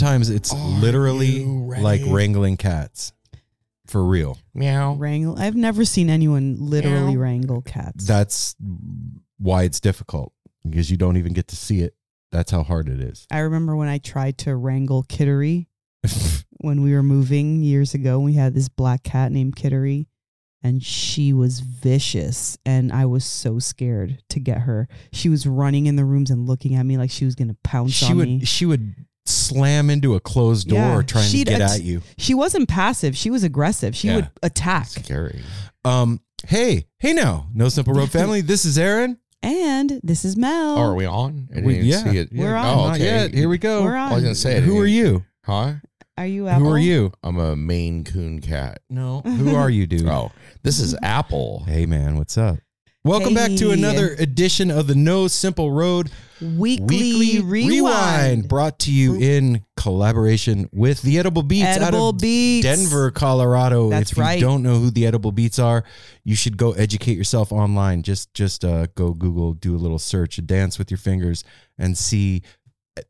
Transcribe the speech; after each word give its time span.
Sometimes 0.00 0.30
it's 0.30 0.50
Are 0.54 0.68
literally 0.80 1.26
you 1.42 1.64
ready? 1.66 1.82
like 1.82 2.00
wrangling 2.06 2.56
cats. 2.56 3.12
For 3.86 4.02
real. 4.02 4.38
Meow. 4.54 4.94
Wrangle. 4.94 5.38
I've 5.38 5.54
never 5.56 5.84
seen 5.84 6.08
anyone 6.08 6.56
literally 6.58 7.16
Meow. 7.16 7.20
wrangle 7.20 7.60
cats. 7.60 8.06
That's 8.06 8.56
why 9.38 9.64
it's 9.64 9.78
difficult 9.78 10.32
because 10.64 10.90
you 10.90 10.96
don't 10.96 11.18
even 11.18 11.34
get 11.34 11.48
to 11.48 11.56
see 11.56 11.80
it. 11.80 11.94
That's 12.32 12.50
how 12.50 12.62
hard 12.62 12.88
it 12.88 12.98
is. 13.00 13.26
I 13.30 13.40
remember 13.40 13.76
when 13.76 13.88
I 13.88 13.98
tried 13.98 14.38
to 14.38 14.56
wrangle 14.56 15.02
Kittery 15.02 15.66
when 16.60 16.82
we 16.82 16.94
were 16.94 17.02
moving 17.02 17.62
years 17.62 17.92
ago. 17.92 18.20
We 18.20 18.32
had 18.32 18.54
this 18.54 18.70
black 18.70 19.02
cat 19.02 19.32
named 19.32 19.56
Kittery, 19.56 20.06
and 20.62 20.82
she 20.82 21.34
was 21.34 21.60
vicious, 21.60 22.56
and 22.64 22.90
I 22.90 23.04
was 23.04 23.26
so 23.26 23.58
scared 23.58 24.22
to 24.30 24.40
get 24.40 24.60
her. 24.62 24.88
She 25.12 25.28
was 25.28 25.46
running 25.46 25.84
in 25.86 25.96
the 25.96 26.06
rooms 26.06 26.30
and 26.30 26.46
looking 26.46 26.74
at 26.76 26.86
me 26.86 26.96
like 26.96 27.10
she 27.10 27.26
was 27.26 27.34
gonna 27.34 27.56
pounce 27.64 27.92
she 27.92 28.06
on 28.06 28.16
would 28.16 28.28
me. 28.28 28.44
she 28.46 28.64
would 28.64 28.94
slam 29.26 29.90
into 29.90 30.14
a 30.14 30.20
closed 30.20 30.68
door 30.68 30.78
Yeah, 30.78 31.02
trying 31.02 31.24
to 31.24 31.30
she'd 31.30 31.46
get 31.48 31.60
att- 31.60 31.72
at 31.76 31.82
you. 31.82 32.02
She 32.18 32.34
wasn't 32.34 32.68
passive. 32.68 33.16
She 33.16 33.30
was 33.30 33.42
aggressive. 33.44 33.94
She 33.96 34.08
Yeah. 34.08 34.16
would 34.16 34.30
attack. 34.42 34.88
Scary. 34.88 35.42
Um, 35.84 36.20
hey, 36.46 36.86
hey 36.98 37.12
now, 37.12 37.48
No 37.54 37.68
Simple 37.68 37.94
Road 37.94 38.10
family. 38.12 38.40
This 38.40 38.64
is 38.64 38.78
Aaron. 38.78 39.18
And 39.42 40.00
this 40.02 40.24
is 40.26 40.36
Mel. 40.36 40.76
Oh, 40.76 40.82
are 40.82 40.94
we 40.94 41.06
on? 41.06 41.48
We- 41.62 41.80
yeah, 41.80 42.04
see 42.04 42.18
it. 42.18 42.28
We're 42.32 42.54
oh, 42.56 42.60
on. 42.60 42.76
Not 42.88 42.94
okay. 42.96 43.04
yet. 43.04 43.34
Here 43.34 43.48
we 43.48 43.56
go. 43.56 43.82
We're 43.84 43.96
on. 43.96 44.12
I 44.12 44.14
was 44.14 44.22
gonna 44.22 44.34
say. 44.34 44.60
Who 44.60 44.78
are 44.78 44.86
you? 44.86 45.24
Huh? 45.46 45.74
Are 46.18 46.26
you 46.26 46.48
Apple? 46.48 46.66
Who 46.66 46.72
are 46.72 46.78
you? 46.78 47.12
I'm 47.22 47.38
a 47.38 47.56
Maine 47.56 48.04
Coon 48.04 48.40
cat. 48.42 48.80
No. 48.90 49.20
Who 49.22 49.54
are 49.56 49.70
you, 49.70 49.86
dude? 49.86 50.02
Oh, 50.06 50.30
this 50.62 50.78
is 50.78 50.94
Apple. 51.02 51.64
Hey 51.66 51.86
man, 51.86 52.18
what's 52.18 52.36
up? 52.36 52.58
Welcome 53.02 53.32
back 53.32 53.52
to 53.56 53.70
another 53.70 54.14
edition 54.18 54.70
of 54.70 54.86
the 54.86 54.94
No 54.94 55.26
Simple 55.26 55.72
Road 55.72 56.10
Weekly, 56.38 57.40
rewind. 57.40 58.46
brought 58.46 58.78
to 58.80 58.92
you 58.92 59.14
in 59.14 59.64
collaboration 59.74 60.68
with 60.70 61.00
the 61.00 61.18
Edible 61.18 61.42
Beats 61.42 61.78
out 61.78 61.94
of 61.94 62.18
Beats. 62.18 62.62
Denver, 62.66 63.10
Colorado. 63.10 63.88
That's 63.88 64.12
if 64.12 64.18
you 64.18 64.22
right. 64.22 64.38
don't 64.38 64.62
know 64.62 64.74
who 64.74 64.90
the 64.90 65.06
Edible 65.06 65.32
Beats 65.32 65.58
are, 65.58 65.82
you 66.24 66.34
should 66.34 66.58
go 66.58 66.72
educate 66.72 67.16
yourself 67.16 67.52
online. 67.52 68.02
Just 68.02 68.34
just 68.34 68.66
uh, 68.66 68.86
go 68.94 69.14
Google, 69.14 69.54
do 69.54 69.74
a 69.74 69.78
little 69.78 69.98
search, 69.98 70.38
dance 70.44 70.78
with 70.78 70.90
your 70.90 70.98
fingers, 70.98 71.42
and 71.78 71.96
see 71.96 72.42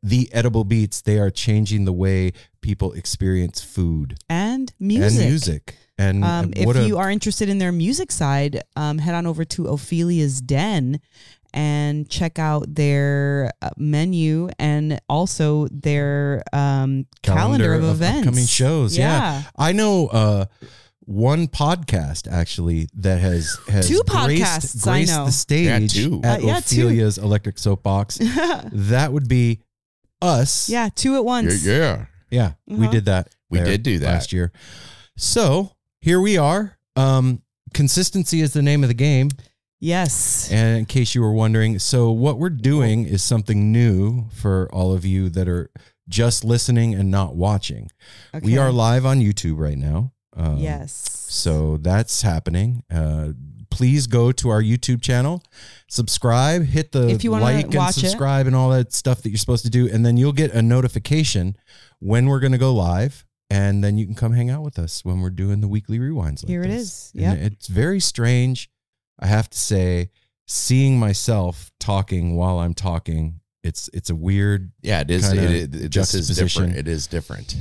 the 0.01 0.29
Edible 0.31 0.63
Beats. 0.63 1.01
They 1.01 1.19
are 1.19 1.29
changing 1.29 1.83
the 1.83 1.93
way 1.93 2.31
people 2.61 2.93
experience 2.93 3.61
food 3.61 4.19
and 4.29 4.71
music. 4.79 5.19
and 5.19 5.29
music. 5.29 5.75
And 6.01 6.23
Um, 6.23 6.53
if 6.55 6.75
a, 6.75 6.87
you 6.87 6.97
are 6.97 7.09
interested 7.11 7.47
in 7.49 7.57
their 7.59 7.71
music 7.71 8.11
side, 8.11 8.61
um, 8.75 8.97
head 8.97 9.15
on 9.15 9.25
over 9.27 9.45
to 9.45 9.67
Ophelia's 9.67 10.41
Den 10.41 10.99
and 11.53 12.09
check 12.09 12.39
out 12.39 12.63
their 12.75 13.51
uh, 13.61 13.69
menu 13.77 14.49
and 14.57 14.99
also 15.09 15.67
their 15.69 16.43
um, 16.53 17.05
calendar, 17.23 17.73
of, 17.73 17.83
events, 17.83 18.19
upcoming 18.27 18.45
shows. 18.45 18.97
Yeah. 18.97 19.11
Yeah. 19.41 19.43
I 19.57 19.71
know 19.73 20.07
uh, 20.07 20.45
one 21.01 21.47
podcast 21.47 22.31
actually 22.31 22.87
that 22.95 23.19
has 23.19 23.57
has 23.67 23.87
Two 23.87 24.01
graced, 24.07 24.43
podcasts, 24.43 24.87
I 24.87 25.03
know. 25.03 25.25
the 25.25 25.31
stage 25.33 25.65
Yeah, 25.95 26.07
two. 26.07 26.21
at 26.23 26.39
Uh, 26.41 26.47
yeah, 26.47 26.59
two. 26.61 26.87
Ophelia's 26.87 27.17
Electric 27.17 27.57
Soapbox. 27.59 28.17
that 28.71 29.11
would 29.11 29.27
be 29.27 29.59
us. 30.21 30.69
yeah, 30.69 30.87
two 30.95 31.15
at 31.15 31.25
once. 31.25 31.65
Yeah, 31.65 31.75
yeah. 31.75 32.05
yeah. 32.29 32.51
We 32.67 32.85
Uh-huh. 32.85 32.91
did 32.91 33.05
that. 33.05 33.27
We 33.49 33.59
did 33.59 33.83
do 33.83 33.99
that. 33.99 34.13
last 34.13 34.31
year. 34.31 34.53
So 35.17 35.71
here 36.01 36.19
we 36.19 36.37
are. 36.37 36.77
Um, 36.95 37.41
consistency 37.73 38.41
is 38.41 38.53
the 38.53 38.61
name 38.61 38.83
of 38.83 38.89
the 38.89 38.93
game. 38.95 39.29
Yes. 39.79 40.51
And 40.51 40.77
in 40.79 40.85
case 40.85 41.15
you 41.15 41.21
were 41.21 41.31
wondering, 41.33 41.79
so 41.79 42.11
what 42.11 42.37
we're 42.37 42.49
doing 42.49 43.05
is 43.05 43.23
something 43.23 43.71
new 43.71 44.25
for 44.31 44.69
all 44.71 44.93
of 44.93 45.05
you 45.05 45.29
that 45.29 45.47
are 45.47 45.71
just 46.07 46.43
listening 46.43 46.93
and 46.93 47.09
not 47.09 47.35
watching. 47.35 47.89
We 48.43 48.57
are 48.57 48.71
live 48.71 49.05
on 49.05 49.19
YouTube 49.21 49.57
right 49.57 49.77
now. 49.77 50.11
Um, 50.35 50.57
Yes. 50.57 50.91
So 51.31 51.77
that's 51.77 52.21
happening. 52.21 52.83
Uh, 52.93 53.29
please 53.69 54.05
go 54.05 54.31
to 54.33 54.49
our 54.49 54.61
YouTube 54.61 55.01
channel, 55.01 55.41
subscribe, 55.87 56.63
hit 56.65 56.91
the 56.91 57.07
If 57.09 57.23
you 57.23 57.31
like 57.31 57.65
and 57.65 57.73
watch 57.73 57.95
it. 57.97 58.01
subscribe 58.01 58.45
and 58.47 58.55
all 58.55 58.69
that 58.71 58.91
stuff 58.93 59.21
that 59.21 59.29
you're 59.29 59.37
supposed 59.37 59.63
to 59.63 59.71
do, 59.71 59.87
and 59.89 60.05
then 60.05 60.17
you'll 60.17 60.33
get 60.33 60.51
a 60.53 60.61
notification 60.61 61.55
when 61.99 62.25
we're 62.27 62.41
going 62.41 62.51
to 62.51 62.57
go 62.57 62.73
live. 62.73 63.25
And 63.51 63.83
then 63.83 63.97
you 63.97 64.05
can 64.05 64.15
come 64.15 64.31
hang 64.33 64.49
out 64.49 64.63
with 64.63 64.79
us 64.79 65.03
when 65.03 65.19
we're 65.21 65.29
doing 65.29 65.59
the 65.61 65.67
weekly 65.67 65.99
rewinds. 65.99 66.43
Like 66.43 66.49
Here 66.49 66.63
it 66.63 66.67
this. 66.69 66.81
is. 66.87 67.11
And 67.15 67.39
Yep. 67.41 67.51
It's 67.51 67.67
very 67.67 67.99
strange, 67.99 68.69
I 69.19 69.27
have 69.27 69.49
to 69.49 69.57
say, 69.57 70.09
seeing 70.47 70.97
myself 70.97 71.69
talking 71.79 72.35
while 72.35 72.59
I'm 72.59 72.73
talking. 72.73 73.41
It's 73.63 73.89
it's 73.93 74.09
a 74.09 74.15
weird. 74.15 74.71
Yeah, 74.81 75.01
it 75.01 75.11
is. 75.11 75.31
It, 75.31 75.37
it, 75.39 75.75
it, 75.75 75.93
this 75.93 76.13
is 76.13 76.29
different. 76.35 76.75
It 76.77 76.87
is 76.87 77.07
different. 77.07 77.55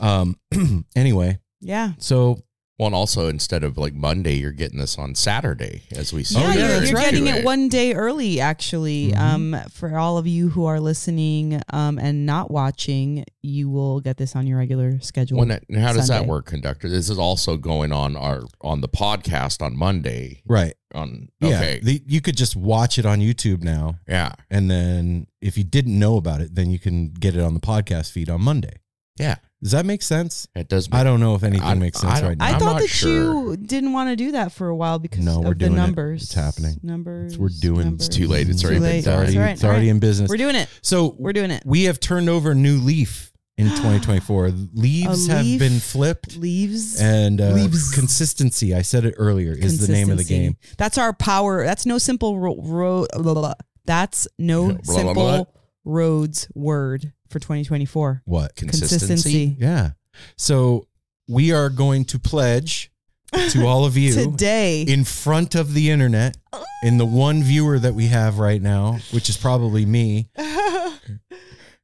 Um. 0.00 0.36
anyway, 0.96 1.38
Yeah. 1.60 1.92
so 1.98 2.42
Well, 2.78 2.88
and 2.88 2.94
also 2.94 3.28
instead 3.28 3.64
of 3.64 3.78
like 3.78 3.94
Monday, 3.94 4.34
you're 4.34 4.52
getting 4.52 4.78
this 4.78 4.98
on 4.98 5.14
Saturday 5.14 5.84
as 5.92 6.12
we 6.12 6.22
see. 6.22 6.38
Oh, 6.38 6.40
yeah, 6.42 6.54
yeah, 6.54 6.74
you're, 6.74 6.84
you're 6.84 7.00
getting 7.00 7.26
it 7.26 7.42
one 7.42 7.70
day 7.70 7.94
early, 7.94 8.38
actually. 8.38 9.12
Mhm. 9.12 9.18
Um, 9.18 9.56
for 9.70 9.96
all 9.98 10.18
of 10.18 10.26
you 10.26 10.50
who 10.50 10.66
are 10.66 10.78
listening 10.78 11.62
um, 11.70 11.98
and 11.98 12.26
not 12.26 12.50
watching, 12.50 13.24
you 13.40 13.70
will 13.70 14.00
get 14.00 14.18
this 14.18 14.36
on 14.36 14.46
your 14.46 14.58
regular 14.58 15.00
schedule. 15.00 15.38
When 15.38 15.48
that, 15.48 15.64
and 15.70 15.78
how 15.78 15.94
does 15.94 16.08
that 16.08 16.26
work, 16.26 16.44
conductor? 16.46 16.88
This 16.90 17.08
is 17.08 17.18
also 17.18 17.56
going 17.56 17.92
on 17.92 18.14
our 18.14 18.42
on 18.60 18.82
the 18.82 18.88
podcast 18.88 19.62
on 19.62 19.76
Monday. 19.76 20.42
right. 20.46 20.74
On 20.94 21.28
Yeah, 21.40 21.78
the, 21.82 22.02
you 22.06 22.20
could 22.20 22.36
just 22.36 22.56
watch 22.56 22.98
it 22.98 23.04
on 23.04 23.20
YouTube 23.20 23.62
now, 23.62 23.96
yeah, 24.08 24.32
and 24.50 24.70
then 24.70 25.26
if 25.42 25.58
you 25.58 25.64
didn't 25.64 25.98
know 25.98 26.16
about 26.16 26.40
it, 26.40 26.54
then 26.54 26.70
you 26.70 26.78
can 26.78 27.08
get 27.10 27.36
it 27.36 27.42
on 27.42 27.52
the 27.54 27.60
podcast 27.60 28.12
feed 28.12 28.30
on 28.30 28.40
Monday. 28.40 28.76
Yeah, 29.18 29.36
Does 29.62 29.72
that 29.72 29.86
make 29.86 30.02
sense? 30.02 30.46
it 30.54 30.68
does. 30.68 30.88
I 30.92 31.02
don't 31.04 31.20
know 31.20 31.34
if 31.34 31.42
anything 31.42 31.66
I- 31.66 31.74
makes 31.74 32.00
sense 32.00 32.20
don't- 32.20 32.28
right 32.28 32.38
now. 32.38 32.44
I 32.44 32.50
I'm 32.50 32.58
thought 32.60 32.72
not 32.74 32.80
that 32.82 32.88
sure. 32.90 33.50
you 33.52 33.56
didn't 33.56 33.92
want 33.92 34.10
to 34.10 34.16
do 34.16 34.32
that 34.32 34.52
for 34.52 34.68
a 34.68 34.76
while 34.76 34.98
because 34.98 35.24
No, 35.24 35.38
of 35.38 35.44
we're 35.44 35.48
the 35.50 35.54
doing 35.54 35.72
it. 35.72 35.76
numbers. 35.76 36.22
It's 36.24 36.34
happening. 36.34 36.78
Numbers. 36.82 37.38
we're 37.38 37.48
doing- 37.48 37.86
numbers. 37.86 38.06
It's 38.08 38.16
too 38.16 38.28
late. 38.28 38.48
It's 38.48 38.60
Too 38.60 38.66
already 38.68 38.80
been 38.80 38.88
late. 38.90 38.98
It's 38.98 39.08
already, 39.08 39.26
That's 39.34 39.36
right. 39.38 39.52
it's 39.52 39.64
already 39.64 39.86
All 39.86 39.90
in 39.92 39.98
business. 40.00 40.28
We're 40.28 40.36
doing 40.36 40.56
it. 40.56 40.68
so 40.82 41.16
We're 41.18 41.32
doing 41.32 41.50
it. 41.50 41.62
we 41.64 41.84
have 41.84 41.98
turned 42.00 42.28
over 42.28 42.50
a 42.50 42.54
new 42.54 42.76
leaf 42.78 43.32
in 43.56 43.66
2024. 43.70 44.50
Leaves 44.74 45.28
A 45.28 45.32
have 45.42 45.58
been 45.58 45.80
flipped, 45.80 46.36
Leaves. 46.36 47.00
and 47.00 47.40
uh, 47.40 47.52
Leaves. 47.52 47.90
consistency. 47.94 48.74
I 48.74 48.82
said 48.82 49.06
it 49.06 49.14
earlier. 49.16 49.52
Is 49.52 49.86
the 49.86 49.90
name 49.92 50.10
of 50.10 50.18
the 50.18 50.24
game. 50.24 50.58
That's 50.76 50.98
our 50.98 51.14
power. 51.14 51.64
That's 51.64 51.86
no 51.86 51.96
simple 51.96 52.38
ro- 52.38 52.60
ro-. 52.62 53.06
That's 53.86 54.28
no 54.38 54.66
Blah, 54.72 54.78
blah, 54.84 54.94
simple 54.94 55.14
blah. 55.14 55.44
roads 55.84 56.48
word 56.54 57.12
for 57.28 57.38
2024. 57.38 58.22
What? 58.24 58.54
Consistency. 58.56 59.56
Yeah. 59.58 59.90
So 60.36 60.86
we 61.28 61.52
are 61.52 61.68
going 61.70 62.04
to 62.06 62.18
pledge 62.18 62.90
to 63.50 63.66
all 63.66 63.84
of 63.84 63.96
you 63.96 64.12
Today. 64.30 64.82
in 64.82 65.04
front 65.04 65.54
of 65.54 65.74
the 65.74 65.90
internet, 65.90 66.36
in 66.82 66.98
the 66.98 67.06
one 67.06 67.42
viewer 67.42 67.78
that 67.78 67.94
we 67.94 68.06
have 68.06 68.38
right 68.38 68.62
now, 68.62 68.98
which 69.12 69.28
is 69.28 69.36
probably 69.36 69.84
me. 69.84 70.28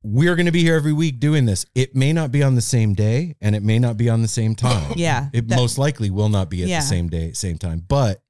We're 0.05 0.35
going 0.35 0.47
to 0.47 0.53
be 0.53 0.62
here 0.62 0.75
every 0.75 0.93
week 0.93 1.21
doing 1.21 1.47
this. 1.47 1.65
It 1.77 1.95
may 1.95 2.12
not 2.12 2.33
be 2.33 2.43
on 2.43 2.56
the 2.56 2.61
same 2.61 2.95
day 2.95 3.37
and 3.41 3.55
it 3.55 3.62
may 3.62 3.79
not 3.79 3.97
be 3.97 4.09
on 4.11 4.21
the 4.21 4.27
same 4.29 4.56
time. 4.56 4.93
yeah. 4.97 5.29
It 5.33 5.47
that- 5.49 5.56
most 5.56 5.79
likely 5.79 6.11
will 6.11 6.29
not 6.29 6.50
be 6.50 6.62
at 6.65 6.69
Yeah. 6.69 6.81
the 6.81 6.87
same 6.87 7.09
day, 7.09 7.33
same 7.33 7.56
time, 7.56 7.85
but 7.87 8.21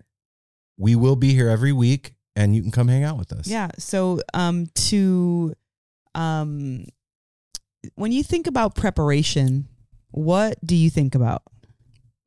we 0.76 0.96
will 0.96 1.16
be 1.16 1.32
here 1.32 1.48
every 1.48 1.72
week 1.72 2.14
and 2.36 2.54
you 2.54 2.60
can 2.60 2.70
come 2.72 2.88
hang 2.88 3.04
out 3.04 3.16
with 3.16 3.32
us. 3.32 3.46
Yeah. 3.46 3.70
So 3.78 4.20
um 4.34 4.66
to 4.90 5.54
um 6.14 6.84
when 7.94 8.12
you 8.12 8.22
think 8.22 8.46
about 8.46 8.74
preparation, 8.74 9.68
what 10.10 10.58
do 10.64 10.76
you 10.76 10.90
think 10.90 11.14
about? 11.14 11.42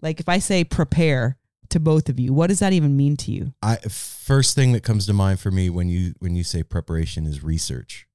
Like 0.02 0.20
if 0.20 0.30
I 0.30 0.40
say 0.40 0.64
prepare 0.64 1.38
to 1.70 1.80
both 1.80 2.10
of 2.10 2.20
you, 2.20 2.34
what 2.34 2.48
does 2.48 2.60
that 2.60 2.74
even 2.74 2.96
mean 2.96 3.18
to 3.18 3.32
you? 3.32 3.54
I 3.62 3.78
first 3.78 4.56
thing 4.56 4.74
that 4.74 4.84
comes 4.84 5.06
to 5.08 5.14
mind 5.14 5.40
for 5.40 5.52
me 5.52 5.70
when 5.70 5.90
you 5.90 6.14
when 6.20 6.36
you 6.36 6.44
say 6.44 6.64
preparation 6.64 7.26
is 7.26 7.44
research. 7.44 8.08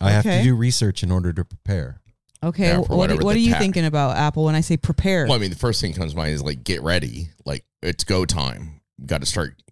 I 0.00 0.10
have 0.10 0.24
to 0.24 0.42
do 0.42 0.56
research 0.56 1.04
in 1.04 1.12
order 1.12 1.32
to 1.32 1.44
prepare. 1.44 2.00
Okay. 2.44 2.68
Yeah, 2.68 2.78
what, 2.78 2.90
whatever 2.90 3.22
what 3.22 3.36
are 3.36 3.40
you 3.40 3.52
ta- 3.52 3.58
thinking 3.60 3.84
about 3.84 4.16
Apple 4.16 4.44
when 4.44 4.56
I 4.56 4.60
say 4.62 4.76
prepare? 4.76 5.26
Well, 5.26 5.34
I 5.34 5.38
mean, 5.38 5.50
the 5.50 5.56
first 5.56 5.80
thing 5.80 5.92
that 5.92 5.98
comes 5.98 6.12
to 6.12 6.18
mind 6.18 6.32
is 6.32 6.42
like 6.42 6.64
get 6.64 6.82
ready. 6.82 7.28
Like 7.46 7.64
it's 7.82 8.02
go 8.02 8.24
time. 8.24 8.80
Got 9.06 9.20
to 9.20 9.26
start. 9.26 9.62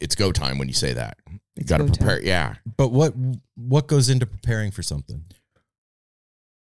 It's 0.00 0.14
go 0.14 0.32
time 0.32 0.58
when 0.58 0.68
you 0.68 0.74
say 0.74 0.92
that. 0.92 1.16
You 1.56 1.64
got 1.64 1.78
to 1.78 1.84
go 1.84 1.88
time. 1.88 1.96
prepare. 1.96 2.22
Yeah. 2.22 2.54
But 2.76 2.88
what 2.92 3.14
what 3.56 3.86
goes 3.86 4.10
into 4.10 4.26
preparing 4.26 4.70
for 4.70 4.82
something? 4.82 5.24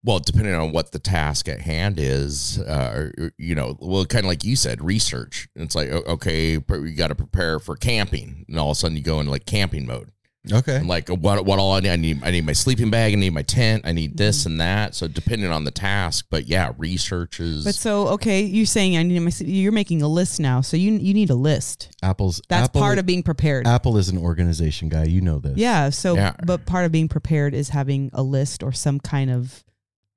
Well, 0.09 0.21
depending 0.21 0.55
on 0.55 0.73
what 0.73 0.93
the 0.93 0.99
task 0.99 1.51
at 1.51 1.61
hand 1.61 1.99
is, 1.99 2.59
uh, 2.61 3.11
you 3.37 3.55
know, 3.55 3.77
well, 3.79 4.07
kind 4.07 4.25
of 4.25 4.29
like 4.31 4.43
you 4.43 4.57
said, 4.57 4.83
research. 4.83 5.49
It's 5.55 5.75
like, 5.75 5.91
okay, 5.91 6.59
pre- 6.59 6.89
you 6.91 6.97
got 6.97 7.09
to 7.09 7.15
prepare 7.15 7.59
for 7.59 7.77
camping, 7.77 8.47
and 8.49 8.59
all 8.59 8.71
of 8.71 8.77
a 8.77 8.81
sudden 8.81 8.97
you 8.97 9.03
go 9.03 9.21
into 9.21 9.31
like 9.31 9.45
camping 9.45 9.87
mode. 9.87 10.11
Okay. 10.51 10.77
I'm 10.77 10.89
like, 10.89 11.11
what? 11.11 11.45
What 11.45 11.59
all 11.59 11.73
I 11.75 11.81
need? 11.81 11.91
I 11.91 11.97
need, 11.97 12.25
I 12.25 12.31
need 12.31 12.47
my 12.47 12.55
sleeping 12.55 12.89
bag. 12.91 13.13
I 13.13 13.17
need 13.17 13.35
my 13.35 13.43
tent. 13.43 13.83
I 13.85 13.93
need 13.93 14.17
this 14.17 14.45
Mm-hmm. 14.45 14.53
and 14.53 14.61
that. 14.63 14.95
So 14.95 15.09
depending 15.09 15.51
on 15.51 15.65
the 15.65 15.71
task, 15.71 16.25
but 16.31 16.47
yeah, 16.47 16.73
research 16.79 17.39
is. 17.39 17.65
But 17.65 17.75
so 17.75 18.09
okay, 18.09 18.41
you're 18.41 18.65
saying 18.65 18.97
I 18.97 19.03
need 19.03 19.21
my 19.21 19.33
you're 19.41 19.73
making 19.73 20.01
a 20.01 20.09
list 20.09 20.41
now. 20.41 20.63
So 20.63 20.79
you 20.79 20.93
you 20.93 21.13
need 21.13 21.29
a 21.29 21.35
list. 21.35 21.91
Apple's 22.03 22.41
That's 22.49 22.65
Apple, 22.71 22.81
part 22.81 22.99
of 22.99 23.05
being 23.05 23.23
prepared. 23.23 23.67
Apple 23.67 23.99
is 23.99 24.09
an 24.09 24.17
organization 24.17 24.89
guy. 24.89 25.05
You 25.05 25.21
know 25.21 25.39
this. 25.39 25.59
Yeah. 25.59 25.91
So, 25.91 26.15
Yeah. 26.15 26.33
but 26.47 26.65
part 26.65 26.87
of 26.87 26.93
being 26.93 27.09
prepared 27.09 27.53
is 27.53 27.69
having 27.69 28.09
a 28.15 28.23
list 28.23 28.63
or 28.63 28.73
some 28.73 29.01
kind 29.01 29.31
of 29.31 29.65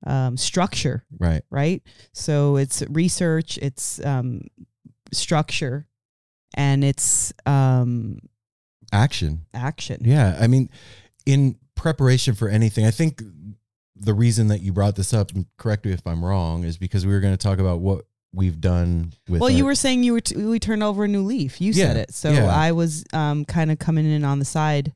um, 0.06 0.36
structure, 0.36 1.04
Right. 1.18 1.42
right? 1.50 1.82
So 2.12 2.56
it's 2.56 2.82
research, 2.88 3.58
it's 3.58 4.04
um, 4.04 4.42
structure, 5.12 5.86
and 6.54 6.82
it's 6.84 7.32
um, 7.46 8.18
Action. 8.92 9.46
action. 9.54 10.02
Yeah. 10.04 10.36
I 10.40 10.46
mean, 10.48 10.68
in 11.24 11.56
preparation 11.76 12.34
for 12.34 12.48
anything, 12.48 12.84
I 12.84 12.90
think 12.90 13.22
the 13.96 14.12
reason 14.14 14.48
that 14.48 14.60
you 14.60 14.72
brought 14.72 14.96
this 14.96 15.14
up, 15.14 15.30
and 15.32 15.46
correct 15.56 15.84
me 15.84 15.92
if 15.92 16.06
I'm 16.06 16.24
wrong, 16.24 16.64
is 16.64 16.76
because 16.76 17.06
we 17.06 17.12
were 17.12 17.20
going 17.20 17.32
to 17.34 17.38
talk 17.42 17.58
about 17.58 17.80
what 17.80 18.04
we've 18.34 18.60
done 18.60 19.12
with. 19.28 19.40
Well, 19.40 19.50
you 19.50 19.64
were 19.64 19.74
saying 19.74 20.02
you 20.02 20.12
were 20.14 20.20
t- 20.20 20.36
we 20.36 20.58
turned 20.58 20.82
over 20.82 21.04
a 21.04 21.08
new 21.08 21.22
leaf. 21.22 21.60
You 21.60 21.72
said 21.72 21.96
it, 21.96 22.12
so 22.12 22.30
yeah. 22.32 22.46
I 22.46 22.72
was 22.72 23.04
um, 23.12 23.44
kind 23.44 23.70
of 23.70 23.78
coming 23.78 24.04
in 24.04 24.24
on 24.24 24.38
the 24.40 24.44
side 24.44 24.92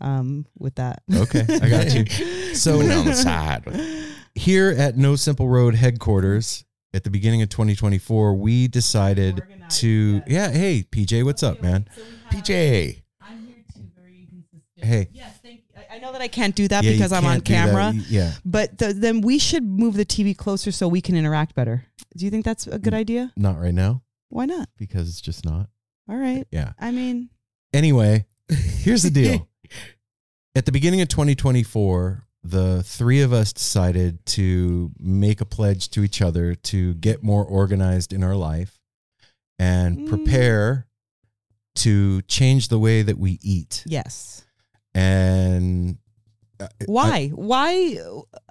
um, 0.00 0.46
with 0.58 0.74
that. 0.76 1.02
Okay, 1.12 1.44
I 1.48 1.68
got 1.68 1.94
you. 1.94 2.04
So 2.56 2.78
Going 2.78 2.90
on 2.92 3.04
the 3.04 3.14
side. 3.14 3.64
here 4.36 4.70
at 4.76 4.96
No 4.96 5.16
Simple 5.16 5.48
Road 5.48 5.74
headquarters 5.74 6.64
at 6.94 7.04
the 7.04 7.10
beginning 7.10 7.42
of 7.42 7.48
2024, 7.48 8.34
we 8.34 8.68
decided 8.68 9.42
to. 9.70 10.22
Yeah. 10.26 10.50
Hey, 10.50 10.84
PJ, 10.90 11.24
what's 11.24 11.42
up, 11.42 11.60
man? 11.62 11.88
PJ. 12.30 13.02
I'm 13.20 13.46
here 13.46 13.56
to 13.74 13.80
very 13.98 14.20
inconsistent. 14.22 14.84
Hey. 14.84 15.08
Yes, 15.12 15.38
thank 15.42 15.56
you. 15.58 15.62
I- 15.90 15.98
know 15.98 16.12
that 16.12 16.20
I 16.20 16.28
can't 16.28 16.54
do 16.54 16.68
that 16.68 16.84
Yeah, 16.84 16.92
because 16.92 17.10
I'm 17.10 17.24
on 17.24 17.38
that. 17.38 17.44
camera. 17.44 17.92
Yeah. 18.08 18.32
But 18.44 18.78
th- 18.78 18.96
then 18.96 19.22
we 19.22 19.38
should 19.38 19.64
move 19.64 19.94
the 19.94 20.04
TV 20.04 20.36
closer 20.36 20.70
so 20.70 20.86
we 20.86 21.00
can 21.00 21.16
interact 21.16 21.54
better. 21.54 21.84
Do 22.16 22.24
you 22.24 22.30
think 22.30 22.44
that's 22.44 22.66
a 22.66 22.78
good 22.78 22.92
idea? 22.94 23.32
Not 23.36 23.58
right 23.58 23.74
now 23.74 24.02
Why 24.28 24.44
not? 24.44 24.68
because 24.76 25.08
it's 25.08 25.20
just 25.22 25.44
not. 25.44 25.68
All 26.08 26.16
right. 26.16 26.46
Yeah. 26.52 26.72
I 26.78 26.90
mean, 26.92 27.30
Anyway, 27.72 28.26
here's 28.48 29.02
the 29.02 29.10
deal. 29.10 29.48
At 30.54 30.64
the 30.66 30.72
beginning 30.72 31.00
of 31.00 31.08
2024, 31.08 32.25
the 32.50 32.82
three 32.82 33.20
of 33.22 33.32
us 33.32 33.52
decided 33.52 34.24
to 34.26 34.90
make 34.98 35.40
a 35.40 35.44
pledge 35.44 35.88
to 35.90 36.02
each 36.04 36.20
other 36.22 36.54
to 36.54 36.94
get 36.94 37.22
more 37.22 37.44
organized 37.44 38.12
in 38.12 38.22
our 38.22 38.36
life 38.36 38.78
and 39.58 39.98
Mm. 39.98 40.08
prepare 40.08 40.86
to 41.76 42.22
change 42.22 42.68
the 42.68 42.78
way 42.78 43.02
that 43.02 43.18
we 43.18 43.38
eat. 43.42 43.82
yes. 43.86 44.44
And 44.94 45.98
uh, 46.58 46.68
Why? 46.86 47.28
Why? 47.28 47.98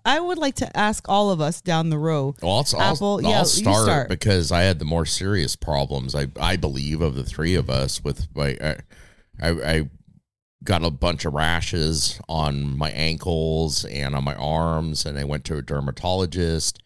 I 0.06 0.20
would 0.20 0.38
like 0.38 0.56
to 0.56 0.78
ask 0.78 1.10
all 1.10 1.32
of 1.32 1.42
us 1.42 1.60
down 1.62 1.90
the 1.90 1.98
row. 1.98 2.36
Well, 2.44 2.52
I'll, 2.58 2.80
I'll, 2.80 2.94
Apple, 2.94 3.22
I'll 3.26 3.46
start, 3.46 3.84
start. 3.86 4.10
because 4.10 4.52
I 4.52 4.62
had 4.62 4.78
the 4.78 4.86
more 4.86 5.08
serious 5.08 5.56
problems. 5.56 6.14
I 6.14 6.28
I 6.40 6.56
believe 6.56 7.02
of 7.02 7.16
the 7.16 7.24
three 7.24 7.56
of 7.56 7.68
us 7.70 8.04
with 8.04 8.28
my 8.36 8.56
I, 8.62 8.76
I, 9.42 9.50
I 9.50 9.90
got 10.66 10.84
a 10.84 10.90
bunch 10.92 11.24
of 11.26 11.34
rashes 11.34 12.20
on 12.28 12.78
my 12.78 12.90
ankles 12.92 13.86
and 13.86 14.16
on 14.16 14.24
my 14.24 14.36
arms, 14.36 15.06
and 15.06 15.18
I 15.18 15.24
went 15.24 15.46
to 15.46 15.58
a 15.58 15.62
dermatologist, 15.62 16.82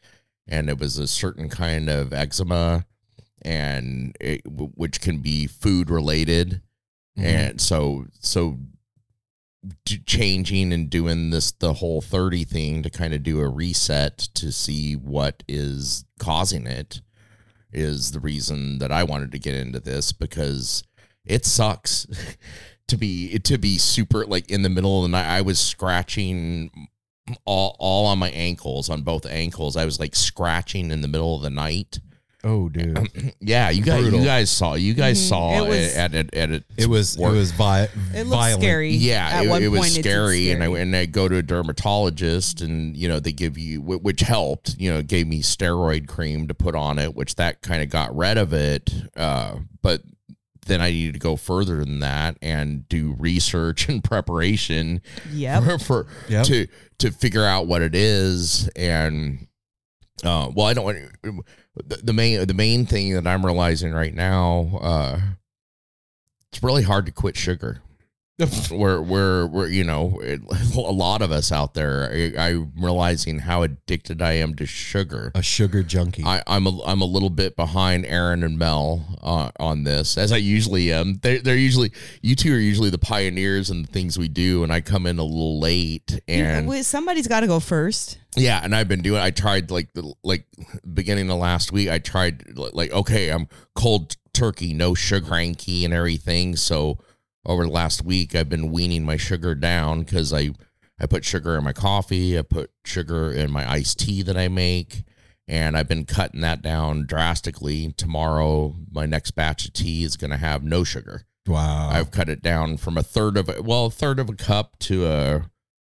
and 0.48 0.70
it 0.70 0.78
was 0.78 0.98
a 0.98 1.08
certain 1.08 1.50
kind 1.50 1.90
of 1.90 2.14
eczema, 2.14 2.86
and 3.42 4.16
it, 4.20 4.42
which 4.46 5.02
can 5.02 5.20
be 5.20 5.48
food 5.48 5.90
related, 5.90 6.62
Mhm. 7.18 7.24
and 7.24 7.62
so 7.62 8.06
so 8.20 8.60
changing 10.06 10.72
and 10.72 10.90
doing 10.90 11.32
this 11.32 11.52
the 11.52 11.74
whole 11.76 12.02
30 12.02 12.46
thing 12.46 12.82
to 12.84 12.90
kind 12.90 13.14
of 13.14 13.24
do 13.24 13.40
a 13.42 13.50
reset 13.50 14.18
to 14.18 14.52
see 14.54 14.96
what 14.96 15.44
is 15.50 16.06
causing 16.18 16.66
it 16.66 17.02
is 17.74 18.12
the 18.12 18.22
reason 18.22 18.80
that 18.80 18.92
I 18.92 19.04
wanted 19.04 19.32
to 19.34 19.40
get 19.40 19.56
into 19.56 19.80
this 19.82 20.12
because 20.14 20.84
it 21.26 21.46
sucks 21.46 22.08
to 22.90 22.98
be 22.98 23.38
to 23.40 23.58
be 23.58 23.78
super 23.78 24.26
like 24.26 24.50
in 24.50 24.62
the 24.62 24.70
middle 24.70 24.98
of 24.98 25.04
the 25.04 25.10
night 25.18 25.26
I 25.28 25.42
was 25.42 25.60
scratching 25.60 26.72
all 27.46 27.76
all 27.80 28.06
on 28.08 28.20
my 28.20 28.30
ankles 28.32 28.90
on 28.90 29.02
both 29.04 29.26
ankles 29.26 29.78
I 29.78 29.86
was 29.86 30.00
like 30.00 30.16
scratching 30.16 30.92
in 30.92 31.02
the 31.02 31.08
middle 31.08 31.36
of 31.36 31.42
the 31.42 31.50
night 31.50 32.00
oh, 32.44 32.70
dude, 32.70 33.34
yeah 33.42 33.70
you 33.70 33.84
guys 33.84 34.02
Brutal. 34.02 34.20
you 34.22 34.26
guys 34.26 34.50
saw 34.50 34.74
you 34.76 34.94
guys 34.94 35.20
Mhm. 35.20 35.28
saw 35.30 35.52
It 35.52 35.66
it, 35.66 35.70
was- 35.70 35.96
at, 35.98 36.14
at, 36.16 36.34
at, 36.34 36.52
at 36.52 36.64
it 36.78 36.88
was 36.88 37.18
it 37.18 37.22
was 37.22 37.52
vi- 37.52 37.84
It 37.84 38.24
looks 38.26 38.30
violent. 38.30 38.62
scary. 38.62 38.92
Yeah, 38.94 39.28
At 39.28 39.46
it, 39.46 39.50
one 39.50 39.62
it 39.62 39.68
was 39.68 39.82
point, 39.82 39.98
it 39.98 40.04
scary, 40.04 40.50
and 40.52 40.64
I 40.64 40.68
and 40.68 40.96
I 40.96 41.06
go 41.06 41.28
to 41.28 41.36
a 41.36 41.42
dermatologist, 41.44 42.62
and 42.62 42.96
you 42.96 43.10
know 43.10 43.20
they 43.20 43.34
give 43.34 43.58
you 43.58 43.82
which 43.82 44.22
helped. 44.22 44.76
You 44.80 44.92
know, 44.94 45.02
gave 45.02 45.28
me 45.28 45.42
steroid 45.42 46.08
cream 46.08 46.48
to 46.48 46.54
put 46.54 46.76
on 46.76 46.98
it, 46.98 47.14
which 47.16 47.36
that 47.36 47.62
kind 47.62 47.84
of 47.84 47.90
got 47.90 48.16
rid 48.16 48.38
of 48.38 48.54
it. 48.54 48.90
Uh, 49.18 49.58
but 49.82 50.02
then 50.70 50.80
I 50.82 50.92
needed 50.92 51.14
to 51.14 51.20
go 51.20 51.36
further 51.36 51.80
than 51.84 52.00
that 52.00 52.38
and 52.42 52.88
do 52.88 53.16
research 53.20 53.90
and 53.90 54.04
preparation 54.04 55.02
Yep. 55.34 55.64
for, 55.64 55.80
for 55.80 56.08
Yep. 56.30 56.46
to 56.46 56.68
to 57.00 57.12
figure 57.12 57.44
out 57.46 57.68
what 57.68 57.82
it 57.82 57.94
is 57.96 58.70
and 58.76 59.48
uh 60.24 60.50
well 60.56 60.68
I 60.68 60.74
don't 60.74 60.86
want 60.86 60.98
the, 61.76 61.96
the 62.04 62.14
main 62.14 62.46
the 62.48 62.54
main 62.54 62.86
thing 62.86 63.14
that 63.14 63.28
I'm 63.28 63.46
realizing 63.46 63.92
right 63.94 64.14
now 64.14 64.80
uh 64.82 65.20
it's 66.52 66.64
really 66.64 66.84
hard 66.84 67.06
to 67.06 67.12
quit 67.12 67.36
sugar 67.38 67.82
we're 68.72 69.02
we're 69.02 69.48
we're 69.48 69.68
you 69.68 69.84
know 69.84 70.18
it, 70.22 70.40
a 70.76 70.80
lot 70.80 71.22
of 71.22 71.32
us 71.32 71.52
out 71.52 71.74
there. 71.74 72.10
I, 72.38 72.48
I'm 72.48 72.72
realizing 72.78 73.40
how 73.40 73.64
addicted 73.64 74.22
I 74.22 74.34
am 74.34 74.56
to 74.56 74.66
sugar. 74.66 75.32
A 75.36 75.42
sugar 75.42 75.84
junkie. 75.84 76.24
I, 76.24 76.42
I'm 76.48 76.66
a 76.66 76.82
I'm 76.84 77.02
a 77.02 77.06
little 77.06 77.30
bit 77.30 77.56
behind 77.58 78.06
Aaron 78.06 78.44
and 78.44 78.58
Mel 78.58 79.20
uh, 79.22 79.52
on 79.60 79.84
this, 79.84 80.18
as 80.18 80.32
I 80.32 80.38
usually 80.38 80.92
am. 80.94 81.20
They're, 81.22 81.40
they're 81.40 81.56
usually 81.56 81.92
you 82.22 82.36
two 82.36 82.54
are 82.54 82.60
usually 82.60 82.90
the 82.90 82.98
pioneers 82.98 83.70
in 83.70 83.82
the 83.82 83.88
things 83.88 84.18
we 84.18 84.30
do, 84.30 84.64
and 84.64 84.72
I 84.72 84.80
come 84.82 85.06
in 85.06 85.20
a 85.20 85.24
little 85.24 85.60
late. 85.60 86.22
And 86.28 86.68
Wait, 86.68 86.86
somebody's 86.86 87.28
got 87.28 87.42
to 87.42 87.48
go 87.48 87.60
first. 87.60 88.20
yeah, 88.38 88.62
and 88.64 88.74
I've 88.74 88.88
been 88.88 89.02
doing. 89.02 89.20
I 89.20 89.32
tried 89.32 89.70
like 89.70 89.92
the 89.94 90.14
like 90.24 90.46
beginning 90.94 91.30
of 91.30 91.40
last 91.40 91.74
week. 91.74 91.90
I 91.90 92.00
tried 92.00 92.58
like 92.58 92.92
okay, 92.92 93.30
I'm 93.30 93.50
cold 93.76 94.16
turkey, 94.32 94.74
no 94.74 94.94
sugar 94.94 95.28
cranky 95.28 95.84
and 95.84 95.94
everything. 95.94 96.56
So 96.56 97.00
over 97.46 97.64
the 97.64 97.72
last 97.72 98.04
week, 98.04 98.36
I've 98.36 98.50
been 98.50 98.72
weaning 98.72 99.04
my 99.06 99.18
sugar 99.18 99.56
down 99.56 100.02
because 100.02 100.34
I 100.34 100.52
I 101.02 101.06
put 101.06 101.24
sugar 101.24 101.58
in 101.58 101.64
my 101.64 101.74
coffee. 101.74 102.38
I 102.38 102.42
put 102.42 102.72
sugar 102.86 103.32
in 103.32 103.52
my 103.52 103.70
iced 103.70 104.00
tea 104.00 104.22
that 104.24 104.36
I 104.38 104.48
make, 104.50 105.04
and 105.48 105.78
I've 105.78 105.88
been 105.88 106.06
cutting 106.06 106.42
that 106.42 106.62
down 106.62 107.06
drastically. 107.06 107.94
Tomorrow, 107.96 108.76
my 108.92 109.06
next 109.06 109.32
batch 109.32 109.66
of 109.66 109.74
tea 109.74 110.04
is 110.04 110.18
going 110.18 110.32
to 110.32 110.38
have 110.38 110.64
no 110.64 110.84
sugar. 110.84 111.24
wow. 111.48 111.90
I've 111.90 112.12
cut 112.12 112.28
it 112.30 112.42
down 112.42 112.78
from 112.78 112.98
a 112.98 113.04
third 113.04 113.38
of 113.38 113.48
a 113.50 113.62
well, 113.62 113.86
a 113.86 113.92
third 113.92 114.20
of 114.20 114.30
a 114.30 114.36
cup 114.36 114.78
to 114.80 115.08
a 115.08 115.50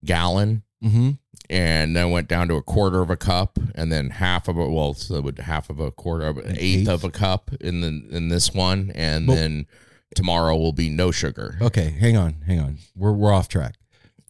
gallon 0.05 0.63
mm-hmm. 0.83 1.11
and 1.49 1.97
then 1.97 2.11
went 2.11 2.29
down 2.29 2.49
to 2.49 2.55
a 2.57 2.63
quarter 2.63 3.01
of 3.01 3.09
a 3.11 3.17
cup 3.17 3.59
and 3.75 3.91
then 3.91 4.11
half 4.11 4.49
of 4.49 4.59
a 4.59 4.69
well 4.69 4.93
so 4.95 5.15
it 5.17 5.25
would 5.25 5.39
half 5.39 5.71
of 5.71 5.81
a 5.81 5.91
quarter 5.91 6.27
of 6.27 6.37
an 6.39 6.45
An 6.47 6.57
eighth, 6.59 6.81
eighth? 6.81 6.89
of 6.89 7.05
a 7.05 7.11
cup 7.11 7.51
in 7.61 7.81
the 7.81 8.15
in 8.15 8.29
this 8.29 8.53
one 8.53 8.91
and 8.95 9.27
Well- 9.29 9.37
then 9.37 9.67
tomorrow 10.15 10.57
will 10.57 10.73
be 10.73 10.89
no 10.91 11.11
sugar 11.11 11.57
Okay, 11.61 11.91
hang 11.91 12.17
on, 12.17 12.43
hang 12.47 12.61
on. 12.61 12.79
We're 12.97 13.13
we're 13.13 13.33
off 13.33 13.49
track. 13.49 13.75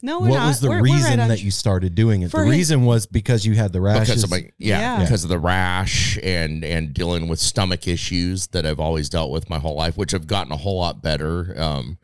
No, 0.02 0.20
we're 0.20 0.28
what 0.30 0.36
not. 0.36 0.46
was 0.48 0.60
the 0.60 0.68
We're- 0.68 0.82
we're 0.82 0.84
reason 0.94 1.10
right 1.12 1.18
on 1.20 1.28
that 1.28 1.38
tr- 1.38 1.44
you 1.46 1.50
started 1.50 1.94
doing 1.94 2.20
it? 2.22 2.30
For 2.30 2.40
the 2.40 2.46
his- 2.48 2.56
reason 2.56 2.84
was 2.84 3.06
because 3.06 3.46
you 3.46 3.54
had 3.54 3.72
the 3.72 3.80
rashes. 3.80 4.08
because 4.08 4.24
of 4.24 4.30
my 4.30 4.50
yeah, 4.58 4.80
Yeah. 4.98 5.00
because 5.00 5.24
of 5.24 5.30
the 5.30 5.38
rash 5.38 6.18
and 6.22 6.62
and 6.64 6.92
dealing 6.92 7.26
with 7.28 7.40
stomach 7.40 7.88
issues 7.88 8.48
that 8.48 8.66
I've 8.66 8.80
always 8.80 9.08
dealt 9.08 9.30
with 9.30 9.48
my 9.48 9.58
whole 9.58 9.74
life 9.76 9.96
which 9.96 10.10
have 10.12 10.26
gotten 10.26 10.52
a 10.52 10.56
whole 10.58 10.78
lot 10.78 11.02
better 11.02 11.58
um 11.60 11.96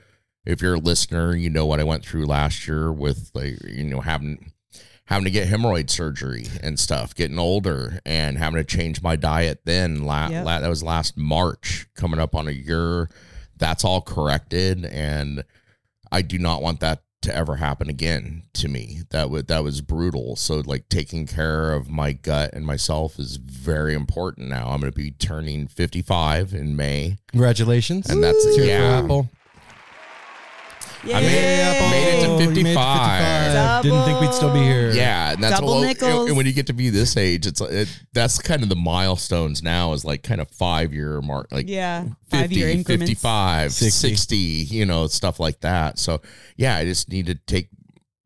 if 0.47 0.63
you're 0.63 0.75
a 0.77 0.79
listener 0.79 1.37
you 1.37 1.51
know 1.51 1.67
what 1.67 1.79
I 1.81 1.85
went 1.85 2.05
through 2.07 2.25
last 2.27 2.67
year 2.67 2.91
with 2.91 3.31
like 3.35 3.59
you 3.67 3.85
know 3.85 4.01
having 4.01 4.51
having 5.05 5.25
to 5.25 5.31
get 5.31 5.49
hemorrhoid 5.49 5.91
surgery 5.91 6.47
and 6.63 6.79
stuff, 6.79 7.17
getting 7.17 7.37
older 7.39 7.99
and 8.07 8.39
having 8.39 8.59
to 8.59 8.65
change 8.65 9.03
my 9.03 9.17
diet 9.17 9.61
then. 9.65 10.05
La- 10.05 10.29
Yep. 10.29 10.45
la- 10.47 10.61
that 10.61 10.69
was 10.69 10.85
last 10.85 11.17
March, 11.17 11.89
coming 11.97 12.21
up 12.21 12.33
on 12.33 12.47
a 12.47 12.53
year. 12.53 13.11
That's 13.61 13.85
all 13.85 14.01
corrected. 14.01 14.85
And 14.85 15.45
I 16.11 16.23
do 16.23 16.39
not 16.39 16.63
want 16.63 16.81
that 16.81 17.03
to 17.23 17.37
ever 17.37 17.57
happen 17.57 17.89
again 17.91 18.45
to 18.55 18.67
me. 18.67 19.01
That 19.11 19.31
would 19.31 19.49
that 19.49 19.63
was 19.63 19.83
brutal. 19.83 20.37
So 20.37 20.63
like 20.65 20.89
taking 20.89 21.27
care 21.27 21.73
of 21.75 21.91
my 21.91 22.13
gut 22.13 22.55
and 22.55 22.67
myself 22.67 23.19
is 23.19 23.37
very 23.37 23.95
important 23.95 24.49
now. 24.49 24.71
I'm 24.71 24.81
going 24.81 24.91
to 24.91 24.97
be 24.97 25.11
turning 25.11 25.69
55 25.69 26.55
in 26.55 26.75
May. 26.77 27.19
Congratulations. 27.29 28.09
And 28.09 28.25
that's- 28.25 28.43
Cheer 28.57 28.65
yeah. 28.65 28.99
Apple. 29.05 29.29
I 31.05 31.21
made- 31.21 31.33
Yay! 31.33 31.91
made 31.91 32.09
it 32.15 32.21
to 32.21 32.27
Oh, 32.31 32.39
you 32.41 32.49
made 32.49 32.75
55. 32.75 33.83
Didn't 33.83 34.05
think 34.05 34.21
we'd 34.21 34.35
still 34.35 34.53
be 34.53 34.61
here. 34.61 34.91
Yeah, 34.93 35.33
and 35.33 35.43
that's 35.43 35.61
Double 35.61 35.77
what, 35.77 35.87
nickels. 35.87 36.29
And 36.29 36.37
when 36.37 36.47
you 36.47 36.53
get 36.53 36.67
to 36.67 36.73
be 36.73 36.91
this 36.91 37.17
age, 37.17 37.47
it's 37.47 37.61
it, 37.61 37.89
that's 38.13 38.39
kind 38.39 38.63
of 38.63 38.69
the 38.69 38.77
milestones 38.77 39.63
now 39.63 39.93
is 39.93 40.05
like 40.05 40.23
kind 40.23 40.41
of 40.41 40.51
five 40.51 40.93
year 40.93 41.21
mark, 41.23 41.49
like 41.51 41.69
Yeah, 41.69 42.03
50, 42.03 42.15
five 42.31 42.53
year 42.53 42.69
increments. 42.69 43.11
55, 43.11 43.73
60. 43.73 44.09
60. 44.09 44.37
you 44.37 44.85
know, 44.87 45.07
stuff 45.07 45.41
like 45.41 45.61
that. 45.61 45.99
So 45.99 46.21
yeah, 46.57 46.77
I 46.77 46.85
just 46.85 47.09
need 47.09 47.27
to 47.27 47.35
take 47.35 47.71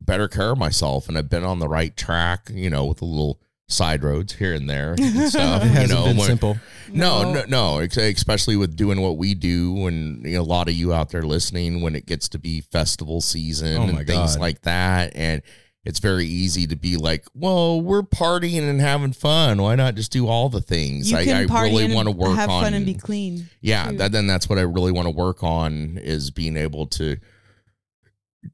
better 0.00 0.28
care 0.28 0.50
of 0.50 0.58
myself, 0.58 1.08
and 1.08 1.16
I've 1.16 1.30
been 1.30 1.44
on 1.44 1.60
the 1.60 1.68
right 1.68 1.96
track, 1.96 2.50
you 2.52 2.70
know, 2.70 2.84
with 2.86 3.00
a 3.02 3.06
little 3.06 3.40
side 3.68 4.02
roads 4.04 4.34
here 4.34 4.52
and 4.54 4.68
there 4.68 4.92
and 4.98 5.28
stuff. 5.28 5.62
It 5.62 5.68
hasn't 5.68 5.88
you 5.88 5.94
know, 5.94 6.04
been 6.06 6.16
when- 6.16 6.26
simple. 6.26 6.58
no, 6.92 7.32
No. 7.32 7.44
no, 7.46 7.78
no. 7.78 7.78
Especially 7.80 8.56
with 8.56 8.76
doing 8.76 9.00
what 9.00 9.16
we 9.16 9.34
do, 9.34 9.86
and 9.86 10.24
you 10.24 10.34
know, 10.36 10.42
a 10.42 10.44
lot 10.44 10.68
of 10.68 10.74
you 10.74 10.92
out 10.92 11.10
there 11.10 11.22
listening, 11.22 11.80
when 11.80 11.96
it 11.96 12.06
gets 12.06 12.28
to 12.30 12.38
be 12.38 12.60
festival 12.60 13.20
season 13.20 13.76
Oh 13.78 13.82
and 13.88 14.06
things 14.06 14.34
God. 14.36 14.40
like 14.40 14.60
that, 14.62 15.12
and 15.16 15.40
it's 15.86 15.98
very 15.98 16.24
easy 16.26 16.66
to 16.66 16.76
be 16.76 16.96
like, 16.96 17.26
"Well, 17.34 17.80
we're 17.80 18.02
partying 18.02 18.68
and 18.68 18.80
having 18.80 19.12
fun. 19.12 19.60
Why 19.60 19.74
not 19.74 19.94
just 19.96 20.12
do 20.12 20.26
all 20.28 20.48
the 20.48 20.60
things?" 20.62 21.10
You 21.10 21.18
I, 21.18 21.24
can 21.24 21.36
I 21.36 21.46
party 21.46 21.70
really 21.74 21.94
want 21.94 22.06
to 22.08 22.12
work 22.12 22.36
have 22.36 22.48
on 22.50 22.64
fun 22.64 22.74
and 22.74 22.86
be 22.86 22.94
clean. 22.94 23.48
yeah, 23.60 23.90
too. 23.90 23.96
that, 23.98 24.12
then 24.12 24.26
that's 24.26 24.48
what 24.48 24.58
I 24.58 24.62
really 24.62 24.92
want 24.92 25.06
to 25.06 25.10
work 25.14 25.42
on 25.42 25.98
is 25.98 26.30
being 26.30 26.56
able 26.56 26.86
to 26.88 27.16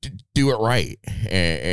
d- 0.01 0.11
do 0.35 0.51
it 0.51 0.57
right, 0.57 0.99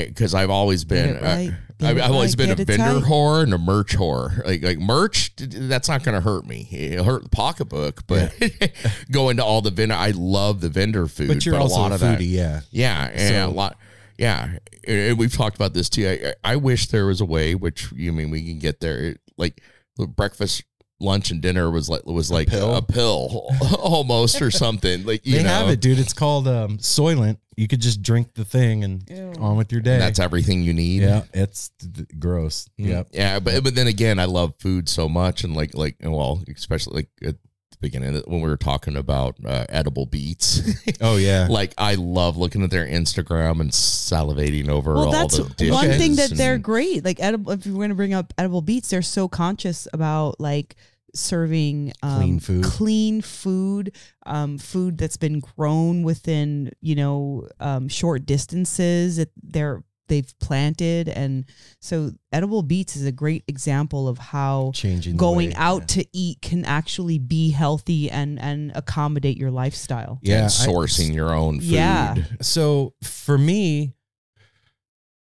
because 0.10 0.34
I've 0.36 0.50
always 0.52 0.84
been. 0.86 1.14
Get 1.14 1.24
it 1.24 1.26
right, 1.26 1.50
uh, 1.50 1.67
I've, 1.82 1.98
I've 2.00 2.12
always 2.12 2.36
been 2.36 2.50
a 2.52 2.56
vendor 2.56 2.76
tight. 3.02 3.04
whore 3.04 3.44
and 3.44 3.54
a 3.54 3.58
merch 3.58 3.96
whore. 3.96 4.44
Like 4.46 4.64
like 4.64 4.80
merch, 4.80 5.32
that's 5.38 5.88
not 5.88 6.04
going 6.04 6.16
to 6.16 6.22
hurt 6.22 6.46
me. 6.46 6.68
It'll 6.72 7.06
hurt 7.06 7.24
the 7.24 7.30
pocketbook, 7.30 8.08
but 8.08 8.34
go 9.12 9.30
into 9.30 9.44
all 9.44 9.62
the 9.62 9.70
vendor. 9.72 9.96
I 9.96 10.12
love 10.12 10.62
the 10.62 10.70
vendor 10.70 11.08
food, 11.08 11.28
But 11.28 11.46
you're 11.46 11.56
a 11.56 11.62
also 11.62 11.76
lot 11.80 11.92
a 11.92 11.96
of 11.96 12.02
that. 12.02 12.20
foodie, 12.20 12.32
yeah. 12.32 12.62
Yeah, 12.72 13.10
and 13.14 13.30
So- 13.36 13.50
a 13.50 13.52
lot. 13.54 13.78
Yeah, 14.18 14.58
and 14.88 15.20
we've 15.20 15.32
talked 15.32 15.56
about 15.58 15.76
this 15.76 15.90
too. 15.90 16.34
I, 16.44 16.54
I 16.54 16.56
wish 16.56 16.88
there 16.88 17.06
was 17.06 17.22
a 17.22 17.26
way, 17.26 17.54
which 17.54 17.92
you 17.92 18.12
mean 18.12 18.32
we 18.32 18.44
can 18.44 18.58
get 18.58 18.80
there. 18.80 19.18
Like 19.38 19.62
the 19.98 20.08
breakfast, 20.08 20.64
lunch, 21.00 21.32
and 21.32 21.42
dinner 21.42 21.70
was 21.70 21.90
like 21.90 22.06
was 22.06 22.32
like 22.32 22.48
pill? 22.48 22.76
a 22.76 22.82
pill 22.82 23.50
almost 23.80 24.42
or 24.42 24.52
something. 24.52 25.06
Like 25.06 25.26
you 25.26 25.38
They 25.38 25.44
know, 25.44 25.50
have 25.50 25.70
it, 25.70 25.80
dude. 25.82 26.00
It's 26.00 26.14
called 26.14 26.48
um, 26.48 26.78
Soylent. 26.80 27.38
You 27.56 27.68
could 27.68 27.82
just 27.82 28.04
drink 28.04 28.36
the 28.36 28.46
thing 28.46 28.84
and 28.84 29.04
Ew. 29.10 29.34
on 29.40 29.58
with 29.58 29.72
your 29.72 29.82
day. 29.82 29.94
and 29.94 30.02
that's 30.02 30.20
everything 30.20 30.62
you 30.62 30.74
need. 30.74 31.02
yeah, 31.02 31.24
it's 31.34 31.70
th- 31.80 32.08
gross. 32.20 32.68
Mm. 32.80 32.86
Yep. 32.86 33.08
Yeah, 33.14 33.40
but 33.40 33.64
but 33.64 33.74
then 33.76 33.88
again, 33.88 34.20
I 34.20 34.26
love 34.26 34.54
food 34.60 34.88
so 34.88 35.10
much, 35.10 35.44
and 35.44 35.56
like 35.56 35.74
like 35.74 35.96
well, 36.04 36.44
especially 36.56 36.96
like 36.98 37.10
at 37.24 37.36
the 37.80 37.88
beginning 37.88 38.22
when 38.28 38.42
we 38.42 38.50
were 38.50 38.58
talking 38.58 38.96
about 38.96 39.36
uh, 39.46 39.66
Edible 39.70 40.06
Beats. 40.06 40.62
Oh 41.02 41.18
yeah. 41.18 41.48
like 41.50 41.74
I 41.78 41.96
love 41.96 42.38
looking 42.38 42.64
at 42.64 42.72
their 42.72 42.86
Instagram 42.88 43.60
and 43.62 43.72
salivating 43.72 44.68
over 44.70 44.94
Well, 44.94 45.06
all 45.06 45.12
that's 45.12 45.38
the 45.38 45.44
dishes. 45.44 45.74
one 45.74 45.90
thing 45.92 46.16
that 46.16 46.32
and- 46.32 46.40
they're 46.40 46.58
great. 46.58 47.04
Like 47.06 47.20
edible, 47.20 47.52
if 47.52 47.66
you're 47.66 47.76
going 47.76 47.90
to 47.90 47.96
bring 47.96 48.14
up 48.14 48.34
Edible 48.38 48.62
Beats, 48.62 48.90
they're 48.90 49.02
so 49.02 49.28
conscious 49.28 49.88
about 49.94 50.40
like 50.40 50.76
serving 51.14 51.94
um, 52.04 52.18
Clean 52.20 52.40
food. 52.40 52.64
clean 52.64 53.22
food, 53.22 53.96
um, 54.26 54.58
food 54.58 54.98
that's 54.98 55.18
been 55.18 55.40
grown 55.40 56.04
within 56.04 56.72
you 56.82 56.96
know 56.96 57.48
um, 57.60 57.88
short 57.88 58.26
distances. 58.26 59.18
It, 59.20 59.32
they're 59.42 59.84
they've 60.08 60.34
planted, 60.40 61.10
and 61.10 61.46
so 61.82 62.12
Edible 62.32 62.62
Beats 62.64 62.96
is 62.96 63.06
a 63.06 63.12
great 63.12 63.44
example 63.48 64.08
of 64.08 64.18
how 64.18 64.72
Changing 64.74 65.18
going 65.18 65.50
way- 65.50 65.56
out 65.56 65.88
to 65.90 66.06
eat 66.14 66.42
can 66.42 66.66
actually 66.66 67.20
be 67.20 67.52
healthy 67.52 68.10
and 68.10 68.40
and 68.40 68.72
accommodate 68.76 69.38
your 69.38 69.52
lifestyle. 69.52 70.20
Yeah, 70.22 70.36
and 70.38 70.46
I- 70.46 70.48
sourcing 70.48 71.14
your 71.14 71.34
own 71.34 71.60
food. 71.60 71.70
Yeah. 71.70 72.16
so 72.42 72.94
for 73.04 73.38
me, 73.38 73.94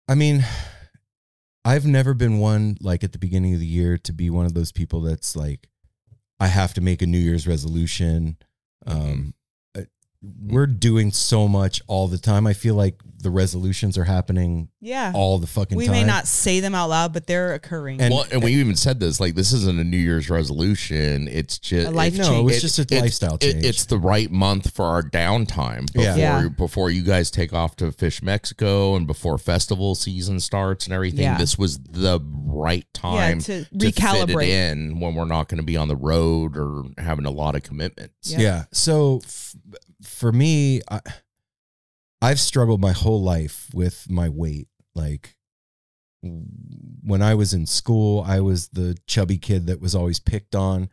I 0.09 0.15
mean, 0.15 0.45
I've 1.65 1.87
never 1.87 2.15
been 2.15 2.39
one 2.39 2.77
like 2.81 3.03
at 3.03 3.13
the 3.13 3.19
beginning 3.19 3.55
of 3.55 3.61
the 3.61 3.67
year 3.67 3.99
to 3.99 4.13
be 4.13 4.31
one 4.31 4.47
of 4.47 4.55
those 4.55 4.71
people 4.73 5.01
that's 5.01 5.35
like, 5.35 5.69
I 6.39 6.47
have 6.47 6.75
to 6.75 6.81
make 6.81 7.03
a 7.03 7.07
New 7.07 7.19
Year's 7.19 7.47
resolution. 7.47 8.37
Um, 8.87 9.35
uh, 9.36 9.36
we're 10.23 10.67
doing 10.67 11.11
so 11.13 11.47
much 11.49 11.81
all 11.87 12.09
the 12.09 12.19
time. 12.19 12.47
I 12.47 12.53
feel 12.53 12.75
like 12.75 13.01
the 13.23 13.31
resolutions 13.31 13.99
are 13.99 14.05
happening 14.05 14.69
Yeah, 14.81 15.11
all 15.15 15.39
the 15.39 15.47
fucking 15.49 15.77
we 15.77 15.87
time. 15.87 15.93
may 15.93 16.05
not 16.05 16.27
say 16.29 16.61
them 16.61 16.75
out 16.75 16.91
loud, 16.91 17.13
but 17.13 17.27
they're 17.27 17.55
occurring. 17.55 18.01
And- 18.01 18.15
well, 18.15 18.27
and 18.31 18.43
we 18.43 18.53
even 18.55 18.77
said 18.77 19.01
this 19.01 19.19
like 19.19 19.35
this 19.35 19.53
isn't 19.53 19.81
a 19.81 19.85
New 19.85 19.97
Year's 19.97 20.31
resolution. 20.31 21.27
It's 21.29 21.59
just 21.59 21.89
A 21.89 21.91
life 21.91 22.15
it- 22.15 22.19
no, 22.19 22.25
change. 22.25 22.39
it 22.41 22.45
was 22.45 22.57
it- 22.57 22.61
just 22.61 22.79
a 22.79 22.83
it's- 22.83 23.01
lifestyle 23.03 23.35
it- 23.37 23.41
change. 23.41 23.65
it's 23.65 23.85
the 23.87 23.99
right 23.99 24.31
month 24.31 24.73
for 24.75 24.85
our 24.85 25.03
downtime 25.03 25.87
before 25.93 26.03
Yeah. 26.03 26.17
Yeah. 26.43 26.49
before 26.49 26.91
you 26.91 27.03
guys 27.03 27.31
take 27.31 27.53
off 27.53 27.75
to 27.77 27.87
Phish 27.91 28.23
Mexico 28.23 28.95
and 28.97 29.07
before 29.07 29.39
festival 29.39 29.95
season 29.95 30.39
starts 30.39 30.85
and 30.85 30.93
everything. 30.95 31.21
Yeah. 31.23 31.39
This 31.39 31.59
was 31.59 31.79
the 31.79 32.21
right 32.45 32.87
time 32.95 33.41
to 33.41 33.65
to 33.65 33.65
fit 33.65 33.81
it 33.89 33.95
recalibrate. 33.97 34.49
in 34.49 35.01
when 35.01 35.15
we're 35.15 35.25
not 35.25 35.49
going 35.49 35.59
to 35.59 35.65
be 35.67 35.77
on 35.77 35.89
the 35.89 35.97
road 35.97 36.57
or 36.57 36.85
having 36.99 37.25
a 37.27 37.31
lot 37.31 37.55
of 37.57 37.63
commitments. 37.63 38.31
Yeah. 38.31 38.39
Yeah. 38.41 38.65
So 38.73 39.21
f- 39.25 39.57
for 40.07 40.33
me, 40.33 40.81
I, 40.91 41.01
I've 42.23 42.41
struggled 42.41 42.81
my 42.81 42.93
whole 42.93 43.23
life 43.23 43.69
with 43.75 44.07
my 44.09 44.29
weight. 44.29 44.69
Like 44.95 45.37
when 46.23 47.23
I 47.23 47.35
was 47.35 47.53
in 47.53 47.67
school, 47.67 48.25
I 48.27 48.41
was 48.41 48.69
the 48.69 48.97
chubby 49.07 49.39
kid 49.39 49.67
that 49.67 49.81
was 49.81 49.95
always 49.95 50.19
picked 50.19 50.55
on, 50.55 50.89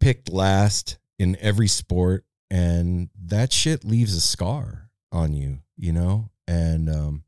picked 0.00 0.30
last 0.30 0.98
in 1.18 1.36
every 1.40 1.68
sport. 1.68 2.24
And 2.50 3.10
that 3.24 3.52
shit 3.52 3.84
leaves 3.84 4.14
a 4.14 4.20
scar 4.20 4.90
on 5.12 5.32
you, 5.32 5.60
you 5.76 5.92
know? 5.92 6.30
And 6.46 6.90
um, 6.90 7.24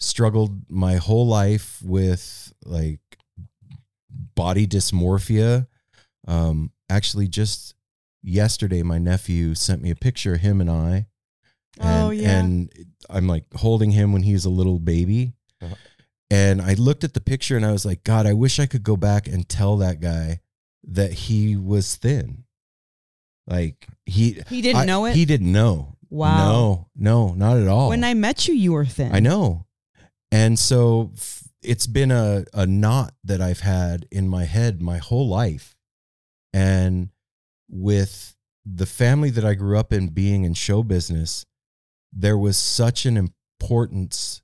struggled 0.00 0.68
my 0.68 0.96
whole 0.96 1.26
life 1.26 1.80
with 1.82 2.52
like 2.64 3.00
body 4.34 4.66
dysmorphia. 4.66 5.66
Um, 6.26 6.72
actually, 6.88 7.28
just 7.28 7.74
yesterday, 8.22 8.82
my 8.82 8.98
nephew 8.98 9.54
sent 9.54 9.82
me 9.82 9.90
a 9.90 9.96
picture 9.96 10.34
of 10.34 10.40
him 10.40 10.60
and 10.60 10.70
I, 10.70 11.06
And, 11.78 12.04
Oh, 12.04 12.10
yeah. 12.10 12.38
And 12.40 12.72
I'm 13.08 13.26
like 13.26 13.44
holding 13.54 13.92
him 13.92 14.12
when 14.12 14.22
he's 14.22 14.44
a 14.44 14.50
little 14.50 14.78
baby. 14.78 15.32
Uh-huh. 15.62 15.74
And 16.30 16.60
I 16.62 16.74
looked 16.74 17.02
at 17.04 17.14
the 17.14 17.20
picture 17.20 17.56
and 17.56 17.66
I 17.66 17.72
was 17.72 17.84
like, 17.84 18.04
God, 18.04 18.26
I 18.26 18.34
wish 18.34 18.58
I 18.60 18.66
could 18.66 18.82
go 18.82 18.96
back 18.96 19.26
and 19.26 19.48
tell 19.48 19.76
that 19.78 20.00
guy 20.00 20.40
that 20.84 21.12
he 21.12 21.56
was 21.56 21.96
thin. 21.96 22.44
Like 23.46 23.86
he 24.06 24.40
He 24.48 24.60
didn't 24.62 24.82
I- 24.82 24.84
know 24.84 25.06
it. 25.06 25.16
He 25.16 25.24
didn't 25.24 25.50
know. 25.52 25.96
Wow. 26.08 26.48
No, 26.52 26.88
no, 26.96 27.34
not 27.34 27.56
at 27.56 27.68
all. 27.68 27.88
when 27.88 28.02
I 28.02 28.14
met 28.14 28.48
you, 28.48 28.54
you 28.54 28.72
were 28.72 28.84
thin. 28.84 29.14
I 29.14 29.20
know. 29.20 29.66
And 30.32 30.58
so 30.58 31.12
f- 31.16 31.44
it's 31.62 31.86
been 31.86 32.10
a, 32.10 32.44
a 32.52 32.66
knot 32.66 33.14
that 33.24 33.40
I've 33.40 33.60
had 33.60 34.06
in 34.10 34.28
my 34.28 34.44
head 34.44 34.82
my 34.82 34.98
whole 34.98 35.28
life. 35.28 35.76
And 36.52 37.10
with 37.70 38.34
the 38.66 38.86
family 38.86 39.30
that 39.30 39.44
I 39.44 39.54
grew 39.54 39.78
up 39.78 39.92
in 39.92 40.08
being 40.08 40.44
in 40.44 40.54
show 40.54 40.82
business, 40.82 41.46
there 42.12 42.36
was 42.38 42.56
such 42.56 43.06
an 43.06 43.16
importance 43.16 44.42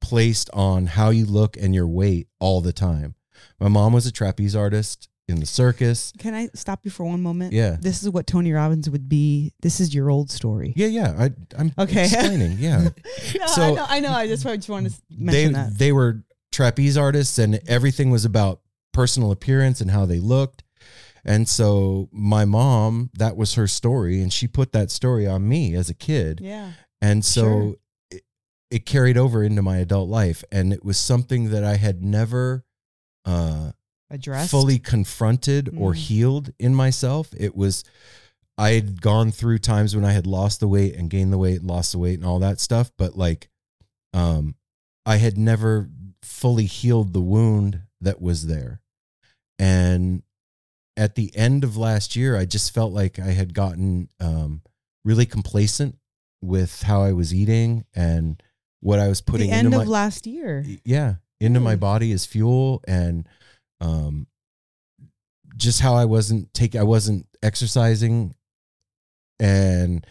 placed 0.00 0.50
on 0.52 0.86
how 0.86 1.10
you 1.10 1.24
look 1.26 1.56
and 1.56 1.74
your 1.74 1.86
weight 1.86 2.28
all 2.40 2.60
the 2.60 2.72
time. 2.72 3.14
My 3.60 3.68
mom 3.68 3.92
was 3.92 4.06
a 4.06 4.12
trapeze 4.12 4.54
artist 4.56 5.08
in 5.28 5.40
the 5.40 5.46
circus. 5.46 6.12
Can 6.18 6.34
I 6.34 6.48
stop 6.54 6.80
you 6.84 6.90
for 6.90 7.04
one 7.04 7.22
moment? 7.22 7.52
Yeah. 7.52 7.76
This 7.80 8.02
is 8.02 8.10
what 8.10 8.26
Tony 8.26 8.52
Robbins 8.52 8.90
would 8.90 9.08
be. 9.08 9.52
This 9.62 9.80
is 9.80 9.94
your 9.94 10.10
old 10.10 10.30
story. 10.30 10.72
Yeah, 10.76 10.88
yeah. 10.88 11.14
I, 11.18 11.30
I'm 11.58 11.72
Okay. 11.78 12.04
explaining. 12.04 12.52
Yeah. 12.58 12.88
No, 13.38 13.46
So- 13.46 13.62
I 13.62 13.70
know. 13.74 13.86
I 13.88 14.00
know. 14.00 14.12
I 14.12 14.26
just, 14.26 14.44
I 14.46 14.56
just 14.56 14.68
wanted 14.68 14.92
to 14.92 15.00
they 15.10 15.24
mention 15.24 15.52
that. 15.54 15.78
they 15.78 15.92
were 15.92 16.22
trapeze 16.52 16.96
artists 16.98 17.38
and 17.38 17.60
everything 17.66 18.10
was 18.10 18.24
about 18.24 18.60
personal 18.92 19.30
appearance 19.32 19.80
and 19.80 19.90
how 19.90 20.06
they 20.06 20.20
looked 20.20 20.62
and 21.24 21.48
so 21.48 22.08
my 22.12 22.44
mom 22.44 23.10
that 23.14 23.36
was 23.36 23.54
her 23.54 23.66
story 23.66 24.20
and 24.22 24.32
she 24.32 24.46
put 24.46 24.72
that 24.72 24.90
story 24.90 25.26
on 25.26 25.48
me 25.48 25.74
as 25.74 25.88
a 25.90 25.94
kid 25.94 26.40
Yeah. 26.42 26.72
and 27.00 27.24
so 27.24 27.42
Sure. 27.42 27.74
it, 28.10 28.22
it 28.70 28.86
carried 28.86 29.16
over 29.16 29.42
into 29.42 29.62
my 29.62 29.78
adult 29.78 30.08
life 30.08 30.44
and 30.52 30.72
it 30.72 30.84
was 30.84 30.98
something 30.98 31.50
that 31.50 31.64
i 31.64 31.76
had 31.76 32.02
never 32.02 32.64
uh 33.24 33.72
Addressed. 34.10 34.50
fully 34.50 34.78
confronted 34.78 35.70
or 35.76 35.92
Mm. 35.92 35.96
healed 35.96 36.52
in 36.58 36.74
myself. 36.74 37.32
It 37.36 37.56
was 37.56 37.82
I 38.56 38.70
had 38.72 39.00
gone 39.00 39.32
through 39.32 39.58
times 39.58 39.96
when 39.96 40.04
I 40.04 40.12
had 40.12 40.26
lost 40.26 40.60
the 40.60 40.68
weight 40.68 40.94
and 40.94 41.10
gained 41.10 41.32
the 41.32 41.38
weight, 41.38 41.64
lost 41.64 41.90
the 41.90 41.98
weight 41.98 42.18
and 42.20 42.24
all 42.28 42.38
that 42.38 42.60
stuff, 42.60 42.92
but 42.96 43.16
like 43.16 43.48
um 44.12 44.54
I 45.06 45.16
had 45.16 45.36
never 45.36 45.88
fully 46.22 46.66
healed 46.66 47.12
the 47.12 47.22
wound 47.22 47.80
that 48.00 48.20
was 48.20 48.46
there. 48.46 48.80
And 49.58 50.22
at 50.96 51.14
the 51.16 51.34
end 51.36 51.64
of 51.64 51.76
last 51.76 52.14
year, 52.16 52.36
I 52.36 52.44
just 52.44 52.72
felt 52.74 52.92
like 52.92 53.18
I 53.18 53.32
had 53.32 53.54
gotten 53.54 54.08
um 54.20 54.62
really 55.04 55.26
complacent 55.26 55.98
with 56.42 56.82
how 56.82 57.02
I 57.02 57.12
was 57.12 57.32
eating 57.34 57.84
and 57.94 58.42
what 58.80 58.98
I 58.98 59.08
was 59.08 59.20
putting 59.20 59.48
into. 59.48 59.54
At 59.54 59.56
the 59.56 59.58
end 59.58 59.66
into 59.74 59.80
of 59.80 59.86
my 59.86 59.90
last 59.92 60.26
year. 60.26 60.64
yeah 60.84 61.14
into 61.40 61.60
my 61.60 61.76
body 61.76 62.12
as 62.12 62.24
fuel 62.24 62.82
and 62.86 63.28
um 63.80 64.26
just 65.56 65.80
how 65.80 65.94
i 65.94 66.04
wasn't 66.04 66.52
taking 66.54 66.80
i 66.80 66.84
wasn't 66.84 67.26
exercising 67.42 68.34
and 69.40 70.06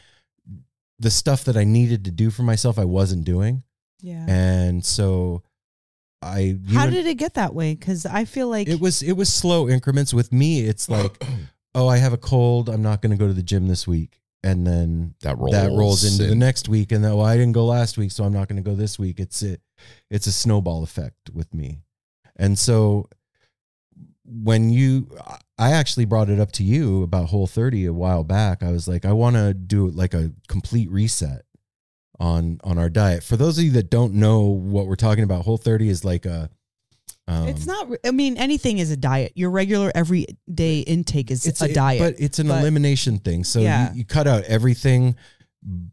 the 0.99 1.09
stuff 1.09 1.45
that 1.45 1.57
i 1.57 1.63
needed 1.63 2.05
to 2.05 2.11
do 2.11 2.29
for 2.29 2.43
myself 2.43 2.77
i 2.77 2.85
wasn't 2.85 3.23
doing 3.25 3.63
Yeah. 4.01 4.25
and 4.27 4.85
so 4.85 5.43
i 6.23 6.39
you 6.65 6.77
How 6.77 6.87
did 6.89 7.05
it 7.07 7.15
get 7.15 7.33
that 7.35 7.53
way? 7.53 7.75
Because 7.75 8.05
I 8.05 8.25
feel 8.25 8.47
like 8.49 8.67
it 8.67 8.79
was 8.79 9.01
it 9.01 9.13
was 9.13 9.29
slow 9.31 9.67
increments 9.69 10.13
with 10.13 10.31
me 10.33 10.61
it's 10.61 10.89
like 10.89 11.23
oh 11.75 11.87
i 11.87 11.97
have 11.97 12.13
a 12.13 12.17
cold 12.17 12.69
i'm 12.69 12.81
not 12.81 13.01
going 13.01 13.11
to 13.11 13.17
go 13.17 13.27
to 13.27 13.33
the 13.33 13.43
gym 13.43 13.67
this 13.67 13.87
week 13.87 14.19
and 14.43 14.67
then 14.67 15.15
That 15.21 15.37
rolls. 15.37 15.51
that 15.53 15.69
rolls 15.71 16.03
into 16.03 16.25
the 16.27 16.33
in. 16.33 16.39
next 16.39 16.69
week 16.69 16.91
and 16.91 17.03
then 17.03 17.15
well 17.15 17.25
i 17.25 17.35
didn't 17.37 17.53
go 17.53 17.65
last 17.65 17.97
week 17.97 18.11
so 18.11 18.23
i'm 18.23 18.33
not 18.33 18.47
going 18.47 18.61
to 18.63 18.69
go 18.69 18.75
this 18.75 18.99
week 18.99 19.19
it's 19.19 19.41
it 19.41 19.61
it's 20.11 20.27
a 20.27 20.31
snowball 20.31 20.83
effect 20.83 21.29
with 21.33 21.53
me 21.53 21.79
and 22.35 22.57
so 22.59 23.07
when 24.25 24.69
you 24.69 25.07
i 25.57 25.71
actually 25.71 26.05
brought 26.05 26.29
it 26.29 26.39
up 26.39 26.51
to 26.51 26.63
you 26.63 27.03
about 27.03 27.29
whole 27.29 27.47
30 27.47 27.85
a 27.85 27.93
while 27.93 28.23
back 28.23 28.63
i 28.63 28.71
was 28.71 28.87
like 28.87 29.03
i 29.05 29.11
want 29.11 29.35
to 29.35 29.53
do 29.53 29.89
like 29.89 30.13
a 30.13 30.31
complete 30.47 30.89
reset 30.91 31.43
on 32.19 32.59
on 32.63 32.77
our 32.77 32.89
diet 32.89 33.23
for 33.23 33.35
those 33.35 33.57
of 33.57 33.63
you 33.63 33.71
that 33.71 33.89
don't 33.89 34.13
know 34.13 34.41
what 34.41 34.85
we're 34.85 34.95
talking 34.95 35.23
about 35.23 35.43
whole 35.43 35.57
30 35.57 35.89
is 35.89 36.05
like 36.05 36.25
a 36.25 36.49
um, 37.27 37.47
it's 37.47 37.65
not. 37.65 37.87
I 38.05 38.11
mean, 38.11 38.35
anything 38.37 38.79
is 38.79 38.91
a 38.91 38.97
diet. 38.97 39.31
Your 39.35 39.49
regular 39.49 39.91
everyday 39.95 40.79
intake 40.79 41.31
is 41.31 41.45
it's 41.45 41.61
a 41.61 41.73
diet. 41.73 41.99
but 42.01 42.15
it's 42.21 42.37
an 42.39 42.47
but- 42.49 42.59
elimination 42.59 43.19
thing. 43.19 43.45
So 43.45 43.61
Yeah. 43.61 43.93
you, 43.93 43.99
you 43.99 44.05
cut 44.05 44.27
out 44.27 44.43
everything 44.43 45.15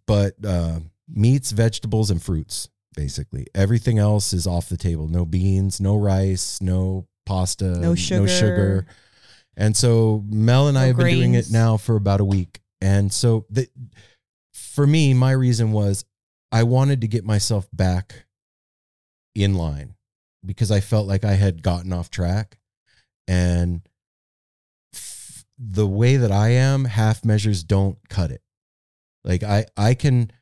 but 0.06 0.34
uh, 0.44 0.80
meats, 1.08 1.52
vegetables, 1.52 2.10
and 2.10 2.20
fruits. 2.20 2.68
Basically, 2.96 3.46
everything 3.54 3.98
else 4.00 4.32
is 4.32 4.48
off 4.48 4.68
the 4.68 4.76
table. 4.76 5.06
No 5.06 5.24
beans, 5.24 5.80
no 5.80 5.96
rice, 5.96 6.60
no 6.60 7.06
pasta, 7.24 7.78
No 7.78 7.94
sugar. 7.94 8.20
No 8.22 8.26
sugar. 8.26 8.86
And 9.56 9.76
so 9.76 10.24
Mel 10.28 10.66
and 10.66 10.76
I 10.76 10.82
No 10.82 10.86
have 10.88 10.96
been 10.96 11.14
doing 11.14 11.34
it 11.34 11.50
now 11.52 11.76
for 11.76 11.94
about 11.94 12.20
a 12.20 12.24
week. 12.24 12.60
And 12.80 13.12
so 13.12 13.46
the, 13.50 13.68
for 14.52 14.86
me, 14.86 15.14
my 15.14 15.30
reason 15.30 15.70
was 15.70 16.04
I 16.52 16.62
wanted 16.64 17.00
to 17.02 17.08
get 17.08 17.24
myself 17.24 17.68
back 17.72 18.26
in 19.34 19.54
line 19.54 19.94
because 20.44 20.70
I 20.70 20.80
felt 20.80 21.06
like 21.06 21.24
I 21.24 21.34
had 21.34 21.62
gotten 21.62 21.92
off 21.92 22.10
track. 22.10 22.58
And 23.28 23.82
f- 24.94 25.44
the 25.58 25.86
way 25.86 26.16
that 26.16 26.32
I 26.32 26.50
am, 26.50 26.86
half 26.86 27.24
measures 27.24 27.62
don't 27.62 27.98
cut 28.08 28.30
it. 28.30 28.42
Like 29.24 29.42
I, 29.42 29.66
I 29.76 29.94
can, 29.94 30.32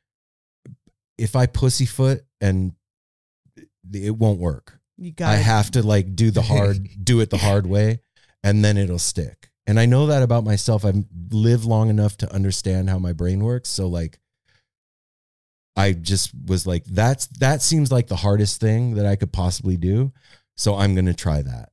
if 1.19 1.37
I 1.37 1.47
pussyfoot 1.47 2.23
and 2.41 2.73
it 3.93 4.17
won't 4.17 4.39
work. 4.39 4.79
you 4.97 5.13
got. 5.13 5.31
I 5.31 5.37
have 5.37 5.71
to 5.73 5.83
like 5.83 6.15
do 6.15 6.31
the 6.31 6.43
hard, 6.43 6.89
do 7.05 7.21
it 7.21 7.31
the 7.31 7.39
hard 7.39 7.67
way, 7.67 8.01
and 8.43 8.65
then 8.65 8.77
it'll 8.77 8.99
stick. 8.99 9.51
And 9.67 9.79
I 9.79 9.85
know 9.85 10.07
that 10.07 10.23
about 10.23 10.45
myself. 10.45 10.85
I've 10.85 11.05
lived 11.31 11.65
long 11.65 11.91
enough 11.91 12.17
to 12.19 12.33
understand 12.33 12.89
how 12.89 12.99
my 12.99 13.13
brain 13.13 13.45
works. 13.45 13.69
So 13.69 13.87
like, 13.87 14.19
I 15.79 15.93
just 15.93 16.33
was 16.47 16.67
like, 16.67 16.85
that's 16.85 17.27
that 17.39 17.63
seems 17.63 17.93
like 17.93 18.09
the 18.09 18.17
hardest 18.17 18.61
thing 18.61 18.97
that 18.97 19.07
I 19.07 19.17
could 19.17 19.33
possibly 19.33 19.77
do. 19.77 20.13
So 20.57 20.75
I'm 20.77 20.95
gonna 20.95 21.15
try 21.15 21.41
that 21.43 21.71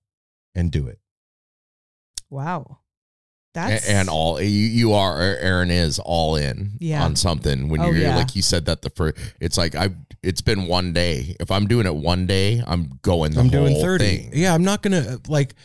and 0.54 0.72
do 0.72 0.88
it. 0.88 1.00
Wow. 2.30 2.80
That's 3.54 3.88
and 3.88 4.10
all 4.10 4.41
you, 4.41 4.50
you 4.50 4.94
are 4.94 5.18
Aaron 5.22 5.72
is 5.72 5.98
all 5.98 6.36
in 6.36 6.78
Yeah. 6.82 7.04
on 7.06 7.15
something 7.15 7.70
when 7.70 7.80
Oh, 7.80 7.86
you're 7.86 7.96
yeah. 7.96 8.15
like 8.18 8.36
you 8.36 8.41
said 8.41 8.65
that 8.65 8.82
the 8.82 8.89
first 8.89 9.18
it's 9.39 9.58
like 9.58 9.76
I 9.76 9.89
it's 10.22 10.41
been 10.41 10.68
one 10.68 10.91
day 10.91 11.38
if 11.39 11.50
I'm 11.52 11.65
doing 11.65 11.86
it 11.86 11.96
one 11.96 12.28
day 12.28 12.62
I'm 12.68 13.00
going 13.02 13.32
the 13.32 13.39
I'm 13.39 13.48
doing 13.50 13.80
30. 13.82 14.06
thing 14.06 14.30
Yeah, 14.34 14.54
I'm 14.54 14.63
not 14.63 14.82
gonna 14.82 15.20
like. 15.28 15.56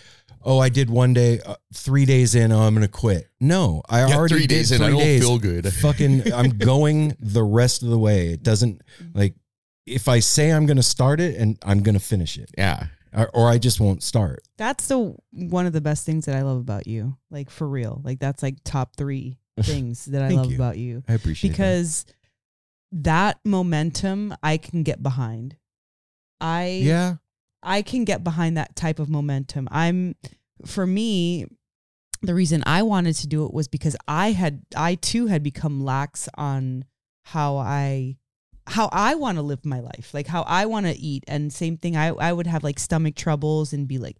Oh, 0.42 0.58
I 0.58 0.68
did 0.70 0.88
one 0.88 1.12
day, 1.12 1.40
uh, 1.44 1.56
three 1.74 2.04
days 2.06 2.34
in. 2.34 2.50
Oh, 2.52 2.60
I'm 2.60 2.74
gonna 2.74 2.88
quit. 2.88 3.28
No, 3.40 3.82
I 3.88 4.00
Yeah, 4.08 4.16
already 4.16 4.34
three 4.34 4.46
did 4.46 4.54
days 4.56 4.72
in 4.72 4.78
three 4.78 4.86
I 4.86 4.90
don't 4.90 4.98
days. 5.00 5.20
feel 5.20 5.38
good 5.38 5.72
fucking 5.74 6.32
I'm 6.32 6.50
going 6.50 7.16
the 7.20 7.42
rest 7.42 7.82
of 7.82 7.88
the 7.88 7.98
way. 7.98 8.28
It 8.28 8.42
doesn't 8.42 8.82
like 9.14 9.34
if 9.86 10.08
I 10.08 10.20
say 10.20 10.50
I'm 10.50 10.66
going 10.66 10.76
to 10.76 10.82
start 10.82 11.20
it 11.20 11.36
and 11.36 11.58
I'm 11.62 11.82
going 11.82 11.94
to 11.94 12.00
finish 12.00 12.38
it 12.38 12.50
yeah 12.56 12.86
or, 13.12 13.28
or 13.34 13.48
I 13.50 13.58
just 13.58 13.80
won't 13.80 14.02
start. 14.02 14.42
that's 14.56 14.86
the 14.88 15.14
one 15.32 15.66
of 15.66 15.72
the 15.72 15.80
best 15.80 16.06
things 16.06 16.26
that 16.26 16.36
I 16.36 16.42
love 16.42 16.58
about 16.58 16.86
you. 16.86 17.16
Like 17.30 17.50
for 17.50 17.68
real. 17.68 18.00
Like 18.04 18.18
that's 18.20 18.42
like 18.42 18.56
top 18.64 18.94
three 18.96 19.36
things 19.62 20.04
that 20.06 20.22
I 20.22 20.28
love 20.28 20.50
you. 20.50 20.56
about 20.56 20.78
you. 20.78 21.02
I 21.08 21.14
appreciate 21.14 21.50
Because 21.50 22.06
that 22.92 23.38
momentum 23.44 24.34
I 24.42 24.56
can 24.58 24.82
get 24.84 25.02
behind. 25.02 25.56
I. 26.40 26.80
Yeah. 26.82 27.16
I 27.62 27.82
can 27.82 28.04
get 28.04 28.24
behind 28.24 28.56
that 28.56 28.74
type 28.76 28.98
of 28.98 29.08
momentum. 29.08 29.68
I'm 29.70 30.14
for 30.66 30.86
me 30.86 31.46
the 32.22 32.34
reason 32.34 32.62
I 32.66 32.82
wanted 32.82 33.14
to 33.16 33.26
do 33.26 33.46
it 33.46 33.52
was 33.54 33.68
because 33.68 33.96
I 34.06 34.32
had 34.32 34.62
I 34.76 34.94
too 34.96 35.26
had 35.26 35.42
become 35.42 35.82
lax 35.84 36.28
on 36.34 36.84
how 37.24 37.56
I 37.56 38.16
how 38.66 38.88
I 38.92 39.14
want 39.14 39.36
to 39.36 39.42
live 39.42 39.64
my 39.64 39.80
life, 39.80 40.12
like 40.14 40.26
how 40.26 40.42
I 40.42 40.66
want 40.66 40.86
to 40.86 40.92
eat 40.96 41.24
and 41.26 41.52
same 41.52 41.76
thing 41.76 41.96
I 41.96 42.08
I 42.08 42.32
would 42.32 42.46
have 42.46 42.62
like 42.62 42.78
stomach 42.78 43.14
troubles 43.14 43.72
and 43.72 43.88
be 43.88 43.98
like 43.98 44.16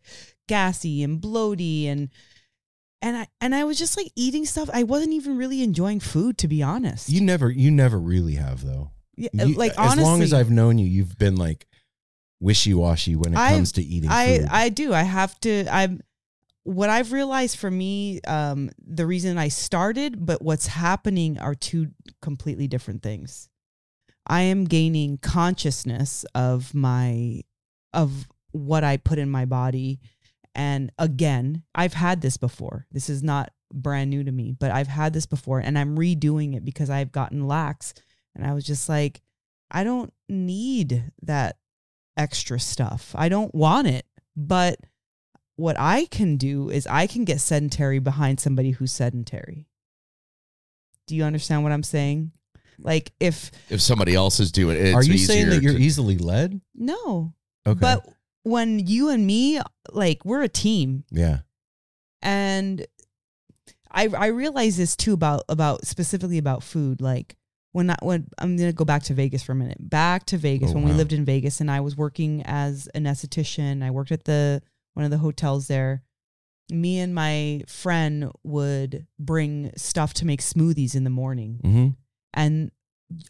gassy 0.49 1.03
and 1.03 1.21
bloaty 1.21 1.87
and 1.87 2.09
and 3.03 3.17
I 3.17 3.27
and 3.41 3.55
I 3.55 3.65
was 3.65 3.79
just 3.79 3.97
like 3.97 4.11
eating 4.17 4.45
stuff 4.45 4.69
I 4.73 4.83
wasn't 4.83 5.13
even 5.13 5.37
really 5.39 5.63
enjoying 5.63 6.01
food 6.01 6.37
to 6.39 6.49
be 6.49 6.63
honest. 6.63 7.09
You 7.09 7.21
never 7.21 7.51
you 7.51 7.71
never 7.71 7.99
really 7.99 8.35
have 8.35 8.65
though. 8.65 8.91
yeah, 9.17 9.29
You- 9.45 9.55
like 9.55 9.73
as 9.79 9.97
long 9.99 10.23
as 10.23 10.33
I've 10.33 10.51
known 10.51 10.79
you, 10.79 10.87
you've 10.87 11.17
been 11.19 11.37
like 11.37 11.67
wishy-washy 12.41 13.17
when 13.17 13.35
it 13.35 13.39
I've- 13.39 13.57
comes 13.57 13.73
to 13.73 13.83
eating 13.83 14.11
I 14.11 14.39
food. 14.39 14.49
I 14.51 14.69
do. 14.69 14.95
I 14.95 15.03
have 15.03 15.39
to. 15.41 15.67
I'm. 15.71 16.01
What 16.65 16.91
I've 16.91 17.13
realized 17.13 17.57
for 17.59 17.71
me, 17.71 18.21
um, 18.23 18.71
the 18.87 19.07
reason 19.07 19.39
I 19.39 19.49
started, 19.49 20.25
but 20.27 20.43
what's 20.43 20.67
happening 20.67 21.39
are 21.39 21.55
two 21.55 21.89
completely 22.21 22.69
different 22.69 23.03
things. 23.03 23.49
I 24.27 24.43
am 24.43 24.67
gaining 24.67 25.17
consciousness 25.19 26.25
of 26.35 26.75
my, 26.75 27.41
of 27.95 28.29
what 28.53 28.85
I 28.85 28.99
put 28.99 29.19
in 29.19 29.31
my 29.31 29.47
body, 29.47 30.01
and 30.55 30.93
again, 30.99 31.63
I've 31.75 31.95
had 31.95 32.21
this 32.21 32.37
before. 32.37 32.87
This 32.93 33.09
is 33.09 33.23
not 33.23 33.53
brand 33.73 34.11
new 34.11 34.23
to 34.23 34.31
me, 34.31 34.53
but 34.53 34.71
I've 34.71 34.87
had 34.89 35.15
this 35.15 35.27
before, 35.27 35.61
and 35.61 35.79
I'm 35.79 35.97
redoing 35.97 36.55
it 36.55 36.65
because 36.65 36.91
I've 36.91 37.11
gotten 37.11 37.49
lax, 37.49 37.95
And 38.37 38.45
I 38.47 38.53
was 38.53 38.65
just 38.65 38.89
like, 38.89 39.23
I 39.71 39.83
don't 39.83 40.13
need 40.29 41.11
that 41.23 41.57
extra 42.17 42.59
stuff. 42.61 43.15
I 43.17 43.29
don't 43.29 43.55
want 43.55 43.87
it. 43.89 44.07
But 44.37 44.79
what 45.57 45.77
I 45.79 46.07
can 46.07 46.37
do 46.37 46.71
is 46.71 46.87
I 46.87 47.07
can 47.07 47.25
get 47.25 47.41
sedentary 47.41 47.99
behind 47.99 48.41
somebody 48.41 48.71
who's 48.71 48.93
sedentary. 48.93 49.67
Do 51.07 51.17
you 51.17 51.25
understand 51.25 51.63
what 51.63 51.73
I'm 51.73 51.83
saying? 51.83 52.33
Like 52.79 53.13
if 53.21 53.51
If 53.69 53.81
somebody 53.83 54.15
else 54.15 54.41
is 54.41 54.53
doing 54.53 54.77
it, 54.77 54.87
it's 54.87 54.95
Are 54.97 55.03
you 55.03 55.19
saying 55.19 55.51
that 55.51 55.63
you're 55.63 55.75
to- 55.75 55.81
easily 55.83 56.17
led? 56.17 56.61
no, 56.75 57.35
Okay. 57.67 57.79
but 57.79 58.09
when 58.43 58.79
you 58.87 59.11
and 59.11 59.27
me 59.27 59.61
like 59.93 60.25
we're 60.25 60.43
a 60.43 60.49
team 60.49 61.05
yeah. 61.11 61.41
and 62.23 62.87
I 63.91 64.07
I 64.09 64.27
realize 64.29 64.79
this 64.79 64.97
too 64.97 65.13
about 65.13 65.43
about 65.49 65.87
specifically 65.87 66.39
about 66.39 66.63
food. 66.63 67.03
Like 67.03 67.37
when 67.73 67.91
I 67.91 67.97
when 68.03 68.29
I'm 68.39 68.57
gonna 68.57 68.73
go 68.73 68.85
back 68.85 69.03
to 69.05 69.15
Vegas 69.15 69.43
for 69.43 69.53
a 69.53 69.57
minute. 69.57 69.79
Back 69.81 70.27
to 70.27 70.37
Vegas 70.37 70.71
Oh, 70.71 70.75
when 70.75 70.85
we 70.85 70.93
lived 70.93 71.13
in 71.13 71.25
Vegas 71.25 71.61
and 71.61 71.71
I 71.71 71.81
was 71.81 71.97
working 71.97 72.43
as 72.45 72.89
an 72.95 73.05
esthetician. 73.05 73.83
I 73.83 73.91
worked 73.91 74.13
at 74.13 74.25
the 74.25 74.63
one 74.95 75.05
of 75.05 75.11
the 75.11 75.19
hotels 75.19 75.69
there. 75.69 76.03
Me 76.71 76.99
and 76.99 77.15
my 77.15 77.63
friend 77.67 78.31
would 78.45 79.07
bring 79.19 79.73
stuff 79.77 80.15
to 80.15 80.27
make 80.27 80.41
smoothies 80.41 80.95
in 80.95 81.05
the 81.05 81.11
morning. 81.11 81.61
Mm-hmm. 81.65 81.89
And 82.35 82.71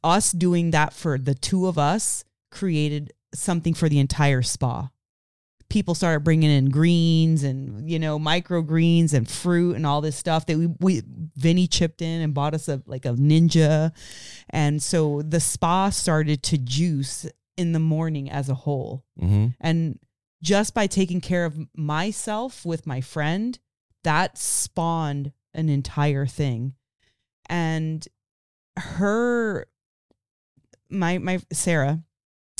us 0.04 0.32
doing 0.32 0.72
that 0.72 0.92
for 0.92 1.16
the 1.16 1.34
two 1.34 1.66
of 1.66 1.78
us 1.78 2.24
created 2.50 3.12
something 3.34 3.74
for 3.74 3.88
the 3.88 3.98
entire 3.98 4.42
spa. 4.42 4.90
People 5.70 5.94
started 5.94 6.24
bringing 6.24 6.50
in 6.50 6.68
greens 6.68 7.42
and 7.42 7.88
you 7.88 7.98
know 7.98 8.18
microgreens 8.18 9.14
and 9.14 9.28
fruit 9.28 9.76
and 9.76 9.86
all 9.86 10.00
this 10.00 10.16
stuff 10.16 10.44
that 10.46 10.58
we 10.58 10.66
we 10.80 11.02
Vinny 11.36 11.66
chipped 11.66 12.02
in 12.02 12.20
and 12.20 12.34
bought 12.34 12.54
us 12.54 12.68
a 12.68 12.82
like 12.86 13.06
a 13.06 13.14
ninja, 13.14 13.92
and 14.50 14.82
so 14.82 15.22
the 15.22 15.40
spa 15.40 15.88
started 15.88 16.42
to 16.42 16.58
juice 16.58 17.26
in 17.56 17.72
the 17.72 17.78
morning 17.78 18.30
as 18.30 18.48
a 18.48 18.54
whole. 18.54 19.04
Mm-hmm. 19.20 19.48
And 19.60 19.98
just 20.42 20.74
by 20.74 20.86
taking 20.86 21.20
care 21.20 21.44
of 21.44 21.58
myself 21.76 22.64
with 22.64 22.86
my 22.86 23.00
friend, 23.00 23.58
that 24.04 24.38
spawned 24.38 25.32
an 25.54 25.68
entire 25.68 26.26
thing. 26.26 26.74
And 27.48 28.06
her, 28.78 29.66
my, 30.88 31.18
my, 31.18 31.40
Sarah, 31.52 32.02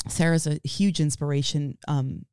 Sarah's 0.07 0.45
a 0.45 0.59
huge 0.63 0.99
inspiration 0.99 1.77
um, 1.87 2.25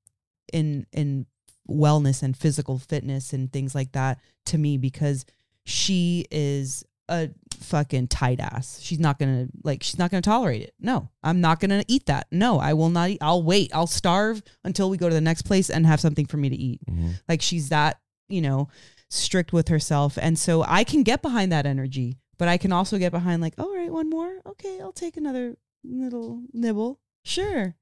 in, 0.53 0.87
in 0.93 1.27
wellness 1.69 2.23
and 2.23 2.37
physical 2.37 2.79
fitness 2.79 3.33
and 3.33 3.53
things 3.53 3.75
like 3.75 3.93
that 3.93 4.19
to 4.47 4.59
me 4.59 4.79
because 4.79 5.25
she 5.65 6.27
is 6.31 6.85
a 7.09 7.31
fucking 7.61 8.09
tight 8.09 8.41
ass. 8.41 8.81
She's 8.81 8.99
not 8.99 9.19
gonna 9.19 9.49
like. 9.65 9.83
She's 9.83 9.99
not 9.99 10.11
gonna 10.11 10.23
tolerate 10.23 10.63
it. 10.63 10.75
No, 10.79 11.09
I'm 11.23 11.41
not 11.41 11.61
gonna 11.61 11.85
eat 11.89 12.07
that. 12.07 12.27
No, 12.31 12.59
I 12.59 12.75
will 12.75 12.91
not 12.91 13.11
eat. 13.11 13.19
I'll 13.21 13.43
wait. 13.43 13.71
I'll 13.75 13.87
starve 13.87 14.43
until 14.65 14.91
we 14.91 14.97
go 14.97 15.09
to 15.09 15.15
the 15.15 15.21
next 15.21 15.43
place 15.43 15.71
and 15.71 15.87
have 15.87 16.01
something 16.01 16.27
for 16.27 16.37
me 16.37 16.49
to 16.49 16.57
eat. 16.57 16.81
Mm-hmm. 16.87 17.11
Like 17.29 17.43
she's 17.43 17.71
that 17.71 18.01
you 18.29 18.41
know 18.41 18.69
strict 19.11 19.53
with 19.53 19.69
herself, 19.69 20.19
and 20.21 20.39
so 20.39 20.65
I 20.67 20.85
can 20.85 21.03
get 21.03 21.23
behind 21.23 21.53
that 21.53 21.67
energy, 21.67 22.19
but 22.39 22.49
I 22.49 22.59
can 22.59 22.73
also 22.73 22.99
get 22.99 23.13
behind 23.13 23.41
like, 23.41 23.55
all 23.59 23.75
right, 23.75 23.93
one 23.93 24.11
more. 24.11 24.41
Okay, 24.47 24.81
I'll 24.81 24.93
take 24.93 25.17
another 25.17 25.57
little 25.85 26.43
nibble. 26.53 27.01
Sure. 27.25 27.75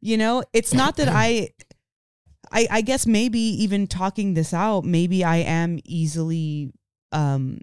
You 0.00 0.16
know, 0.16 0.44
it's 0.52 0.72
not 0.72 0.96
that 0.96 1.08
I. 1.08 1.50
I, 2.52 2.66
I 2.70 2.80
guess 2.82 3.06
maybe 3.06 3.40
even 3.40 3.86
talking 3.86 4.34
this 4.34 4.52
out, 4.52 4.84
maybe 4.84 5.24
I 5.24 5.36
am 5.38 5.78
easily 5.84 6.72
um 7.12 7.58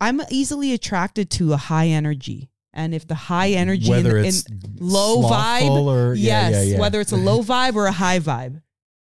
I'm 0.00 0.20
easily 0.30 0.72
attracted 0.72 1.30
to 1.32 1.52
a 1.52 1.56
high 1.56 1.88
energy. 1.88 2.50
And 2.72 2.94
if 2.94 3.06
the 3.06 3.14
high 3.14 3.50
energy 3.50 3.90
Whether 3.90 4.18
in, 4.18 4.26
it's 4.26 4.46
in 4.48 4.60
low 4.78 5.22
vibe, 5.22 5.70
or 5.70 6.14
yeah, 6.14 6.48
yes, 6.48 6.66
yeah, 6.66 6.72
yeah. 6.74 6.80
whether 6.80 7.00
it's 7.00 7.12
a 7.12 7.16
low 7.16 7.42
vibe 7.42 7.74
or 7.74 7.86
a 7.86 7.92
high 7.92 8.20
vibe. 8.20 8.62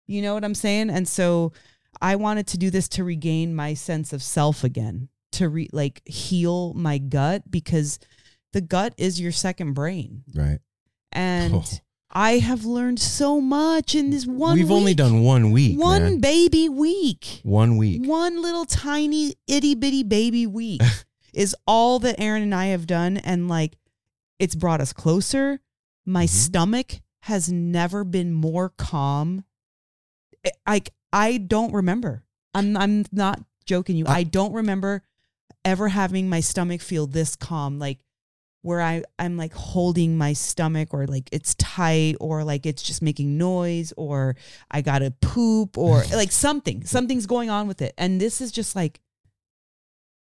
You 0.07 0.21
know 0.23 0.33
what 0.33 0.43
I'm 0.43 0.55
saying? 0.55 0.89
And 0.89 1.07
so 1.07 1.53
I 2.01 2.15
wanted 2.15 2.47
to 2.47 2.57
do 2.57 2.71
this 2.71 2.87
to 2.89 3.03
regain 3.03 3.53
my 3.55 3.75
sense 3.75 4.11
of 4.13 4.23
self 4.23 4.63
again, 4.63 5.09
to 5.33 5.49
re 5.49 5.69
like 5.71 6.01
heal 6.07 6.73
my 6.73 6.97
gut 6.97 7.43
because 7.51 7.99
the 8.53 8.61
gut 8.61 8.95
is 8.97 9.21
your 9.21 9.31
second 9.31 9.73
brain. 9.73 10.23
right. 10.33 10.59
And 11.11 11.53
Oh. 11.55 11.63
I 12.11 12.39
have 12.39 12.65
learned 12.65 12.99
so 12.99 13.39
much 13.39 13.93
in 13.93 14.09
this 14.09 14.25
one 14.25 14.55
We've 14.57 14.71
only 14.71 14.93
done 14.95 15.21
one 15.21 15.51
week. 15.51 15.77
one 15.79 16.01
man. 16.03 16.19
baby 16.19 16.67
week. 16.67 17.41
One 17.43 17.77
week. 17.77 18.03
One 18.05 18.41
little 18.41 18.65
tiny 18.65 19.35
itty 19.47 19.75
bitty 19.75 20.03
baby 20.03 20.47
week 20.47 20.81
is 21.33 21.55
all 21.67 21.99
that 21.99 22.19
Aaron 22.19 22.41
and 22.41 22.55
I 22.55 22.67
have 22.67 22.87
done. 22.87 23.17
And 23.17 23.47
like, 23.47 23.77
it's 24.39 24.55
brought 24.55 24.81
us 24.81 24.91
closer. 24.93 25.59
My 26.05 26.25
Mhm. 26.25 26.29
stomach 26.29 26.91
has 27.23 27.51
never 27.51 28.03
been 28.03 28.33
more 28.33 28.69
calm. 28.69 29.43
Like, 30.67 30.91
I 31.13 31.37
don't 31.37 31.73
remember. 31.73 32.23
I'm, 32.55 32.75
I'm 32.75 33.05
not 33.11 33.43
joking 33.65 33.97
you. 33.97 34.05
I- 34.07 34.19
I 34.19 34.23
don't 34.23 34.53
remember 34.53 35.03
ever 35.63 35.89
having 35.89 36.27
my 36.29 36.39
stomach 36.39 36.81
feel 36.81 37.05
this 37.05 37.35
calm. 37.35 37.77
Like, 37.77 37.99
where 38.61 38.81
I, 38.81 39.03
I'm 39.17 39.37
like 39.37 39.53
holding 39.53 40.17
my 40.17 40.33
stomach 40.33 40.93
or 40.93 41.07
like 41.07 41.29
it's 41.31 41.55
tight 41.55 42.15
or 42.19 42.43
like 42.43 42.65
it's 42.65 42.83
just 42.83 43.01
making 43.01 43.37
noise 43.37 43.93
or 43.95 44.35
I 44.69 44.81
gotta 44.81 45.11
poop 45.11 45.77
or 45.77 46.03
like 46.13 46.31
something. 46.31 46.83
Something's 46.85 47.25
going 47.25 47.49
on 47.49 47.67
with 47.67 47.81
it. 47.81 47.93
And 47.97 48.19
this 48.19 48.41
is 48.41 48.51
just 48.51 48.75
like 48.75 48.99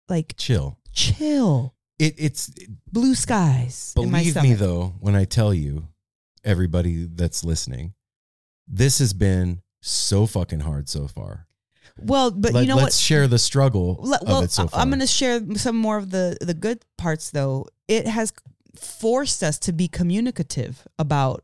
like 0.09 0.35
Chill. 0.37 0.79
chill. 0.91 1.75
It, 1.99 2.15
it's 2.17 2.51
Blue 2.91 3.15
skies. 3.15 3.93
in 3.95 4.11
my 4.11 4.19
believe 4.19 4.41
me 4.43 4.53
though 4.53 4.95
when 4.99 5.15
I 5.15 5.25
tell 5.25 5.53
you, 5.53 5.87
everybody 6.43 7.05
that's 7.05 7.43
listening, 7.43 7.93
this 8.67 8.99
has 8.99 9.13
been 9.13 9.61
so 9.81 10.25
fucking 10.25 10.61
hard 10.61 10.89
so 10.89 11.07
far. 11.07 11.47
Well, 12.05 12.31
but 12.31 12.53
Let, 12.53 12.61
you 12.61 12.67
know 12.67 12.75
let's 12.75 12.85
what? 12.87 12.93
share 12.93 13.27
the 13.27 13.39
struggle 13.39 13.97
Le- 14.01 14.17
of 14.17 14.27
well, 14.27 14.47
so. 14.47 14.69
I'm 14.73 14.89
going 14.89 14.99
to 14.99 15.07
share 15.07 15.41
some 15.55 15.75
more 15.77 15.97
of 15.97 16.09
the 16.11 16.37
the 16.41 16.53
good 16.53 16.83
parts 16.97 17.31
though. 17.31 17.67
It 17.87 18.07
has 18.07 18.31
forced 18.75 19.43
us 19.43 19.59
to 19.59 19.73
be 19.73 19.87
communicative 19.87 20.87
about 20.97 21.43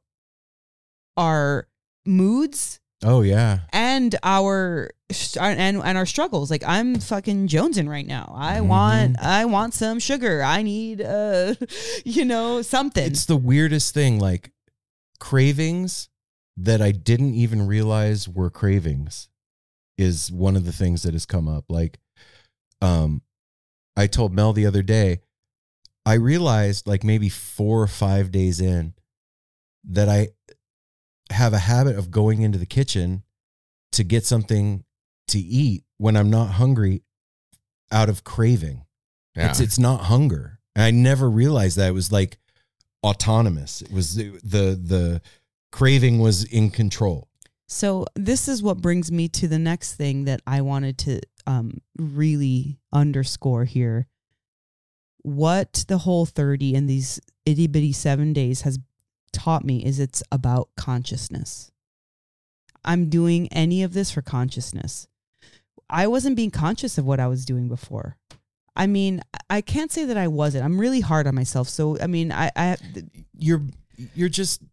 our 1.17 1.67
moods 2.05 2.79
oh 3.03 3.21
yeah. 3.21 3.59
and 3.71 4.15
our 4.23 4.91
and 5.39 5.77
and 5.81 5.97
our 5.97 6.05
struggles. 6.05 6.49
Like 6.51 6.63
I'm 6.65 6.95
fucking 6.99 7.47
jonesing 7.47 7.89
right 7.89 8.05
now. 8.05 8.33
I 8.35 8.57
Mhm. 8.57 8.67
want 8.67 9.19
I 9.19 9.45
want 9.45 9.73
some 9.73 9.99
sugar. 9.99 10.41
I 10.43 10.61
need 10.63 11.01
uh 11.01 11.55
you 12.05 12.25
know 12.25 12.61
something. 12.61 13.05
It's 13.05 13.25
the 13.25 13.37
weirdest 13.37 13.93
thing, 13.93 14.19
like 14.19 14.51
cravings 15.19 16.09
that 16.57 16.81
I 16.81 16.91
didn't 16.91 17.35
even 17.35 17.67
realize 17.67 18.27
were 18.27 18.49
cravings 18.49 19.28
is 19.99 20.31
one 20.31 20.55
of 20.55 20.65
the 20.65 20.71
things 20.71 21.03
that 21.03 21.13
has 21.13 21.25
come 21.25 21.47
up. 21.47 21.65
Like, 21.67 21.99
um, 22.81 23.21
I 23.97 24.07
told 24.07 24.33
Mel 24.33 24.53
the 24.53 24.65
other 24.65 24.81
day, 24.81 25.19
I 26.05 26.13
realized 26.13 26.87
like 26.87 27.03
maybe 27.03 27.27
four 27.29 27.81
or 27.81 27.87
five 27.87 28.31
days 28.31 28.61
in 28.61 28.93
that 29.83 30.07
I 30.07 30.29
have 31.31 31.53
a 31.53 31.59
habit 31.59 31.97
of 31.97 32.11
going 32.11 32.41
into 32.41 32.57
the 32.57 32.65
kitchen 32.65 33.23
to 33.91 34.03
get 34.03 34.25
something 34.25 34.85
to 35.27 35.39
eat 35.39 35.83
when 35.97 36.15
I'm 36.15 36.29
not 36.29 36.51
hungry 36.51 37.03
out 37.91 38.09
of 38.09 38.23
craving. 38.23 38.85
Yeah. 39.35 39.49
It's 39.49 39.59
it's 39.59 39.79
not 39.79 40.05
hunger. 40.05 40.59
And 40.75 40.83
I 40.83 40.91
never 40.91 41.29
realized 41.29 41.77
that 41.77 41.89
it 41.89 41.93
was 41.93 42.11
like 42.11 42.37
autonomous. 43.03 43.81
It 43.81 43.91
was 43.91 44.15
the 44.15 44.39
the, 44.43 44.79
the 44.81 45.21
craving 45.71 46.19
was 46.19 46.45
in 46.45 46.69
control. 46.71 47.28
So 47.71 48.07
this 48.15 48.47
is 48.47 48.63
what 48.63 48.81
brings 48.81 49.11
me 49.11 49.27
to 49.29 49.47
the 49.47 49.59
next 49.59 49.93
thing 49.93 50.25
that 50.25 50.41
I 50.47 50.61
wanted 50.61 50.97
to 50.99 51.21
um, 51.45 51.81
really 51.99 52.79
underscore 52.91 53.65
here. 53.65 54.07
What 55.21 55.85
the 55.87 55.99
whole 55.99 56.25
30 56.25 56.73
and 56.73 56.89
these 56.89 57.21
itty 57.45 57.67
bitty 57.67 57.91
seven 57.93 58.33
days 58.33 58.61
has 58.61 58.79
taught 59.31 59.63
me 59.63 59.85
is 59.85 59.99
it's 59.99 60.23
about 60.31 60.69
consciousness. 60.75 61.71
I'm 62.83 63.07
doing 63.07 63.47
any 63.53 63.83
of 63.83 63.93
this 63.93 64.09
for 64.09 64.23
consciousness. 64.23 65.07
I 65.91 66.07
wasn't 66.07 66.37
being 66.37 66.51
conscious 66.51 66.97
of 66.97 67.05
what 67.05 67.19
I 67.19 67.27
was 67.27 67.45
doing 67.45 67.67
before. 67.67 68.17
I 68.75 68.87
mean, 68.87 69.21
I 69.47 69.61
can't 69.61 69.91
say 69.91 70.05
that 70.05 70.17
I 70.17 70.27
wasn't. 70.27 70.65
I'm 70.65 70.81
really 70.81 71.01
hard 71.01 71.27
on 71.27 71.35
myself. 71.35 71.69
So, 71.69 71.99
I 71.99 72.07
mean, 72.07 72.31
I, 72.31 72.49
I 72.55 72.77
You're 73.37 73.61
you're 74.15 74.29
just 74.29 74.63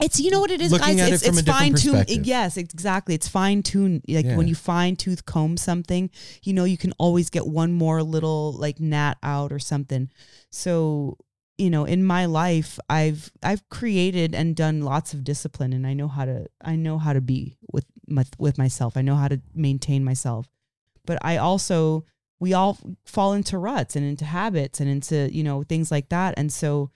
it's 0.00 0.20
you 0.20 0.30
know 0.30 0.40
what 0.40 0.50
it 0.50 0.60
is, 0.60 0.70
Looking 0.72 0.96
guys. 0.96 1.12
it's 1.12 1.22
it 1.24 1.38
it's 1.38 1.48
fine 1.48 1.74
tuned. 1.74 2.08
Yes, 2.26 2.56
exactly. 2.56 3.14
It's 3.14 3.28
fine 3.28 3.62
tuned. 3.62 4.04
Like 4.08 4.24
Yeah. 4.26 4.36
when 4.36 4.48
you 4.48 4.54
fine 4.54 4.96
tooth 4.96 5.24
comb 5.24 5.56
something, 5.56 6.10
you 6.42 6.52
know 6.52 6.64
you 6.64 6.76
can 6.76 6.92
always 6.98 7.30
get 7.30 7.46
one 7.46 7.72
more 7.72 8.02
little 8.02 8.52
like 8.52 8.78
gnat 8.80 9.18
out 9.22 9.52
or 9.52 9.58
something. 9.58 10.10
So 10.50 11.18
you 11.56 11.70
know, 11.70 11.84
in 11.84 12.04
my 12.04 12.26
life, 12.26 12.78
I've 12.88 13.32
I've 13.42 13.68
created 13.68 14.34
and 14.34 14.54
done 14.54 14.82
lots 14.82 15.12
of 15.12 15.24
discipline, 15.24 15.72
and 15.72 15.84
I 15.86 15.92
know 15.94 16.06
how 16.06 16.24
to 16.24 16.46
I 16.62 16.76
know 16.76 16.98
how 16.98 17.12
to 17.12 17.20
be 17.20 17.58
with 17.72 17.84
my 18.06 18.24
with 18.38 18.58
myself. 18.58 18.96
I 18.96 19.02
know 19.02 19.16
how 19.16 19.26
to 19.28 19.40
maintain 19.54 20.04
myself, 20.04 20.48
but 21.04 21.18
I 21.22 21.36
also 21.38 22.04
we 22.38 22.54
all 22.54 22.78
fall 23.04 23.32
into 23.32 23.58
ruts 23.58 23.96
and 23.96 24.06
into 24.06 24.24
habits 24.24 24.78
and 24.78 24.88
into 24.88 25.28
you 25.32 25.42
know 25.42 25.64
things 25.64 25.90
like 25.90 26.08
that 26.10 26.34
and 26.36 26.52
so 26.52 26.92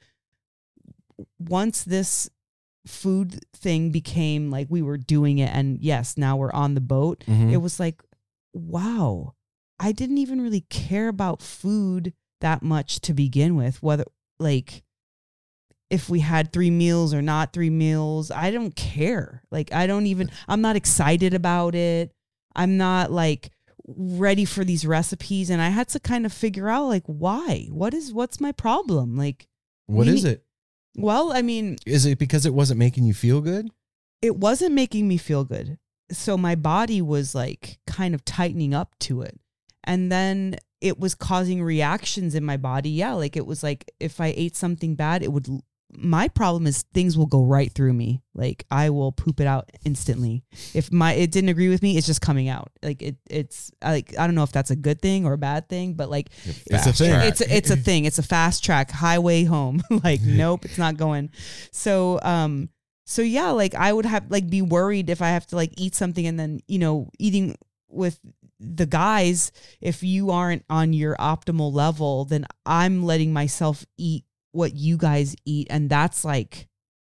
once 1.41 1.83
this 1.83 2.31
food 2.87 3.45
thing 3.55 3.91
became 3.91 4.51
like 4.51 4.67
we 4.71 4.83
were 4.83 4.99
doing 4.99 5.39
it 5.39 5.51
and 5.55 5.79
yes 5.81 6.17
now 6.17 6.37
we're 6.37 6.53
on 6.53 6.75
the 6.75 6.81
boat. 6.81 7.23
Mhm. 7.29 7.53
it 7.53 7.59
was 7.59 7.79
like 7.79 8.03
wow 8.55 9.35
i 9.79 9.93
didn't 9.93 10.19
even 10.19 10.41
really 10.43 10.63
care 10.69 11.09
about 11.09 11.41
food 11.41 12.13
that 12.41 12.63
much 12.63 13.01
to 13.01 13.15
begin 13.15 13.55
with 13.55 13.83
whether 13.83 14.05
like 14.41 14.83
if 15.91 16.09
we 16.09 16.21
had 16.21 16.53
three 16.53 16.71
meals 16.71 17.13
or 17.15 17.23
not 17.23 17.53
three 17.53 17.71
meals 17.71 18.31
i 18.31 18.51
don't 18.51 18.75
care. 18.75 19.43
Like 19.51 19.73
i 19.73 19.87
don't 19.87 20.07
even 20.07 20.31
i'm 20.49 20.61
not 20.61 20.75
excited 20.77 21.35
about 21.35 21.75
it. 21.75 22.13
I'm 22.55 22.77
not 22.77 23.11
like 23.13 23.51
ready 23.87 24.45
for 24.45 24.65
these 24.65 24.87
recipes. 24.87 25.51
And 25.51 25.61
i 25.63 25.69
had 25.69 25.89
to 25.91 26.01
kind 26.01 26.27
of 26.27 26.33
figure 26.33 26.69
out 26.69 26.87
like 26.87 27.05
why? 27.07 27.69
What 27.71 27.95
is 27.95 28.13
what's 28.13 28.41
my 28.41 28.53
problem? 28.53 29.17
Like 29.17 29.47
What 29.87 30.07
we 30.07 30.15
is 30.15 30.25
it? 30.25 30.45
Well 30.97 31.33
i 31.33 31.43
mean 31.43 31.77
Is 31.87 32.05
it 32.07 32.19
because 32.19 32.45
it 32.47 32.55
wasn't 32.55 32.79
making 32.79 33.05
you 33.05 33.15
feel 33.15 33.41
good? 33.41 33.69
it 34.21 34.37
wasn't 34.37 34.73
making 34.73 35.09
me 35.09 35.17
feel 35.17 35.45
good. 35.45 35.79
So 36.13 36.37
my 36.37 36.55
body 36.55 37.03
was 37.03 37.35
like 37.35 37.79
kind 37.89 38.15
of 38.15 38.25
tightening 38.25 38.73
up 38.73 38.95
to 39.01 39.23
it. 39.23 39.41
And 39.83 40.13
then 40.13 40.59
it 40.81 41.01
was 41.01 41.17
causing 41.17 41.61
reactions 41.63 42.35
in 42.37 42.45
my 42.45 42.57
body. 42.57 42.91
Yeah, 42.91 43.15
like 43.15 43.37
it 43.37 43.47
was 43.47 43.63
like 43.65 43.91
if 43.99 44.21
I 44.21 44.33
ate 44.37 44.55
something 44.55 44.95
bad, 44.95 45.23
it 45.25 45.33
would 45.33 45.49
my 45.95 46.29
problem 46.29 46.67
is 46.67 46.85
things 46.95 47.19
will 47.19 47.27
go 47.27 47.45
right 47.45 47.71
through 47.73 47.93
me. 47.93 48.23
Like 48.35 48.65
I 48.71 48.91
will 48.91 49.13
poop 49.13 49.41
it 49.41 49.47
out 49.47 49.71
instantly. 49.85 50.43
If 50.75 50.91
my 50.91 51.13
it 51.13 51.31
didn't 51.31 51.51
agree 51.51 51.69
with 51.69 51.83
me, 51.83 51.97
it's 51.97 52.07
just 52.07 52.21
coming 52.21 52.49
out. 52.49 52.71
Like 52.83 53.03
it 53.03 53.17
it's 53.29 53.71
like 53.85 54.19
I 54.19 54.27
don't 54.27 54.35
know 54.35 54.43
if 54.43 54.53
that's 54.53 54.71
a 54.71 54.77
good 54.77 55.03
thing 55.03 55.27
or 55.27 55.35
a 55.35 55.39
bad 55.39 55.69
thing, 55.69 55.95
but 55.95 56.09
like 56.09 56.31
It's 56.45 56.87
a 56.87 56.93
thing. 56.93 57.13
it's 57.13 57.41
a, 57.41 57.57
it's 57.57 57.71
a 57.71 57.77
thing. 57.77 58.05
It's 58.07 58.19
a 58.19 58.23
fast 58.23 58.65
track 58.65 58.91
highway 58.91 59.45
home. 59.45 59.83
like 60.05 60.23
nope, 60.23 60.65
it's 60.65 60.79
not 60.79 60.97
going. 60.97 61.31
So 61.73 62.19
um 62.23 62.71
so 63.05 63.21
yeah, 63.21 63.51
like 63.51 63.75
I 63.75 63.93
would 63.93 64.07
have 64.07 64.31
like 64.31 64.49
be 64.49 64.63
worried 64.63 65.11
if 65.11 65.21
I 65.21 65.29
have 65.29 65.47
to 65.49 65.57
like 65.57 65.75
eat 65.77 65.95
something 65.95 66.27
and 66.27 66.41
then, 66.41 66.61
you 66.69 66.79
know, 66.79 67.11
eating 67.19 67.57
with 67.89 68.19
the 68.59 68.87
guys 68.87 69.53
if 69.81 70.03
you 70.03 70.31
aren't 70.31 70.65
on 70.71 70.93
your 70.95 71.17
optimal 71.17 71.73
level, 71.73 72.25
then 72.25 72.47
I'm 72.65 73.03
letting 73.03 73.33
myself 73.33 73.85
eat 73.99 74.25
what 74.53 74.75
you 74.75 74.97
guys 74.97 75.35
eat 75.45 75.67
and 75.71 75.91
that's 75.91 76.25
like 76.25 76.69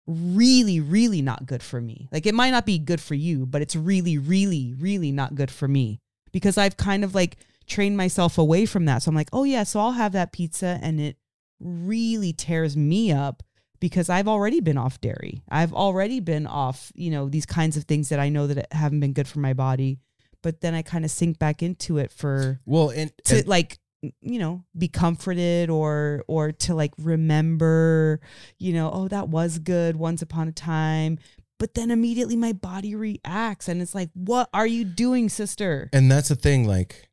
really 0.06 0.80
really 0.80 1.22
not 1.22 1.46
good 1.46 1.64
for 1.64 1.82
me. 1.82 2.08
Like 2.12 2.26
it 2.26 2.36
might 2.36 2.52
not 2.52 2.66
be 2.66 2.80
good 2.80 3.02
for 3.02 3.16
you, 3.16 3.46
but 3.46 3.62
it's 3.62 3.76
really 3.76 4.18
really 4.18 4.74
really 4.78 5.12
not 5.12 5.36
good 5.36 5.52
for 5.52 5.68
me 5.68 6.00
because 6.32 6.58
I've 6.58 6.78
kind 6.78 7.04
of 7.04 7.16
like 7.16 7.38
trained 7.68 7.98
myself 7.98 8.38
away 8.38 8.66
from 8.66 8.86
that. 8.86 9.04
So 9.04 9.10
I'm 9.10 9.16
like, 9.16 9.30
"Oh 9.34 9.44
yeah, 9.44 9.64
so 9.64 9.80
I'll 9.80 9.92
have 9.92 10.14
that 10.14 10.32
pizza 10.32 10.80
and 10.82 11.00
it 11.00 11.18
really 11.60 12.34
tears 12.34 12.78
me 12.78 13.12
up 13.12 13.44
because 13.80 14.10
I've 14.10 14.28
already 14.28 14.60
been 14.60 14.78
off 14.78 15.00
dairy. 15.02 15.44
I've 15.50 15.74
already 15.74 16.20
been 16.20 16.48
off, 16.48 16.92
you 16.96 17.12
know, 17.12 17.30
these 17.30 17.46
kinds 17.46 17.78
of 17.78 17.84
things 17.84 18.10
that 18.10 18.20
I 18.20 18.30
know 18.30 18.48
that 18.48 18.72
haven't 18.74 19.00
been 19.00 19.14
good 19.14 19.28
for 19.28 19.40
my 19.40 19.54
body. 19.54 20.00
But 20.44 20.62
then 20.62 20.74
I 20.74 20.82
kind 20.82 21.04
of 21.04 21.12
sink 21.12 21.40
back 21.40 21.62
into 21.62 21.98
it 21.98 22.12
for 22.12 22.62
Well, 22.66 22.90
and, 22.90 23.12
to 23.26 23.40
and 23.40 23.48
like 23.48 23.80
you 24.02 24.40
know 24.40 24.64
be 24.78 24.88
comforted 24.88 25.70
or 25.70 26.24
or 26.28 26.52
to 26.52 26.76
like 26.76 26.94
remember 27.00 28.20
you 28.60 28.72
know 28.72 28.92
oh 28.94 29.08
that 29.08 29.28
was 29.28 29.58
good 29.58 29.96
once 29.96 30.22
upon 30.22 30.48
a 30.48 30.52
time 30.52 31.18
but 31.60 31.74
then 31.74 31.92
immediately 31.92 32.36
my 32.36 32.54
body 32.54 32.96
reacts 32.96 33.68
and 33.68 33.82
it's 33.82 33.96
like 33.96 34.10
what 34.14 34.50
are 34.54 34.68
you 34.68 34.84
doing 34.84 35.30
sister? 35.30 35.90
And 35.94 36.12
that's 36.12 36.30
the 36.30 36.36
thing 36.36 36.68
like 36.68 37.10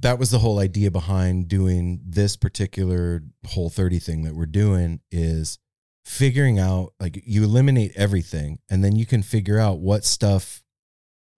that 0.00 0.18
was 0.18 0.30
the 0.30 0.38
whole 0.38 0.58
idea 0.58 0.90
behind 0.90 1.48
doing 1.48 2.00
this 2.04 2.36
particular 2.36 3.22
whole 3.46 3.70
30 3.70 3.98
thing 4.00 4.22
that 4.24 4.34
we're 4.34 4.46
doing 4.46 5.00
is 5.10 5.58
figuring 6.04 6.58
out 6.58 6.92
like 6.98 7.22
you 7.24 7.44
eliminate 7.44 7.92
everything 7.94 8.58
and 8.68 8.82
then 8.82 8.96
you 8.96 9.06
can 9.06 9.22
figure 9.22 9.58
out 9.58 9.78
what 9.78 10.04
stuff 10.04 10.62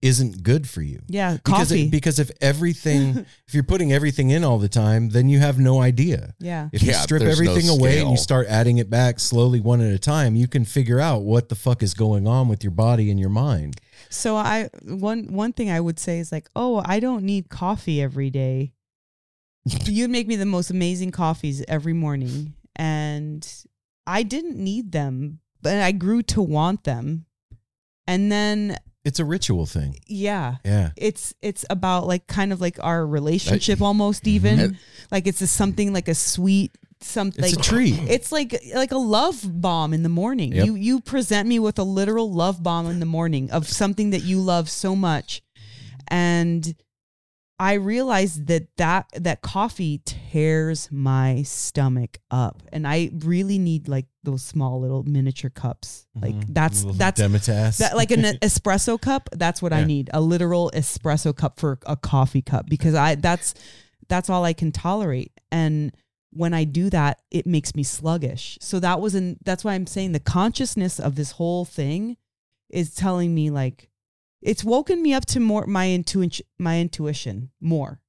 isn't 0.05 0.43
good 0.43 0.67
for 0.69 0.81
you. 0.81 1.01
Yeah 1.07 1.33
because 1.33 1.69
coffee. 1.69 1.83
it, 1.83 1.91
because 1.91 2.19
if 2.19 2.31
everything 2.41 3.25
if 3.47 3.53
you're 3.53 3.63
putting 3.63 3.91
everything 3.91 4.29
in 4.29 4.43
all 4.43 4.59
the 4.59 4.69
time 4.69 5.09
then 5.09 5.29
you 5.29 5.39
have 5.39 5.59
no 5.59 5.81
idea. 5.81 6.33
Yeah. 6.39 6.69
If 6.71 6.83
you 6.83 6.91
Yeah, 6.91 7.01
strip 7.01 7.21
there's 7.21 7.39
no 7.41 7.51
everything 7.51 7.69
away 7.69 7.99
and 7.99 8.11
you 8.11 8.17
start 8.17 8.47
adding 8.47 8.77
it 8.77 8.89
back 8.89 9.19
slowly 9.19 9.59
one 9.59 9.81
at 9.81 9.91
a 9.91 9.99
time 9.99 10.35
you 10.35 10.47
can 10.47 10.65
figure 10.65 10.99
out 10.99 11.23
what 11.23 11.49
the 11.49 11.55
fuck 11.55 11.83
is 11.83 11.93
going 11.93 12.27
on 12.27 12.47
with 12.47 12.63
your 12.63 12.71
body 12.71 13.09
and 13.09 13.19
your 13.19 13.29
mind. 13.29 13.79
So 14.09 14.35
I 14.35 14.69
one 14.83 15.33
one 15.33 15.53
thing 15.53 15.69
I 15.69 15.79
would 15.79 15.99
say 15.99 16.19
is 16.19 16.31
like, 16.31 16.49
oh, 16.55 16.81
I 16.85 16.99
don't 16.99 17.23
need 17.23 17.49
coffee 17.49 18.01
every 18.01 18.29
day. 18.29 18.73
you 19.65 20.07
make 20.07 20.27
me 20.27 20.35
the 20.35 20.45
most 20.45 20.69
amazing 20.69 21.11
coffees 21.11 21.63
every 21.67 21.93
morning, 21.93 22.53
and 22.75 23.47
I 24.05 24.23
didn't 24.23 24.57
need 24.57 24.91
them, 24.91 25.39
but 25.61 25.77
I 25.77 25.91
grew 25.91 26.21
to 26.23 26.41
want 26.41 26.83
them. 26.83 27.25
And 28.07 28.31
then 28.31 28.77
it's 29.05 29.19
a 29.19 29.25
ritual 29.25 29.65
thing. 29.65 29.99
Yeah, 30.07 30.55
yeah. 30.65 30.89
It's 30.97 31.33
it's 31.41 31.63
about 31.69 32.07
like 32.07 32.27
kind 32.27 32.51
of 32.51 32.59
like 32.59 32.77
our 32.83 33.05
relationship 33.05 33.81
almost 33.81 34.27
even. 34.27 34.57
Mhm. 34.57 34.77
like 35.11 35.27
it's 35.27 35.41
a, 35.41 35.47
something 35.47 35.93
like 35.93 36.07
a 36.07 36.15
sweet 36.15 36.75
something. 37.01 37.45
It's 37.45 37.55
like 37.55 37.65
a 37.65 37.69
treat. 37.69 37.99
It's 38.09 38.31
like 38.31 38.59
like 38.73 38.91
a 38.91 38.97
love 38.97 39.39
bomb 39.61 39.93
in 39.93 40.03
the 40.03 40.09
morning. 40.09 40.51
Yep. 40.53 40.65
You 40.65 40.75
you 40.75 41.01
present 41.01 41.47
me 41.47 41.59
with 41.59 41.77
a 41.79 41.83
literal 41.83 42.31
love 42.31 42.61
bomb 42.63 42.87
in 42.87 42.99
the 42.99 43.05
morning 43.05 43.51
of 43.51 43.67
something 43.67 44.09
that 44.09 44.23
you 44.23 44.39
love 44.41 44.69
so 44.69 44.95
much, 44.95 45.41
and 46.07 46.75
I 47.57 47.73
realized 47.73 48.47
that 48.47 48.67
that 48.77 49.07
that 49.15 49.41
coffee 49.41 50.01
tears 50.03 50.89
my 50.91 51.43
stomach 51.43 52.19
up, 52.29 52.63
and 52.73 52.85
I 52.85 53.11
really 53.19 53.59
need 53.59 53.87
like 53.87 54.07
those 54.23 54.41
small 54.43 54.81
little 54.81 55.03
miniature 55.03 55.49
cups. 55.49 56.05
Like 56.21 56.35
Mhm. 56.35 56.53
that's 56.53 56.83
that's 56.97 57.21
Demitasse. 57.21 57.77
that 57.77 57.95
like 57.95 58.11
an 58.11 58.23
espresso 58.41 58.99
cup. 58.99 59.29
That's 59.31 59.61
what 59.61 59.71
I 59.71 59.85
need. 59.85 60.09
A 60.13 60.19
literal 60.19 60.69
espresso 60.73 61.33
cup 61.33 61.57
for 61.59 61.79
a 61.85 61.95
coffee 61.95 62.41
cup 62.41 62.65
because 62.67 62.93
I 62.93 63.15
that's 63.15 63.53
that's 64.09 64.29
all 64.29 64.43
I 64.43 64.53
can 64.53 64.71
tolerate. 64.73 65.31
And 65.51 65.93
when 66.31 66.53
I 66.53 66.65
do 66.65 66.89
that, 66.89 67.21
it 67.31 67.47
makes 67.47 67.73
me 67.73 67.83
sluggish. 67.83 68.57
So 68.59 68.81
that 68.81 68.99
was 68.99 69.15
in 69.15 69.37
that's 69.45 69.63
why 69.63 69.75
I'm 69.75 69.87
saying 69.87 70.11
the 70.11 70.19
consciousness 70.19 70.99
of 70.99 71.15
this 71.15 71.31
whole 71.31 71.63
thing 71.63 72.17
is 72.69 72.93
telling 72.93 73.33
me 73.33 73.49
like 73.49 73.89
it's 74.45 74.63
woken 74.63 75.01
me 75.01 75.13
up 75.13 75.25
to 75.25 75.39
more 75.39 75.65
my 75.65 75.91
intuition 75.91 76.45
my 76.57 76.79
intuition 76.79 77.49
more. 77.59 77.99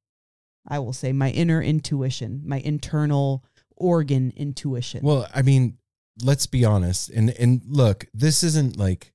I 0.69 0.79
will 0.79 0.93
say 0.93 1.13
my 1.13 1.31
inner 1.31 1.63
intuition, 1.63 2.43
my 2.45 2.59
internal 2.59 3.45
organ 3.77 4.33
intuition. 4.37 5.01
Well, 5.03 5.27
I 5.35 5.43
mean, 5.43 5.79
let's 6.23 6.47
be 6.47 6.65
honest. 6.65 7.11
And 7.11 7.31
and 7.31 7.63
look, 7.67 8.07
this 8.13 8.43
isn't 8.43 8.77
like 8.77 9.13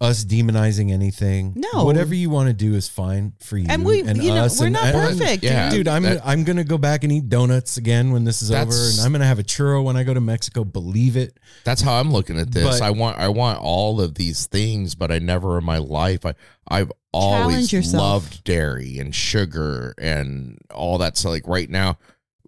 us 0.00 0.24
demonizing 0.24 0.92
anything. 0.92 1.54
No. 1.56 1.84
Whatever 1.84 2.14
you 2.14 2.30
want 2.30 2.46
to 2.46 2.52
do 2.52 2.74
is 2.74 2.88
fine 2.88 3.32
for 3.40 3.56
you. 3.58 3.66
and 3.68 3.84
we, 3.84 3.96
you 3.98 4.04
know, 4.32 4.44
us 4.44 4.60
we're 4.60 4.66
and 4.66 4.74
not 4.74 4.84
I- 4.84 4.92
perfect. 4.92 5.42
yeah. 5.42 5.70
dude. 5.70 5.78
Dude, 5.78 5.88
I'm 5.88 6.04
That- 6.04 6.20
I'm 6.24 6.44
gonna 6.44 6.62
go 6.62 6.78
back 6.78 7.02
and 7.02 7.12
eat 7.12 7.28
donuts 7.28 7.78
again 7.78 8.12
when 8.12 8.22
this 8.22 8.40
is 8.40 8.52
over, 8.52 8.70
and 8.72 9.00
I'm 9.00 9.10
gonna 9.10 9.26
have 9.26 9.40
a 9.40 9.42
churro 9.44 9.82
when 9.82 9.96
I 9.96 10.04
go 10.04 10.14
to 10.14 10.20
Mexico. 10.20 10.62
Believe 10.64 11.16
it. 11.16 11.36
That's 11.64 11.80
how 11.82 11.94
I'm 11.98 12.12
looking 12.12 12.38
at 12.38 12.52
this. 12.52 12.64
But- 12.78 12.82
I 12.82 12.90
want 12.90 13.18
I 13.18 13.28
want 13.28 13.58
all 13.60 14.00
of 14.00 14.14
these 14.14 14.46
things, 14.46 14.94
but 14.94 15.10
I 15.10 15.18
never 15.18 15.58
in 15.58 15.64
my 15.64 15.78
life 15.78 16.24
I 16.24 16.34
I've 16.68 16.92
always 17.12 17.72
yourself. 17.72 18.00
loved 18.00 18.44
dairy 18.44 18.98
and 18.98 19.12
sugar 19.12 19.94
and 19.98 20.58
all 20.72 20.98
that. 20.98 21.16
So 21.16 21.28
like 21.30 21.48
right 21.48 21.68
now, 21.68 21.98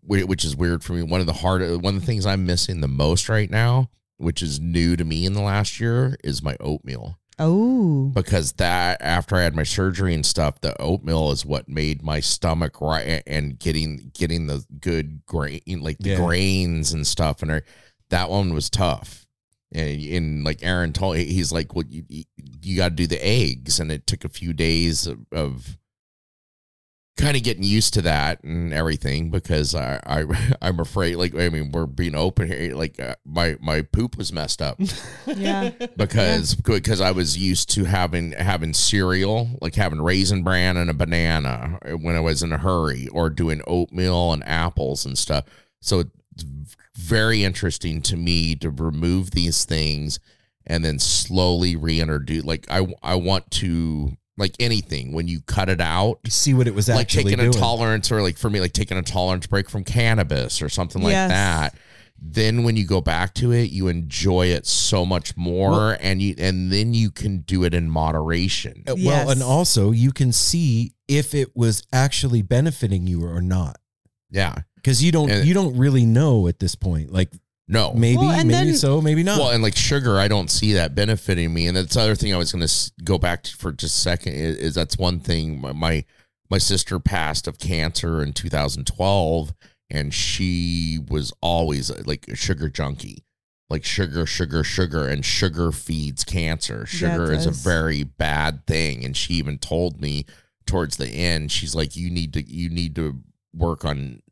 which 0.04 0.44
is 0.44 0.54
weird 0.54 0.84
for 0.84 0.92
me. 0.92 1.02
One 1.02 1.20
of 1.20 1.26
the 1.26 1.32
hard 1.32 1.62
one 1.82 1.94
of 1.96 2.00
the 2.00 2.06
things 2.06 2.26
I'm 2.26 2.46
missing 2.46 2.80
the 2.80 2.86
most 2.88 3.28
right 3.28 3.50
now, 3.50 3.90
which 4.18 4.40
is 4.40 4.60
new 4.60 4.94
to 4.96 5.04
me 5.04 5.26
in 5.26 5.32
the 5.32 5.42
last 5.42 5.80
year, 5.80 6.16
is 6.22 6.42
my 6.44 6.56
oatmeal. 6.60 7.16
Oh. 7.40 8.11
Because 8.14 8.53
that 8.53 9.00
after 9.00 9.37
I 9.37 9.42
had 9.42 9.57
my 9.57 9.62
surgery 9.62 10.14
and 10.14 10.24
stuff, 10.24 10.61
the 10.61 10.81
oatmeal 10.81 11.31
is 11.33 11.44
what 11.46 11.68
made 11.68 12.03
my 12.03 12.20
stomach 12.20 12.81
right 12.81 13.22
and 13.26 13.59
getting 13.59 14.11
getting 14.14 14.46
the 14.46 14.64
good 14.81 15.24
grain 15.26 15.61
like 15.81 15.98
the 15.98 16.11
Yeah. 16.11 16.16
grains 16.26 16.92
and 16.92 17.07
stuff 17.07 17.42
and 17.42 17.50
every- 17.50 17.66
that 18.11 18.29
one 18.31 18.53
was 18.53 18.68
tough. 18.70 19.26
And, 19.72 20.03
and 20.03 20.44
like 20.44 20.59
Aaron 20.62 20.92
told, 20.92 21.16
he's 21.16 21.53
like, 21.53 21.74
"Well, 21.76 21.85
you 21.88 22.05
you 22.62 22.76
got 22.76 22.88
to 22.90 22.94
do 22.96 23.07
the 23.07 23.24
eggs," 23.24 23.79
and 23.81 23.90
it 23.92 24.05
took 24.07 24.24
a 24.24 24.29
few 24.29 24.53
days 24.53 25.07
of, 25.07 25.20
of 25.33 25.79
kind 27.20 27.37
of 27.37 27.42
getting 27.42 27.62
used 27.62 27.94
to 27.94 28.02
that 28.02 28.42
and 28.42 28.72
everything 28.72 29.30
because 29.30 29.74
I, 29.74 30.00
I 30.04 30.54
I'm 30.62 30.80
afraid. 30.80 31.16
Like, 31.16 31.35
I 31.35 31.48
mean, 31.48 31.70
we're 31.72 31.87
being 31.87 32.14
open 32.14 32.48
here. 32.48 32.74
Like, 32.74 32.98
uh, 32.98 33.14
my 33.24 33.56
my 33.61 33.83
poop 33.83 34.16
was 34.16 34.33
messed 34.33 34.61
up 34.62 34.80
Yeah. 35.26 35.70
because 35.96 36.54
because 36.54 37.00
I 37.00 37.11
was 37.12 37.37
used 37.38 37.70
to 37.70 37.85
having 37.85 38.33
having 38.33 38.74
cereal, 38.74 39.48
like 39.61 39.74
having 39.74 40.00
raisin 40.00 40.42
bran 40.42 40.76
and 40.76 40.90
a 40.90 40.94
banana 40.94 41.78
when 42.00 42.16
I 42.16 42.20
was 42.20 42.42
in 42.42 42.52
a 42.52 42.59
hurry, 42.59 43.09
or 43.09 43.30
doing 43.30 43.62
oatmeal 43.66 44.33
and 44.33 44.42
apples 44.46 45.04
and 45.04 45.16
stuff. 45.16 45.44
So 45.80 46.00
it's 46.00 46.44
very 46.96 47.44
interesting 47.44 48.02
to 48.02 48.16
me 48.16 48.54
to 48.56 48.70
remove 48.70 49.30
these 49.30 49.64
things 49.64 50.18
and 50.66 50.85
then 50.85 50.98
slowly 50.98 51.74
reintroduce. 51.76 52.44
Like 52.44 52.66
I 52.70 52.87
I 53.02 53.14
want 53.16 53.50
to 53.52 54.16
like 54.40 54.55
anything 54.59 55.12
when 55.12 55.29
you 55.29 55.40
cut 55.42 55.68
it 55.68 55.81
out 55.81 56.18
You 56.24 56.31
see 56.31 56.55
what 56.55 56.66
it 56.66 56.74
was 56.74 56.88
like 56.88 57.07
taking 57.09 57.37
doing. 57.38 57.50
a 57.50 57.53
tolerance 57.53 58.11
or 58.11 58.22
like 58.22 58.37
for 58.38 58.50
me 58.50 58.61
like 58.61 58.72
taking 58.72 58.96
a 58.98 59.03
tolerance 59.03 59.46
break 59.46 59.70
from 59.70 59.85
cannabis 59.85 60.61
or 60.62 60.68
something 60.68 61.03
like 61.03 61.12
that 61.12 61.74
then 62.22 62.64
when 62.64 62.76
you 62.76 62.85
go 62.87 63.00
back 63.00 63.33
to 63.35 63.50
it 63.53 63.70
you 63.70 63.88
enjoy 63.88 64.46
it 64.48 64.66
so 64.66 65.07
much 65.07 65.37
more 65.37 65.70
Well- 65.70 65.96
and 66.00 66.20
you 66.20 66.35
and 66.38 66.70
then 66.72 66.92
you 66.92 67.11
can 67.11 67.38
do 67.42 67.64
it 67.64 67.72
in 67.72 67.88
moderation 67.88 68.83
Uh, 68.88 68.96
Well, 68.98 69.31
and 69.31 69.42
also 69.42 69.90
you 69.92 70.12
can 70.12 70.33
see 70.33 70.92
if 71.09 71.35
it 71.35 71.57
was 71.57 71.83
actually 71.92 72.42
benefiting 72.42 73.07
you 73.07 73.24
or 73.24 73.40
not. 73.40 73.79
yeah 74.31 74.55
Because 74.76 75.03
you 75.03 75.12
don't 75.12 75.31
And- 75.31 75.46
you 75.48 75.55
don't 75.55 75.76
really 75.76 76.05
know 76.07 76.46
at 76.48 76.59
this 76.59 76.74
point. 76.74 77.12
Like 77.12 77.31
no 77.70 77.94
maybe, 77.94 78.18
Well, 78.18 78.37
maybe 78.44 78.50
then- 78.70 78.76
so, 78.76 79.00
maybe 79.00 79.22
not. 79.22 79.38
Well, 79.38 79.50
and 79.50 79.62
like 79.62 79.76
sugar, 79.76 80.18
I 80.18 80.28
don't 80.28 80.50
see 80.50 80.72
that 80.74 80.94
benefiting 80.94 81.54
me. 81.54 81.66
And 81.66 81.76
that's 81.76 81.94
the 81.94 82.00
other 82.00 82.14
thing 82.14 82.35
I 82.35 82.37
was 82.37 82.52
going 82.52 82.66
to 82.66 82.92
go 83.04 83.16
back 83.16 83.44
to 83.44 83.56
for 83.56 83.72
just 83.72 83.96
a 83.96 84.00
second 84.00 84.35
is, 84.35 84.56
is 84.56 84.74
that's 84.74 84.98
one 84.98 85.20
thing. 85.20 85.61
My, 85.61 85.72
my 85.72 86.04
my 86.50 86.59
sister 86.59 86.98
passed 86.98 87.46
of 87.46 87.59
cancer 87.59 88.22
in 88.22 88.33
2012, 88.33 89.54
and 89.88 90.12
she 90.12 90.98
was 91.09 91.33
always 91.40 91.90
uh, 91.90 92.02
like 92.04 92.26
a 92.28 92.35
sugar 92.35 92.68
junkie, 92.68 93.24
like 93.68 93.85
sugar, 93.85 94.26
sugar, 94.26 94.64
sugar, 94.64 95.06
and 95.06 95.24
sugar 95.24 95.70
feeds 95.70 96.24
cancer. 96.24 96.87
Yeah, 96.92 97.12
Sugar 97.14 97.33
is 97.33 97.46
a 97.46 97.50
very 97.52 98.02
bad 98.02 98.66
thing, 98.66 99.04
and 99.04 99.16
she 99.16 99.35
even 99.35 99.59
told 99.59 100.00
me 100.00 100.26
towards 100.66 100.96
the 100.96 101.09
end, 101.09 101.52
she's 101.52 101.74
like, 101.74 101.94
"You 101.96 102.11
need 102.11 102.33
to, 102.35 102.42
you 102.42 102.68
need 102.68 102.94
to 102.96 103.22
work 103.54 103.85
on." 103.85 104.22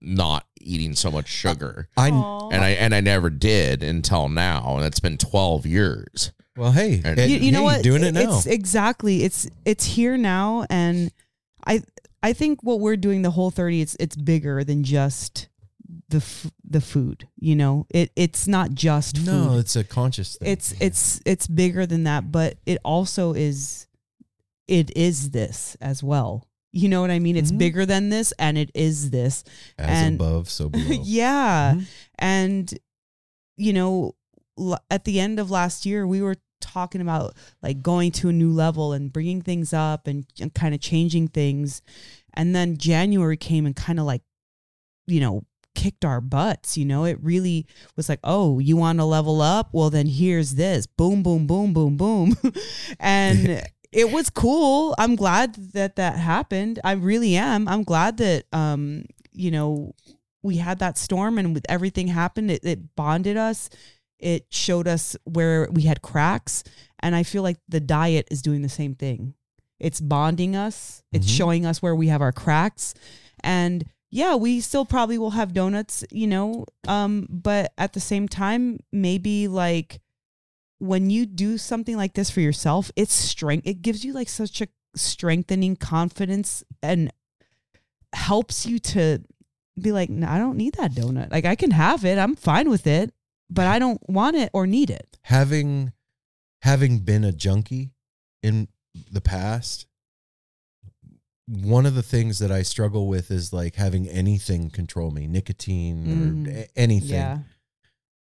Not 0.00 0.46
eating 0.60 0.94
so 0.94 1.10
much 1.10 1.28
sugar 1.28 1.88
I 1.96 2.08
and 2.08 2.64
I 2.64 2.70
and 2.70 2.94
I 2.94 3.00
never 3.00 3.30
did 3.30 3.82
until 3.82 4.28
now, 4.28 4.76
and 4.76 4.84
it's 4.86 5.00
been 5.00 5.18
twelve 5.18 5.66
years. 5.66 6.32
well, 6.56 6.72
hey, 6.72 7.00
And- 7.04 7.18
hey, 7.18 7.28
you, 7.28 7.38
you 7.38 7.52
know 7.52 7.62
what 7.62 7.82
Doing 7.82 8.04
it 8.04 8.12
now. 8.14 8.22
it's 8.38 8.46
exactly 8.46 9.22
it's 9.24 9.48
it's 9.64 9.84
here 9.84 10.16
now 10.16 10.66
and 10.68 11.10
i 11.66 11.82
i 12.22 12.32
think 12.32 12.62
what 12.62 12.80
we're 12.80 12.96
doing 12.96 13.22
the 13.22 13.30
whole 13.30 13.50
30 13.50 13.80
it's 13.82 13.96
it's 14.00 14.16
bigger 14.16 14.64
than 14.64 14.82
just 14.84 15.48
the 16.08 16.18
f- 16.18 16.50
the 16.64 16.80
food 16.80 17.28
you 17.38 17.54
know 17.54 17.86
it 17.90 18.10
it's 18.16 18.46
not 18.48 18.72
just 18.72 19.16
food 19.18 19.26
no, 19.26 19.58
it's 19.58 19.76
a 19.76 19.84
conscious 19.84 20.36
thing. 20.36 20.50
it's 20.52 20.74
it's 20.80 21.20
it's 21.24 21.46
bigger 21.46 21.86
than 21.86 22.04
that 22.04 22.30
but 22.32 22.56
it 22.66 22.78
also 22.84 23.32
is 23.32 23.86
it 24.66 24.94
is 24.96 25.30
this 25.30 25.76
as 25.80 26.02
well 26.02 26.46
you 26.72 26.88
know 26.88 27.00
what 27.00 27.10
i 27.10 27.18
mean? 27.18 27.36
It's 27.36 27.50
Mhm. 27.52 27.58
bigger 27.58 27.84
than 27.86 28.08
this 28.10 28.32
and 28.38 28.56
it 28.58 28.70
is 28.74 29.10
this. 29.10 29.42
As 29.78 29.88
and- 29.88 30.14
above, 30.16 30.48
so 30.48 30.68
below. 30.70 31.02
yeah. 31.04 31.74
Mhm. 31.76 31.86
and 32.18 32.78
you 33.56 33.72
know 33.72 34.14
l- 34.58 34.78
at 34.90 35.04
the 35.04 35.18
end 35.20 35.38
of 35.40 35.50
last 35.50 35.84
year 35.84 36.06
we 36.06 36.22
were 36.22 36.36
talking 36.60 37.00
about 37.00 37.34
like 37.62 37.82
going 37.82 38.12
to 38.12 38.28
a 38.28 38.32
new 38.32 38.52
level 38.52 38.92
and 38.92 39.12
bringing 39.12 39.40
things 39.42 39.72
up 39.72 40.06
and, 40.06 40.26
and 40.40 40.52
kind 40.54 40.74
of 40.74 40.80
changing 40.80 41.26
things. 41.28 41.80
And 42.34 42.54
then 42.54 42.76
january 42.76 43.36
came 43.36 43.66
and 43.66 43.74
kind 43.74 43.98
of 43.98 44.04
like 44.06 44.22
you 45.06 45.18
know 45.20 45.44
kicked 45.74 46.04
our 46.04 46.20
butts 46.20 46.76
you 46.76 46.84
know? 46.84 47.04
It 47.04 47.18
really 47.22 47.66
was 47.96 48.08
like 48.08 48.20
oh 48.24 48.58
you 48.58 48.76
want 48.76 48.98
to 48.98 49.04
level 49.04 49.40
up? 49.40 49.70
Well 49.72 49.90
then 49.90 50.06
here's 50.06 50.54
this. 50.54 50.86
Boom 50.86 51.22
boom 51.22 51.46
boom 51.46 51.72
boom 51.72 51.96
boom. 51.96 52.36
And 53.00 53.62
it 53.92 54.10
was 54.12 54.30
cool. 54.30 54.94
I'm 54.98 55.16
glad 55.16 55.54
that 55.72 55.96
that 55.96 56.16
happened. 56.16 56.78
I 56.84 56.92
really 56.92 57.36
am. 57.36 57.66
I'm 57.68 57.82
glad 57.84 58.16
that 58.18 58.44
um 58.52 59.04
you 59.32 59.50
know 59.50 59.94
we 60.42 60.56
had 60.56 60.78
that 60.78 60.96
storm 60.98 61.38
and 61.38 61.54
with 61.54 61.66
everything 61.68 62.08
happened 62.08 62.50
it, 62.50 62.64
it 62.64 62.94
bonded 62.96 63.36
us. 63.36 63.68
It 64.18 64.46
showed 64.50 64.86
us 64.88 65.16
where 65.24 65.68
we 65.70 65.82
had 65.82 66.02
cracks. 66.02 66.62
And 67.02 67.14
i 67.16 67.22
feel 67.22 67.42
like 67.42 67.56
the 67.68 67.80
diet 67.80 68.28
is 68.30 68.42
doing 68.42 68.62
the 68.62 68.68
same 68.68 68.94
thing. 68.94 69.34
It's 69.78 70.00
bonding 70.00 70.54
us. 70.56 71.02
It's 71.12 71.26
Mhm. 71.26 71.36
showing 71.36 71.66
us 71.66 71.80
where 71.80 71.94
we 71.96 72.08
have 72.08 72.20
our 72.22 72.32
cracks. 72.32 72.94
And 73.42 73.84
yeah 74.12 74.34
we 74.34 74.60
still 74.60 74.84
probably 74.84 75.16
will 75.18 75.30
have 75.30 75.52
donuts 75.54 76.04
you 76.10 76.26
know 76.26 76.66
um 76.88 77.28
but 77.30 77.72
at 77.78 77.92
the 77.92 78.00
same 78.00 78.26
time 78.26 78.76
maybe 78.92 79.46
like 79.46 80.00
when 80.80 81.08
you 81.10 81.24
do 81.26 81.56
something 81.56 81.96
like 81.96 82.14
this 82.14 82.30
for 82.30 82.40
yourself 82.40 82.90
it's 82.96 83.12
strength 83.14 83.66
it 83.66 83.80
gives 83.82 84.04
you 84.04 84.12
like 84.12 84.28
such 84.28 84.60
a 84.60 84.66
strengthening 84.96 85.76
confidence 85.76 86.64
and 86.82 87.12
helps 88.12 88.66
you 88.66 88.78
to 88.80 89.22
be 89.80 89.92
like 89.92 90.10
no, 90.10 90.26
i 90.28 90.36
don't 90.38 90.56
need 90.56 90.74
that 90.74 90.92
donut. 90.92 91.30
Like 91.30 91.44
i 91.44 91.54
can 91.54 91.70
have 91.70 92.04
it. 92.04 92.18
I'm 92.18 92.34
fine 92.34 92.68
with 92.68 92.86
it 92.86 93.12
but 93.48 93.66
i 93.66 93.78
don't 93.78 94.00
want 94.08 94.36
it 94.36 94.50
or 94.52 94.66
need 94.66 94.90
it. 94.90 95.18
Having 95.22 95.92
having 96.62 96.98
been 97.00 97.24
a 97.24 97.32
junkie 97.32 97.92
in 98.42 98.68
the 99.12 99.20
past 99.20 99.86
one 101.46 101.84
of 101.86 101.94
the 101.94 102.02
things 102.02 102.38
that 102.38 102.50
i 102.50 102.62
struggle 102.62 103.06
with 103.08 103.30
is 103.30 103.52
like 103.52 103.74
having 103.76 104.08
anything 104.08 104.70
control 104.70 105.10
me 105.10 105.26
nicotine 105.26 106.06
Mhm. 106.46 106.62
or 106.64 106.66
anything. 106.76 107.10
Yeah. 107.10 107.38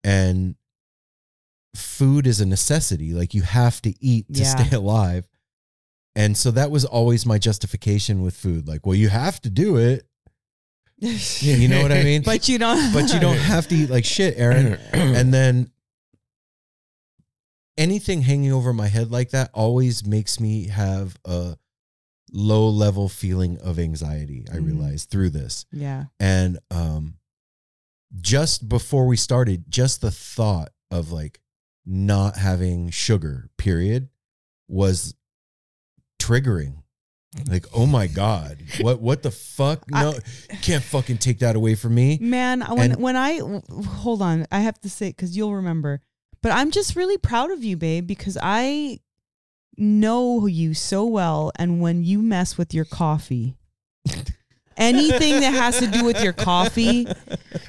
And 0.03 0.55
food 1.75 2.27
is 2.27 2.41
a 2.41 2.45
necessity 2.45 3.13
like 3.13 3.33
you 3.33 3.41
have 3.43 3.81
to 3.81 3.93
eat 4.03 4.27
to 4.33 4.41
Yeah. 4.41 4.55
stay 4.65 4.75
alive. 4.81 5.27
And 6.15 6.35
so 6.35 6.51
that 6.51 6.71
was 6.71 6.83
always 6.83 7.25
my 7.25 7.37
justification 7.37 8.21
with 8.21 8.35
food 8.35 8.67
like 8.67 8.85
well 8.85 8.95
you 8.95 9.09
have 9.09 9.41
to 9.41 9.49
do 9.49 9.77
it. 9.77 10.05
You 11.41 11.67
know 11.67 11.81
what 11.81 11.91
i 11.91 12.03
mean? 12.03 12.21
But 12.21 12.47
you 12.49 12.59
don't 12.59 12.93
but 12.93 13.11
you 13.13 13.19
don't 13.19 13.37
have 13.53 13.67
to 13.69 13.75
eat 13.75 13.89
like 13.89 14.05
shit 14.05 14.37
aaron. 14.37 14.77
And 14.93 15.33
then 15.33 15.71
anything 17.77 18.21
hanging 18.23 18.51
over 18.51 18.73
my 18.73 18.87
head 18.87 19.11
like 19.11 19.31
that 19.31 19.49
always 19.53 20.05
makes 20.05 20.39
me 20.39 20.67
have 20.67 21.17
a 21.25 21.57
low 22.31 22.67
level 22.69 23.09
feeling 23.09 23.57
of 23.59 23.79
anxiety 23.79 24.45
i 24.51 24.55
Mhm. 24.57 24.65
realized 24.67 25.09
through 25.09 25.29
this. 25.31 25.65
Yeah. 25.71 26.05
And 26.19 26.59
um 26.69 27.15
just 28.19 28.67
before 28.67 29.07
we 29.07 29.15
started 29.17 29.65
just 29.69 30.01
the 30.01 30.11
thought 30.11 30.71
of 30.91 31.11
like 31.11 31.39
not 31.85 32.37
having 32.37 32.89
sugar 32.89 33.49
period 33.57 34.09
was 34.67 35.15
triggering 36.19 36.75
like 37.47 37.65
oh 37.73 37.85
my 37.85 38.07
god 38.07 38.61
what 38.81 39.01
what 39.01 39.23
the 39.23 39.31
fuck 39.31 39.83
no 39.89 40.13
can't 40.61 40.83
fucking 40.83 41.17
take 41.17 41.39
that 41.39 41.55
away 41.55 41.73
from 41.75 41.95
me 41.95 42.17
Man, 42.21 42.61
when 42.61 42.91
And- 42.91 43.01
when 43.01 43.15
I 43.15 43.39
hold 43.39 44.21
on, 44.21 44.45
I 44.51 44.59
have 44.59 44.79
to 44.81 44.89
say 44.89 45.09
because 45.09 45.35
you'll 45.35 45.55
remember. 45.55 46.01
But 46.43 46.51
I'm 46.51 46.71
just 46.71 46.95
really 46.95 47.17
proud 47.17 47.51
of 47.51 47.63
you, 47.63 47.77
babe, 47.77 48.05
because 48.07 48.37
I 48.41 48.99
know 49.77 50.45
you 50.47 50.73
so 50.73 51.05
well, 51.05 51.51
and 51.55 51.79
when 51.79 52.03
you 52.03 52.21
mess 52.21 52.57
with 52.57 52.73
your 52.73 52.85
coffee, 52.85 53.55
anything 54.77 55.39
that 55.41 55.53
has 55.53 55.79
to 55.79 55.87
do 55.87 56.03
with 56.03 56.21
your 56.23 56.33
coffee, 56.33 57.07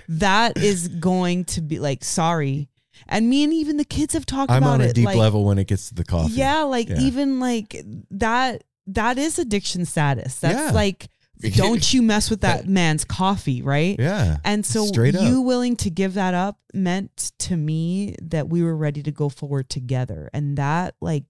that 0.09 0.57
is 0.57 0.89
going 0.89 1.45
to 1.47 1.61
be 1.61 1.79
like 1.79 2.03
sorry. 2.05 2.69
And 3.13 3.29
me 3.31 3.45
and 3.45 3.53
even 3.53 3.77
the 3.77 3.85
kids 3.85 4.15
have 4.15 4.27
talked 4.27 4.51
i'm 4.51 4.63
about 4.63 4.75
on 4.75 4.81
a 4.83 4.93
deep 4.93 5.07
like, 5.07 5.17
level 5.17 5.45
when 5.45 5.59
it 5.59 5.67
gets 5.69 5.89
to 5.89 5.95
the 5.95 6.05
coffee 6.05 6.33
Yeah, 6.35 6.63
like 6.63 6.89
Yeah. 6.89 7.01
even 7.01 7.39
like 7.41 7.77
that. 8.11 8.65
That 8.89 9.17
is 9.19 9.39
addiction 9.39 9.85
status. 9.85 10.41
That's 10.41 10.59
Yeah. 10.59 10.71
like, 10.73 11.09
don't 11.55 11.93
you 11.95 12.03
mess 12.03 12.31
with 12.31 12.41
that 12.43 12.67
man's 12.69 13.05
coffee, 13.05 13.63
right? 13.63 13.97
yeah 13.99 14.39
And 14.45 14.65
so 14.67 14.87
you 14.95 15.41
willing 15.41 15.77
to 15.77 15.91
give 15.91 16.15
that 16.15 16.35
up 16.35 16.59
meant 16.75 17.33
to 17.41 17.57
me 17.57 18.17
that 18.23 18.49
we 18.49 18.63
were 18.63 18.77
ready 18.77 19.03
to 19.05 19.11
go 19.13 19.29
forward 19.29 19.69
together. 19.69 20.31
And 20.33 20.57
that 20.59 20.95
like 21.01 21.25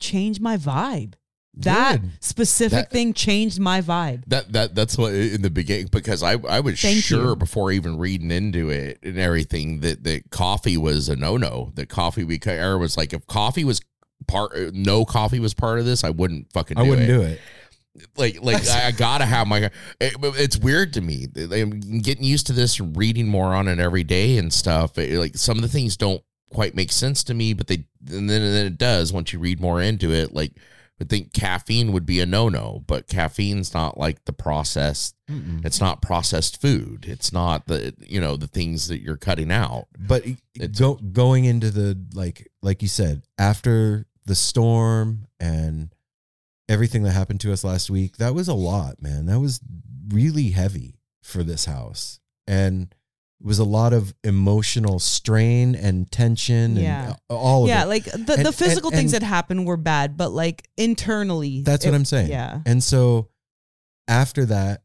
changed 0.00 0.40
my 0.40 0.56
vibe. 0.56 1.14
That 1.62 2.00
Good. 2.00 2.10
specific 2.20 2.70
That- 2.78 2.90
thing 2.92 3.12
changed 3.14 3.58
my 3.58 3.80
vibe. 3.82 4.22
That 4.28 4.52
that 4.52 4.74
that's 4.74 4.96
what 4.96 5.12
in 5.14 5.42
the 5.42 5.50
beginning 5.50 5.88
because 5.90 6.22
I 6.22 6.32
I 6.48 6.60
was 6.60 6.80
Thank 6.80 7.02
sure 7.02 7.30
you. 7.30 7.36
before 7.36 7.72
even 7.72 7.98
reading 7.98 8.30
into 8.30 8.70
it 8.70 8.98
and 9.02 9.18
everything 9.18 9.80
that 9.80 10.04
that 10.04 10.30
coffee 10.30 10.76
was 10.76 11.08
a 11.08 11.16
no 11.16 11.36
no. 11.36 11.72
That 11.74 11.88
coffee 11.88 12.24
because 12.24 12.52
Aaron 12.52 12.80
was 12.80 12.96
like 12.96 13.12
if 13.12 13.26
coffee 13.26 13.64
was 13.64 13.80
part 14.26 14.52
no 14.74 15.04
coffee 15.04 15.40
was 15.40 15.54
part 15.54 15.78
of 15.78 15.84
this 15.84 16.04
I 16.04 16.10
wouldn't 16.10 16.52
fucking 16.52 16.76
do 16.76 16.82
i 16.82 16.86
wouldn't 16.88 17.08
it. 17.08 17.12
do 17.12 17.22
it 17.22 17.40
like 18.16 18.42
like 18.42 18.68
I, 18.68 18.86
I 18.88 18.90
gotta 18.90 19.24
have 19.24 19.46
my 19.46 19.70
it, 20.00 20.14
it's 20.20 20.58
weird 20.58 20.92
to 20.94 21.00
me 21.00 21.26
i'm 21.36 21.80
getting 22.00 22.24
used 22.24 22.46
to 22.48 22.52
this 22.52 22.78
and 22.78 22.94
reading 22.96 23.26
more 23.28 23.54
on 23.54 23.68
it 23.68 23.78
every 23.78 24.04
day 24.04 24.36
and 24.36 24.52
stuff 24.52 24.98
It- 24.98 25.18
like 25.18 25.36
some 25.36 25.56
of 25.56 25.62
the 25.62 25.68
things 25.68 25.96
don't 25.96 26.20
quite 26.52 26.74
make 26.74 26.92
sense 26.92 27.24
to 27.24 27.34
me 27.34 27.54
but 27.54 27.68
they 27.68 27.84
and 28.10 28.28
then, 28.28 28.42
and 28.42 28.54
then 28.54 28.66
it 28.66 28.76
does 28.76 29.12
once 29.12 29.32
you 29.32 29.38
read 29.38 29.60
more 29.60 29.80
into 29.80 30.12
it 30.12 30.34
like 30.34 30.52
i 31.00 31.04
think 31.04 31.32
caffeine 31.32 31.92
would 31.92 32.04
be 32.06 32.20
a 32.20 32.26
no-no 32.26 32.82
but 32.86 33.06
caffeine's 33.08 33.72
not 33.74 33.98
like 33.98 34.24
the 34.24 34.32
processed 34.32 35.14
it's 35.62 35.78
not 35.78 36.00
processed 36.00 36.58
food. 36.58 37.04
It's 37.06 37.34
not 37.34 37.66
the 37.66 37.94
you 38.00 38.18
know 38.18 38.36
the 38.38 38.46
things 38.46 38.88
that 38.88 39.02
you're 39.02 39.18
cutting 39.18 39.52
out. 39.52 39.88
But 39.98 40.24
It's- 40.26 40.78
go, 40.78 40.94
going 40.94 41.44
into 41.44 41.70
the 41.70 42.02
like 42.14 42.48
like 42.62 42.80
you 42.80 42.88
said 42.88 43.24
after 43.36 44.06
the 44.24 44.34
storm 44.34 45.26
and 45.38 45.90
everything 46.66 47.02
that 47.02 47.10
happened 47.12 47.40
to 47.42 47.52
us 47.52 47.62
last 47.62 47.90
week 47.90 48.16
that 48.16 48.34
was 48.34 48.48
a 48.48 48.54
lot 48.54 49.02
man. 49.02 49.26
That 49.26 49.38
was 49.38 49.60
really 50.08 50.50
heavy 50.52 50.98
for 51.22 51.42
this 51.42 51.66
house. 51.66 52.20
And 52.46 52.94
it 53.40 53.46
was 53.46 53.58
a 53.60 53.64
lot 53.64 53.92
of 53.92 54.12
emotional 54.24 54.98
strain 54.98 55.74
and 55.76 56.10
tension 56.10 56.76
Yeah. 56.76 57.06
and 57.06 57.16
all 57.28 57.62
of 57.64 57.68
yeah, 57.68 57.84
it. 57.84 57.86
like 57.88 58.04
the, 58.04 58.34
And- 58.36 58.46
the 58.46 58.52
physical 58.52 58.90
and- 58.90 58.96
things 58.98 59.12
and- 59.12 59.22
that 59.22 59.26
happened 59.26 59.64
were 59.66 59.76
bad, 59.76 60.16
but 60.16 60.30
like 60.32 60.68
internally, 60.76 61.62
That's 61.62 61.84
what 61.84 61.94
I'm 61.94 62.04
saying. 62.04 62.30
Yeah, 62.30 62.62
And 62.66 62.82
so 62.82 63.28
after 64.08 64.44
that, 64.46 64.82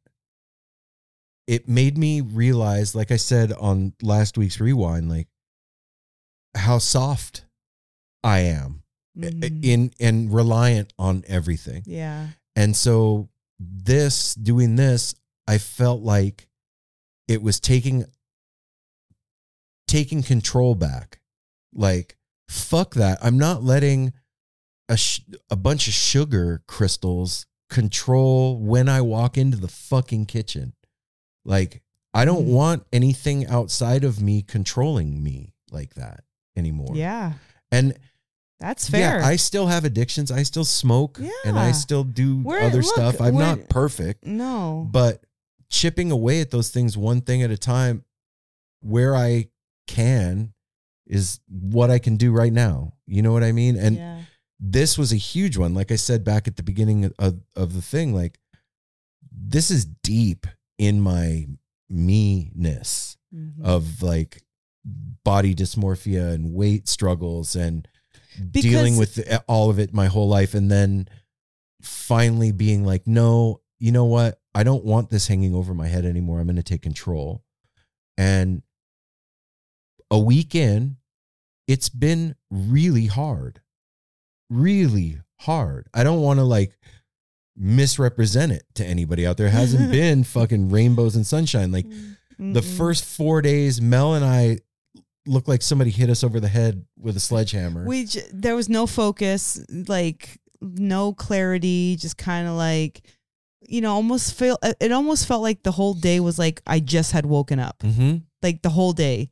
it 1.47 1.67
made 1.67 1.97
me 1.97 2.21
realize, 2.21 2.95
like 2.95 3.11
I 3.11 3.17
said 3.17 3.51
on 3.53 3.93
last 4.01 4.37
week's 4.37 4.59
rewind, 4.59 5.09
like 5.09 5.27
how 6.55 6.77
soft 6.77 7.45
I 8.23 8.39
am 8.41 8.83
Mhm. 9.17 9.63
in 9.63 9.91
and 9.99 10.31
reliant 10.33 10.93
on 10.97 11.23
everything. 11.27 11.83
yeah, 11.85 12.29
And 12.55 12.75
so 12.77 13.29
this 13.59 14.35
doing 14.35 14.75
this, 14.75 15.15
I 15.47 15.57
felt 15.57 16.01
like 16.01 16.47
it 17.27 17.41
was 17.41 17.59
taking 17.59 18.05
taking 19.93 20.23
control 20.23 20.73
back. 20.75 21.19
Like 21.73 22.17
fuck 22.49 22.95
that. 22.95 23.17
I'm 23.21 23.37
not 23.37 23.63
letting 23.63 24.13
a 24.89 24.97
sh- 24.97 25.21
a 25.49 25.55
bunch 25.55 25.87
of 25.87 25.93
sugar 25.93 26.61
crystals 26.67 27.45
control 27.69 28.57
when 28.59 28.89
I 28.89 29.01
walk 29.01 29.37
into 29.37 29.57
the 29.57 29.67
fucking 29.67 30.25
kitchen. 30.25 30.73
Like 31.45 31.81
I 32.13 32.25
don't 32.25 32.45
Mhm. 32.45 32.53
want 32.53 32.83
anything 32.93 33.47
outside 33.47 34.03
of 34.03 34.21
me 34.21 34.41
controlling 34.43 35.23
me 35.23 35.53
like 35.71 35.93
that 35.95 36.23
anymore. 36.55 36.95
yeah. 36.95 37.33
And 37.71 37.97
That's 38.59 38.87
fair. 38.87 39.19
yeah, 39.19 39.25
I 39.27 39.35
still 39.35 39.65
have 39.67 39.83
addictions. 39.83 40.31
I 40.31 40.43
still 40.43 40.63
smoke 40.65 41.17
yeah. 41.19 41.31
and 41.45 41.57
I 41.57 41.71
still 41.71 42.03
do 42.03 42.41
We're- 42.43 42.65
other 42.67 42.83
look, 42.83 42.93
stuff. 42.93 43.19
I'm 43.19 43.35
not 43.35 43.67
perfect, 43.69 44.25
no, 44.25 44.87
but 44.91 45.23
chipping 45.69 46.11
away 46.11 46.39
at 46.41 46.51
those 46.51 46.69
things 46.69 46.95
one 46.95 47.21
thing 47.21 47.41
at 47.41 47.49
a 47.51 47.57
time 47.57 48.05
where 48.81 49.15
I 49.15 49.49
can 49.87 50.53
is 51.07 51.39
what 51.49 51.91
I 51.91 51.99
can 51.99 52.15
do 52.17 52.31
right 52.31 52.53
now. 52.53 52.93
You 53.07 53.21
know 53.21 53.33
what 53.33 53.43
I 53.43 53.51
mean? 53.51 53.75
And 53.77 53.97
yeah, 53.97 54.21
this 54.59 54.97
was 54.97 55.11
a 55.11 55.17
huge 55.17 55.57
one. 55.57 55.73
Like 55.73 55.91
I 55.91 55.95
said 55.97 56.23
back 56.23 56.47
at 56.47 56.55
the 56.55 56.63
beginning 56.63 57.11
of, 57.19 57.39
of 57.55 57.73
the 57.73 57.81
thing, 57.81 58.13
like 58.15 58.39
this 59.31 59.69
is 59.71 59.85
deep 59.85 60.47
in 60.77 61.01
my 61.01 61.47
me-ness 61.89 63.17
Mhm. 63.33 63.63
of 63.63 64.01
like 64.03 64.43
body 65.23 65.55
dysmorphia 65.55 66.33
and 66.33 66.53
weight 66.53 66.87
struggles 66.87 67.55
and 67.55 67.87
Because- 68.51 68.63
dealing 68.63 68.97
with 68.97 69.19
all 69.47 69.69
of 69.69 69.79
it 69.79 69.93
my 69.93 70.07
whole 70.07 70.27
life 70.27 70.53
and 70.53 70.69
then 70.69 71.07
finally 71.81 72.51
being 72.51 72.83
like 72.85 73.07
no 73.07 73.61
you 73.79 73.91
know 73.91 74.05
what 74.05 74.39
i 74.55 74.63
don't 74.63 74.83
want 74.85 75.09
this 75.09 75.27
hanging 75.27 75.53
over 75.55 75.73
my 75.73 75.87
head 75.87 76.05
anymore 76.05 76.39
i'm 76.39 76.47
going 76.47 76.55
to 76.55 76.63
take 76.63 76.81
control 76.81 77.43
and 78.17 78.61
a 80.13 80.19
week 80.19 80.55
in 80.55 80.95
it's 81.67 81.89
been 81.89 82.35
really 82.49 83.07
hard 83.07 83.59
really 84.49 85.17
hard 85.41 85.87
i 85.93 86.03
don't 86.03 86.21
want 86.21 86.39
to 86.39 86.43
like 86.43 86.77
misrepresent 87.55 88.51
it 88.51 88.63
to 88.75 88.85
anybody 88.85 89.25
out 89.25 89.37
there 89.37 89.47
it 89.47 89.51
hasn't 89.51 89.91
been 89.99 90.23
fucking 90.23 90.69
rainbows 90.69 91.15
and 91.15 91.25
sunshine 91.25 91.71
like 91.71 91.85
the 92.39 92.61
Mm-mm. 92.61 92.77
first 92.77 93.05
four 93.05 93.43
days, 93.43 93.79
Mel 93.79 94.15
and 94.15 94.25
I 94.25 94.57
looked 95.27 95.47
like 95.47 95.61
somebody 95.61 95.91
hit 95.91 96.09
us 96.09 96.23
over 96.23 96.39
the 96.39 96.47
head 96.47 96.83
with 96.99 97.15
a 97.15 97.19
sledgehammer. 97.19 97.85
we 97.85 98.05
j- 98.05 98.23
there 98.33 98.55
was 98.55 98.69
no 98.69 98.87
focus, 98.87 99.63
like 99.69 100.41
no 100.59 101.13
clarity, 101.13 101.95
just 101.95 102.17
kind 102.17 102.47
of 102.47 102.55
like 102.55 103.03
you 103.69 103.81
know, 103.81 103.93
almost 103.93 104.33
feel 104.33 104.57
it 104.63 104.91
almost 104.91 105.27
felt 105.27 105.41
like 105.43 105.63
the 105.63 105.71
whole 105.71 105.93
day 105.93 106.19
was 106.19 106.37
like 106.39 106.61
I 106.67 106.79
just 106.79 107.11
had 107.11 107.25
woken 107.25 107.59
up. 107.59 107.79
mm-hmm. 107.79 108.17
like 108.41 108.61
the 108.63 108.69
whole 108.71 108.93
day 108.93 109.29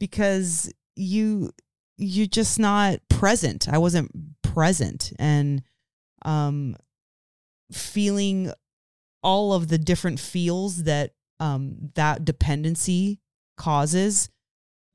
because 0.00 0.72
you 0.96 1.50
you're 1.96 2.26
just 2.26 2.58
not 2.58 2.98
present 3.08 3.68
i 3.68 3.78
wasn't 3.78 4.10
present 4.42 5.12
and 5.18 5.62
um 6.24 6.74
feeling 7.70 8.52
all 9.22 9.52
of 9.52 9.68
the 9.68 9.78
different 9.78 10.18
feels 10.18 10.82
that 10.82 11.12
um 11.38 11.76
that 11.94 12.24
dependency 12.24 13.20
causes 13.56 14.28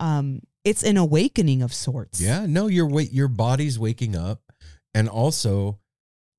um 0.02 0.42
it's 0.66 0.84
an 0.84 0.98
awakening 0.98 1.62
of 1.62 1.74
sorts 1.74 2.20
Yeah, 2.20 2.46
no, 2.48 2.68
your 2.68 2.88
wait, 2.88 3.14
your 3.14 3.28
body's 3.30 3.80
waking 3.80 4.16
up, 4.16 4.42
and 4.94 5.08
also 5.08 5.80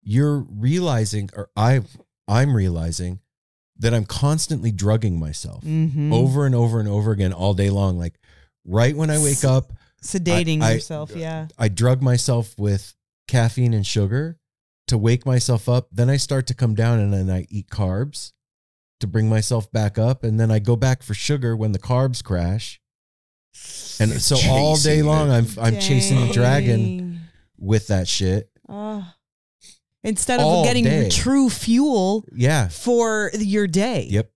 you're 0.02 0.38
realizing, 0.38 1.30
or 1.34 1.48
I, 1.56 1.82
I'm 2.28 2.54
realizing 2.54 3.20
that 3.78 3.94
I'm 3.94 4.04
constantly 4.04 4.72
drugging 4.72 5.18
myself 5.18 5.64
mm-hmm. 5.64 6.12
over 6.12 6.44
and 6.44 6.54
over 6.54 6.80
and 6.80 6.88
over 6.88 7.12
again 7.12 7.32
all 7.32 7.54
day 7.54 7.70
long. 7.70 7.98
Like 7.98 8.18
right 8.66 8.96
when 8.96 9.10
I 9.10 9.18
wake 9.18 9.32
S- 9.38 9.44
up, 9.44 9.72
sedating 10.02 10.62
I- 10.62 10.68
I- 10.70 10.72
yourself 10.74 11.12
yeah 11.16 11.48
I 11.58 11.68
drug 11.68 12.02
myself 12.02 12.54
with 12.58 12.94
caffeine 13.28 13.72
and 13.74 13.86
sugar 13.86 14.38
to 14.88 14.96
wake 14.98 15.26
myself 15.26 15.68
up. 15.68 15.88
Then 15.90 16.08
I 16.08 16.16
start 16.16 16.46
to 16.48 16.54
come 16.54 16.74
down 16.74 17.00
and 17.00 17.12
then 17.12 17.28
I 17.30 17.46
eat 17.50 17.68
carbs 17.70 18.32
to 19.00 19.06
bring 19.08 19.28
myself 19.28 19.70
back 19.72 19.98
up. 19.98 20.22
And 20.22 20.38
then 20.38 20.50
I 20.52 20.60
go 20.60 20.76
back 20.76 21.02
for 21.02 21.12
sugar 21.12 21.56
when 21.56 21.72
the 21.72 21.78
carbs 21.80 22.22
crash. 22.22 22.80
And 23.98 24.12
so 24.20 24.36
all 24.48 24.76
day 24.76 25.02
long, 25.02 25.30
I'm 25.30 25.46
I'm 25.58 25.80
chasing 25.80 26.20
the 26.26 26.32
dragon 26.32 27.20
with 27.58 27.88
that 27.88 28.06
shit. 28.06 28.48
Oh. 28.68 29.04
Instead 30.04 30.38
of 30.38 30.46
All 30.46 30.62
getting 30.64 30.84
your 30.84 31.02
day. 31.04 31.08
true 31.10 31.50
fuel 31.50 32.24
Yeah. 32.32 32.68
for 32.68 33.32
your 33.36 33.66
day 33.66 34.06
Yep. 34.08 34.30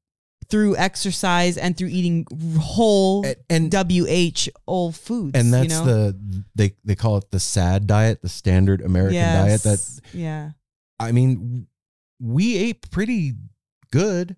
Through 0.50 0.76
exercise 0.76 1.56
and 1.56 1.76
through 1.76 1.88
eating 1.88 2.26
whole 2.60 3.24
And 3.24 3.36
and, 3.48 3.72
WH 3.72 4.48
old 4.66 4.96
foods. 4.96 5.38
and 5.38 5.54
that's 5.54 5.72
you 5.72 5.78
know? 5.78 5.84
the 5.84 6.44
they 6.54 6.72
they 6.84 6.96
call 6.96 7.16
it 7.18 7.30
the 7.30 7.40
SAD 7.40 7.86
diet, 7.86 8.22
the 8.22 8.28
standard 8.28 8.80
American 8.80 9.20
diet. 9.20 9.62
That 9.62 10.00
yeah. 10.12 10.50
I 10.98 11.12
mean, 11.12 11.66
we 12.20 12.56
ate 12.58 12.90
pretty 12.90 13.34
good. 13.90 14.36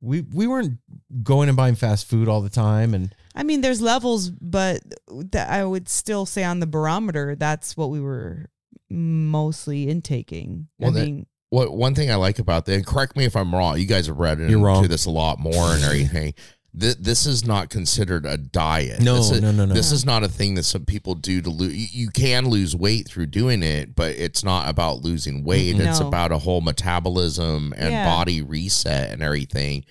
We 0.00 0.22
we 0.22 0.46
weren't 0.46 0.78
going 1.22 1.48
and 1.48 1.56
buying 1.56 1.74
fast 1.74 2.08
food 2.08 2.26
all 2.28 2.40
the 2.40 2.48
time, 2.48 2.94
and 2.94 3.14
I 3.34 3.42
mean, 3.42 3.60
there's 3.60 3.82
levels, 3.82 4.30
but 4.30 4.80
that 5.08 5.50
I 5.50 5.64
would 5.64 5.88
still 5.88 6.24
say 6.24 6.42
on 6.42 6.60
the 6.60 6.66
barometer, 6.66 7.36
that's 7.36 7.76
what 7.76 7.90
we 7.90 8.00
were 8.00 8.48
mostly 8.88 9.88
intaking. 9.88 10.68
Well, 10.78 10.96
I 10.96 11.04
mean, 11.04 11.26
What 11.50 11.72
one 11.72 11.94
thing 11.94 12.10
I 12.10 12.14
like 12.14 12.38
about 12.38 12.64
that, 12.66 12.74
and 12.74 12.86
correct 12.86 13.16
me 13.16 13.24
if 13.24 13.36
I'm 13.36 13.54
wrong. 13.54 13.78
You 13.78 13.86
guys 13.86 14.06
have 14.06 14.18
read 14.18 14.40
into 14.40 14.58
wrong. 14.58 14.86
this 14.88 15.04
a 15.06 15.10
lot 15.10 15.38
more 15.38 15.72
and 15.74 15.82
everything. 15.84 16.34
This, 16.72 16.94
this 16.94 17.26
is 17.26 17.44
not 17.44 17.68
considered 17.68 18.24
a 18.24 18.36
diet. 18.36 19.00
no, 19.00 19.16
this 19.16 19.32
is, 19.32 19.42
no, 19.42 19.50
no, 19.50 19.64
no. 19.64 19.74
This 19.74 19.90
is 19.90 20.04
not 20.06 20.22
a 20.22 20.28
thing 20.28 20.54
that 20.54 20.62
some 20.62 20.84
people 20.84 21.16
do 21.16 21.42
to 21.42 21.50
lose. 21.50 21.74
You, 21.74 22.04
you 22.04 22.10
can 22.10 22.48
lose 22.48 22.76
weight 22.76 23.08
through 23.08 23.26
doing 23.26 23.64
it, 23.64 23.96
but 23.96 24.14
it's 24.14 24.44
not 24.44 24.68
about 24.68 25.02
losing 25.02 25.42
weight. 25.42 25.74
Mm-mm. 25.74 25.88
It's 25.88 25.98
about 25.98 26.30
a 26.30 26.38
whole 26.38 26.60
metabolism 26.60 27.74
and 27.76 27.90
Yeah. 27.90 28.04
body 28.04 28.40
reset 28.42 29.10
and 29.10 29.20
everything. 29.20 29.84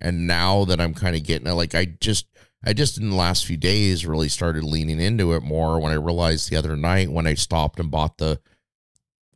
And 0.00 0.26
now 0.26 0.64
that 0.64 0.80
I'm 0.80 0.92
kind 0.94 1.14
of 1.14 1.22
getting 1.22 1.46
it, 1.46 1.52
like 1.52 1.76
I 1.76 1.84
just, 1.84 2.26
I 2.64 2.72
just 2.72 2.98
in 2.98 3.10
the 3.10 3.16
last 3.16 3.46
few 3.46 3.56
days 3.56 4.04
really 4.04 4.28
started 4.28 4.64
leaning 4.64 5.00
into 5.00 5.34
it 5.34 5.44
more 5.44 5.78
when 5.78 5.92
I 5.92 5.96
realized 5.96 6.50
the 6.50 6.56
other 6.56 6.76
night 6.76 7.12
when 7.12 7.28
I 7.28 7.34
stopped 7.34 7.78
and 7.78 7.92
bought 7.92 8.18
the 8.18 8.40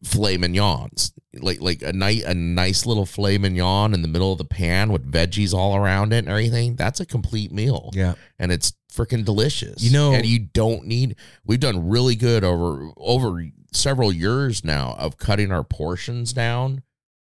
filet 0.04 0.36
mignons, 0.36 1.12
like 1.34 1.60
like 1.60 1.82
a 1.82 1.92
night 1.92 2.22
a 2.24 2.34
nice 2.34 2.86
little 2.86 3.06
filet 3.06 3.38
mignon 3.38 3.94
in 3.94 4.02
the 4.02 4.08
middle 4.08 4.32
of 4.32 4.38
the 4.38 4.44
pan 4.44 4.92
with 4.92 5.10
veggies 5.10 5.52
all 5.54 5.76
around 5.76 6.12
it 6.12 6.18
and 6.18 6.28
everything. 6.28 6.76
That's 6.76 7.00
a 7.00 7.06
complete 7.06 7.52
meal 7.52 7.90
yeah. 7.92 8.14
and 8.38 8.52
it's 8.52 8.72
freaking 8.92 9.24
delicious. 9.24 9.82
You 9.82 9.92
know- 9.92 10.12
and 10.12 10.26
you 10.26 10.38
don't 10.38 10.86
need. 10.86 11.16
We've 11.44 11.60
done 11.60 11.88
really 11.88 12.16
good 12.16 12.44
over 12.44 12.90
over 12.96 13.44
several 13.72 14.12
years 14.12 14.64
now 14.64 14.96
of 14.98 15.18
cutting 15.18 15.52
our 15.52 15.64
portions 15.64 16.32
down 16.32 16.82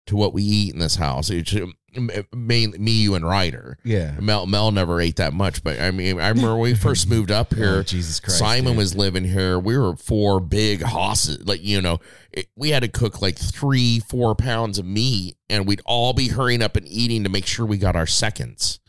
to 0.06 0.16
what 0.16 0.32
we 0.32 0.42
eat 0.42 0.72
in 0.72 0.80
this 0.80 0.96
house. 0.96 1.30
It's 1.30 1.54
um, 1.54 1.74
Eh, 1.94 2.22
mainly 2.34 2.78
me, 2.78 2.92
you, 2.92 3.14
and 3.14 3.24
Ryder. 3.24 3.78
Yeah. 3.84 4.12
Mel 4.20 4.46
Mel 4.46 4.70
never 4.70 5.00
ate 5.00 5.16
that 5.16 5.32
much, 5.32 5.64
but 5.64 5.80
I 5.80 5.90
mean, 5.90 6.20
I 6.20 6.28
remember 6.28 6.52
when 6.52 6.62
we 6.62 6.74
first 6.76 7.08
moved 7.08 7.30
up 7.30 7.48
oh, 7.52 7.56
here. 7.56 7.76
Oh, 7.78 7.82
Jesus 7.82 8.20
Christ. 8.20 8.38
Simon 8.38 8.72
dude. 8.72 8.78
was 8.78 8.94
living 8.94 9.24
here. 9.24 9.58
We 9.58 9.76
were 9.76 9.96
four 9.96 10.40
big 10.40 10.82
hosses. 10.82 11.46
Like, 11.46 11.62
you 11.62 11.80
know, 11.80 11.98
it, 12.32 12.46
we 12.56 12.70
had 12.70 12.82
to 12.82 12.88
cook 12.88 13.20
like 13.20 13.36
three, 13.36 14.00
four 14.00 14.34
pounds 14.34 14.78
of 14.78 14.86
meat, 14.86 15.36
and 15.48 15.66
we'd 15.66 15.82
all 15.84 16.12
be 16.12 16.28
hurrying 16.28 16.62
up 16.62 16.76
and 16.76 16.86
eating 16.86 17.24
to 17.24 17.30
make 17.30 17.46
sure 17.46 17.66
we 17.66 17.78
got 17.78 17.96
our 17.96 18.06
seconds. 18.06 18.80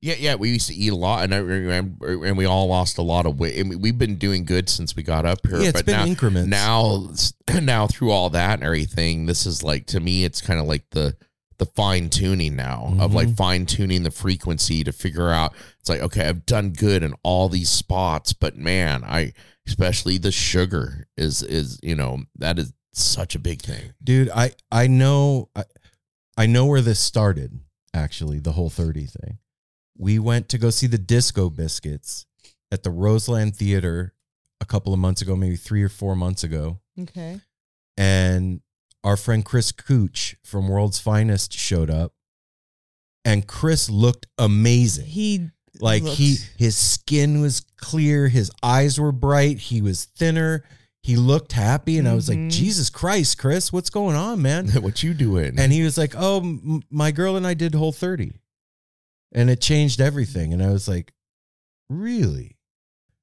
Yeah, 0.00 0.14
yeah, 0.16 0.36
we 0.36 0.50
used 0.50 0.68
to 0.68 0.74
eat 0.74 0.92
a 0.92 0.96
lot, 0.96 1.24
and 1.24 1.34
I 1.34 1.38
remember, 1.38 2.24
and 2.24 2.38
we 2.38 2.44
all 2.44 2.68
lost 2.68 2.98
a 2.98 3.02
lot 3.02 3.26
of 3.26 3.40
weight. 3.40 3.58
I 3.58 3.64
mean, 3.64 3.80
we've 3.80 3.98
been 3.98 4.14
doing 4.14 4.44
good 4.44 4.68
since 4.68 4.94
we 4.94 5.02
got 5.02 5.26
up 5.26 5.44
here. 5.44 5.60
Yeah, 5.60 5.70
it's 5.70 5.78
but 5.80 5.86
been 5.86 5.96
now, 5.96 6.06
increments. 6.06 6.48
now, 6.48 7.10
now 7.60 7.86
through 7.88 8.12
all 8.12 8.30
that 8.30 8.54
and 8.54 8.62
everything, 8.62 9.26
this 9.26 9.44
is 9.44 9.64
like 9.64 9.86
to 9.86 9.98
me, 9.98 10.24
it's 10.24 10.40
kind 10.40 10.60
of 10.60 10.66
like 10.66 10.84
the 10.90 11.16
the 11.58 11.66
fine 11.66 12.08
tuning 12.08 12.54
now 12.56 12.94
of 13.00 13.12
like 13.14 13.28
Mhm. 13.28 13.36
fine 13.36 13.66
tuning 13.66 14.02
the 14.04 14.10
frequency 14.10 14.84
to 14.84 14.92
figure 14.92 15.30
out. 15.30 15.54
It's 15.80 15.88
like 15.88 16.00
okay, 16.00 16.28
I've 16.28 16.46
done 16.46 16.70
good 16.70 17.02
in 17.02 17.14
all 17.22 17.48
these 17.48 17.68
spots, 17.70 18.32
but 18.32 18.56
man, 18.56 19.02
I 19.04 19.32
especially 19.66 20.18
the 20.18 20.32
sugar 20.32 21.06
is 21.16 21.42
is 21.42 21.78
you 21.82 21.94
know 21.96 22.24
that 22.36 22.58
is 22.58 22.72
such 22.94 23.34
a 23.34 23.38
big 23.38 23.60
thing. 23.62 23.92
dude. 24.02 24.30
I 24.30 24.52
I 24.70 24.86
know 24.86 25.50
I, 25.56 25.64
I 26.36 26.46
know 26.46 26.66
where 26.66 26.80
this 26.82 27.00
started. 27.00 27.58
Actually, 27.94 28.38
the 28.38 28.52
whole 28.52 28.70
thirty 28.70 29.06
thing. 29.06 29.38
we 29.96 30.18
went 30.20 30.48
to 30.50 30.58
go 30.58 30.70
see 30.70 30.86
the 30.86 30.96
Disco 30.98 31.50
Biscuits 31.50 32.24
at 32.70 32.84
the 32.84 32.90
Roseland 32.90 33.56
Theater 33.56 34.14
a 34.60 34.64
couple 34.64 34.92
of 34.92 35.00
months 35.00 35.22
ago, 35.22 35.34
maybe 35.34 35.56
three 35.56 35.82
or 35.82 35.88
four 35.88 36.14
months 36.14 36.44
ago. 36.44 36.78
Okay. 37.00 37.40
And 37.96 38.60
our 39.04 39.16
friend 39.16 39.44
Chris 39.44 39.72
Cooch 39.72 40.36
from 40.42 40.68
World's 40.68 40.98
Finest 40.98 41.52
showed 41.52 41.90
up. 41.90 42.12
And 43.24 43.46
Chris 43.46 43.90
looked 43.90 44.26
amazing. 44.38 45.06
He 45.06 45.50
Like 45.80 46.02
he 46.02 46.36
his 46.56 46.76
skin 46.76 47.40
was 47.40 47.60
clear, 47.76 48.28
his 48.28 48.50
eyes 48.62 48.98
were 48.98 49.12
bright, 49.12 49.58
he 49.58 49.80
was 49.82 50.04
thinner, 50.06 50.64
he 51.02 51.16
looked 51.16 51.52
happy, 51.52 51.98
and 51.98 52.08
I 52.08 52.14
was 52.14 52.28
like, 52.28 52.38
Mhm. 52.38 52.50
Jesus 52.50 52.90
Christ, 52.90 53.38
Chris, 53.38 53.72
what's 53.72 53.90
going 53.90 54.16
on, 54.16 54.42
man? 54.42 54.68
what 54.82 55.02
you 55.02 55.14
doing? 55.14 55.58
And 55.58 55.72
he 55.72 55.82
was 55.82 55.96
like, 55.96 56.14
"Oh, 56.16 56.38
m- 56.40 56.82
my 56.90 57.12
girl 57.12 57.36
and 57.36 57.46
I 57.46 57.54
did 57.54 57.74
Whole 57.74 57.92
30, 57.92 58.32
and 59.32 59.48
it 59.50 59.60
changed 59.60 60.00
everything." 60.00 60.52
And 60.52 60.62
I 60.62 60.70
was 60.70 60.88
like, 60.88 61.12
"Really?" 61.88 62.56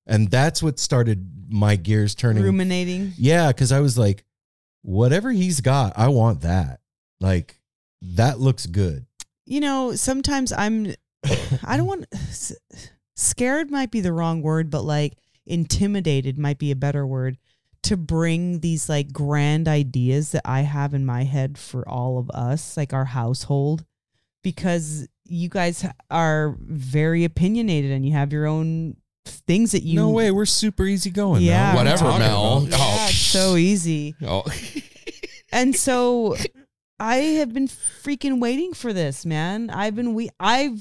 And 0.07 0.29
that's 0.31 0.61
what 0.63 0.79
started 0.79 1.29
my 1.49 1.75
gears 1.75 2.15
turning. 2.15 2.43
ruminating. 2.43 3.13
Yeah, 3.17 3.47
because 3.47 3.71
I 3.71 3.79
was 3.81 3.97
like, 3.97 4.23
"Whatever 4.85 5.31
he's 5.31 5.61
got, 5.61 5.93
I 5.95 6.07
want 6.09 6.41
that. 6.41 6.79
Like, 7.19 7.59
that 8.01 8.39
looks 8.39 8.65
good." 8.65 9.05
You 9.45 9.59
know, 9.59 9.95
sometimes 9.95 10.51
I'm 10.51 10.93
I 11.63 11.77
don't 11.77 11.87
want 11.87 12.05
scared 13.15 13.71
might 13.71 13.91
be 13.91 14.01
the 14.01 14.13
wrong 14.13 14.41
word, 14.41 14.69
but 14.69 14.83
like 14.83 15.17
intimidated 15.45 16.37
might 16.37 16.57
be 16.59 16.71
a 16.71 16.75
better 16.75 17.05
word 17.05 17.37
to 17.83 17.97
bring 17.97 18.59
these 18.61 18.89
like 18.89 19.13
grand 19.13 19.67
ideas 19.67 20.31
that 20.31 20.41
I 20.43 20.61
have 20.61 20.93
in 20.93 21.05
my 21.05 21.23
head 21.23 21.57
for 21.57 21.87
all 21.87 22.17
of 22.17 22.29
us, 22.31 22.75
like 22.75 22.93
our 22.93 23.05
household, 23.05 23.85
because 24.43 25.07
you 25.27 25.49
guys 25.49 25.85
are 26.09 26.55
very 26.59 27.23
opinionated 27.23 27.91
and 27.91 28.05
you 28.05 28.13
have 28.13 28.33
your 28.33 28.47
own 28.47 28.97
things 29.25 29.71
that 29.71 29.83
you 29.83 29.95
no 29.95 30.09
way, 30.09 30.31
we're 30.31 30.45
super 30.45 30.85
easy 30.85 31.09
going. 31.09 31.41
Yeah, 31.41 31.73
Mel. 31.73 31.75
What 31.75 31.87
are 31.87 31.97
you 31.97 32.05
Whatever, 32.05 32.19
Mel. 32.19 32.57
about? 32.65 32.79
Oh. 33.35 33.51
so 33.51 33.55
easy. 33.57 34.15
oh. 34.25 34.43
And 35.51 35.75
so 35.75 36.35
I 36.99 37.15
have 37.17 37.53
been 37.53 37.67
freaking 37.67 38.39
waiting 38.39 38.73
for 38.73 38.93
this, 38.93 39.25
man. 39.25 39.69
I've 39.69 39.95
been 39.95 40.13
we 40.13 40.29
I've 40.39 40.79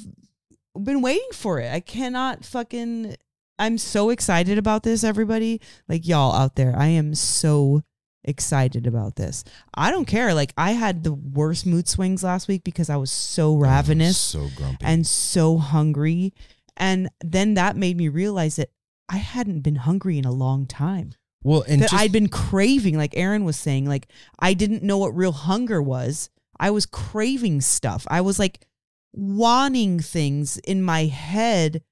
been 0.81 1.03
waiting 1.03 1.29
for 1.33 1.61
it. 1.61 1.73
I 1.73 1.81
cannot 1.81 2.45
fucking 2.45 3.17
I'm 3.59 3.79
so 3.79 4.11
excited 4.11 4.59
about 4.59 4.83
this 4.83 5.05
everybody. 5.05 5.61
Like 5.89 6.07
y'all 6.07 6.35
out 6.35 6.57
there. 6.57 6.75
I 6.77 6.87
am 6.87 7.15
so 7.15 7.83
excited 8.25 8.87
about 8.87 9.17
this. 9.17 9.45
I 9.75 9.91
don't 9.91 10.07
care. 10.07 10.35
Like 10.35 10.53
I 10.57 10.73
had 10.73 11.05
the 11.05 11.13
worst 11.13 11.67
mood 11.67 11.89
swings 11.89 12.23
last 12.23 12.49
week 12.49 12.65
because 12.65 12.91
I 12.91 12.97
was 12.97 13.11
so 13.11 13.53
oh, 13.53 13.59
ravenous 13.59 14.17
so 14.19 14.49
grumpy. 14.57 14.85
and 14.85 15.07
so 15.07 15.59
hungry. 15.59 16.33
And 16.77 17.09
then 17.21 17.55
that 17.55 17.77
made 17.77 17.97
me 17.97 18.09
realize 18.09 18.57
that 18.57 18.71
I 19.09 19.19
hadn't 19.19 19.61
been 19.61 19.77
hungry 19.77 20.19
in 20.19 20.25
a 20.25 20.33
long 20.33 20.67
time 20.67 21.15
well, 21.45 21.65
and 21.69 21.83
that 21.83 21.91
just, 21.91 22.03
I'd 22.03 22.11
been 22.11 22.29
craving, 22.29 22.97
like 22.97 23.17
Aaron 23.17 23.45
was 23.45 23.57
saying, 23.57 23.87
like 23.87 24.09
I 24.41 24.55
didn't 24.55 24.83
know 24.83 24.99
what 24.99 25.15
real 25.15 25.33
hunger 25.33 25.81
was. 25.81 26.31
I 26.59 26.71
was 26.71 26.87
craving 26.87 27.61
stuff. 27.61 28.07
I 28.09 28.21
was 28.21 28.39
like 28.39 28.67
wanting 29.13 30.01
things 30.01 30.59
in 30.59 30.83
my 30.83 31.05
head 31.05 31.83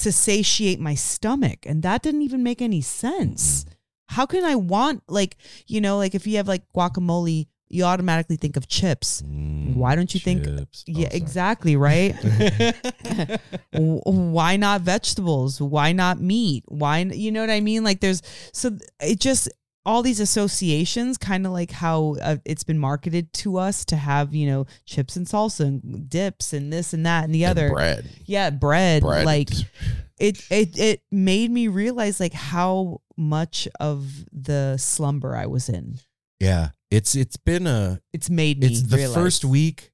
to 0.00 0.12
satiate 0.12 0.80
my 0.80 0.94
stomach. 0.94 1.64
And 1.64 1.82
that 1.82 2.02
didn't 2.02 2.22
even 2.22 2.42
make 2.42 2.60
any 2.60 2.80
sense. 2.82 3.64
Mm. 3.64 3.72
How 4.08 4.26
can 4.26 4.44
I 4.44 4.56
want, 4.56 5.02
like, 5.08 5.36
you 5.66 5.80
know, 5.80 5.96
like 5.96 6.14
if 6.14 6.26
you 6.26 6.36
have 6.36 6.48
like 6.48 6.62
guacamole, 6.74 7.46
you 7.68 7.84
automatically 7.84 8.36
think 8.36 8.56
of 8.56 8.68
chips. 8.68 9.22
Mm, 9.22 9.74
Why 9.76 9.94
don't 9.96 10.12
you 10.14 10.20
think- 10.20 10.44
chips. 10.44 10.84
Oh, 10.88 10.92
yeah, 10.92 11.08
sorry. 11.08 11.16
exactly, 11.16 11.76
right? 11.76 12.14
Why 13.72 14.56
not 14.56 14.80
vegetables 14.82 15.60
why 15.60 15.92
not 15.92 16.20
meat 16.20 16.64
why 16.68 16.98
you 17.00 17.30
know 17.32 17.40
what 17.40 17.50
i 17.50 17.60
mean 17.60 17.84
like 17.84 18.00
there's 18.00 18.22
so 18.52 18.76
it 19.00 19.18
just 19.20 19.48
all 19.84 20.02
these 20.02 20.20
associations 20.20 21.16
kind 21.18 21.46
of 21.46 21.52
like 21.52 21.70
how 21.70 22.16
uh, 22.22 22.36
it's 22.44 22.64
been 22.64 22.78
marketed 22.78 23.32
to 23.32 23.56
us 23.56 23.84
to 23.84 23.96
have 23.96 24.34
you 24.34 24.46
know 24.46 24.66
chips 24.84 25.16
and 25.16 25.26
salsa 25.26 25.60
and 25.60 26.08
dips 26.08 26.52
and 26.52 26.72
this 26.72 26.92
and 26.92 27.04
that 27.06 27.24
and 27.24 27.34
the 27.34 27.44
And 27.44 27.50
other 27.58 27.70
bread. 27.70 28.08
yeah 28.26 28.50
bread, 28.50 29.02
Bread. 29.02 29.24
like 29.26 29.50
it 30.18 30.40
it 30.50 30.78
it 30.78 31.02
made 31.10 31.50
me 31.50 31.68
realize 31.68 32.18
like 32.20 32.32
how 32.34 33.00
much 33.16 33.68
of 33.80 34.24
the 34.32 34.76
slumber 34.78 35.36
i 35.36 35.46
was 35.46 35.68
in 35.68 35.96
yeah, 36.38 36.68
it's 36.90 37.14
it's 37.14 37.36
been 37.36 37.66
a 37.66 38.00
it's 38.12 38.30
made 38.30 38.60
me 38.60 38.68
it's 38.68 38.82
the 38.82 38.96
realize. 38.96 39.14
first 39.14 39.44
week 39.44 39.92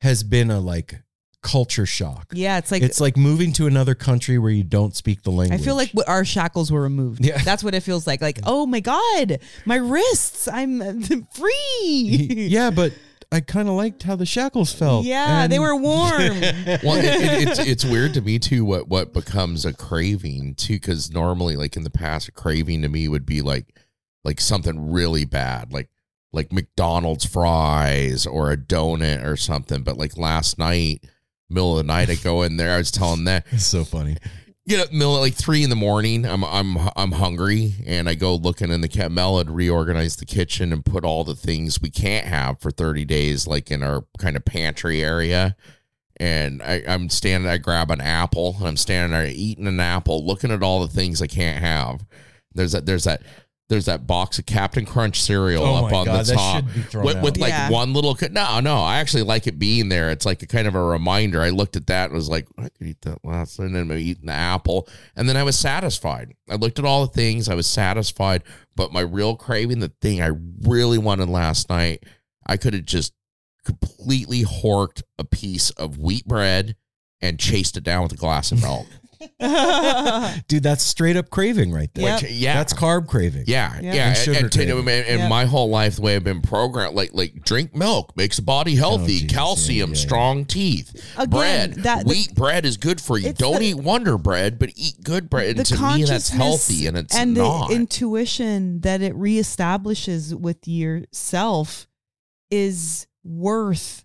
has 0.00 0.22
been 0.22 0.50
a 0.50 0.60
like 0.60 1.00
culture 1.42 1.84
shock. 1.84 2.26
yeah 2.32 2.56
it's 2.56 2.72
like 2.72 2.82
it's 2.82 3.00
like 3.00 3.16
moving 3.18 3.52
to 3.52 3.66
another 3.66 3.94
country 3.94 4.38
where 4.38 4.50
you 4.50 4.64
don't 4.64 4.96
speak 4.96 5.22
the 5.22 5.30
language. 5.30 5.60
I 5.60 5.62
feel 5.62 5.76
like 5.76 5.92
our 6.06 6.24
shackles 6.24 6.72
were 6.72 6.80
removed. 6.80 7.24
Yeah. 7.24 7.38
That's 7.38 7.62
what 7.62 7.74
it 7.74 7.80
feels 7.80 8.06
like. 8.06 8.22
Like, 8.22 8.40
oh 8.44 8.64
my 8.66 8.80
God, 8.80 9.38
my 9.66 9.76
wrists, 9.76 10.48
I'm 10.48 10.80
uh, 10.82 10.92
free. 11.34 12.48
yeah, 12.48 12.70
but 12.70 12.94
I 13.30 13.40
kind 13.40 13.68
of 13.68 13.74
liked 13.74 14.04
how 14.04 14.16
the 14.16 14.24
shackles 14.26 14.72
felt. 14.72 15.04
Yeah, 15.04 15.46
they 15.46 15.58
were 15.58 15.74
warm. 15.76 16.12
well, 16.40 16.96
it, 16.96 17.04
it, 17.04 17.48
it's 17.48 17.58
it's 17.58 17.84
weird 17.84 18.14
to 18.14 18.20
me 18.20 18.38
too. 18.38 18.64
What 18.64 18.88
what 18.88 19.12
becomes 19.12 19.66
a 19.66 19.72
craving 19.72 20.54
too? 20.54 20.74
Because 20.74 21.10
normally, 21.10 21.56
like 21.56 21.76
in 21.76 21.82
the 21.82 21.90
past, 21.90 22.28
a 22.28 22.32
craving 22.32 22.82
to 22.82 22.88
me 22.88 23.08
would 23.08 23.26
be 23.26 23.42
like 23.42 23.74
like 24.24 24.40
something 24.40 24.90
really 24.92 25.24
bad, 25.24 25.72
like 25.72 25.88
like 26.32 26.52
McDonald's 26.52 27.24
fries 27.24 28.26
or 28.26 28.50
a 28.50 28.56
donut 28.56 29.24
or 29.24 29.36
something. 29.36 29.82
But 29.82 29.96
like 29.96 30.16
last 30.16 30.58
night, 30.58 31.04
middle 31.48 31.78
of 31.78 31.86
the 31.86 31.92
night, 31.92 32.10
I 32.10 32.16
go 32.16 32.42
in 32.42 32.56
there. 32.56 32.74
I 32.74 32.78
was 32.78 32.90
telling 32.90 33.24
that 33.24 33.46
It's 33.52 33.64
so 33.66 33.84
funny. 33.84 34.16
get 34.66 34.80
up 34.80 34.92
middle 34.92 35.14
like 35.14 35.34
three 35.34 35.62
in 35.62 35.70
the 35.70 35.76
morning. 35.76 36.24
I'm 36.24 36.42
I'm 36.44 36.76
I'm 36.96 37.12
hungry, 37.12 37.74
and 37.86 38.08
I 38.08 38.14
go 38.14 38.34
looking 38.34 38.70
in 38.70 38.80
the 38.80 38.88
cat. 38.88 39.12
Mel 39.12 39.38
had 39.38 39.50
reorganized 39.50 40.18
the 40.20 40.26
kitchen 40.26 40.72
and 40.72 40.84
put 40.84 41.04
all 41.04 41.22
the 41.24 41.36
things 41.36 41.80
we 41.80 41.90
can't 41.90 42.26
have 42.26 42.60
for 42.60 42.70
30 42.70 43.04
days, 43.04 43.46
like 43.46 43.70
in 43.70 43.82
our 43.82 44.04
kind 44.18 44.36
of 44.36 44.44
pantry 44.44 45.02
area. 45.02 45.56
And 46.18 46.62
I, 46.62 46.82
I'm 46.86 47.10
standing. 47.10 47.50
I 47.50 47.58
grab 47.58 47.90
an 47.90 48.00
apple, 48.00 48.54
and 48.58 48.68
I'm 48.68 48.76
standing 48.76 49.10
there 49.10 49.26
eating 49.26 49.66
an 49.66 49.80
apple, 49.80 50.24
looking 50.24 50.52
at 50.52 50.62
all 50.62 50.80
the 50.80 50.92
things 50.92 51.20
I 51.20 51.26
can't 51.26 51.58
have. 51.58 52.04
There's 52.54 52.72
that. 52.72 52.86
There's 52.86 53.04
that. 53.04 53.22
There's 53.70 53.86
that 53.86 54.06
box 54.06 54.38
of 54.38 54.44
Captain 54.44 54.84
Crunch 54.84 55.22
cereal 55.22 55.64
Oh 55.64 55.86
up 55.86 55.92
on 55.92 56.04
God, 56.04 56.26
the 56.26 56.34
top 56.34 56.64
be 56.66 56.98
with, 56.98 57.22
with 57.22 57.36
like 57.38 57.48
Yeah. 57.48 57.70
one 57.70 57.94
little. 57.94 58.14
No, 58.30 58.60
no, 58.60 58.76
I 58.76 58.98
actually 58.98 59.22
like 59.22 59.46
it 59.46 59.58
being 59.58 59.88
there. 59.88 60.10
It's 60.10 60.26
like 60.26 60.42
a 60.42 60.46
kind 60.46 60.66
of 60.66 60.74
a 60.74 60.82
reminder. 60.84 61.40
I 61.40 61.48
looked 61.48 61.74
at 61.74 61.86
that 61.86 62.06
and 62.10 62.14
was 62.14 62.28
like, 62.28 62.46
I 62.58 62.68
could 62.68 62.86
eat 62.86 63.00
that 63.02 63.24
last, 63.24 63.58
and 63.58 63.74
then 63.74 63.88
maybe 63.88 64.02
eating 64.02 64.26
the 64.26 64.32
apple, 64.32 64.86
and 65.16 65.26
then 65.28 65.38
I 65.38 65.44
was 65.44 65.58
satisfied. 65.58 66.34
I 66.50 66.56
looked 66.56 66.78
at 66.78 66.84
all 66.84 67.06
the 67.06 67.12
things, 67.12 67.48
I 67.48 67.54
was 67.54 67.66
satisfied. 67.66 68.42
But 68.76 68.92
my 68.92 69.00
real 69.00 69.34
craving, 69.34 69.78
the 69.80 69.92
thing 70.02 70.20
I 70.20 70.30
really 70.62 70.98
wanted 70.98 71.30
last 71.30 71.70
night, 71.70 72.04
I 72.46 72.58
could 72.58 72.74
have 72.74 72.84
just 72.84 73.14
completely 73.64 74.42
horked 74.42 75.02
a 75.18 75.24
piece 75.24 75.70
of 75.70 75.96
wheat 75.96 76.26
bread 76.26 76.76
and 77.22 77.38
chased 77.38 77.78
it 77.78 77.84
down 77.84 78.02
with 78.02 78.12
a 78.12 78.16
glass 78.16 78.52
of 78.52 78.60
milk. 78.60 78.86
Dude, 80.48 80.62
that's 80.62 80.82
straight 80.82 81.16
up 81.16 81.30
craving 81.30 81.72
right 81.72 81.90
there. 81.94 82.14
Which, 82.14 82.30
yeah, 82.30 82.54
That's 82.54 82.72
carb 82.72 83.06
craving. 83.08 83.44
Yeah, 83.46 83.74
Yeah. 83.80 83.80
yeah, 83.82 83.90
And 83.90 84.00
and, 84.08 84.16
sugar 84.16 84.38
and, 84.38 84.52
to- 84.52 84.58
craving. 84.58 84.78
and- 84.80 84.88
and 85.06 85.18
Yep. 85.20 85.28
my 85.30 85.44
whole 85.44 85.68
life, 85.68 85.96
the 85.96 86.02
way 86.02 86.16
I've 86.16 86.24
been 86.24 86.40
programmed, 86.42 86.94
like 86.94 87.10
like 87.12 87.44
drink 87.44 87.74
milk 87.74 88.16
makes 88.16 88.36
the 88.36 88.42
body 88.42 88.74
healthy, 88.76 89.16
Oh, 89.16 89.20
geez. 89.20 89.30
calcium, 89.32 89.90
Yeah, 89.90 89.94
yeah, 89.94 90.00
yeah. 90.00 90.06
strong 90.06 90.44
teeth, 90.44 91.02
Again, 91.16 91.30
bread, 91.30 91.74
that- 91.84 92.06
wheat 92.06 92.34
bread 92.34 92.64
is 92.64 92.76
good 92.76 93.00
for 93.00 93.18
you. 93.18 93.32
Don't 93.32 93.58
the- 93.60 93.66
eat 93.66 93.74
Wonder 93.74 94.18
Bread, 94.18 94.58
but 94.58 94.70
eat 94.76 95.02
good 95.02 95.28
bread. 95.30 95.56
And 95.56 95.66
to 95.66 95.74
me, 95.94 96.04
that's 96.04 96.30
healthy, 96.30 96.86
and 96.86 96.96
it's 96.96 97.14
and 97.16 97.34
not. 97.34 97.68
the 97.68 97.74
intuition 97.74 98.80
that 98.80 99.00
it 99.02 99.14
reestablishes 99.14 100.34
with 100.34 100.66
yourself 100.66 101.86
is 102.50 103.06
worth 103.24 104.04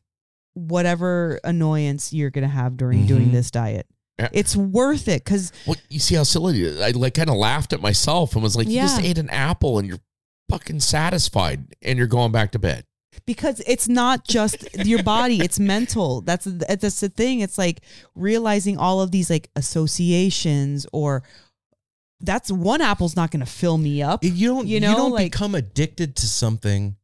whatever 0.53 1.39
annoyance 1.43 2.11
you're 2.13 2.29
gonna 2.29 2.47
have 2.47 2.75
during 2.77 3.05
doing 3.05 3.27
Mhm. 3.29 3.31
this 3.33 3.51
diet. 3.51 3.87
Yeah. 4.19 4.29
It's 4.33 4.55
worth 4.55 5.07
it 5.07 5.23
because 5.23 5.51
well, 5.65 5.77
you 5.89 5.99
see 5.99 6.15
how 6.15 6.23
silly 6.23 6.59
it 6.61 6.65
is? 6.65 6.81
I 6.81 6.89
like 6.91 7.13
kind 7.15 7.29
of 7.29 7.35
laughed 7.37 7.73
at 7.73 7.81
myself 7.81 8.33
and 8.33 8.43
was 8.43 8.55
like, 8.55 8.67
"You 8.67 8.81
just 8.81 9.01
ate 9.01 9.17
an 9.17 9.29
apple, 9.29 9.79
and 9.79 9.87
you're 9.87 9.99
fucking 10.49 10.81
satisfied, 10.81 11.75
and 11.81 11.97
you're 11.97 12.07
going 12.07 12.31
back 12.31 12.51
to 12.51 12.59
bed." 12.59 12.85
because 13.25 13.59
it's 13.67 13.87
not 13.87 14.25
just 14.25 14.67
your 14.85 15.01
body 15.03 15.39
it's 15.41 15.59
mental 15.75 16.21
that's 16.21 16.45
that's 16.45 16.99
the 17.01 17.09
thing 17.09 17.39
it's 17.41 17.57
like 17.57 17.81
realizing 18.15 18.77
all 18.77 19.01
of 19.01 19.11
these 19.11 19.29
like 19.29 19.49
associations 19.55 20.85
or 20.93 21.23
that's 22.21 22.51
one 22.51 22.81
apple's 22.81 23.15
not 23.15 23.31
going 23.31 23.39
to 23.39 23.45
fill 23.51 23.77
me 23.77 24.01
up 24.01 24.23
You 24.23 24.47
don't 24.49 24.67
You 24.67 24.79
know, 24.79 24.91
you, 24.91 24.95
don't 24.95 25.11
like- 25.11 25.31
become 25.31 25.55
addicted 25.55 26.15
to 26.17 26.27
something 26.27 26.95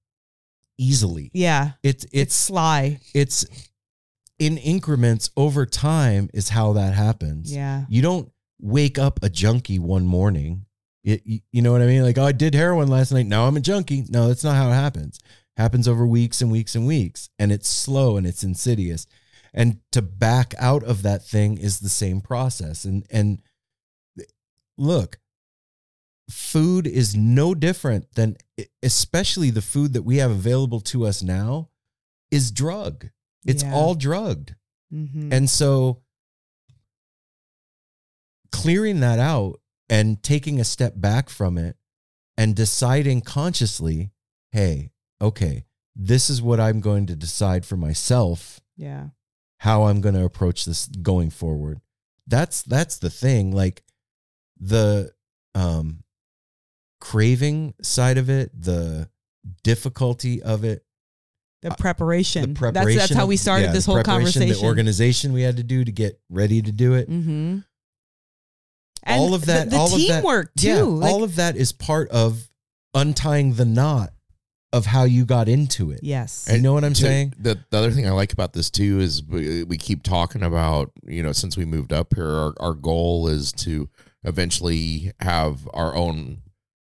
easily. 0.78 1.32
yeah 1.34 1.72
It's 1.84 2.03
it's 2.05 2.13
it's 2.13 2.36
sly 2.36 2.99
it's 3.13 3.45
in 4.40 4.58
increments 4.58 5.30
over 5.38 5.66
time 5.66 6.30
is 6.34 6.50
how 6.50 6.74
that 6.74 6.94
happens. 6.94 7.54
yeah 7.54 7.86
You 7.90 8.02
don't 8.02 8.32
wake 8.60 8.98
up 8.98 9.20
a 9.24 9.30
junkie 9.30 9.80
one 9.80 10.06
morning. 10.06 10.66
It, 11.04 11.22
you, 11.26 11.40
you 11.52 11.62
know 11.62 11.72
what 11.72 11.82
I 11.82 11.86
mean? 11.86 12.04
Like, 12.04 12.18
oh, 12.18 12.26
I 12.26 12.32
did 12.32 12.56
heroin 12.56 12.88
last 12.88 13.12
night. 13.12 13.28
Now 13.28 13.48
I'm 13.48 13.58
a 13.58 13.62
junkie. 13.62 14.06
No, 14.10 14.28
that's 14.28 14.44
not 14.44 14.56
how 14.56 14.70
it 14.70 14.74
happens. 14.74 15.20
Happens 15.56 15.88
over 15.88 16.06
weeks 16.06 16.42
and 16.42 16.52
weeks 16.52 16.76
and 16.76 16.86
weeks, 16.88 17.30
and 17.40 17.52
it's 17.52 17.70
slow 17.70 18.18
and 18.18 18.26
it's 18.28 18.44
insidious. 18.44 19.06
and 19.54 19.80
to 19.92 20.02
back 20.02 20.54
out 20.60 20.84
of 20.84 21.02
that 21.04 21.24
thing 21.24 21.58
is 21.58 21.80
the 21.80 21.90
same 21.90 22.20
process 22.22 22.84
and 22.86 23.06
and 23.10 23.40
look 24.78 25.20
food 26.30 26.88
is 26.88 27.16
no 27.16 27.54
different 27.56 28.12
than 28.16 28.36
especially 28.84 29.50
the 29.52 29.62
food 29.62 29.94
that 29.94 30.02
we 30.02 30.18
have 30.18 30.32
available 30.32 30.82
to 30.82 31.06
us 31.06 31.22
now 31.24 31.70
is 32.32 32.52
drug 32.52 33.10
it's 33.46 33.64
Yeah. 33.64 33.74
all 33.74 33.96
drugged 33.96 34.56
Mhm. 34.93 35.32
and 35.32 35.50
so 35.50 36.02
clearing 38.52 39.00
that 39.02 39.20
out 39.20 39.60
and 39.89 40.22
taking 40.24 40.60
a 40.60 40.64
step 40.64 40.93
back 40.98 41.30
from 41.30 41.58
it 41.58 41.78
and 42.38 42.56
deciding 42.56 43.22
consciously, 43.22 44.12
hey, 44.52 44.91
okay, 45.22 45.66
this 45.96 46.30
is 46.30 46.41
what 46.41 46.60
I'm 46.60 46.80
going 46.82 47.06
to 47.08 47.16
decide 47.16 47.66
for 47.66 47.78
myself 47.78 48.60
yeah. 48.76 49.10
how 49.60 49.84
I'm 49.84 50.02
going 50.02 50.16
to 50.16 50.26
approach 50.26 50.66
this 50.66 50.88
going 50.88 51.30
forward. 51.30 51.82
That's 52.28 52.64
that's 52.64 52.98
the 52.98 53.10
thing 53.10 53.52
like 53.52 53.84
the 54.60 55.14
um 55.54 56.04
craving 57.00 57.76
side 57.82 58.18
of 58.18 58.30
it, 58.30 58.52
the 58.60 59.10
difficulty 59.64 60.41
of 60.41 60.64
it, 60.64 60.85
The 61.70 61.76
preparation. 61.76 62.53
the 62.53 62.59
preparation 62.59 62.97
That's, 62.97 63.09
that's 63.09 63.20
how 63.20 63.26
we 63.26 63.38
started 63.38 63.66
yeah, 63.66 63.72
this 63.74 63.86
the 63.86 63.91
whole 63.93 64.03
conversation. 64.03 64.49
the 64.61 64.66
organization 64.68 65.34
we 65.34 65.41
had 65.41 65.57
to 65.57 65.63
do 65.63 65.84
to 65.84 65.91
get 65.91 66.20
ready 66.30 66.61
to 66.61 66.72
do 66.72 66.93
it. 66.93 67.09
Mm-hmm. 67.09 67.59
all 69.07 69.34
of 69.34 69.45
that, 69.45 69.66
the, 69.66 69.72
the 69.72 69.78
all 69.78 69.86
of 69.86 69.91
that, 69.91 69.97
teamwork 69.97 70.51
too. 70.55 70.68
Yeah, 70.68 70.82
like, 70.84 71.11
all 71.11 71.24
of 71.24 71.36
that 71.36 71.55
is 71.55 71.72
part 71.72 72.09
of 72.09 72.49
untying 72.93 73.53
the 73.55 73.66
knot 73.66 74.11
of 74.74 74.88
how 74.88 75.03
you 75.05 75.24
got 75.26 75.47
into 75.47 75.91
it. 75.91 76.01
yes. 76.03 76.49
You 76.51 76.59
know 76.61 76.74
what 76.74 76.84
I'm 76.84 76.93
To- 76.93 77.01
saying? 77.01 77.34
The, 77.39 77.57
the 77.70 77.78
other 77.78 77.91
thing 77.91 78.07
I 78.07 78.11
like 78.11 78.34
about 78.34 78.51
this 78.53 78.70
too 78.70 78.99
is 78.99 79.24
we, 79.24 79.63
we 79.63 79.78
keep 79.78 80.03
talking 80.03 80.43
about, 80.43 80.91
you 81.05 81.24
know, 81.24 81.32
since 81.32 81.55
we 81.55 81.63
moved 81.66 81.93
up 81.93 82.13
here, 82.13 82.28
our, 82.30 82.53
our 82.59 82.74
goal 82.74 83.28
is 83.30 83.51
to 83.53 83.89
eventually 84.24 85.13
have 85.22 85.68
our 85.74 85.95
own, 85.95 86.39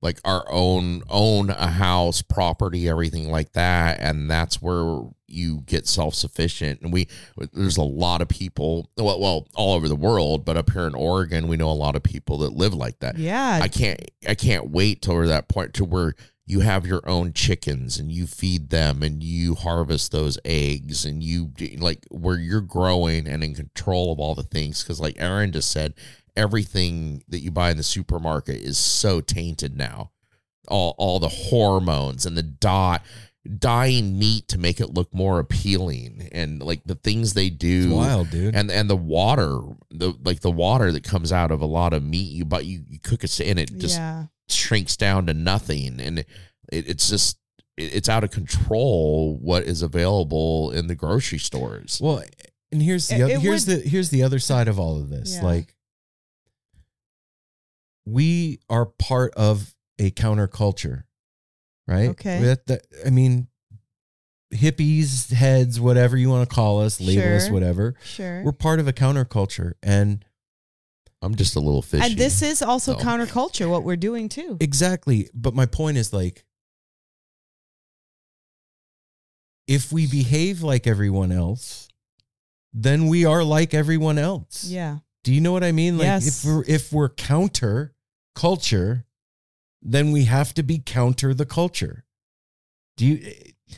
like 0.02 0.20
our 0.24 0.46
own, 0.50 1.02
own 1.10 1.50
a 1.50 1.68
house, 1.68 2.22
property, 2.22 2.88
everything 2.88 3.30
like 3.30 3.54
that. 3.54 4.00
And 4.00 4.30
that's 4.30 4.62
where 4.62 5.02
you 5.28 5.64
get 5.66 5.88
self 5.88 6.14
sufficient. 6.14 6.82
And 6.82 6.94
we, 6.94 7.08
there's 7.52 7.78
a 7.78 7.84
lot 7.84 8.22
of 8.22 8.30
people, 8.30 8.90
well, 8.98 9.20
well, 9.20 9.48
all 9.56 9.74
over 9.74 9.88
the 9.90 9.96
world, 9.96 10.46
but 10.46 10.58
up 10.58 10.72
here 10.72 10.88
in 10.88 10.96
Oregon, 10.96 11.48
we 11.48 11.58
know 11.58 11.70
a 11.70 11.74
lot 11.74 11.96
of 11.96 12.04
people 12.04 12.38
that 12.40 12.54
live 12.54 12.74
like 12.74 13.00
that. 13.00 13.18
yeah. 13.18 13.60
I 13.62 13.68
can't 13.68 14.00
I 14.28 14.36
can't 14.36 14.70
wait 14.70 15.02
till 15.02 15.16
we're 15.16 15.28
that 15.28 15.48
point 15.48 15.74
to 15.76 15.86
where 15.86 16.14
you 16.50 16.62
have 16.62 16.88
your 16.88 17.02
own 17.08 17.34
chickens 17.34 18.00
and 18.00 18.10
you 18.10 18.26
feed 18.26 18.70
them 18.70 19.04
and 19.04 19.22
you 19.22 19.54
harvest 19.54 20.14
those 20.14 20.40
eggs 20.46 21.04
and 21.04 21.22
you 21.22 21.52
like 21.78 22.06
where 22.10 22.38
you're 22.38 22.62
growing 22.62 23.28
and 23.28 23.44
in 23.44 23.54
control 23.54 24.14
of 24.14 24.20
all 24.20 24.34
the 24.34 24.44
things 24.44 24.82
because 24.82 25.00
like 25.00 25.16
Aaron 25.20 25.52
just 25.52 25.70
said 25.70 25.94
everything 26.38 27.24
that 27.28 27.40
you 27.40 27.52
buy 27.52 27.72
in 27.72 27.78
the 27.78 27.84
supermarket 27.84 28.56
is 28.58 28.78
so 28.78 29.20
tainted 29.22 29.76
now 29.76 30.12
all 30.70 30.96
all 30.98 31.20
the 31.20 31.28
hormones 31.30 32.26
and 32.26 32.38
the 32.38 32.44
dot 32.44 33.02
dyeing 33.60 34.20
meat 34.20 34.48
to 34.50 34.58
make 34.58 34.82
it 34.82 34.94
look 34.94 35.14
more 35.14 35.40
appealing 35.40 36.28
and 36.34 36.62
like 36.62 36.82
the 36.86 36.96
things 36.96 37.34
they 37.34 37.50
do 37.50 37.86
It's 37.86 37.94
wild, 37.94 38.30
dude. 38.30 38.56
and 38.56 38.70
and 38.70 38.90
the 38.90 38.96
water 38.98 39.60
the 39.90 40.14
like 40.26 40.42
the 40.42 40.52
water 40.52 40.92
that 40.92 41.04
comes 41.04 41.32
out 41.32 41.52
of 41.52 41.62
a 41.62 41.66
lot 41.66 41.94
of 41.94 42.04
meat 42.04 42.32
you 42.32 42.44
but 42.44 42.66
you, 42.66 42.84
you 42.90 43.00
cook 43.00 43.24
it 43.24 43.40
and 43.40 43.58
it 43.58 43.78
just 43.78 43.98
yeah. 43.98 44.26
shrinks 44.50 44.98
down 44.98 45.28
to 45.28 45.34
nothing 45.34 46.02
and 46.02 46.20
it, 46.20 46.26
it's 46.72 47.10
just 47.10 47.38
it, 47.78 47.96
it's 47.96 48.10
out 48.10 48.26
of 48.26 48.32
control 48.32 49.38
what 49.42 49.64
is 49.64 49.82
available 49.82 50.72
in 50.72 50.88
the 50.88 50.96
grocery 50.96 51.40
stores 51.40 52.00
Well, 52.04 52.24
and 52.74 52.82
here's 52.82 53.08
the 53.08 53.16
It- 53.16 53.22
other, 53.22 53.34
it 53.36 53.40
here's 53.40 53.66
would- 53.66 53.84
the 53.84 53.88
here's 53.90 54.10
the 54.10 54.24
other 54.24 54.40
side 54.40 54.68
of 54.68 54.78
all 54.78 55.00
of 55.00 55.08
this. 55.10 55.36
Yeah. 55.36 55.44
Like 55.46 55.74
we 58.08 58.60
are 58.70 58.86
part 58.86 59.34
of 59.36 59.76
a 60.00 60.12
counterculture, 60.12 61.04
right? 61.88 62.10
Okay. 62.12 62.56
That, 62.68 62.82
I 63.06 63.10
mean, 63.10 63.48
hippies, 64.54 65.32
heads, 65.34 65.80
whatever 65.80 66.16
you 66.16 66.30
want 66.30 66.50
to 66.50 66.56
call 66.56 66.82
us, 66.82 67.02
label 67.02 67.36
us, 67.36 67.50
whatever. 67.50 67.96
Sure. 68.06 68.44
We're 68.44 68.54
part 68.54 68.80
of 68.80 68.88
a 68.88 68.94
counterculture, 68.94 69.74
and 69.84 70.24
i'm 71.24 71.34
just 71.34 71.56
a 71.56 71.60
little 71.60 71.82
fishy 71.82 72.06
and 72.06 72.16
this 72.16 72.44
is 72.44 72.62
also 72.62 72.94
So- 72.94 73.04
counterculture, 73.04 73.68
what 73.70 73.84
we're 73.84 73.96
doing 73.98 74.30
too. 74.30 74.58
Exactly. 74.62 75.30
But 75.34 75.54
my 75.56 75.66
point 75.66 75.98
is 75.98 76.14
like 76.14 76.46
if 79.68 79.92
we 79.92 80.08
behave 80.08 80.62
like 80.62 80.88
everyone 80.88 81.32
else, 81.32 81.90
then 82.74 83.08
we 83.08 83.26
are 83.26 83.44
like 83.44 83.74
everyone 83.74 84.18
else. 84.18 84.66
yeah. 84.66 85.00
Do 85.24 85.34
you 85.34 85.42
know 85.42 85.52
what 85.52 85.64
I 85.64 85.74
mean? 85.74 85.98
Like 85.98 86.06
Yes. 86.06 86.28
if 86.46 86.46
we're 86.50 86.64
if 86.68 86.94
we're 86.94 87.10
counter 87.10 87.94
culture, 88.38 89.06
then 89.82 90.12
we 90.12 90.26
have 90.26 90.54
to 90.54 90.64
be 90.64 90.78
counter 90.78 91.34
the 91.34 91.46
culture. 91.46 92.06
Do 92.98 93.06
you 93.06 93.34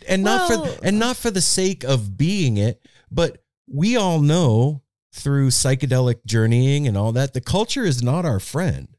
and 0.08 0.22
not 0.24 0.50
Well- 0.50 0.66
for 0.66 0.86
and 0.86 1.00
not 1.00 1.18
for 1.18 1.32
the 1.32 1.42
sake 1.42 1.84
of 1.84 2.18
being 2.18 2.58
it, 2.58 2.86
but 3.10 3.44
we 3.68 3.96
all 3.96 4.20
know 4.20 4.82
through 5.14 5.50
psychedelic 5.50 6.26
journeying 6.26 6.88
and 6.88 6.98
all 6.98 7.12
that, 7.14 7.34
the 7.34 7.42
culture 7.42 7.86
is 7.86 8.04
not 8.04 8.26
our 8.26 8.40
friend, 8.40 8.90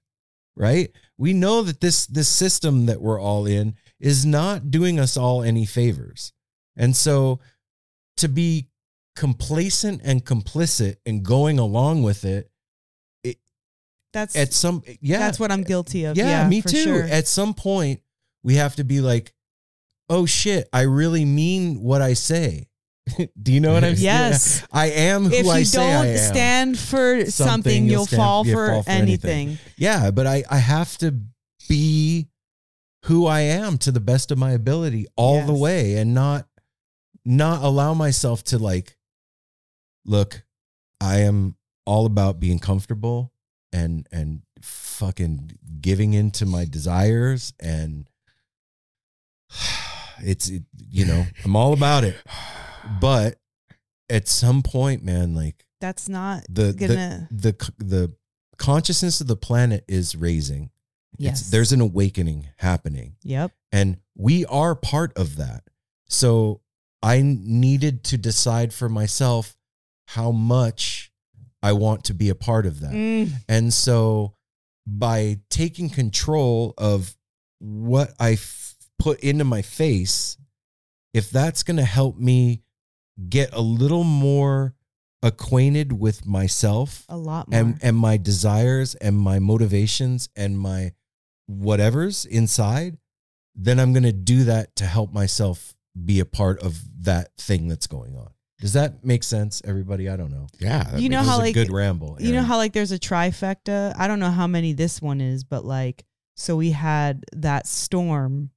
right? 0.57 0.91
We 1.19 1.33
know 1.33 1.63
that 1.63 1.81
this 1.81 2.07
this 2.07 2.29
system 2.29 2.87
that 2.87 3.01
we're 3.03 3.21
all 3.21 3.47
in 3.47 3.75
is 3.99 4.25
not 4.25 4.71
doing 4.71 4.99
us 4.99 5.17
all 5.17 5.43
any 5.43 5.67
favors. 5.67 6.33
And 6.75 6.97
so 6.97 7.39
to 8.17 8.29
be 8.29 8.69
complacent 9.15 10.01
and 10.05 10.25
complicit 10.25 10.97
and 11.05 11.23
going 11.23 11.59
along 11.59 12.03
with 12.03 12.25
it 12.25 12.51
That's 14.13 14.35
at 14.37 14.53
some 14.53 14.83
yeah 15.01 15.19
that's 15.19 15.39
what 15.39 15.53
I'm 15.53 15.63
guilty 15.63 16.05
of. 16.05 16.17
yeah, 16.17 16.43
Yeah, 16.43 16.49
me 16.49 16.61
for 16.61 16.69
too 16.69 16.83
Sure. 16.83 17.03
at 17.05 17.29
some 17.29 17.55
point 17.55 18.01
we 18.43 18.55
have 18.57 18.77
to 18.77 18.85
be 18.85 19.01
like 19.01 19.33
oh 20.09 20.27
shit 20.27 20.69
i 20.73 20.81
really 20.83 21.25
mean 21.25 21.81
what 21.81 22.03
i 22.03 22.15
say 22.15 22.69
do 23.41 23.53
you 23.53 23.61
know 23.61 23.73
what 23.73 23.85
i'm 23.85 23.95
saying 23.95 24.05
Yes. 24.05 24.67
i 24.73 24.87
am 24.91 25.27
who 25.27 25.35
if 25.35 25.45
you 25.45 25.51
i 25.53 25.63
say 25.63 25.93
i 25.95 26.05
don't 26.07 26.19
stand 26.19 26.79
for 26.79 27.25
something, 27.27 27.31
Something, 27.31 27.85
you'll 27.85 27.93
you'll 27.93 28.07
stand- 28.07 28.21
fall, 28.21 28.45
you'll 28.47 28.57
for 28.57 28.69
fall 28.73 28.83
for 28.83 28.91
anything. 28.91 29.49
anything. 29.49 29.59
yeah 29.77 30.11
but 30.11 30.27
i 30.27 30.43
i 30.51 30.57
have 30.57 30.97
to 30.99 31.15
be 31.69 32.29
who 33.05 33.27
i 33.27 33.41
am 33.41 33.79
to 33.79 33.93
the 33.93 34.01
best 34.01 34.33
of 34.33 34.39
my 34.39 34.51
ability 34.51 35.07
all 35.17 35.45
the 35.47 35.55
way 35.55 35.95
and 35.95 36.13
not 36.15 36.49
not 37.25 37.63
allow 37.63 37.95
myself 37.95 38.43
to 38.45 38.59
like 38.59 38.97
look 40.05 40.43
i 41.01 41.19
am 41.21 41.55
all 41.87 42.07
about 42.07 42.41
being 42.41 42.59
comfortable 42.59 43.33
and 43.73 44.07
and 44.13 44.43
fucking 44.63 45.53
giving 45.81 46.13
into 46.15 46.45
my 46.47 46.65
desires 46.65 47.53
and 47.61 48.09
it's 50.23 50.49
it, 50.49 50.63
you 50.89 51.05
know 51.07 51.25
i'm 51.45 51.57
all 51.57 51.73
about 51.73 52.05
it 52.05 52.17
but 53.01 53.37
at 54.11 54.29
some 54.29 54.63
point 54.63 55.03
man 55.05 55.35
like 55.35 55.65
That's 55.81 56.09
not 56.09 56.45
the 56.49 56.73
gonna. 56.73 57.29
the 57.31 57.53
the 57.53 57.85
the 57.85 58.13
consciousness 58.59 59.21
of 59.21 59.27
the 59.27 59.37
planet 59.37 59.85
is 59.89 60.15
raising 60.15 60.71
yes. 61.17 61.41
it's, 61.41 61.51
there's 61.51 61.73
an 61.73 61.81
awakening 61.81 62.49
happening 62.59 63.17
Yep. 63.23 63.53
and 63.73 63.97
we 64.17 64.45
are 64.47 64.75
part 64.75 65.17
of 65.17 65.37
that 65.37 65.63
so 66.07 66.61
i 67.03 67.23
needed 67.25 68.05
to 68.05 68.19
decide 68.19 68.75
for 68.75 68.89
myself 68.91 69.57
how 70.09 70.31
much 70.31 71.10
i 71.63 71.73
want 71.73 72.05
to 72.05 72.15
be 72.15 72.29
a 72.29 72.35
part 72.35 72.67
of 72.67 72.81
that 72.81 72.93
Mm, 72.93 73.31
and 73.49 73.73
so 73.73 74.35
by 74.87 75.39
taking 75.51 75.89
control 75.91 76.75
of 76.79 77.17
what 77.59 78.13
I 78.19 78.33
f- 78.33 78.75
put 78.99 79.21
into 79.21 79.45
my 79.45 79.61
face, 79.63 80.37
if 81.13 81.31
that's 81.31 81.63
going 81.63 81.77
to 81.77 81.85
help 81.85 82.17
me 82.17 82.63
get 83.29 83.51
a 83.53 83.61
little 83.61 84.03
more 84.05 84.75
acquainted 85.23 85.93
with 85.93 86.25
myself 86.27 87.05
a 87.11 87.17
lot 87.17 87.49
more. 87.49 87.61
and, 87.61 87.79
and 87.83 87.97
my 87.97 88.17
desires 88.17 88.95
and 88.97 89.17
my 89.17 89.39
motivations 89.39 90.31
and 90.35 90.59
my 90.59 90.93
whatever's 91.47 92.25
inside, 92.25 92.97
then 93.55 93.79
I'm 93.79 93.93
going 93.93 94.05
to 94.05 94.13
do 94.13 94.45
that 94.45 94.75
to 94.77 94.87
help 94.87 95.13
myself 95.13 95.75
be 96.05 96.21
a 96.21 96.25
part 96.25 96.61
of 96.63 96.81
that 97.05 97.37
thing 97.37 97.69
that's 97.69 97.87
going 97.87 98.17
on. 98.17 98.31
Does 98.61 98.75
that 98.75 99.05
make 99.05 99.25
sense, 99.25 99.63
everybody? 99.65 100.09
I 100.09 100.17
don't 100.17 100.31
know. 100.31 100.47
yeah 100.59 100.85
that 100.85 101.01
You 101.01 101.09
know 101.09 101.19
It 101.19 101.21
was 101.23 101.29
how, 101.29 101.37
a 101.37 101.39
like, 101.39 101.55
good 101.55 101.71
ramble. 101.73 102.17
you 102.21 102.33
know 102.33 102.43
how 102.43 102.57
like 102.57 102.73
there's 102.73 102.93
a 102.93 102.99
trifecta. 102.99 103.95
I 103.99 104.07
don't 104.07 104.21
know 104.21 104.31
how 104.31 104.47
many 104.47 104.73
this 104.73 105.01
one 105.01 105.21
is, 105.21 105.45
but 105.45 105.65
like 105.65 106.05
so 106.37 106.57
we 106.57 106.71
had 106.71 107.25
that 107.35 107.67
storm, 107.67 108.51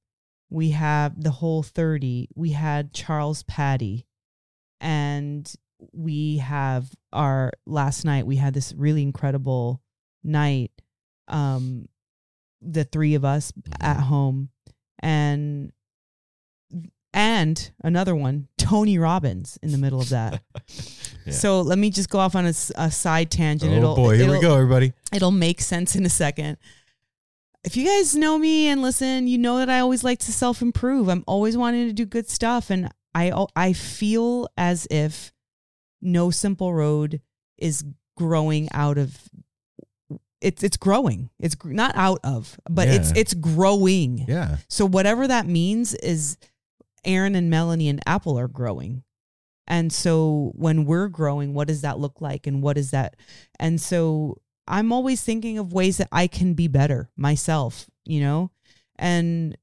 we 0.50 0.70
have 0.70 1.20
the 1.22 1.30
whole 1.30 1.62
thirty, 1.62 2.28
we 2.34 2.50
had 2.50 2.92
Charles 2.92 3.42
Patty, 3.44 4.06
and 4.80 5.52
we 5.92 6.38
have 6.38 6.90
our 7.12 7.52
last 7.66 8.04
night. 8.04 8.26
We 8.26 8.36
had 8.36 8.54
this 8.54 8.72
really 8.76 9.02
incredible 9.02 9.80
night. 10.22 10.70
Um, 11.28 11.88
the 12.62 12.84
three 12.84 13.14
of 13.14 13.24
us 13.24 13.52
at 13.80 14.00
home, 14.00 14.50
and 15.00 15.72
and 17.12 17.70
another 17.82 18.14
one 18.16 18.48
Tony 18.64 18.98
Robbins 18.98 19.58
in 19.62 19.70
the 19.72 19.78
middle 19.78 20.00
of 20.00 20.08
that. 20.10 20.42
Yeah. 21.26 21.32
So 21.32 21.62
let 21.62 21.78
me 21.78 21.88
just 21.88 22.10
go 22.10 22.18
off 22.18 22.34
on 22.36 22.44
a 22.44 22.52
side 22.52 23.30
tangent. 23.30 23.72
Oh 23.72 23.76
it'll, 23.78 23.96
boy, 23.96 24.18
here 24.18 24.26
we 24.28 24.36
it'll- 24.36 24.42
go, 24.42 24.54
everybody. 24.56 24.92
It'll 25.10 25.30
make 25.30 25.62
sense 25.62 25.96
in 25.96 26.04
a 26.04 26.10
second. 26.10 26.58
If 27.64 27.78
you 27.78 27.86
guys 27.86 28.14
know 28.14 28.36
me 28.36 28.68
and 28.68 28.82
listen, 28.82 29.26
you 29.26 29.38
know 29.38 29.56
that 29.56 29.70
I 29.70 29.78
always 29.80 30.04
like 30.04 30.18
to 30.18 30.32
self 30.32 30.60
improve. 30.60 31.08
I'm 31.08 31.24
always 31.26 31.56
wanting 31.56 31.86
to 31.86 31.94
do 31.94 32.04
good 32.04 32.28
stuff, 32.28 32.68
and 32.68 32.90
I 33.14 33.32
I 33.56 33.72
feel 33.72 34.48
as 34.58 34.86
if 34.90 35.32
No 36.02 36.28
Simple 36.30 36.74
Road 36.74 37.22
is 37.56 37.82
growing 38.18 38.68
out 38.72 38.98
of. 38.98 39.16
It's 40.42 40.62
it's 40.62 40.76
growing. 40.76 41.30
It's 41.40 41.54
gr- 41.54 41.72
not 41.72 41.96
out 41.96 42.20
of, 42.22 42.60
but 42.68 42.86
it's 42.88 43.12
it's 43.16 43.32
growing. 43.32 44.26
Yeah. 44.28 44.58
So 44.68 44.84
whatever 44.86 45.26
that 45.26 45.46
means 45.46 45.94
is 45.94 46.36
Aaron 47.04 47.34
and 47.34 47.50
Melanie 47.50 47.88
and 47.88 48.00
Apple 48.06 48.38
are 48.38 48.48
growing. 48.48 49.02
And 49.66 49.92
so 49.92 50.52
when 50.54 50.84
we're 50.84 51.08
growing, 51.08 51.54
what 51.54 51.68
does 51.68 51.80
that 51.80 51.98
look 51.98 52.20
like 52.20 52.46
and 52.46 52.62
what 52.62 52.76
is 52.76 52.90
that? 52.90 53.16
And 53.58 53.80
so 53.80 54.38
I'm 54.66 54.92
always 54.92 55.22
thinking 55.22 55.58
of 55.58 55.72
ways 55.72 55.96
that 55.98 56.08
I 56.12 56.26
can 56.26 56.54
be 56.54 56.68
better 56.68 57.10
myself, 57.16 57.86
you 58.04 58.20
know? 58.20 58.50
And 58.96 59.56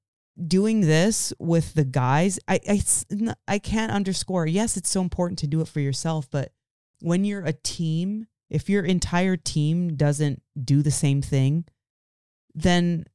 doing 0.48 0.82
this 0.82 1.34
with 1.40 1.74
the 1.74 1.86
guys, 1.86 2.40
I 2.48 2.60
I, 2.68 2.82
I 3.48 3.60
can't 3.60 3.92
underscore. 3.92 4.48
Yes, 4.48 4.78
it's 4.78 4.90
so 4.90 5.02
important 5.02 5.40
to 5.40 5.48
do 5.48 5.62
it 5.62 5.68
for 5.68 5.80
yourself, 5.80 6.28
but 6.32 6.52
when 7.02 7.26
you're 7.26 7.46
a 7.46 7.54
team, 7.54 8.28
if 8.50 8.70
your 8.70 8.84
entire 8.84 9.38
team 9.38 9.96
doesn't 9.96 10.42
do 10.64 10.82
the 10.82 10.92
same 10.92 11.22
thing, 11.22 11.66
then 12.54 13.06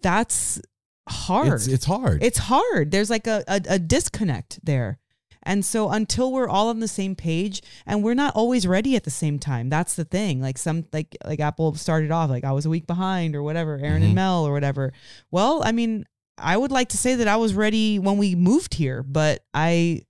that's 0.00 0.60
hard. 1.08 1.52
It's 1.52 1.66
it's 1.66 1.84
hard. 1.84 2.22
It's 2.22 2.38
hard. 2.38 2.90
There's 2.90 3.10
like 3.10 3.26
a, 3.26 3.44
a, 3.48 3.60
a 3.70 3.78
disconnect 3.78 4.60
there. 4.64 4.98
And 5.42 5.64
so 5.64 5.90
until 5.90 6.32
we're 6.32 6.48
all 6.48 6.68
on 6.70 6.80
the 6.80 6.88
same 6.88 7.14
page 7.14 7.62
and 7.86 8.02
we're 8.02 8.14
not 8.14 8.34
always 8.34 8.66
ready 8.66 8.96
at 8.96 9.04
the 9.04 9.12
same 9.12 9.38
time. 9.38 9.68
That's 9.68 9.94
the 9.94 10.04
thing. 10.04 10.40
Like 10.40 10.58
some 10.58 10.86
like 10.92 11.16
like 11.24 11.38
Apple 11.38 11.74
started 11.76 12.10
off 12.10 12.30
like 12.30 12.42
I 12.42 12.50
was 12.50 12.66
a 12.66 12.70
week 12.70 12.86
behind 12.88 13.36
or 13.36 13.44
whatever, 13.44 13.78
Aaron 13.80 14.02
Mhm. 14.02 14.06
and 14.06 14.14
Mel 14.16 14.44
or 14.44 14.52
whatever. 14.52 14.92
Well, 15.30 15.62
I 15.64 15.70
mean, 15.70 16.04
I 16.36 16.56
would 16.56 16.72
like 16.72 16.88
to 16.88 16.96
say 16.96 17.14
that 17.14 17.28
I 17.28 17.36
was 17.36 17.54
ready 17.54 18.00
when 18.00 18.18
we 18.18 18.34
moved 18.34 18.74
here, 18.74 19.04
but 19.04 19.44
I 19.54 20.02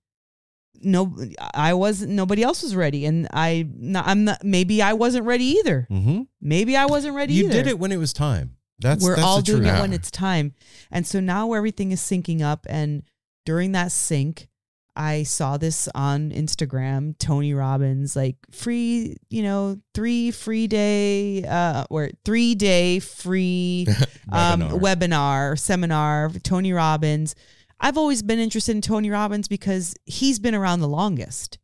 no 0.81 1.15
I 1.53 1.73
wasn't 1.75 2.11
nobody 2.13 2.41
else 2.43 2.61
was 2.63 2.75
ready 2.75 3.05
and 3.05 3.27
I 3.31 3.67
not, 3.75 4.07
I'm 4.07 4.25
not 4.25 4.43
maybe 4.43 4.81
I 4.81 4.93
wasn't 4.93 5.25
ready 5.25 5.45
either. 5.59 5.87
mm-hmm. 5.89 6.21
Maybe 6.41 6.75
I 6.75 6.85
wasn't 6.87 7.15
ready 7.15 7.33
You 7.35 7.45
either 7.45 7.53
did 7.53 7.67
it 7.67 7.77
when 7.79 7.91
it 7.91 7.97
was 7.97 8.11
time. 8.11 8.56
That's 8.79 9.03
we're 9.03 9.15
that's 9.15 9.25
all 9.25 9.37
the 9.37 9.43
doing 9.43 9.63
truth. 9.63 9.77
it 9.77 9.81
when 9.81 9.93
it's 9.93 10.11
time. 10.11 10.53
And 10.91 11.05
so 11.05 11.19
now 11.19 11.53
everything 11.53 11.91
is 11.91 12.01
syncing 12.01 12.41
up. 12.41 12.65
And 12.69 13.03
during 13.45 13.71
that 13.71 13.91
sync, 13.91 14.47
I 14.95 15.23
saw 15.23 15.57
this 15.57 15.87
on 15.93 16.31
Instagram, 16.31 17.17
Tony 17.19 17.53
Robbins, 17.53 18.15
like 18.15 18.35
free, 18.51 19.17
you 19.29 19.43
know, 19.43 19.79
three 19.93 20.31
free 20.31 20.67
day, 20.67 21.43
uh, 21.43 21.85
or 21.89 22.09
three 22.25 22.55
day 22.55 22.99
free 22.99 23.85
um, 24.31 24.61
Webinar. 24.61 24.79
webinar, 24.81 25.59
seminar, 25.59 26.31
Tony 26.43 26.73
Robbins. 26.73 27.35
I've 27.79 27.97
always 27.97 28.23
been 28.23 28.39
interested 28.39 28.75
in 28.75 28.81
Tony 28.81 29.11
Robbins 29.11 29.47
because 29.47 29.95
he's 30.05 30.39
been 30.39 30.55
around 30.55 30.79
the 30.79 30.87
longest. 30.87 31.59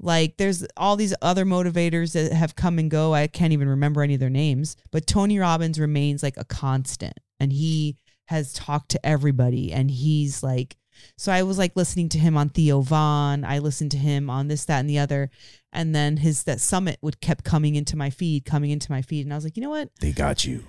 Like 0.00 0.38
there's 0.38 0.66
all 0.76 0.96
these 0.96 1.14
other 1.20 1.44
motivators 1.44 2.12
that 2.14 2.32
have 2.32 2.56
come 2.56 2.78
and 2.78 2.90
go. 2.90 3.14
I 3.14 3.26
can't 3.26 3.52
even 3.52 3.68
remember 3.68 4.02
any 4.02 4.14
of 4.14 4.20
their 4.20 4.30
names, 4.30 4.76
but 4.90 5.06
Tony 5.06 5.38
Robbins 5.38 5.78
remains 5.78 6.22
like 6.22 6.38
a 6.38 6.44
constant 6.44 7.18
and 7.38 7.52
he 7.52 7.98
has 8.28 8.52
talked 8.52 8.90
to 8.92 9.06
everybody 9.06 9.72
and 9.72 9.90
he's 9.90 10.42
like 10.42 10.76
so 11.16 11.32
I 11.32 11.42
was 11.42 11.58
like 11.58 11.76
listening 11.76 12.08
to 12.10 12.18
him 12.18 12.36
on 12.36 12.50
Theo 12.50 12.80
Von. 12.80 13.44
I 13.44 13.58
listened 13.58 13.90
to 13.92 13.96
him 13.96 14.28
on 14.28 14.48
this, 14.48 14.64
that, 14.66 14.80
and 14.80 14.90
the 14.90 14.98
other. 14.98 15.30
And 15.72 15.94
then 15.94 16.18
his 16.18 16.44
that 16.44 16.60
summit 16.60 16.98
would 17.00 17.20
kept 17.20 17.44
coming 17.44 17.74
into 17.74 17.96
my 17.96 18.10
feed, 18.10 18.44
coming 18.44 18.70
into 18.70 18.90
my 18.90 19.02
feed. 19.02 19.24
And 19.24 19.32
I 19.32 19.36
was 19.36 19.44
like, 19.44 19.56
you 19.56 19.62
know 19.62 19.70
what? 19.70 19.88
They 20.00 20.12
got 20.12 20.44
you. 20.44 20.64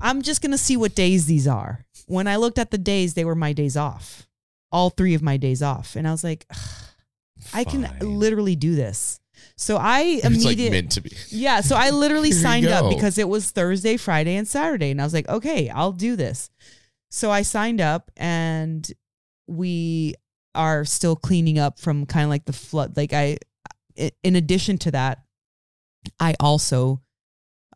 I'm 0.00 0.22
just 0.22 0.42
gonna 0.42 0.58
see 0.58 0.76
what 0.76 0.94
days 0.94 1.26
these 1.26 1.46
are. 1.46 1.84
When 2.06 2.26
I 2.26 2.36
looked 2.36 2.58
at 2.58 2.70
the 2.70 2.78
days, 2.78 3.14
they 3.14 3.24
were 3.24 3.34
my 3.34 3.52
days 3.52 3.76
off. 3.76 4.26
All 4.70 4.90
three 4.90 5.14
of 5.14 5.22
my 5.22 5.36
days 5.36 5.62
off. 5.62 5.96
And 5.96 6.06
I 6.06 6.10
was 6.10 6.24
like, 6.24 6.46
I 7.54 7.64
can 7.64 7.82
literally 8.00 8.56
do 8.56 8.74
this. 8.74 9.20
So 9.56 9.76
I 9.76 10.00
It's 10.00 10.24
like 10.24 10.32
immediately 10.34 10.70
meant 10.70 10.92
to 10.92 11.00
be. 11.02 11.10
yeah, 11.28 11.60
so 11.60 11.76
I 11.76 11.90
literally 11.90 12.32
signed 12.46 12.66
up 12.66 12.90
because 12.90 13.18
it 13.18 13.28
was 13.28 13.50
Thursday, 13.50 13.96
Friday, 13.96 14.36
and 14.36 14.48
Saturday. 14.48 14.90
And 14.90 15.00
I 15.00 15.04
was 15.04 15.12
like, 15.14 15.28
okay, 15.28 15.68
I'll 15.68 15.92
do 15.92 16.16
this. 16.16 16.50
So 17.10 17.30
I 17.30 17.42
signed 17.42 17.80
up 17.80 18.10
and 18.16 18.90
we 19.46 20.14
are 20.54 20.84
still 20.84 21.16
cleaning 21.16 21.58
up 21.58 21.78
from 21.78 22.06
kind 22.06 22.24
of 22.24 22.30
like 22.30 22.44
the 22.46 22.52
flood. 22.52 22.96
Like 22.96 23.12
i- 23.12 23.38
in 24.22 24.36
addition 24.36 24.78
to 24.78 24.90
that, 24.90 25.20
I 26.20 26.34
also 26.40 27.00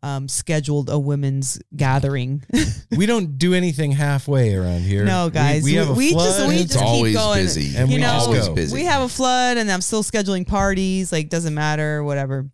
um, 0.03 0.29
scheduled 0.29 0.89
a 0.91 0.99
women's 0.99 1.59
gathering. 1.77 2.43
We 2.97 3.07
don't 3.07 3.39
do 3.39 3.55
anything 3.55 3.93
halfway 3.93 4.55
around 4.55 4.81
here. 4.81 5.05
No, 5.05 5.31
guys, 5.31 5.63
We, 5.63 5.73
we- 5.73 5.77
have 5.77 5.91
a 5.91 5.93
we 5.93 6.11
just- 6.13 6.37
flood. 6.39 6.49
we 6.49 6.55
It's 6.57 6.73
just 6.73 6.79
keep 6.79 6.83
always 6.89 7.15
going. 7.17 7.43
busy. 7.45 7.77
And 7.77 7.89
we 7.89 7.95
We're 7.97 8.01
just 8.01 8.27
always 8.27 8.49
go. 8.49 8.55
busy. 8.55 8.75
We 8.75 8.85
have 8.87 9.03
a 9.03 9.09
flood 9.09 9.57
and 9.59 9.71
I'm 9.71 9.81
still 9.81 10.03
scheduling 10.03 10.47
parties, 10.47 11.13
like 11.13 11.29
doesn't 11.29 11.55
matter, 11.55 12.03
whatever. 12.03 12.51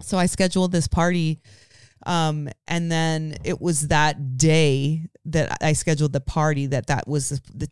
So 0.00 0.16
I 0.16 0.26
scheduled 0.26 0.72
this 0.72 0.88
party. 0.88 1.40
Um, 2.06 2.48
and 2.66 2.90
then 2.90 3.36
it 3.44 3.60
was 3.60 3.88
that 3.88 4.38
day 4.38 5.02
that 5.26 5.58
I 5.60 5.74
scheduled 5.74 6.12
the 6.14 6.20
party 6.20 6.66
that 6.66 6.86
that 6.86 7.06
was 7.06 7.28
the, 7.54 7.68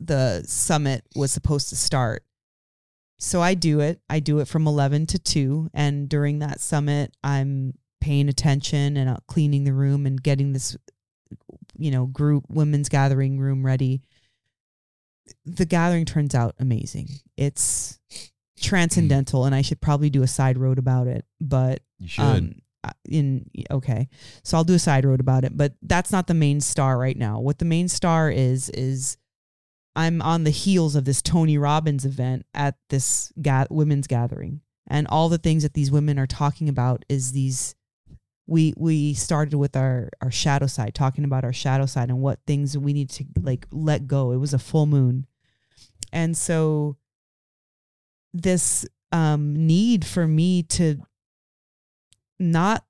the 0.00 0.42
summit 0.46 1.04
was 1.14 1.32
supposed 1.32 1.68
to 1.68 1.76
start. 1.76 2.24
So 3.18 3.42
I 3.42 3.54
do 3.54 3.80
it. 3.80 4.00
I 4.08 4.20
do 4.20 4.38
it 4.38 4.48
from 4.48 4.66
11 4.66 5.06
to 5.08 5.18
2. 5.18 5.70
And 5.74 6.08
during 6.08 6.38
that 6.38 6.60
summit, 6.60 7.14
I'm 7.22 7.74
paying 8.04 8.28
attention 8.28 8.96
and 8.98 9.08
uh, 9.08 9.16
cleaning 9.26 9.64
the 9.64 9.72
room 9.72 10.04
and 10.06 10.22
getting 10.22 10.52
this, 10.52 10.76
you 11.76 11.90
know, 11.90 12.06
group 12.06 12.44
women's 12.48 12.88
gathering 12.88 13.38
room 13.38 13.64
ready. 13.64 14.02
The 15.46 15.64
gathering 15.64 16.04
turns 16.04 16.34
out 16.34 16.54
amazing. 16.58 17.08
It's 17.36 17.98
transcendental, 18.60 19.46
and 19.46 19.54
I 19.54 19.62
should 19.62 19.80
probably 19.80 20.10
do 20.10 20.22
a 20.22 20.26
side 20.26 20.58
road 20.58 20.78
about 20.78 21.06
it. 21.06 21.24
But 21.40 21.80
You 21.98 22.08
should. 22.08 22.22
um, 22.24 22.54
in 23.08 23.48
okay, 23.70 24.08
so 24.42 24.58
I'll 24.58 24.64
do 24.64 24.74
a 24.74 24.78
side 24.78 25.06
road 25.06 25.20
about 25.20 25.44
it, 25.44 25.56
but 25.56 25.72
that's 25.80 26.12
not 26.12 26.26
the 26.26 26.34
main 26.34 26.60
star 26.60 26.98
right 26.98 27.16
now. 27.16 27.40
What 27.40 27.58
the 27.58 27.64
main 27.64 27.88
star 27.88 28.30
is 28.30 28.68
is 28.70 29.16
I'm 29.96 30.20
on 30.20 30.44
the 30.44 30.50
heels 30.50 30.94
of 30.94 31.06
this 31.06 31.22
Tony 31.22 31.56
Robbins 31.56 32.04
event 32.04 32.44
at 32.52 32.74
this 32.90 33.32
ga- 33.40 33.66
women's 33.70 34.06
gathering, 34.06 34.60
and 34.86 35.06
all 35.08 35.30
the 35.30 35.38
things 35.38 35.62
that 35.62 35.72
these 35.72 35.90
women 35.90 36.18
are 36.18 36.26
talking 36.26 36.68
about 36.68 37.04
is 37.08 37.32
these. 37.32 37.74
We 38.46 38.74
we 38.76 39.14
started 39.14 39.56
with 39.56 39.76
our 39.76 40.10
our 40.20 40.30
shadow 40.30 40.66
side, 40.66 40.94
talking 40.94 41.24
about 41.24 41.44
our 41.44 41.52
shadow 41.52 41.86
side 41.86 42.10
and 42.10 42.20
what 42.20 42.40
things 42.46 42.76
we 42.76 42.92
need 42.92 43.10
to 43.10 43.24
like 43.40 43.66
let 43.70 44.06
go. 44.06 44.32
It 44.32 44.36
was 44.36 44.52
a 44.52 44.58
full 44.58 44.86
moon, 44.86 45.26
and 46.12 46.36
so 46.36 46.96
this 48.34 48.86
um, 49.12 49.54
need 49.54 50.04
for 50.04 50.26
me 50.26 50.62
to 50.64 50.98
not 52.38 52.84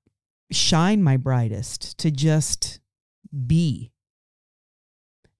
shine 0.51 1.03
my 1.03 1.17
brightest, 1.17 1.97
to 1.99 2.11
just 2.11 2.79
be. 3.45 3.91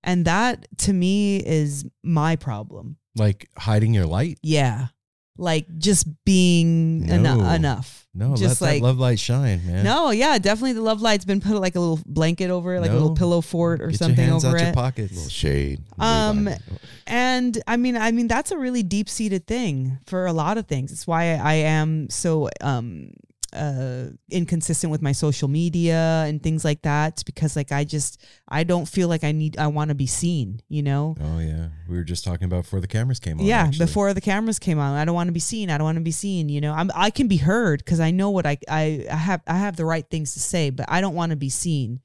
And 0.04 0.26
that 0.26 0.68
to 0.80 0.94
me 0.94 1.38
is 1.38 1.86
my 2.04 2.36
problem. 2.36 2.98
like 3.16 3.50
hiding 3.58 3.94
your 3.94 4.06
light. 4.06 4.38
Yeah. 4.44 4.88
Like 5.38 5.66
just 5.78 6.08
being 6.24 7.10
eno- 7.10 7.36
No. 7.36 7.50
enough. 7.52 8.08
No, 8.18 8.34
just 8.38 8.62
let 8.62 8.70
like 8.70 8.82
that 8.82 8.88
love 8.88 8.98
light 8.98 9.20
shine, 9.20 9.66
man. 9.68 9.84
no, 9.84 10.12
yeah, 10.12 10.38
definitely 10.38 10.72
the 10.72 10.82
love 10.82 11.02
light's 11.02 11.26
been 11.26 11.42
put 11.42 11.60
like 11.60 11.76
a 11.76 11.80
little 11.82 12.00
blanket 12.06 12.50
over 12.50 12.76
it, 12.76 12.80
like 12.80 12.92
a 12.92 12.94
little 12.94 13.14
pillow 13.14 13.42
fort 13.42 13.82
or 13.82 13.88
Get 13.88 14.00
something 14.00 14.24
your 14.24 14.32
hands 14.32 14.46
over 14.46 14.56
out 14.56 14.62
your 14.62 14.70
it. 14.70 14.74
pockets. 14.76 15.14
little 15.14 15.30
shade. 15.30 15.82
Um, 16.00 16.48
And 17.06 17.62
I 17.68 17.76
mean, 17.76 17.98
I 17.98 18.12
mean 18.12 18.30
that's 18.30 18.52
a 18.52 18.58
really 18.58 18.84
deep 18.84 19.10
seated 19.10 19.46
thing 19.48 19.98
for 20.06 20.26
a 20.28 20.32
lot 20.34 20.58
of 20.58 20.66
things. 20.68 20.94
It's 20.94 21.06
why 21.06 21.34
I 21.36 21.56
am 21.56 22.10
so 22.10 22.50
um 22.62 23.10
uh 23.54 24.06
inconsistent 24.30 24.92
with 24.92 25.02
my 25.02 25.12
social 25.12 25.48
media 25.48 26.26
and 26.28 26.42
things 26.42 26.66
like 26.66 26.82
that 26.82 27.24
because 27.26 27.56
like 27.56 27.72
I 27.72 27.84
just 27.84 28.24
I 28.48 28.64
don't 28.64 28.88
feel 28.88 29.08
like 29.08 29.24
I 29.24 29.32
need 29.32 29.58
I 29.58 29.68
want 29.68 29.90
to 29.90 29.96
be 29.96 30.08
seen, 30.08 30.62
you 30.68 30.84
know? 30.84 31.16
Oh 31.20 31.40
yeah, 31.40 31.70
we 31.88 31.96
were 31.96 32.04
just 32.04 32.24
talking 32.24 32.46
about 32.46 32.64
before 32.64 32.82
the 32.82 32.88
cameras 32.88 33.20
came 33.20 33.40
on. 33.40 33.46
yeah, 33.46 33.64
actually. 33.64 33.86
before 33.86 34.14
the 34.14 34.22
cameras 34.22 34.60
came 34.60 34.80
on, 34.80 34.96
I 34.96 35.06
don't 35.06 35.16
want 35.16 35.28
to 35.28 35.34
be 35.34 35.40
seen. 35.40 35.70
I 35.70 35.78
don't 35.78 35.86
want 35.86 35.98
to 35.98 36.04
be 36.04 36.12
seen. 36.12 36.50
You 36.50 36.62
know, 36.62 36.74
I'm 36.74 36.92
I 36.96 37.10
can 37.10 37.28
be 37.28 37.38
heard 37.38 37.80
because 37.80 38.00
I 38.00 38.12
know 38.12 38.30
what 38.30 38.46
I, 38.46 38.58
I 38.70 39.06
I 39.10 39.16
have 39.16 39.42
I 39.48 39.58
have 39.58 39.76
the 39.76 39.86
right 39.86 40.08
things 40.10 40.34
to 40.34 40.40
say, 40.40 40.70
but 40.70 40.86
I 40.90 41.02
don't 41.02 41.16
want 41.16 41.32
to 41.32 41.36
be 41.36 41.50
seen. 41.50 42.02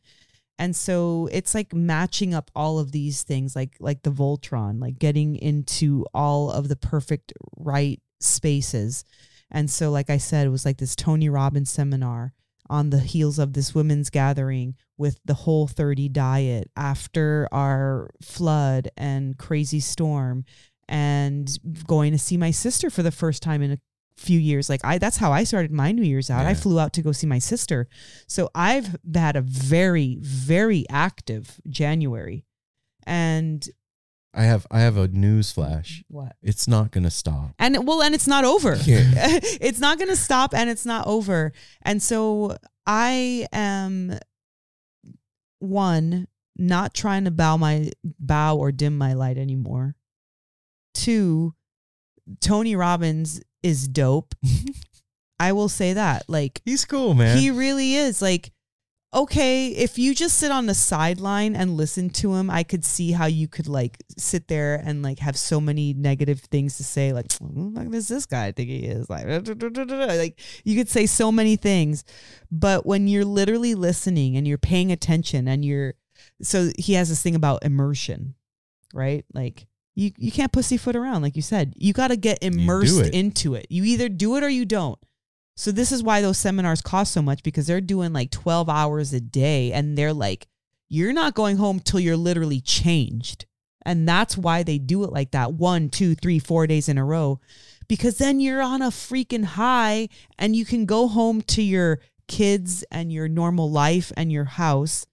And 0.61 0.76
so 0.76 1.26
it's 1.32 1.55
like 1.55 1.72
matching 1.72 2.34
up 2.34 2.51
all 2.55 2.78
of 2.78 2.93
these 2.93 3.22
things, 3.22 3.57
like 3.57 3.76
like 3.80 4.03
the 4.03 4.11
Voltron, 4.11 4.78
like 4.78 4.99
getting 4.99 5.36
into 5.36 6.05
all 6.12 6.51
of 6.51 6.68
the 6.68 6.76
perfect 6.76 7.32
right 7.57 7.99
spaces. 8.20 9.05
And 9.51 9.70
so, 9.70 9.90
like 9.90 10.11
I 10.11 10.18
said, 10.18 10.46
it 10.46 10.51
was 10.51 10.64
like 10.64 10.78
this 10.78 10.96
Tony 10.96 11.28
Robbins 11.28 11.70
seminar 11.70 12.32
on 12.68 12.90
the 12.90 13.01
heels 13.01 13.38
of 13.38 13.53
this 13.53 13.74
women's 13.74 14.11
gathering 14.11 14.76
with 14.96 15.18
the 15.24 15.34
whole 15.34 15.66
30 15.66 16.09
diet 16.11 16.70
after 16.76 17.48
our 17.51 18.11
flood 18.22 18.88
and 18.96 19.36
crazy 19.36 19.80
storm 19.80 20.44
and 20.88 21.59
going 21.86 22.12
to 22.12 22.18
see 22.18 22.36
my 22.36 22.53
sister 22.53 22.90
for 22.90 23.03
the 23.03 23.11
first 23.11 23.42
time 23.42 23.62
in 23.62 23.72
a 23.72 23.78
few 24.16 24.38
years. 24.38 24.68
Like 24.68 24.84
I 24.84 24.98
that's 24.98 25.16
how 25.16 25.32
I 25.32 25.44
started 25.44 25.72
my 25.72 25.90
New 25.92 26.03
Year's 26.03 26.30
out. 26.30 26.46
I 26.46 26.55
flew 26.55 26.78
out 26.78 26.92
to 26.94 27.03
go 27.03 27.12
see 27.12 27.26
my 27.26 27.38
sister. 27.38 27.88
So 28.28 28.51
I've 28.55 28.96
had 29.14 29.36
a 29.36 29.40
very 29.40 30.18
very 30.20 30.84
active 30.90 31.61
January. 31.68 32.44
And 33.07 33.66
I 34.33 34.45
have 34.45 34.66
I 34.70 34.81
have 34.81 34.97
a 34.97 35.09
news 35.09 35.51
flash. 35.51 36.05
what? 36.09 36.37
It's 36.43 36.68
not 36.68 36.93
gonna 36.93 37.11
stop. 37.11 37.51
And 37.59 37.87
well, 37.87 38.03
and 38.03 38.14
it's 38.14 38.28
not 38.28 38.45
over. 38.45 38.76
Yeah. 38.76 39.03
it's 39.61 39.81
not 39.81 39.99
going 39.99 40.09
to 40.09 40.16
stop 40.16 40.55
and 40.55 40.70
it's 40.70 40.87
not 40.87 41.07
over. 41.07 41.53
And 41.83 42.03
so 42.03 42.57
I 42.87 43.47
am 43.53 44.18
one 45.59 46.28
not 46.57 46.95
trying 46.95 47.24
to 47.24 47.31
bow 47.31 47.57
my 47.57 47.91
bow 48.05 48.57
or 48.57 48.72
dim 48.72 48.97
my 48.97 49.14
light 49.14 49.39
anymore. 49.39 49.97
Two, 50.95 51.55
Tony 52.41 52.76
Robbins 52.76 53.41
is 53.62 53.89
dope. 53.89 54.35
I 55.41 55.53
will 55.53 55.68
say 55.68 55.95
that. 55.95 56.24
Like 56.28 56.61
He's 56.64 56.85
cool, 56.85 57.14
man. 57.14 57.39
he 57.39 57.51
really 57.51 57.95
is. 57.95 58.20
Like 58.20 58.53
okay, 59.12 59.68
if 59.68 59.98
you 59.98 60.14
just 60.14 60.38
sit 60.38 60.52
on 60.52 60.66
the 60.66 60.74
sideline 60.74 61.56
and 61.56 61.76
listen 61.76 62.11
to 62.11 62.34
him, 62.34 62.48
I 62.48 62.62
could 62.62 62.84
see 62.84 63.12
how 63.12 63.26
you 63.26 63.48
could 63.48 63.68
like 63.68 63.98
sit 64.16 64.48
there 64.48 64.76
and 64.84 65.02
like 65.02 65.18
have 65.18 65.36
so 65.36 65.61
many 65.61 65.94
negative 65.94 66.40
things 66.40 66.76
to 66.76 66.84
say, 66.84 67.12
like, 67.12 67.26
"Who 67.40 67.72
the 67.72 67.80
fuck 67.80 67.90
does 67.90 68.08
this 68.08 68.26
guy 68.26 68.46
I 68.46 68.52
think 68.52 68.70
he 68.70 68.80
is? 68.80 69.11
Like, 69.11 69.26
like 69.26 70.40
you 70.64 70.76
could 70.76 70.88
say 70.88 71.06
so 71.06 71.32
many 71.32 71.56
things. 71.56 72.04
But 72.50 72.86
when 72.86 73.08
you're 73.08 73.24
literally 73.24 73.74
listening 73.74 74.36
and 74.36 74.46
you're 74.46 74.58
paying 74.58 74.92
attention 74.92 75.48
and 75.48 75.64
you're 75.64 75.94
so 76.42 76.70
he 76.78 76.94
has 76.94 77.08
this 77.08 77.22
thing 77.22 77.34
about 77.34 77.64
immersion, 77.64 78.34
right? 78.94 79.24
Like 79.34 79.66
you 79.96 80.12
you 80.18 80.30
can't 80.30 80.52
pussyfoot 80.52 80.94
around, 80.94 81.22
like 81.22 81.36
you 81.36 81.42
said. 81.42 81.74
You 81.76 81.92
gotta 81.92 82.16
get 82.16 82.38
immersed 82.42 83.00
it. 83.00 83.14
into 83.14 83.54
it. 83.54 83.66
You 83.70 83.84
either 83.84 84.08
do 84.08 84.36
it 84.36 84.44
or 84.44 84.48
you 84.48 84.64
don't. 84.64 84.98
So 85.57 85.72
this 85.72 85.92
is 85.92 86.03
why 86.03 86.22
those 86.22 86.38
seminars 86.38 86.80
cost 86.80 87.12
so 87.12 87.20
much 87.20 87.42
because 87.42 87.66
they're 87.66 87.80
doing 87.80 88.12
like 88.12 88.30
12 88.30 88.68
hours 88.68 89.12
a 89.12 89.20
day 89.20 89.72
and 89.72 89.96
they're 89.96 90.12
like 90.12 90.46
you're 90.90 91.12
not 91.12 91.34
going 91.34 91.57
home 91.57 91.80
till 91.80 92.01
you're 92.01 92.16
literally 92.16 92.61
changed. 92.61 93.46
And 93.86 94.07
that's 94.07 94.36
why 94.36 94.62
they 94.62 94.76
do 94.76 95.05
it 95.05 95.12
like 95.12 95.30
that 95.30 95.55
one, 95.55 95.88
two, 95.88 96.14
three, 96.14 96.38
four 96.38 96.66
days 96.66 96.88
in 96.88 96.98
a 96.98 97.05
row. 97.05 97.40
Because 97.88 98.18
then 98.18 98.40
you're 98.40 98.61
on 98.61 98.82
a 98.82 98.88
freaking 98.88 99.44
high 99.44 100.09
and 100.38 100.55
you 100.55 100.64
can 100.64 100.84
go 100.84 101.09
home 101.09 101.40
to 101.42 101.62
your 101.62 102.01
kids 102.28 102.84
and 102.90 103.12
your 103.12 103.28
normal 103.28 103.70
life 103.70 104.12
and 104.16 104.30
your 104.30 104.44
house, 104.44 105.07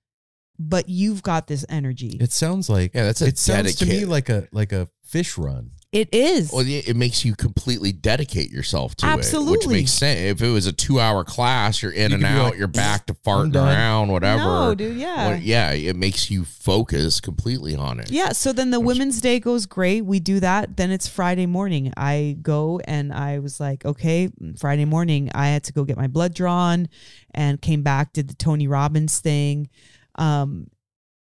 but 0.59 0.89
you've 0.89 1.23
got 1.23 1.47
this 1.47 1.65
energy. 1.69 2.17
it 2.19 2.31
sounds 2.31 2.69
like 2.69 2.93
Yeah, 2.93 3.03
that's 3.05 3.21
a 3.21 3.27
it 3.27 3.37
sounds 3.37 3.75
to 3.75 3.85
me 3.85 4.05
like 4.05 4.29
a 4.29 4.47
like 4.51 4.73
a 4.73 4.89
Phish 5.09 5.37
run. 5.37 5.71
It 5.97 6.09
is. 6.13 6.51
Well, 6.53 6.63
it 6.65 6.95
makes 6.95 7.25
you 7.25 7.35
completely 7.35 7.91
dedicate 7.91 8.51
yourself 8.51 8.95
to 8.97 9.05
it, 9.07 9.09
which 9.09 9.25
Absolutely. 9.25 9.75
makes 9.75 9.91
sense. 9.91 10.19
If 10.19 10.43
it 10.43 10.49
was 10.49 10.67
a 10.67 10.71
two-hour 10.71 11.23
class, 11.23 11.81
you're 11.81 11.91
in 11.91 12.11
You 12.11 12.17
and 12.17 12.25
out, 12.25 12.43
like, 12.51 12.59
you're 12.59 12.67
back 12.67 13.07
to 13.07 13.15
farting 13.15 13.55
around, 13.55 14.09
whatever. 14.09 14.43
No, 14.43 14.75
dude, 14.75 14.97
yeah. 14.97 15.29
Well, 15.29 15.39
yeah, 15.39 15.71
it 15.71 15.95
makes 15.95 16.29
you 16.29 16.45
focus 16.45 17.19
completely 17.19 17.75
on 17.75 17.99
it. 17.99 18.11
Yeah, 18.11 18.33
so 18.33 18.53
then 18.53 18.69
the 18.69 18.79
Women's 18.79 19.19
Day 19.21 19.39
goes 19.39 19.65
great. 19.65 20.05
We 20.05 20.19
do 20.19 20.39
that. 20.39 20.77
Then 20.77 20.91
it's 20.91 21.07
Friday 21.07 21.47
morning. 21.47 21.91
I 21.97 22.37
go 22.41 22.79
and 22.85 23.11
I 23.11 23.39
was 23.39 23.59
like, 23.59 23.83
okay, 23.83 24.29
Friday 24.59 24.85
morning, 24.85 25.31
I 25.33 25.47
had 25.47 25.63
to 25.63 25.73
go 25.73 25.83
get 25.83 25.97
my 25.97 26.07
blood 26.07 26.35
drawn 26.35 26.89
and 27.33 27.59
came 27.61 27.81
back, 27.81 28.13
did 28.13 28.27
the 28.27 28.35
Tony 28.35 28.67
Robbins 28.67 29.19
thing. 29.19 29.69
Um, 30.15 30.67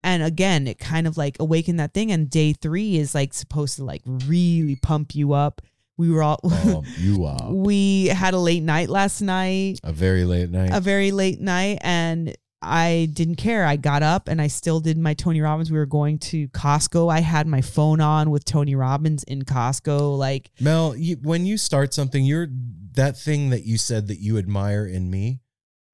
and 0.09 0.22
again, 0.22 0.66
it 0.66 0.78
kind 0.78 1.06
of 1.06 1.16
like 1.18 1.36
awakened 1.38 1.78
that 1.80 1.92
thing. 1.92 2.11
And 2.11 2.30
day 2.30 2.54
three 2.54 2.96
is 2.96 3.14
like 3.14 3.34
supposed 3.34 3.76
to 3.76 3.84
like 3.84 4.02
really 4.06 4.76
pump 4.76 5.14
you 5.14 5.34
up. 5.34 5.61
We 5.98 6.11
were 6.11 6.22
all, 6.22 6.40
Um, 6.44 6.84
you 6.96 7.24
are 7.26 7.52
we 7.52 8.06
had 8.06 8.32
a 8.32 8.38
late 8.38 8.62
night 8.62 8.88
last 8.88 9.20
night 9.20 9.80
a 9.84 9.92
very 9.92 10.24
late 10.24 10.48
night. 10.50 10.70
a 10.72 10.80
very 10.80 11.11
late 11.11 11.40
night 11.40 11.78
and 11.82 12.34
I 12.62 13.09
didn't 13.12 13.36
care. 13.36 13.64
I 13.66 13.76
got 13.76 14.02
up 14.02 14.28
and 14.28 14.40
I 14.40 14.46
still 14.48 14.80
did 14.80 14.96
my 14.96 15.14
Tony 15.14 15.40
Robbins. 15.40 15.70
We 15.70 15.78
were 15.78 15.86
going 15.86 16.18
to 16.30 16.48
Costco. 16.48 17.12
I 17.12 17.20
had 17.20 17.46
my 17.46 17.61
phone 17.61 18.00
on 18.00 18.30
with 18.30 18.44
Tony 18.44 18.74
Robbins 18.74 19.22
in 19.24 19.42
Costco. 19.42 20.16
Like, 20.18 20.50
Mel, 20.61 20.96
you, 20.96 21.16
when 21.22 21.46
you 21.46 21.56
start 21.59 21.92
something, 21.94 22.24
you're 22.24 22.48
that 22.94 23.16
thing 23.16 23.50
that 23.50 23.64
you 23.64 23.78
said 23.78 24.09
that 24.09 24.18
you 24.18 24.38
admire 24.38 24.86
in 24.86 25.09
me. 25.11 25.40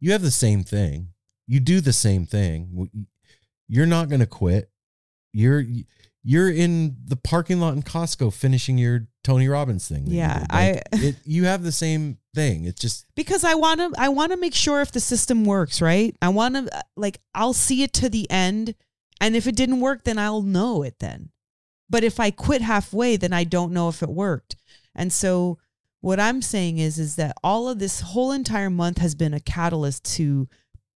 You 0.01 0.13
have 0.13 0.23
the 0.23 0.31
same 0.31 0.63
thing. 0.65 1.09
You 1.47 1.61
do 1.61 1.81
the 1.83 1.93
same 1.93 2.25
thing. 2.25 2.89
You're 3.69 3.87
not 3.87 4.09
going 4.09 4.21
to 4.21 4.27
quit. 4.27 4.71
You're 5.33 5.65
you're 6.23 6.51
in 6.51 6.97
the 7.05 7.17
parking 7.17 7.61
lot 7.61 7.75
in 7.75 7.83
Costco 7.83 8.33
finishing 8.33 8.79
your 8.79 9.07
Tony 9.23 9.47
Robbins 9.47 9.87
thing. 9.87 10.05
Yeah, 10.07 10.39
did. 10.41 10.47
I- 10.51 10.83
it, 10.93 11.17
you 11.25 11.45
have 11.45 11.63
the 11.63 11.73
same 11.73 12.19
thing. 12.35 12.65
It's 12.65 12.81
just 12.81 13.07
because 13.15 13.45
I 13.45 13.55
want 13.55 13.81
to, 13.81 13.93
I 14.01 14.09
want 14.09 14.33
to 14.33 14.39
make 14.39 14.55
sure 14.55 14.81
if 14.81 14.91
the 14.91 15.01
system 15.01 15.45
works, 15.45 15.83
right? 15.83 16.17
I 16.23 16.31
want 16.31 16.55
to, 16.55 16.77
uh, 16.77 16.81
like, 16.97 17.21
I'll 17.35 17.53
see 17.53 17.83
it 17.83 17.93
to 17.95 18.09
the 18.09 18.29
end. 18.31 18.75
And 19.21 19.37
if 19.37 19.47
it 19.47 19.55
didn't 19.55 19.81
work, 19.81 20.05
then 20.05 20.19
I'll 20.19 20.43
know 20.43 20.83
it 20.83 20.99
then. 20.99 21.31
But 21.91 22.05
if 22.05 22.19
I 22.19 22.31
quit 22.31 22.63
halfway, 22.63 23.17
then 23.17 23.35
I 23.35 23.45
don't 23.45 23.73
know 23.73 23.91
if 23.91 24.03
it 24.03 24.09
worked. 24.09 24.57
And 24.95 25.13
so 25.13 25.59
what 26.01 26.19
I'm 26.19 26.41
saying 26.41 26.79
is, 26.79 26.99
is 26.99 27.17
that 27.17 27.37
all 27.45 27.69
of 27.69 27.79
this 27.79 28.01
whole 28.01 28.33
entire 28.33 28.71
month 28.71 28.99
has 28.99 29.15
been 29.15 29.35
a 29.35 29.41
catalyst 29.41 30.05
to 30.17 30.49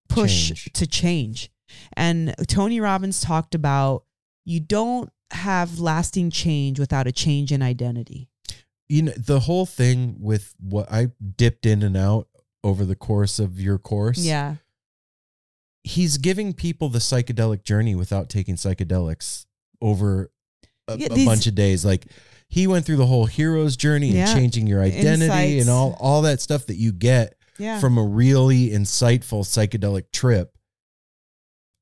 push 0.10 0.48
Change. 0.48 0.74
to 0.74 0.88
change. 0.88 1.50
And 1.94 2.34
Tony 2.48 2.80
Robbins 2.80 3.22
talked 3.22 3.56
about 3.56 4.04
you 4.46 4.60
don't 4.60 5.10
have 5.32 5.80
lasting 5.80 6.32
change 6.32 6.80
without 6.80 7.08
a 7.08 7.12
change 7.12 7.52
in 7.52 7.62
identity. 7.62 8.30
you 8.90 9.02
know 9.04 9.12
the 9.18 9.42
whole 9.42 9.66
thing 9.66 10.16
with 10.20 10.54
what 10.60 10.90
I 10.92 11.10
dipped 11.36 11.66
in 11.66 11.84
and 11.84 11.98
out 11.98 12.28
over 12.64 12.86
the 12.86 12.96
course 12.96 13.38
of 13.40 13.60
your 13.60 13.78
course. 13.78 14.20
Yeah. 14.20 14.56
he's 15.84 16.18
giving 16.18 16.54
people 16.54 16.90
the 16.90 17.00
psychedelic 17.00 17.64
journey 17.64 17.96
without 17.96 18.30
taking 18.30 18.56
psychedelics 18.56 19.46
over 19.82 20.32
a, 20.88 20.98
Yeah, 20.98 21.08
a 21.12 21.26
bunch 21.26 21.48
of 21.48 21.56
days. 21.56 21.86
Like 21.86 22.06
he 22.50 22.68
went 22.68 22.86
through 22.86 22.98
the 22.98 23.06
whole 23.06 23.26
hero's 23.26 23.76
journey 23.78 24.18
and 24.18 24.34
changing 24.38 24.68
your 24.68 24.82
identity 24.82 25.26
Insights. 25.26 25.62
and 25.62 25.70
all 25.70 25.98
all 26.00 26.22
that 26.24 26.42
stuff 26.42 26.66
that 26.68 26.76
you 26.78 26.92
get 26.92 27.36
Yeah. 27.58 27.80
from 27.80 27.98
a 27.98 28.04
really 28.04 28.70
insightful 28.70 29.44
psychedelic 29.44 30.12
trip. 30.12 30.57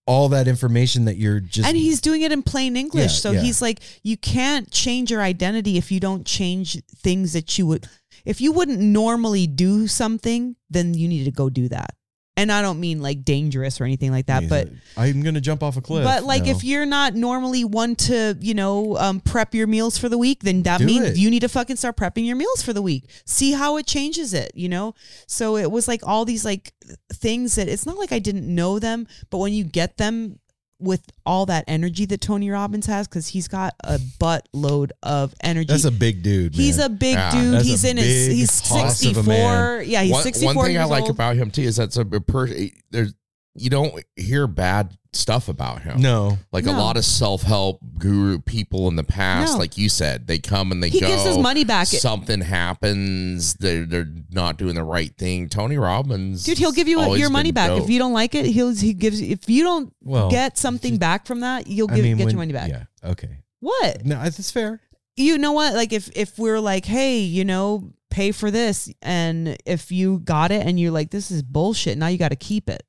All 0.08 0.30
that 0.30 0.48
information 0.48 1.06
that 1.06 1.18
you're 1.18 1.40
just 1.40 1.68
and 1.68 1.76
he's 1.76 2.00
doing 2.00 2.22
it 2.22 2.32
in 2.32 2.44
plain 2.44 2.78
English. 2.78 3.14
Yeah, 3.14 3.20
so 3.20 3.32
yeah. 3.32 3.42
he's 3.42 3.62
like, 3.62 3.80
you 4.04 4.18
can't 4.18 4.70
change 4.70 5.10
your 5.10 5.22
identity 5.22 5.78
if 5.78 5.92
you 5.92 6.00
don't 6.00 6.26
change 6.26 6.84
things 6.86 7.34
that 7.34 7.58
you 7.58 7.66
would. 7.66 7.88
If 8.24 8.40
you 8.40 8.52
wouldn't 8.52 8.80
normally 8.80 9.48
do 9.48 9.88
something, 9.88 10.56
then 10.70 10.94
you 10.94 11.08
need 11.08 11.26
to 11.26 11.32
go 11.32 11.50
do 11.50 11.70
that. 11.70 11.96
And 12.38 12.52
I 12.52 12.62
don't 12.62 12.82
mean 12.82 13.02
like 13.02 13.24
dangerous 13.24 13.80
or 13.80 13.86
anything 13.86 14.12
like 14.12 14.26
that, 14.26 14.50
but 14.50 14.68
I'm 14.98 15.22
gonna 15.22 15.40
jump 15.40 15.64
off 15.64 15.78
a 15.78 15.82
cliff. 15.82 16.04
but 16.04 16.26
like 16.26 16.44
No. 16.44 16.52
if 16.52 16.66
you're 16.66 16.86
not 16.86 17.16
normally 17.16 17.64
one 17.64 17.96
to 17.96 18.36
you 18.42 18.54
know 18.54 18.98
um, 18.98 19.22
prep 19.22 19.56
your 19.56 19.68
meals 19.68 19.98
for 19.98 20.10
the 20.10 20.18
week, 20.18 20.44
then 20.44 20.62
that 20.64 20.80
Do 20.80 20.86
means 20.86 21.06
it. 21.12 21.18
you 21.18 21.30
need 21.30 21.40
to 21.42 21.48
fucking 21.50 21.78
start 21.78 21.96
prepping 21.96 22.26
your 22.26 22.36
meals 22.36 22.62
for 22.62 22.74
the 22.74 22.82
week. 22.82 23.06
See 23.26 23.54
how 23.54 23.78
it 23.78 23.88
changes 23.88 24.34
it, 24.34 24.52
you 24.54 24.68
know. 24.68 24.96
So 25.28 25.56
it 25.56 25.72
was 25.72 25.88
like 25.88 26.02
all 26.06 26.26
these 26.26 26.44
like 26.44 26.74
things 27.14 27.56
that 27.56 27.70
it's 27.70 27.86
not 27.86 27.98
like 27.98 28.12
I 28.12 28.20
didn't 28.20 28.54
know 28.54 28.80
them, 28.80 29.08
but 29.30 29.38
when 29.38 29.54
you 29.54 29.64
get 29.64 29.96
them 29.96 30.40
with 30.80 31.04
all 31.26 31.46
that 31.46 31.64
energy 31.68 32.06
that 32.06 32.20
Tony 32.22 32.50
Robbins 32.50 32.86
has, 32.88 33.08
because 33.08 33.28
he's 33.28 33.48
got 33.48 33.74
a 33.84 33.98
buttload 33.98 34.92
of 35.02 35.34
energy. 35.42 35.68
that's 35.68 35.86
a 35.86 35.92
big 35.92 36.22
dude. 36.24 36.54
He's 36.56 36.80
a 36.80 36.90
big 36.90 37.14
Yeah. 37.16 37.32
dude. 37.32 37.62
He's 37.62 37.84
a 37.86 37.90
in 37.92 37.98
his 37.98 38.28
he's 38.28 38.50
a 38.50 38.90
64. 38.90 39.84
Yeah, 39.86 40.02
he's 40.04 40.12
one, 40.12 40.24
64 40.24 40.54
one 40.56 40.66
thing 40.66 40.78
I 40.78 40.84
like 40.86 41.04
old. 41.04 41.12
about 41.12 41.36
him 41.38 41.52
too 41.52 41.62
is 41.62 41.76
that's 41.78 41.98
a 41.98 42.06
person. 42.06 42.72
There's 42.92 43.14
you 43.56 43.70
don't 43.70 44.04
hear 44.18 44.48
bad 44.48 44.98
stuff 45.16 45.48
about 45.48 45.82
him. 45.82 46.02
no. 46.02 46.38
Like 46.52 46.66
a 46.66 46.72
No. 46.72 46.80
lot 46.80 46.98
of 46.98 47.06
self 47.06 47.42
help 47.44 47.80
guru 47.98 48.40
people 48.40 48.88
in 48.88 48.96
the 48.96 49.04
past, 49.04 49.54
No. 49.54 49.60
like 49.60 49.78
you 49.78 49.90
said, 49.90 50.28
they 50.28 50.38
come 50.40 50.72
and 50.72 50.84
they 50.84 50.90
he 50.90 51.00
go. 51.00 51.08
gives 51.08 51.24
his 51.24 51.38
money 51.38 51.64
back. 51.64 51.88
Something 51.88 52.42
happens. 52.42 53.54
They're 53.56 53.86
they're 53.86 54.08
not 54.32 54.58
doing 54.58 54.76
the 54.76 54.84
right 54.84 55.16
thing. 55.18 55.50
Tony 55.50 55.78
Robbins, 55.78 56.44
Dude, 56.44 56.58
he'll 56.58 56.72
give 56.72 56.88
you 56.88 57.00
always 57.00 57.20
your 57.20 57.30
money 57.30 57.50
been 57.50 57.56
back 57.56 57.70
dope. 57.70 57.84
if 57.84 57.90
you 57.90 58.00
don't 58.00 58.14
like 58.14 58.36
it. 58.36 58.46
He'll 58.46 58.74
he 58.76 58.94
gives 58.94 59.22
if 59.22 59.50
you 59.50 59.64
don't 59.64 59.94
Well, 60.04 60.30
get 60.30 60.58
something 60.58 60.98
back 60.98 61.26
from 61.26 61.40
that, 61.42 61.68
you'll 61.68 61.92
I 61.92 61.96
give 61.96 62.04
mean, 62.04 62.18
get 62.18 62.26
when- 62.26 62.34
your 62.34 62.40
money 62.40 62.54
back. 62.54 62.70
Yeah. 62.70 62.84
Okay. 63.04 63.38
What? 63.60 64.06
No, 64.06 64.22
that's 64.22 64.52
fair. 64.52 64.82
You 65.16 65.38
know 65.38 65.54
what? 65.54 65.74
Like 65.74 65.94
if 65.94 66.10
if 66.16 66.38
we're 66.38 66.60
like, 66.60 66.86
hey, 66.86 67.20
you 67.20 67.46
know, 67.46 67.92
pay 68.10 68.32
for 68.32 68.52
this, 68.52 68.92
and 69.02 69.58
if 69.66 69.92
you 69.92 70.20
got 70.20 70.52
it 70.52 70.66
and 70.66 70.80
you're 70.80 70.92
like, 70.92 71.10
this 71.12 71.32
is 71.32 71.42
bullshit, 71.42 71.98
now 71.98 72.08
you 72.08 72.18
got 72.18 72.30
to 72.30 72.36
keep 72.36 72.70
it. 72.70 72.84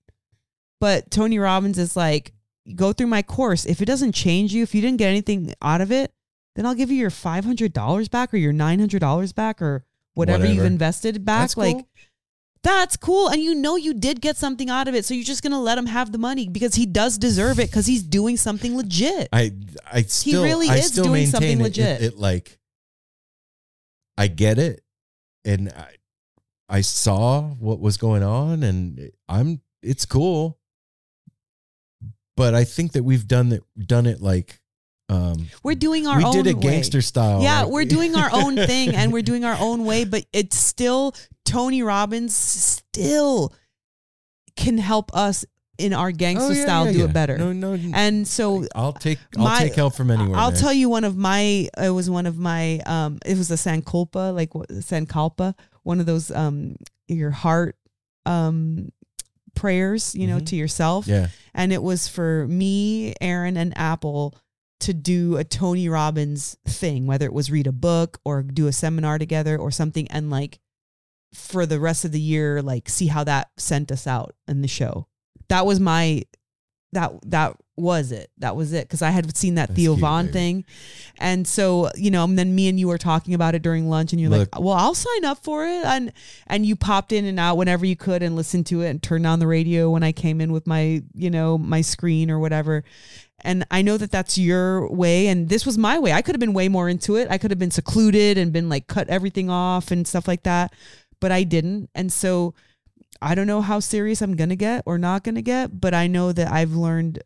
But 0.81 1.11
Tony 1.11 1.39
Robbins 1.39 1.79
is 1.79 1.97
like, 1.97 2.33
go 2.74 2.93
through 2.93 3.07
my 3.07 3.22
course. 3.22 3.64
If 3.64 3.81
it 3.81 3.87
doesn't 3.87 4.12
change 4.12 4.53
you, 4.53 4.62
if 4.62 4.74
you 4.74 4.81
didn't 4.81 4.99
get 4.99 5.09
anything 5.09 5.55
out 5.62 5.81
of 5.81 5.91
it, 5.93 6.12
then 6.55 6.66
I'll 6.66 6.74
give 6.74 6.91
you 6.91 6.97
your 6.97 7.11
five 7.11 7.45
hundred 7.45 7.72
dollars 7.72 8.09
back 8.09 8.33
or 8.33 8.39
your 8.39 8.53
nine 8.53 8.79
hundred 8.79 9.01
dollars 9.01 9.33
back 9.33 9.61
or 9.62 9.85
whatever, 10.14 10.47
you've 10.47 10.64
invested 10.64 11.24
back. 11.24 11.43
That's 11.43 11.57
like 11.57 11.77
cool. 11.77 11.89
that's 12.62 12.97
cool. 12.97 13.29
And 13.29 13.43
you 13.43 13.55
know 13.55 13.77
you 13.77 13.95
did 13.95 14.20
get 14.20 14.37
something 14.37 14.70
out 14.70 14.89
of 14.89 14.95
it. 14.95 15.05
So 15.05 15.14
you're 15.14 15.24
just 15.24 15.43
gonna 15.43 15.61
let 15.61 15.77
him 15.79 15.87
have 15.87 16.12
the 16.12 16.18
money 16.18 16.49
because 16.49 16.74
he 16.74 16.87
does 16.87 17.18
deserve 17.18 17.61
it 17.61 17.70
because 17.70 17.87
he's 17.87 18.03
doing 18.03 18.37
something 18.37 18.77
legit. 18.77 19.29
I 19.33 19.53
I 19.91 20.03
still 20.03 20.43
he 20.43 20.51
really 20.51 20.68
I 20.70 20.77
is 20.77 20.91
doing 20.91 21.27
something 21.27 21.61
it- 21.61 21.62
legit. 21.62 22.01
It, 22.01 22.05
it 22.05 22.18
like 22.18 22.59
I 24.18 24.29
get 24.29 24.59
it, 24.59 24.83
and 25.45 25.68
I 25.68 25.97
I 26.68 26.81
saw 26.81 27.43
what 27.43 27.81
was 27.81 27.99
going 27.99 28.22
on, 28.22 28.62
and 28.62 29.11
I'm 29.29 29.61
it's 29.83 30.07
cool. 30.07 30.59
But 32.37 32.55
I 32.55 32.64
think 32.64 32.93
that 32.93 33.03
we've 33.03 33.26
done 33.26 33.53
it 33.53 33.62
done 33.87 34.07
it 34.07 34.20
like 34.20 34.61
um 35.09 35.47
We're 35.62 35.74
doing 35.74 36.07
our 36.07 36.18
we 36.18 36.24
own 36.24 36.32
did 36.32 36.47
it 36.47 36.57
way. 36.57 36.62
gangster 36.62 37.01
style. 37.01 37.43
Yeah, 37.43 37.62
like- 37.62 37.72
we're 37.72 37.84
doing 37.84 38.14
our 38.16 38.28
own 38.32 38.57
thing 38.66 38.95
and 38.95 39.12
we're 39.12 39.22
doing 39.22 39.45
our 39.45 39.57
own 39.59 39.84
way, 39.84 40.05
but 40.05 40.24
it's 40.32 40.57
still 40.57 41.14
Tony 41.45 41.82
Robbins 41.82 42.34
still 42.34 43.53
can 44.57 44.78
help 44.78 45.14
us 45.14 45.45
in 45.78 45.93
our 45.93 46.11
gangster 46.11 46.53
Oh, 46.53 46.57
yeah, 46.57 46.62
style 46.64 46.87
yeah, 46.87 46.93
do 46.93 46.99
yeah. 47.01 47.05
it 47.05 47.12
better. 47.12 47.37
No, 47.37 47.53
no, 47.53 47.78
And 47.95 48.26
so 48.26 48.64
I'll 48.74 48.95
take 48.95 49.18
I'll 49.37 49.45
my- 49.45 49.59
take 49.61 49.74
help 49.74 49.95
from 49.95 50.11
anywhere. 50.11 50.37
I'll 50.39 50.51
man. 50.51 50.61
tell 50.61 50.72
you 50.72 50.89
one 50.89 51.05
of 51.05 51.16
my 51.16 51.68
it 51.78 51.91
was 51.91 52.09
one 52.11 52.26
of 52.26 52.39
my 52.39 52.80
um 52.87 53.18
it 53.24 53.37
was 53.39 53.51
a 53.51 53.55
sankalpa 53.55 54.34
like 54.34 54.51
sankalpa 54.51 55.55
one 55.82 56.01
of 56.01 56.07
those 56.07 56.30
um 56.30 56.76
your 57.09 57.30
heart 57.30 57.76
um 58.24 58.89
prayers 59.57 60.14
you 60.14 60.26
know 60.28 60.38
Mhm. 60.38 60.46
to 60.46 60.57
yourself. 60.57 61.09
Yeah, 61.09 61.28
and 61.54 61.72
it 61.72 61.82
was 61.82 62.07
for 62.07 62.46
me 62.46 63.14
Aaron 63.20 63.57
and 63.57 63.76
Apple 63.76 64.36
to 64.80 64.92
do 64.94 65.36
a 65.38 65.42
Tony 65.44 65.88
Robbins 65.88 66.57
thing 66.66 67.07
whether 67.07 67.24
it 67.26 67.32
was 67.32 67.50
read 67.50 67.66
a 67.66 67.72
book 67.72 68.20
or 68.24 68.42
do 68.42 68.66
a 68.68 68.72
seminar 68.72 69.18
together 69.18 69.57
or 69.59 69.70
something 69.70 70.07
and 70.11 70.30
like 70.30 70.61
for 71.34 71.66
the 71.66 71.80
rest 71.80 72.04
of 72.04 72.12
the 72.12 72.20
year 72.20 72.62
like 72.62 72.88
see 72.88 73.07
how 73.09 73.24
that 73.24 73.48
sent 73.57 73.90
us 73.90 74.07
out 74.07 74.34
in 74.46 74.61
the 74.62 74.68
show. 74.68 75.07
That 75.48 75.66
was 75.66 75.80
my 75.80 76.22
that 76.92 77.12
that 77.26 77.57
was 77.77 78.12
it? 78.12 78.31
That 78.39 78.57
was 78.57 78.72
it. 78.72 78.85
Because 78.87 79.03
i 79.03 79.11
had 79.11 79.37
seen 79.37 79.57
that 79.57 79.68
That's 79.68 79.79
theo 79.79 79.93
cute, 79.93 80.01
vaughn 80.01 80.27
baby. 80.27 80.33
thing. 80.33 80.64
And 81.18 81.47
so 81.47 81.91
you 81.95 82.11
know 82.11 82.24
and 82.24 82.39
then 82.39 82.55
me 82.55 82.68
and 82.68 82.81
you 82.81 82.89
were 82.89 82.99
talking 82.99 83.35
about 83.35 83.55
it 83.55 83.62
during 83.62 83.89
lunch 83.89 84.12
and 84.12 84.20
you're 84.20 84.31
Look. 84.31 84.55
like 84.55 84.62
well 84.62 84.74
i'll 84.74 84.95
sign 84.95 85.24
up 85.24 85.43
for 85.45 85.66
it. 85.66 85.85
And 85.85 86.12
and 86.47 86.64
you 86.64 86.77
popped 86.77 87.12
in 87.12 87.24
and 87.24 87.39
out 87.39 87.57
whenever 87.57 87.85
you 87.85 87.97
could 87.97 88.22
and 88.22 88.37
listened 88.37 88.66
to 88.66 88.83
it 88.83 88.89
and 88.89 89.03
turned 89.03 89.27
on 89.27 89.39
the 89.39 89.47
radio 89.47 89.91
when 89.91 90.03
i 90.03 90.12
came 90.12 90.41
in 90.41 90.53
with 90.53 90.66
my 90.66 91.03
you 91.14 91.31
know 91.31 91.59
my 91.59 91.81
screen 91.81 92.31
or 92.31 92.39
whatever. 92.39 92.85
And 93.43 93.66
i 93.70 93.83
know 93.83 93.97
that 93.99 94.11
that's 94.11 94.39
your 94.39 94.91
way 94.91 95.29
and 95.29 95.49
this 95.49 95.66
was 95.66 95.77
my 95.77 95.99
way. 95.99 96.12
I 96.12 96.22
could 96.22 96.35
have 96.35 96.41
been 96.41 96.55
way 96.55 96.68
more 96.68 96.89
into 96.89 97.16
it. 97.16 97.29
I 97.31 97.39
could 97.39 97.51
have 97.51 97.59
been 97.59 97.70
secluded 97.70 98.39
and 98.39 98.53
been 98.53 98.68
like 98.68 98.87
cut 98.87 99.09
everything 99.09 99.51
off 99.51 99.91
and 99.91 100.07
stuff 100.07 100.27
like 100.27 100.45
that 100.45 100.72
but 101.20 101.33
i 101.33 101.43
didn't. 101.43 101.89
And 101.95 102.12
so 102.12 102.55
I 103.22 103.35
don't 103.35 103.47
know 103.47 103.62
how 103.62 103.81
serious 103.81 104.20
I'm 104.20 104.37
going 104.37 104.51
to 104.51 104.57
get 104.57 104.83
or 104.87 104.99
not 104.99 105.24
going 105.24 105.37
to 105.37 105.43
get, 105.43 105.81
but 105.81 105.95
I 105.95 106.07
know 106.07 106.33
that 106.33 106.53
I've 106.53 106.72
learned 106.72 107.22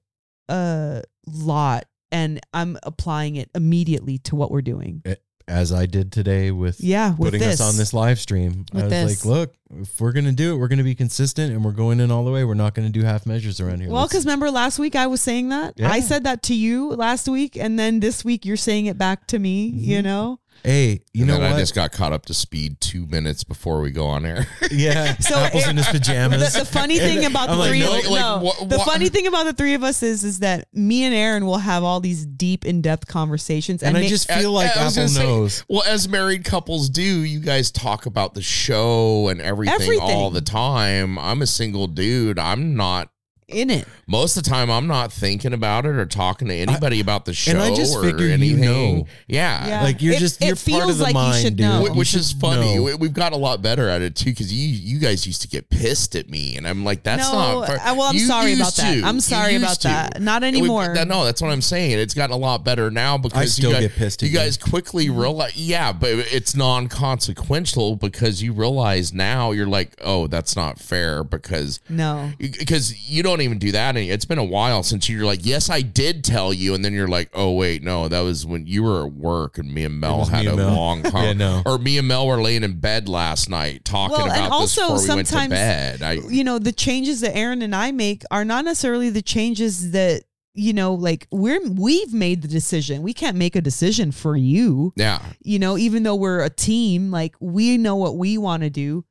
a 0.51 1.03
lot 1.27 1.85
and 2.13 2.41
I'm 2.53 2.77
applying 2.83 3.37
it 3.37 3.51
immediately 3.55 4.19
to 4.19 4.37
what 4.37 4.51
we're 4.51 4.63
doing. 4.63 5.03
as 5.49 5.73
I 5.73 5.87
did 5.87 6.13
today 6.13 6.53
with 6.53 6.81
Yeah, 6.81 7.11
with 7.11 7.33
putting 7.33 7.41
this. 7.41 7.61
us 7.61 7.69
on 7.73 7.77
this 7.77 7.93
live 7.93 8.21
stream. 8.21 8.67
I 8.73 8.83
was 8.83 8.91
this. 8.91 9.25
like, 9.25 9.33
look, 9.37 9.55
if 9.81 10.01
we're 10.01 10.13
gonna 10.13 10.31
do 10.31 10.55
it, 10.55 10.59
we're 10.59 10.69
gonna 10.69 10.85
be 10.85 10.95
consistent 10.95 11.53
and 11.53 11.65
we're 11.65 11.73
going 11.73 11.99
in 11.99 12.11
all 12.13 12.25
the 12.25 12.31
way. 12.31 12.45
We're 12.45 12.55
not 12.55 12.75
gonna 12.75 12.89
do 12.91 13.03
half 13.03 13.27
measures 13.27 13.61
around 13.61 13.81
here. 13.81 13.91
Well, 13.91 14.07
because 14.07 14.25
remember 14.25 14.51
last 14.53 14.79
week 14.79 14.95
I 14.95 15.09
was 15.09 15.21
saying 15.21 15.49
that? 15.49 15.75
Yeah. 15.77 15.91
I 15.91 16.01
said 16.01 16.23
that 16.25 16.45
to 16.45 16.55
you 16.55 16.91
last 16.91 17.29
week, 17.29 17.57
and 17.57 17.77
then 17.79 17.99
this 17.99 18.25
week 18.25 18.45
you're 18.45 18.57
saying 18.57 18.87
it 18.87 18.97
back 18.97 19.27
to 19.29 19.39
me, 19.41 19.67
you 19.67 19.99
Mhm. 19.99 20.05
know? 20.05 20.39
Hey, 20.63 21.03
you 21.13 21.23
and 21.23 21.29
know 21.29 21.35
then 21.35 21.51
what? 21.51 21.57
I 21.57 21.59
just 21.61 21.75
got 21.75 21.93
caught 21.93 22.13
up 22.13 22.27
to 22.27 22.35
speed 22.35 22.81
two 22.81 23.07
minutes 23.07 23.45
before 23.45 23.81
we 23.81 23.91
go 23.91 24.07
on 24.07 24.25
air. 24.25 24.47
yeah, 24.71 25.17
So 25.21 25.35
apples 25.37 25.65
it- 25.67 25.71
in 25.71 25.77
his 25.77 25.87
pajamas. 25.89 26.53
The, 26.53 26.61
the 26.61 26.65
funny 26.67 26.99
thing 26.99 27.25
about 27.25 27.47
the 27.47 27.53
I'm 27.53 27.59
like, 27.59 27.69
three 27.71 27.81
no, 27.81 27.99
of 27.99 28.05
like, 28.07 28.21
no, 28.21 28.39
what- 28.39 28.69
the 28.69 28.79
what- 28.79 28.87
funny 28.87 29.09
thing 29.09 29.27
about 29.27 29.45
the 29.45 29.53
three 29.53 29.75
of 29.75 29.83
us 29.83 30.03
is 30.03 30.25
is 30.25 30.41
that 30.41 30.69
me 30.73 31.05
and 31.05 31.15
Aaron 31.15 31.47
will 31.47 31.59
have 31.59 31.83
all 31.85 32.01
these 32.01 32.25
deep, 32.27 32.65
in 32.65 32.83
depth 32.83 33.07
conversations, 33.07 33.83
and 33.83 33.97
I 33.97 34.03
ma- 34.03 34.09
just 34.09 34.31
feel 34.31 34.53
like 34.53 34.67
I 34.77 34.81
Apple 34.81 34.95
gonna 34.95 35.09
say, 35.09 35.23
knows. 35.25 35.65
Well, 35.69 35.83
as 35.87 36.09
married 36.09 36.45
couples 36.45 36.89
do, 36.89 37.03
you 37.03 37.41
guys 37.41 37.71
talk 37.71 38.07
about 38.07 38.35
the 38.35 38.43
show 38.43 39.29
and 39.29 39.41
everything, 39.41 39.75
Everything. 39.81 40.01
all 40.11 40.31
the 40.31 40.41
time. 40.41 41.19
I'm 41.19 41.43
a 41.43 41.47
single 41.47 41.87
dude. 41.87 42.39
I'm 42.39 42.75
not. 42.77 43.11
In 43.53 43.71
it. 43.71 43.87
Most 44.07 44.37
of 44.37 44.43
the 44.45 44.51
time, 44.51 44.71
I'm 44.71 44.87
not 44.87 45.13
thinking 45.13 45.53
about 45.53 45.87
it 45.87 45.91
or 45.91 46.05
talking 46.07 46.49
to 46.49 46.55
anybody 46.55 47.01
about 47.01 47.25
the 47.25 47.33
show 47.33 47.53
and 47.53 47.61
I 47.61 47.75
just 47.75 47.95
or 47.97 48.03
figure 48.03 48.27
you 48.27 48.33
anything. 48.33 48.61
know. 48.61 49.07
Yeah. 49.29 49.67
Yeah. 49.67 49.83
Like 49.83 50.03
you're 50.03 50.15
It- 50.15 50.19
just 50.21 50.41
you're 50.41 50.51
part 50.57 50.59
feels 50.59 50.91
of 50.91 50.99
the 50.99 51.03
like 51.05 51.13
you 51.15 51.21
mind, 51.21 51.43
should 51.43 51.57
dude. 51.57 51.67
know. 51.67 51.85
Wh- 51.87 51.97
Which 51.97 52.15
You 52.15 52.21
is 52.21 52.33
funny. 52.33 52.75
know. 52.77 52.83
We- 52.83 52.95
We've 52.95 53.13
got 53.15 53.33
a 53.33 53.37
lot 53.37 53.63
better 53.63 53.89
at 53.89 54.03
it 54.03 54.17
too, 54.17 54.31
because 54.31 54.53
you 54.53 54.69
you 54.69 54.99
guys 54.99 55.27
used 55.27 55.43
to 55.43 55.49
get 55.49 55.71
pissed 55.71 56.15
at 56.17 56.29
me, 56.29 56.57
and 56.57 56.67
I'm 56.67 56.85
like, 56.85 57.03
that's 57.03 57.31
no, 57.31 57.39
not. 57.61 57.67
fair. 57.69 57.79
uh, 57.81 57.95
well, 57.95 58.03
I'm 58.09 58.15
You 58.17 58.27
sorry 58.27 58.53
about 58.55 58.67
used 58.67 58.77
that. 58.79 59.05
I'm 59.05 59.21
sorry 59.21 59.55
about 59.57 59.81
to. 59.81 59.89
that. 59.89 60.21
Not 60.21 60.43
And 60.43 60.55
we- 60.57 60.61
anymore. 60.63 60.93
that- 60.95 61.07
no, 61.09 61.25
that's 61.25 61.41
what 61.41 61.51
I'm 61.51 61.63
saying. 61.63 61.99
It's 61.99 62.15
gotten 62.15 62.35
a 62.35 62.39
lot 62.39 62.65
better 62.65 62.91
now 62.91 63.17
because 63.19 63.53
still 63.55 63.71
you 63.71 63.77
guys, 63.77 63.83
get 63.83 63.97
pissed 63.97 64.23
at 64.23 64.29
You 64.29 64.33
you. 64.33 64.39
guys 64.39 64.57
quickly 64.57 65.09
realize, 65.11 65.57
yeah, 65.57 65.93
but 65.93 66.11
it's 66.11 66.55
non-consequential 66.57 67.97
because 67.97 68.43
you 68.43 68.53
realize 68.53 69.13
now 69.13 69.51
you're 69.53 69.67
like, 69.67 69.93
oh, 70.05 70.27
that's 70.27 70.57
not 70.57 70.79
fair 70.79 71.23
because 71.25 71.81
no. 71.89 72.33
because 72.39 73.09
you 73.11 73.23
don't 73.23 73.40
even 73.43 73.59
do 73.59 73.73
that. 73.73 73.97
any- 73.97 74.11
It's 74.11 74.25
been 74.25 74.39
a 74.39 74.45
while 74.45 74.83
since 74.83 75.09
you're 75.09 75.25
like, 75.25 75.45
yes, 75.45 75.71
I 75.71 75.83
did 75.83 76.25
tell 76.25 76.53
you, 76.53 76.75
and 76.75 76.85
then 76.85 76.93
you're 76.93 77.09
like, 77.09 77.31
oh 77.35 77.53
wait, 77.53 77.83
no, 77.83 78.09
that 78.09 78.21
was 78.21 78.45
when 78.47 78.67
you 78.67 78.83
were 78.83 79.07
at 79.07 79.13
work 79.13 79.59
and 79.59 79.73
me 79.73 79.85
and 79.85 80.01
Mel 80.01 80.25
had 80.25 80.47
a 80.47 80.57
Mel. 80.57 80.75
long 80.75 81.05
Yeah, 81.15 81.33
no. 81.33 81.63
or 81.67 81.79
me 81.79 81.99
and 81.99 82.09
Mel 82.09 82.27
were 82.27 82.41
laying 82.43 82.63
in 82.65 82.81
bed 82.81 83.09
last 83.09 83.49
night 83.51 83.85
talking 83.85 84.17
Well, 84.17 84.27
and 84.27 84.33
about 84.47 84.61
this 84.61 84.79
also 84.79 84.95
before 84.95 85.09
we 85.09 85.15
went 85.17 85.27
to 85.29 85.33
sometimes, 85.33 85.51
bed. 85.51 86.03
I, 86.03 86.13
you 86.29 86.45
know, 86.45 86.59
the 86.59 86.73
changes 86.73 87.21
that 87.23 87.37
Aaron 87.37 87.63
and 87.63 87.75
I 87.75 87.93
make 87.93 88.23
are 88.31 88.45
not 88.45 88.65
necessarily 88.65 89.11
the 89.11 89.23
changes 89.23 89.93
that 89.93 90.23
you 90.53 90.73
know, 90.73 90.95
like 90.95 91.29
we're 91.31 91.61
we've 91.71 92.13
made 92.13 92.43
the 92.43 92.49
decision. 92.49 93.03
We 93.03 93.15
can't 93.15 93.37
make 93.37 93.55
a 93.55 93.61
decision 93.61 94.11
for 94.11 94.37
you. 94.37 94.93
yeah, 94.97 95.23
You 95.43 95.61
know, 95.61 95.79
even 95.79 96.03
though 96.03 96.17
we're 96.17 96.43
a 96.43 96.51
team, 96.51 97.13
like 97.13 97.37
we 97.41 97.79
know 97.79 97.95
what 97.95 98.17
we 98.17 98.37
want 98.37 98.65
to 98.65 98.69
do. 98.71 99.05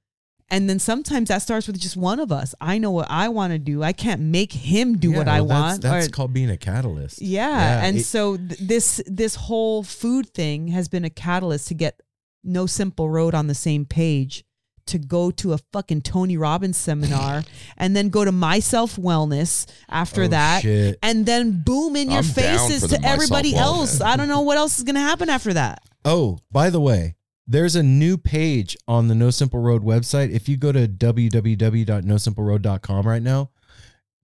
And 0.51 0.67
then 0.69 0.79
sometimes 0.79 1.29
that 1.29 1.43
starts 1.43 1.67
with 1.67 1.79
just 1.79 1.95
one 1.95 2.19
of 2.19 2.31
us. 2.31 2.55
I 2.59 2.79
know 2.79 2.89
what 2.91 3.07
I 3.09 3.29
want 3.29 3.53
to 3.53 3.59
do. 3.59 3.83
I 3.83 3.93
can't 3.93 4.21
make 4.21 4.51
him 4.51 4.97
do 4.97 5.11
Yeah, 5.11 5.17
what 5.17 5.27
I 5.27 5.39
that's- 5.41 5.49
want. 5.49 5.81
That's, 5.83 6.07
or- 6.07 6.09
called 6.09 6.33
being 6.33 6.49
a 6.49 6.57
catalyst. 6.57 7.21
Yeah, 7.21 7.49
Yeah, 7.49 7.85
and 7.85 7.97
it- 7.97 8.05
so 8.05 8.35
th- 8.37 8.59
this 8.59 9.01
this 9.05 9.35
whole 9.35 9.83
food 9.83 10.33
thing 10.33 10.69
has 10.69 10.87
been 10.87 11.05
a 11.05 11.09
catalyst 11.11 11.67
to 11.67 11.73
get 11.75 12.01
No 12.43 12.65
Simple 12.65 13.09
Road 13.09 13.35
on 13.35 13.47
the 13.47 13.53
same 13.53 13.85
page, 13.85 14.43
to 14.87 14.97
go 14.97 15.29
to 15.29 15.53
a 15.53 15.59
fucking 15.71 16.01
Tony 16.01 16.35
Robbins 16.35 16.77
seminar, 16.77 17.43
and 17.77 17.95
then 17.95 18.09
go 18.09 18.25
to 18.25 18.31
My 18.31 18.59
Self 18.59 18.95
Wellness 18.95 19.67
after 19.87 20.23
Oh, 20.23 20.27
that, 20.29 20.63
shit. 20.63 20.97
and 21.03 21.27
then 21.27 21.61
boom 21.63 21.95
in 21.95 22.09
your 22.09 22.19
I'm 22.19 22.23
faces 22.23 22.87
to 22.89 22.99
everybody 23.05 23.53
else. 23.55 24.01
I 24.01 24.15
don't 24.15 24.27
know 24.29 24.41
what 24.41 24.57
else 24.57 24.79
is 24.79 24.83
gonna 24.83 24.99
happen 24.99 25.29
after 25.29 25.53
that. 25.53 25.83
Oh, 26.05 26.39
by 26.51 26.71
the 26.71 26.81
way, 26.81 27.17
there's 27.49 27.75
a 27.75 27.81
new 27.81 28.15
page 28.15 28.77
on 28.87 29.07
the 29.07 29.15
No 29.15 29.31
Simple 29.31 29.59
Road 29.59 29.83
website. 29.83 30.31
If 30.31 30.47
you 30.47 30.55
go 30.55 30.71
to 30.71 30.87
www.nosimpleroad.com 30.87 33.07
right 33.07 33.23
now, 33.23 33.49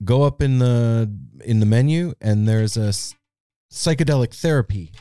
go 0.04 0.22
up 0.22 0.44
in 0.44 0.60
the 0.60 1.12
in 1.44 1.60
the 1.60 1.66
menu 1.66 2.14
and 2.22 2.48
there's 2.48 2.78
a 2.78 2.94
psychedelic 3.74 4.36
therapy. 4.36 4.92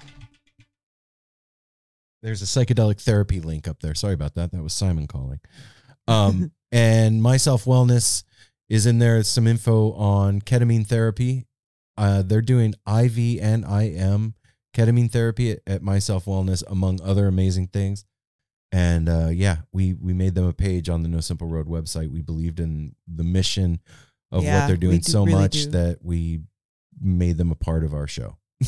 There's 2.23 2.41
a 2.41 2.47
psychedelic 2.47 3.03
therapy 3.03 3.41
link 3.41 3.69
up 3.69 3.81
there. 3.81 3.95
Sorry 3.95 4.15
about 4.15 4.37
that. 4.37 4.53
That 4.53 4.63
was 4.63 4.73
Simon 4.73 5.07
calling. 5.07 5.41
Um, 6.09 6.51
and 6.73 7.23
my 7.23 7.37
self 7.37 7.67
wellness 7.67 8.25
is 8.71 8.87
in 8.87 9.01
there. 9.01 9.23
Some 9.23 9.47
info 9.47 9.93
on 9.93 10.41
ketamine 10.41 10.87
therapy. 10.87 11.45
Uh, 11.99 12.23
they're 12.23 12.41
doing 12.41 12.73
IV 12.89 13.39
and 13.43 13.67
IM 13.67 14.33
ketamine 14.75 15.11
therapy 15.11 15.53
at, 15.53 15.61
at 15.67 15.83
My 15.83 15.99
Self 15.99 16.25
Wellness, 16.25 16.65
among 16.69 17.01
other 17.01 17.29
amazing 17.29 17.69
things. 17.69 18.05
And 18.75 19.09
uh, 19.09 19.29
yeah, 19.33 19.59
we 19.73 19.95
we 19.95 20.13
made 20.15 20.35
them 20.35 20.47
a 20.49 20.53
page 20.53 20.89
on 20.89 21.03
the 21.05 21.09
No 21.09 21.21
Simple 21.21 21.47
Road 21.47 21.69
website. 21.69 22.11
We 22.11 22.23
believed 22.23 22.59
in 22.59 22.97
the 23.07 23.23
mission 23.23 23.79
of 24.33 24.43
Yeah, 24.43 24.61
what 24.61 24.67
they're 24.67 24.77
doing 24.77 24.99
do- 24.99 25.11
so 25.13 25.25
really 25.25 25.39
much 25.41 25.53
do. 25.65 25.71
that 25.71 25.99
we 26.03 26.41
made 27.01 27.37
them 27.39 27.53
a 27.53 27.55
part 27.55 27.85
of 27.85 27.95
our 27.95 28.09
show. 28.09 28.37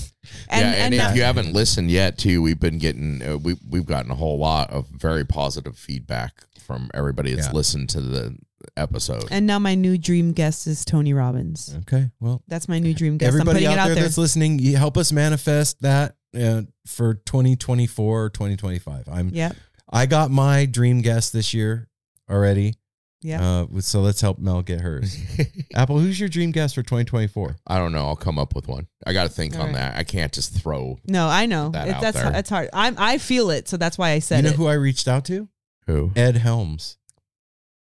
And, 0.51 0.61
yeah, 0.61 0.85
and, 0.85 0.97
now- 0.97 1.11
if 1.11 1.17
you 1.17 1.23
haven't 1.23 1.53
listened 1.53 1.91
yet, 1.91 2.19
too, 2.19 2.43
we've 2.43 2.59
been 2.61 2.79
getting 2.79 3.23
uh, 3.23 3.37
we 3.39 3.57
we've 3.69 3.87
gotten 3.87 4.11
a 4.11 4.15
whole 4.15 4.39
lot 4.39 4.71
of 4.71 4.87
very 4.89 5.25
positive 5.25 5.77
feedback 5.77 6.35
from 6.61 6.89
everybody 6.95 7.33
that's 7.35 7.49
Yeah. 7.49 7.53
listened 7.53 7.89
to 7.91 8.01
the 8.01 8.37
episode. 8.77 9.25
and 9.31 9.47
now 9.47 9.59
my 9.59 9.75
new 9.75 9.97
dream 9.99 10.33
guest 10.33 10.67
is 10.67 10.85
Tony 10.85 11.15
Robbins. 11.15 11.75
Okay, 11.83 12.11
well, 12.21 12.43
That's 12.49 12.69
my 12.69 12.79
new 12.81 12.95
dream 12.95 13.17
guest. 13.19 13.29
I'm 13.33 13.41
everybody 13.41 13.65
putting 13.65 13.69
out 13.69 13.73
it 13.75 13.79
out 13.79 13.87
there, 13.87 13.95
there. 13.97 14.05
that's 14.05 14.19
listening, 14.19 14.59
you 14.59 14.77
help 14.77 14.97
us 14.97 15.13
manifest 15.13 15.81
that 15.83 16.17
uh, 16.39 16.63
for 16.87 17.15
2024 17.15 18.25
or 18.25 18.31
2025. 18.31 19.09
I'm 19.11 19.29
Yep. 19.31 19.57
I 19.91 20.07
got 20.07 20.31
my 20.31 20.67
dream 20.67 21.01
guest 21.01 21.33
this 21.33 21.55
year 21.55 21.89
already. 22.31 22.75
Yeah. 23.23 23.65
Uh, 23.73 23.81
so 23.81 24.01
let's 24.03 24.21
help 24.21 24.39
Mel 24.39 24.63
get 24.63 24.81
hers. 24.81 25.17
Apple, 25.75 25.99
who's 25.99 26.21
your 26.21 26.29
dream 26.29 26.53
guest 26.53 26.75
for 26.75 26.83
2024? 26.83 27.57
I 27.67 27.79
don't 27.79 27.93
know. 27.93 28.07
I'll 28.07 28.15
come 28.17 28.39
up 28.39 28.55
with 28.55 28.69
one. 28.69 28.87
I 29.07 29.13
got 29.13 29.25
to 29.25 29.29
think 29.31 29.55
All 29.57 29.63
on 29.63 29.69
right. 29.69 29.75
that. 29.77 29.97
I 29.97 30.05
can't 30.05 30.33
just 30.33 30.53
throw 30.55 30.99
No, 31.09 31.27
I 31.27 31.47
know. 31.47 31.71
that 31.71 31.89
It- 31.89 31.95
out 31.95 32.03
that's 32.03 32.17
there. 32.21 32.31
that's 32.31 32.51
hard. 32.51 32.69
I'm 32.73 32.95
I 32.99 33.19
feel 33.19 33.51
it, 33.51 33.69
so 33.69 33.77
that's 33.77 33.97
why 33.99 34.11
I 34.11 34.19
said 34.21 34.39
you 34.39 34.43
know 34.45 34.51
it. 34.51 34.57
who 34.57 34.67
I 34.67 34.75
reached 34.75 35.09
out 35.09 35.25
to? 35.27 35.49
who. 35.87 36.13
Ed 36.17 36.37
Helms. 36.37 36.99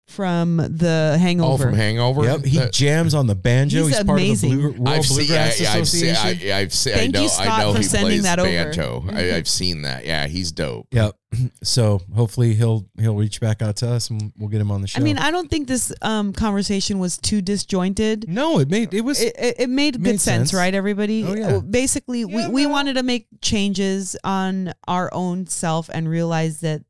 From 0.09 0.57
the 0.57 1.13
Oh, 1.15 1.19
Hangover. 1.19 1.65
from 1.65 1.75
Hangover. 1.75 2.25
Yep, 2.25 2.45
he 2.47 2.59
That- 2.59 2.73
jams 2.73 3.15
on 3.15 3.27
the 3.27 3.35
banjo. 3.35 3.85
He's 3.87 3.97
He's, 3.97 4.05
part 4.05 4.19
amazing. 4.19 4.53
of 4.53 4.57
the 4.57 4.63
Blue, 4.71 4.83
World 4.83 4.89
I've 4.89 5.05
seen, 5.05 5.17
Bluegrass 5.19 5.61
I, 5.61 5.79
I've 5.79 5.89
seen, 5.89 6.09
Association. 6.11 6.51
I, 6.53 6.59
I've 6.59 6.73
seen, 6.73 6.93
Thank 6.95 7.15
I 7.17 7.19
know, 7.19 7.23
you, 7.23 7.29
Scott, 7.29 7.49
I 7.49 7.63
know 7.63 7.73
for 7.73 7.79
he 7.79 7.85
sending 7.85 8.09
plays 8.09 8.23
that 8.23 8.39
over. 8.39 8.49
banjo. 8.49 9.05
I, 9.13 9.37
I've 9.37 9.49
seen 9.49 9.83
that. 9.83 10.07
Yeah, 10.07 10.27
he's 10.27 10.51
dope. 10.53 10.87
Yep. 10.93 11.15
So 11.63 12.01
hopefully 12.15 12.55
he'll 12.55 12.87
he'll 12.99 13.15
reach 13.15 13.39
back 13.39 13.61
out 13.61 13.77
to 13.77 13.91
us 13.91 14.09
and 14.09 14.33
we'll 14.39 14.49
get 14.49 14.63
him 14.63 14.71
on 14.71 14.81
the 14.81 14.87
show. 14.87 14.99
I 14.99 15.03
mean, 15.05 15.19
I 15.19 15.31
don't 15.31 15.51
think 15.51 15.69
this 15.69 15.93
um, 16.01 16.33
conversation 16.33 16.99
was 17.01 17.19
too 17.19 17.43
disjointed. 17.43 18.27
no, 18.29 18.61
it 18.61 18.71
made 18.71 18.95
it 18.95 19.03
was 19.03 19.21
It, 19.21 19.35
it, 19.39 19.57
it 19.59 19.69
made 19.69 19.95
good 19.95 20.03
Made 20.03 20.11
sense, 20.21 20.51
sense. 20.51 20.55
right, 20.55 20.73
everybody? 20.75 21.25
Oh, 21.25 21.35
yeah. 21.35 21.59
Basically, 21.61 22.25
we, 22.25 22.49
we 22.49 22.65
wanted 22.65 22.95
to 22.95 23.03
make 23.03 23.27
changes 23.43 24.17
on 24.25 24.73
our 24.87 25.13
own 25.13 25.47
self 25.47 25.91
and 25.93 26.09
realize 26.09 26.61
that 26.61 26.81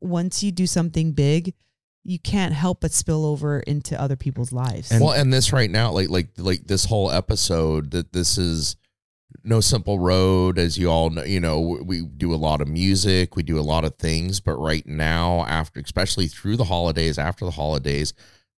once 0.00 0.42
you 0.42 0.52
do 0.52 0.66
something 0.66 1.12
big, 1.12 1.52
you 2.04 2.18
can't 2.18 2.54
help 2.54 2.80
but 2.80 2.92
spill 2.92 3.26
over 3.26 3.60
into 3.60 4.00
other 4.00 4.16
people's 4.16 4.52
lives. 4.52 4.90
And- 4.90 5.02
well, 5.04 5.12
and 5.12 5.32
this 5.32 5.52
right 5.52 5.70
now, 5.70 5.90
like 5.92 6.08
like 6.08 6.28
like 6.38 6.66
this 6.66 6.86
whole 6.86 7.10
episode, 7.10 7.90
that 7.92 8.12
this 8.12 8.38
is 8.38 8.76
no 9.44 9.60
simple 9.60 9.98
road, 9.98 10.58
as 10.58 10.76
you 10.78 10.90
all 10.90 11.10
know. 11.10 11.24
You 11.24 11.40
know, 11.40 11.60
we 11.84 12.02
do 12.02 12.34
a 12.34 12.36
lot 12.36 12.60
of 12.60 12.68
music, 12.68 13.36
we 13.36 13.42
do 13.42 13.58
a 13.58 13.62
lot 13.62 13.84
of 13.84 13.96
things, 13.96 14.40
but 14.40 14.56
right 14.56 14.86
now, 14.86 15.44
after 15.46 15.80
especially 15.80 16.26
through 16.26 16.56
the 16.56 16.64
holidays, 16.64 17.18
after 17.18 17.44
the 17.44 17.52
holidays, 17.52 18.12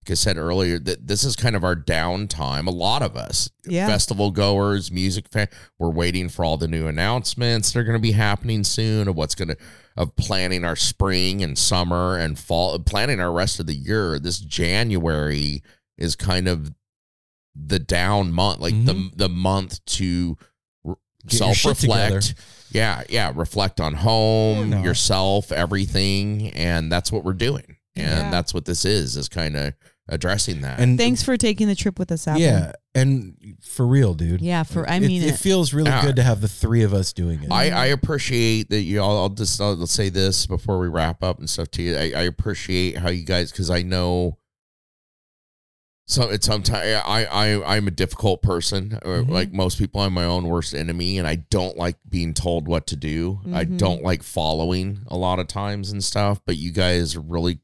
like 0.04 0.12
I 0.12 0.14
said 0.14 0.36
earlier, 0.36 0.78
that 0.80 1.06
this 1.06 1.22
is 1.24 1.36
kind 1.36 1.54
of 1.54 1.62
our 1.62 1.76
downtime. 1.76 2.66
A 2.66 2.70
lot 2.72 3.02
of 3.02 3.16
us, 3.16 3.50
Yeah. 3.68 3.86
festival 3.86 4.30
goers, 4.32 4.90
music 4.90 5.28
fan, 5.28 5.46
we're 5.78 5.90
waiting 5.90 6.28
for 6.28 6.44
all 6.44 6.56
the 6.56 6.66
new 6.68 6.86
announcements 6.88 7.70
that 7.72 7.78
are 7.80 7.84
going 7.84 7.98
to 7.98 8.02
be 8.02 8.12
happening 8.12 8.64
soon 8.64 9.06
of 9.08 9.14
what's 9.14 9.34
going 9.36 9.48
to 9.48 9.56
of 9.96 10.16
planning 10.16 10.64
our 10.64 10.76
spring 10.76 11.42
and 11.42 11.56
summer 11.58 12.16
and 12.16 12.38
fall, 12.38 12.78
planning 12.80 13.20
our 13.20 13.32
rest 13.32 13.60
of 13.60 13.66
the 13.66 13.74
year. 13.74 14.18
This 14.18 14.38
January 14.38 15.62
is 15.98 16.16
kind 16.16 16.48
of 16.48 16.72
the 17.54 17.78
down 17.78 18.32
month, 18.32 18.60
like 18.60 18.84
the 18.84 19.10
the 19.14 19.28
month 19.28 19.84
to 19.86 20.36
Mm-hmm. 21.24 21.28
Get 21.28 21.38
self 21.38 21.64
reflect. 21.64 22.34
Yeah, 22.72 23.04
yeah, 23.08 23.30
reflect 23.32 23.80
on 23.80 23.94
home, 23.94 24.58
Or 24.58 24.66
not. 24.66 24.84
yourself, 24.84 25.52
everything, 25.52 26.48
and 26.50 26.90
that's 26.90 27.12
what 27.12 27.22
we're 27.22 27.32
doing. 27.34 27.76
And 27.94 28.06
Yeah. 28.24 28.30
that's 28.32 28.52
what 28.52 28.64
this 28.64 28.84
is 28.84 29.16
is 29.16 29.28
kind 29.28 29.56
of 29.56 29.74
addressing 30.08 30.60
that. 30.62 30.78
and 30.80 30.98
Thanks 30.98 31.22
for 31.22 31.36
taking 31.36 31.68
the 31.68 31.74
trip 31.74 31.98
with 31.98 32.10
us, 32.12 32.26
Apple. 32.26 32.42
yeah, 32.42 32.72
and 32.94 33.56
for 33.62 33.86
real, 33.86 34.14
dude. 34.14 34.40
Yeah, 34.42 34.62
for 34.64 34.88
I 34.88 34.96
It- 34.96 35.02
mean 35.02 35.22
it, 35.22 35.34
it. 35.34 35.38
feels 35.38 35.72
really 35.72 35.90
Yeah. 35.90 36.02
good 36.04 36.16
to 36.16 36.22
have 36.22 36.40
the 36.40 36.48
three 36.48 36.82
of 36.82 36.92
us 36.92 37.12
doing 37.12 37.42
it. 37.42 37.50
I, 37.52 37.70
I 37.70 37.86
appreciate 37.86 38.68
that 38.70 38.82
you 38.82 39.00
all. 39.00 39.16
I'll 39.22 39.28
just 39.28 39.60
I'll 39.60 39.86
say 39.86 40.08
this 40.08 40.46
before 40.46 40.78
we 40.78 40.88
wrap 40.88 41.22
up 41.22 41.38
and 41.38 41.48
stuff 41.48 41.70
to 41.72 41.82
you. 41.82 41.96
I, 41.96 42.12
I 42.16 42.22
appreciate 42.22 42.98
how 42.98 43.08
you 43.10 43.24
guys 43.24 43.50
because 43.52 43.70
I 43.70 43.82
know. 43.82 44.38
So 46.08 46.28
it's 46.28 46.46
sometimes 46.46 47.00
I 47.06 47.24
I 47.24 47.76
I'm 47.76 47.86
a 47.86 47.90
difficult 47.92 48.42
person. 48.42 48.98
or 49.04 49.22
Mhm. 49.22 49.30
Like 49.30 49.52
most 49.52 49.78
people, 49.78 50.00
I'm 50.00 50.12
my 50.12 50.24
own 50.24 50.44
worst 50.48 50.74
enemy, 50.74 51.16
and 51.16 51.26
I 51.28 51.36
don't 51.36 51.76
like 51.78 51.96
being 52.08 52.34
told 52.34 52.66
what 52.66 52.86
to 52.88 52.96
do. 52.96 53.40
I 53.52 53.64
Mhm. 53.64 53.78
don't 53.78 54.02
like 54.02 54.22
following 54.22 55.02
a 55.06 55.16
lot 55.16 55.38
of 55.38 55.46
times 55.46 55.90
and 55.90 56.02
stuff. 56.02 56.40
But 56.44 56.56
you 56.56 56.72
guys 56.72 57.16
really 57.16 57.60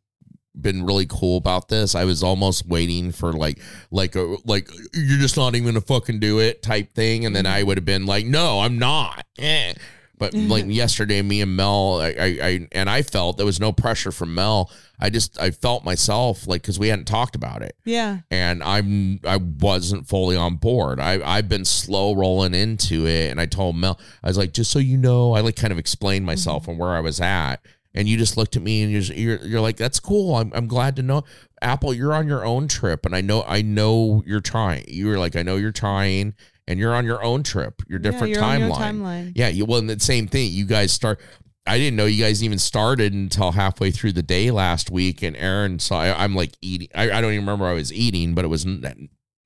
been 0.60 0.84
really 0.84 1.06
cool 1.06 1.36
about 1.36 1.68
this. 1.68 1.94
I 1.94 2.04
was 2.04 2.22
almost 2.22 2.66
waiting 2.66 3.12
for 3.12 3.32
like 3.32 3.60
like 3.90 4.16
a 4.16 4.36
like 4.44 4.70
you're 4.92 5.18
just 5.18 5.36
not 5.36 5.54
even 5.54 5.66
gonna 5.66 5.80
fucking 5.80 6.20
do 6.20 6.38
it 6.38 6.62
type 6.62 6.92
thing, 6.94 7.24
and 7.24 7.34
then 7.34 7.46
I 7.46 7.62
would 7.62 7.76
have 7.76 7.84
been 7.84 8.06
like, 8.06 8.26
no, 8.26 8.60
I'm 8.60 8.78
not. 8.78 9.24
Eh. 9.38 9.74
But 10.18 10.34
like 10.34 10.66
yesterday, 10.66 11.22
me 11.22 11.40
and 11.40 11.56
Mel, 11.56 12.00
I, 12.00 12.08
I, 12.08 12.38
I 12.42 12.68
and 12.72 12.90
I 12.90 13.02
felt 13.02 13.36
there 13.36 13.46
was 13.46 13.60
no 13.60 13.72
pressure 13.72 14.12
from 14.12 14.34
Mel. 14.34 14.70
I 15.00 15.10
just 15.10 15.40
I 15.40 15.52
felt 15.52 15.84
myself 15.84 16.46
like 16.46 16.62
because 16.62 16.78
we 16.78 16.88
hadn't 16.88 17.04
talked 17.04 17.36
about 17.36 17.62
it 17.62 17.76
yeah. 17.84 18.18
and 18.32 18.64
I'm 18.64 19.20
I 19.24 19.36
wasn't 19.36 20.08
fully 20.08 20.36
on 20.36 20.56
board. 20.56 20.98
I 20.98 21.20
I've 21.24 21.48
been 21.48 21.64
slow 21.64 22.14
rolling 22.14 22.54
into 22.54 23.06
it, 23.06 23.30
and 23.30 23.40
I 23.40 23.46
told 23.46 23.76
Mel 23.76 23.98
I 24.22 24.28
was 24.28 24.36
like, 24.36 24.52
just 24.52 24.70
so 24.70 24.78
you 24.80 24.96
know, 24.96 25.34
I 25.34 25.40
like 25.40 25.56
kind 25.56 25.72
of 25.72 25.78
explained 25.78 26.26
myself 26.26 26.66
and 26.66 26.78
where 26.78 26.90
I 26.90 27.00
was 27.00 27.20
at, 27.20 27.58
and 27.98 28.08
you 28.08 28.16
just 28.16 28.36
looked 28.36 28.54
at 28.54 28.62
me 28.62 28.84
and 28.84 28.92
you're 28.92 29.02
you're, 29.16 29.44
you're 29.44 29.60
like, 29.60 29.76
that's 29.76 29.98
cool. 29.98 30.36
I'm 30.36 30.52
I'm 30.54 30.68
glad 30.68 30.94
to 30.96 31.02
know, 31.02 31.24
Apple, 31.60 31.92
you're 31.92 32.14
on 32.14 32.28
your 32.28 32.44
own 32.44 32.68
trip, 32.68 33.04
and 33.04 33.14
I 33.14 33.20
know 33.22 33.42
I 33.42 33.60
know 33.62 34.22
you're 34.24 34.40
trying. 34.40 34.84
You 34.86 35.08
were 35.08 35.18
like, 35.18 35.34
I 35.34 35.42
know 35.42 35.56
you're 35.56 35.72
trying, 35.72 36.34
and 36.68 36.78
you're 36.78 36.94
on 36.94 37.04
your 37.04 37.24
own 37.24 37.42
trip, 37.42 37.82
your 37.88 37.98
different 37.98 38.34
yeah, 38.34 38.36
you're 38.36 38.44
on 38.44 38.60
your 38.60 38.70
timeline. 38.70 39.00
timeline. 39.00 39.32
Yeah, 39.34 39.48
you 39.48 39.64
well, 39.64 39.80
and 39.80 39.90
the 39.90 39.98
same 39.98 40.28
thing. 40.28 40.52
You 40.52 40.64
guys 40.64 40.92
start. 40.92 41.20
I 41.66 41.76
didn't 41.76 41.96
know 41.96 42.06
you 42.06 42.22
guys 42.22 42.42
even 42.42 42.58
started 42.58 43.12
until 43.12 43.50
halfway 43.50 43.90
through 43.90 44.12
the 44.12 44.22
day 44.22 44.52
last 44.52 44.92
week, 44.92 45.22
and 45.22 45.36
Aaron 45.36 45.80
saw. 45.80 46.00
I, 46.00 46.22
I'm 46.22 46.36
like 46.36 46.52
eating. 46.62 46.88
I, 46.94 47.10
I 47.10 47.20
don't 47.20 47.32
even 47.32 47.44
remember 47.44 47.66
I 47.66 47.74
was 47.74 47.92
eating, 47.92 48.34
but 48.34 48.44
it 48.44 48.48
was 48.48 48.64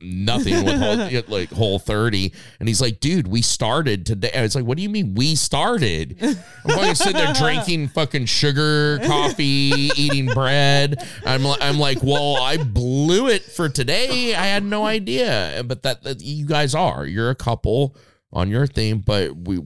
nothing 0.03 0.65
with 0.65 0.79
whole, 0.79 0.97
like 1.29 1.51
Whole30. 1.51 2.35
And 2.61 2.69
he's 2.69 2.81
like, 2.81 3.01
"Dude, 3.01 3.29
we 3.29 3.43
started 3.43 4.07
today." 4.07 4.31
I 4.35 4.43
was 4.43 4.55
like, 4.55 4.65
"What 4.65 4.77
do 4.77 4.83
you 4.83 4.89
mean 4.89 5.15
we 5.15 5.35
started?" 5.35 6.17
I'm 6.21 6.37
fucking 6.65 6.95
sitting 6.95 7.17
there 7.17 7.33
drinking 7.35 7.89
fucking 7.89 8.27
sugar, 8.27 8.99
coffee, 9.05 9.91
eating 9.97 10.27
bread. 10.27 11.07
I'm 11.25 11.45
li- 11.45 11.57
I'm 11.61 11.79
like, 11.79 12.03
"Well, 12.03 12.37
I 12.37 12.57
blew 12.57 13.29
it 13.29 13.43
for 13.43 13.69
today. 13.69 14.35
I 14.35 14.47
had 14.47 14.65
no 14.65 14.85
idea." 14.85 15.63
But 15.65 15.83
that, 15.83 16.03
that 16.03 16.21
you 16.21 16.47
guys 16.47 16.75
are. 16.75 17.07
You're 17.07 17.31
a 17.31 17.35
couple 17.35 17.97
on 18.33 18.49
your 18.49 18.67
theme, 18.67 18.99
but 19.01 19.37
we 19.37 19.61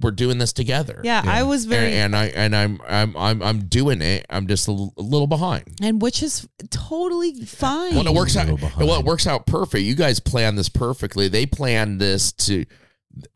we're 0.00 0.10
doing 0.10 0.38
this 0.38 0.52
together. 0.52 1.00
Yeah, 1.04 1.22
I 1.24 1.42
was 1.44 1.64
very 1.64 1.92
and, 1.92 2.14
and 2.14 2.16
I 2.16 2.24
and 2.26 2.56
I'm 2.56 2.80
I'm 2.88 3.16
I'm 3.16 3.42
I'm 3.42 3.60
doing 3.66 4.02
it. 4.02 4.26
I'm 4.30 4.46
just 4.46 4.68
a, 4.68 4.72
l- 4.72 4.94
a 4.96 5.02
little 5.02 5.26
behind. 5.26 5.64
and 5.82 6.00
which 6.02 6.22
is 6.22 6.48
totally 6.70 7.32
fine. 7.44 7.94
Well, 7.94 8.06
it 8.06 8.14
works 8.14 8.36
out. 8.36 8.48
Well, 8.78 8.98
it 8.98 9.04
works 9.04 9.26
out 9.26 9.46
perfect. 9.46 9.84
You 9.84 9.94
guys 9.94 10.20
planned 10.20 10.58
this 10.58 10.68
perfectly. 10.68 11.28
They 11.28 11.46
planned 11.46 12.00
this 12.00 12.32
to. 12.32 12.64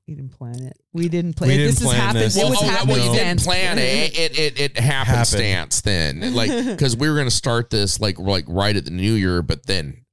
we 0.07 0.15
didn't 0.15 0.31
plan 0.31 0.63
it. 0.65 0.77
We 0.93 1.09
didn't 1.09 1.35
plan. 1.37 1.49
We 1.49 1.55
it. 1.55 1.59
didn't 1.59 1.71
This 1.71 1.79
has 1.81 1.89
plan 1.89 2.01
happened. 2.01 2.25
this. 2.25 2.37
It 2.37 2.45
was 2.49 2.59
oh, 2.61 2.65
oh 2.65 2.69
happening. 2.69 2.97
well, 2.97 3.07
you 3.13 3.19
didn't 3.19 3.43
plan 3.43 3.79
it. 3.79 4.19
It 4.19 4.39
it, 4.39 4.61
it 4.61 4.79
happenstance 4.79 5.81
then, 5.83 6.35
like 6.35 6.51
because 6.67 6.97
we 6.97 7.09
were 7.09 7.17
gonna 7.17 7.31
start 7.31 7.71
this 7.71 8.01
like 8.01 8.19
like 8.19 8.45
right 8.49 8.75
at 8.77 8.85
the 8.85 8.91
new 8.91 9.15
year, 9.15 9.43
but 9.43 9.67
then 9.67 10.05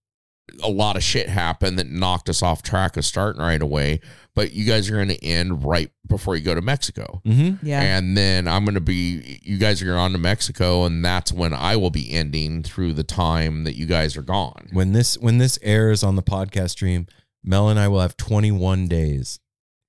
a 0.64 0.70
lot 0.70 0.96
of 0.96 1.04
shit 1.04 1.28
happened 1.28 1.78
that 1.80 1.88
knocked 1.88 2.30
us 2.30 2.42
off 2.44 2.62
track 2.62 2.98
of 2.98 3.06
starting 3.06 3.42
right 3.42 3.62
away. 3.62 4.00
But 4.36 4.52
you 4.52 4.66
guys 4.66 4.90
are 4.90 4.98
gonna 4.98 5.14
end 5.22 5.64
right 5.64 5.90
before 6.08 6.36
you 6.36 6.44
go 6.44 6.54
to 6.56 6.62
Mexico. 6.62 7.22
mm-hmm. 7.26 7.66
Yeah. 7.66 7.82
And 7.82 8.18
then 8.18 8.48
I'm 8.48 8.64
going 8.66 8.76
to 8.76 8.82
be, 8.82 9.40
you 9.44 9.58
guys 9.58 9.82
are 9.82 9.96
on 9.98 10.12
to 10.12 10.18
Mexico, 10.18 10.84
and 10.86 11.04
that's 11.04 11.32
when 11.32 11.54
I 11.54 11.76
will 11.78 11.90
be 11.90 12.12
ending 12.14 12.62
through 12.62 12.94
the 12.94 13.04
time 13.04 13.64
that 13.64 13.76
you 13.76 13.86
guys 13.86 14.16
are 14.18 14.22
gone. 14.22 14.68
When 14.72 14.92
this 14.94 15.18
when 15.18 15.38
this 15.40 15.58
airs 15.62 16.04
on 16.04 16.16
the 16.16 16.22
podcast 16.22 16.72
stream, 16.72 17.08
Mel 17.44 17.70
and 17.70 17.80
I 17.80 17.88
will 17.88 18.02
have 18.02 18.18
21 18.18 18.88
days 18.88 19.40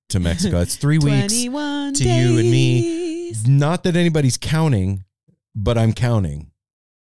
to 0.09 0.19
Mexico. 0.19 0.61
It's 0.61 0.75
three 0.75 0.97
weeks. 0.99 1.33
21 1.33 1.93
to 1.95 2.03
you 2.09 2.39
and 2.39 2.49
me. 2.49 3.33
Not 3.45 3.83
that 3.83 3.95
anybody's 3.95 4.37
counting, 4.37 5.03
but 5.53 5.77
I'm 5.77 5.91
counting 5.93 6.51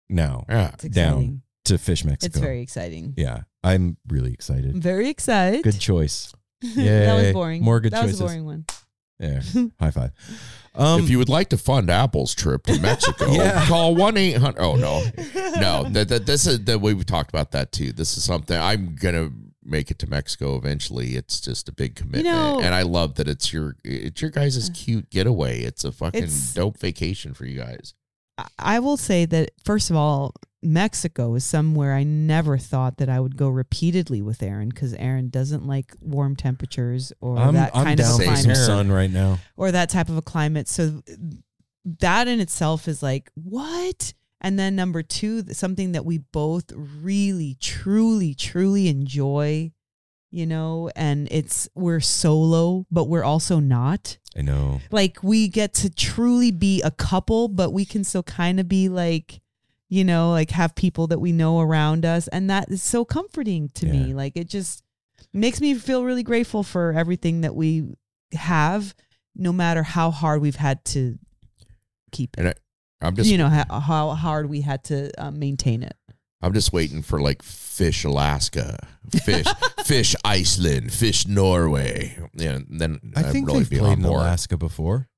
now 0.09 0.45
Yeah. 0.49 0.71
Down 0.81 0.83
exciting. 0.83 1.43
To 1.65 1.75
Phish 1.75 2.05
Mexico. 2.05 2.27
It's 2.27 2.39
very 2.39 2.61
exciting. 2.61 3.15
yeah. 3.17 3.43
I'm 3.63 3.97
really 4.09 4.29
I'm 4.29 4.35
excited. 4.35 4.77
very 4.83 5.09
excited. 5.09 5.63
Good 5.63 5.81
choice. 5.81 6.33
that 6.63 7.15
was 7.23 7.33
boring. 7.33 7.63
More 7.63 7.81
good 7.81 7.93
that 7.93 8.03
choices. 8.03 8.21
was 8.21 8.33
a 8.33 8.35
boring 8.35 8.45
one. 8.45 8.65
Yeah. 9.19 9.41
High 9.81 9.91
five. 9.91 10.11
Um, 10.75 11.03
if 11.05 11.09
you 11.09 11.19
would 11.19 11.29
like 11.29 11.49
to 11.51 11.57
fund 11.57 11.89
Apple's 11.89 12.35
trip 12.35 12.65
to 12.65 12.79
Mexico, 12.81 13.27
Yeah. 13.33 13.65
call 13.67 13.95
1 13.95 14.17
800. 14.17 14.61
Oh, 14.61 14.75
no. 14.77 15.05
No, 15.61 15.85
that, 15.91 16.09
that, 16.09 16.27
this 16.27 16.47
is 16.47 16.65
that 16.65 16.81
we've 16.81 17.07
talked 17.07 17.31
about 17.31 17.53
that 17.53 17.71
too. 17.73 17.93
This 17.93 18.17
is 18.19 18.25
something 18.25 18.59
I'm 18.59 18.97
going 18.97 19.15
to 19.15 19.33
make 19.63 19.91
it 19.93 19.99
to 20.01 20.09
Mexico 20.11 20.57
eventually. 20.57 21.15
It's 21.17 21.41
just 21.41 21.69
a 21.69 21.73
big 21.73 21.95
commitment. 21.95 22.25
know- 22.25 22.61
and 22.61 22.75
I 22.75 22.83
love 22.83 23.15
that 23.15 23.29
it's 23.29 23.53
your, 23.53 23.77
it's 23.85 24.21
your 24.21 24.33
guys' 24.33 24.69
cute 24.75 25.09
getaway. 25.11 25.61
It's 25.61 25.85
a 25.85 25.93
fucking 25.93 26.25
It's- 26.25 26.53
dope 26.53 26.79
vacation 26.79 27.35
for 27.35 27.47
you 27.47 27.59
guys. 27.61 27.95
I- 28.37 28.49
I 28.59 28.79
will 28.81 28.97
say 28.97 29.27
that 29.27 29.53
first 29.65 29.91
of 29.91 29.97
all, 29.97 30.35
Mexico 30.65 31.35
is 31.35 31.45
somewhere 31.45 31.95
I 31.95 32.03
never 32.05 32.59
thought 32.59 32.97
that 32.97 33.09
I 33.09 33.21
would 33.21 33.37
go 33.37 33.49
repeatedly 33.49 34.23
with 34.23 34.43
Aaron 34.43 34.71
because 34.71 34.95
Aaron 34.95 35.29
doesn't 35.29 35.67
like 35.67 35.95
warm 36.01 36.35
temperatures 36.37 37.13
or 37.21 37.39
I'm, 37.39 37.55
that 37.55 37.77
I'm 37.77 37.85
kind 37.85 38.01
of 38.01 38.07
down 38.07 38.15
a 38.15 38.19
for 38.19 38.25
some 38.25 38.35
climate 38.35 38.57
sun 38.57 38.91
right 38.91 39.11
now. 39.11 39.39
or 39.57 39.71
that 39.71 39.91
type 39.91 40.09
of 40.09 40.17
a 40.17 40.23
climate. 40.23 40.69
So 40.69 41.03
that 42.01 42.29
in 42.29 42.41
itself 42.41 42.89
is 42.89 43.03
like 43.03 43.31
what? 43.35 44.15
And 44.41 44.59
then 44.59 44.77
number 44.77 45.03
two, 45.03 45.43
something 45.53 45.93
that 45.93 46.05
we 46.05 46.19
both 46.19 46.73
really, 46.75 47.57
truly, 47.61 48.35
truly 48.35 48.89
enjoy, 48.89 49.73
you 50.31 50.47
know, 50.47 50.91
and 50.97 51.29
it's 51.31 51.69
we're 51.75 52.01
solo, 52.01 52.87
but 52.91 53.05
we're 53.05 53.25
also 53.25 53.61
not 53.61 54.19
I 54.37 54.43
know. 54.43 54.81
like 54.91 55.23
we 55.23 55.49
get 55.49 55.73
to 55.75 55.91
truly 55.91 56.51
be 56.51 56.83
a 56.83 56.91
couple, 56.91 57.49
but 57.49 57.71
we 57.73 57.85
can 57.85 58.05
still 58.05 58.23
kind 58.23 58.61
of 58.61 58.69
be 58.69 58.89
like, 58.89 59.41
you 59.89 60.05
know, 60.05 60.31
like 60.31 60.51
have 60.51 60.75
people 60.75 61.07
that 61.09 61.21
we 61.21 61.33
know 61.33 61.61
around 61.61 62.05
us. 62.05 62.29
And 62.29 62.51
that 62.51 62.71
is 62.71 62.83
so 62.83 63.05
comforting 63.05 63.69
to 63.75 63.87
me. 63.87 64.15
Like 64.15 64.37
it 64.37 64.49
just 64.49 64.83
makes 65.33 65.61
me 65.61 65.75
feel 65.75 66.05
really 66.05 66.23
grateful 66.23 66.63
for 66.63 66.93
everything 66.93 67.43
that 67.43 67.55
we 67.55 67.85
have, 68.33 68.95
no 69.35 69.53
matter 69.53 69.83
how 69.83 70.11
hard 70.11 70.41
we've 70.41 70.57
had 70.57 70.85
to 70.87 71.19
keep 72.13 72.37
it. 72.37 72.41
And 72.41 72.49
I, 72.49 72.55
I'm 73.07 73.15
just 73.17 73.29
you 73.31 73.39
know 73.39 73.49
how, 73.49 73.81
how 73.81 74.11
hard 74.11 74.49
we 74.49 74.63
had 74.63 74.85
to 74.85 75.11
uh, 75.23 75.31
maintain 75.31 75.83
it. 75.83 75.97
I'm 76.41 76.53
just 76.53 76.73
waiting 76.73 77.03
for 77.03 77.21
like 77.21 77.43
Phish 77.43 78.05
Alaska, 78.05 78.87
Phish 79.09 79.45
Phish 79.79 80.15
Iceland, 80.25 80.91
Phish 80.91 81.27
Norway. 81.27 82.19
Yeah, 82.35 82.59
then 82.69 83.01
I 83.17 83.21
I'd 83.21 83.33
think 83.33 83.47
really 83.47 83.61
they've 83.61 83.71
be 83.71 83.79
played 83.79 83.99
in 83.99 84.03
board. 84.03 84.21
Alaska 84.21 84.57
before. 84.57 85.09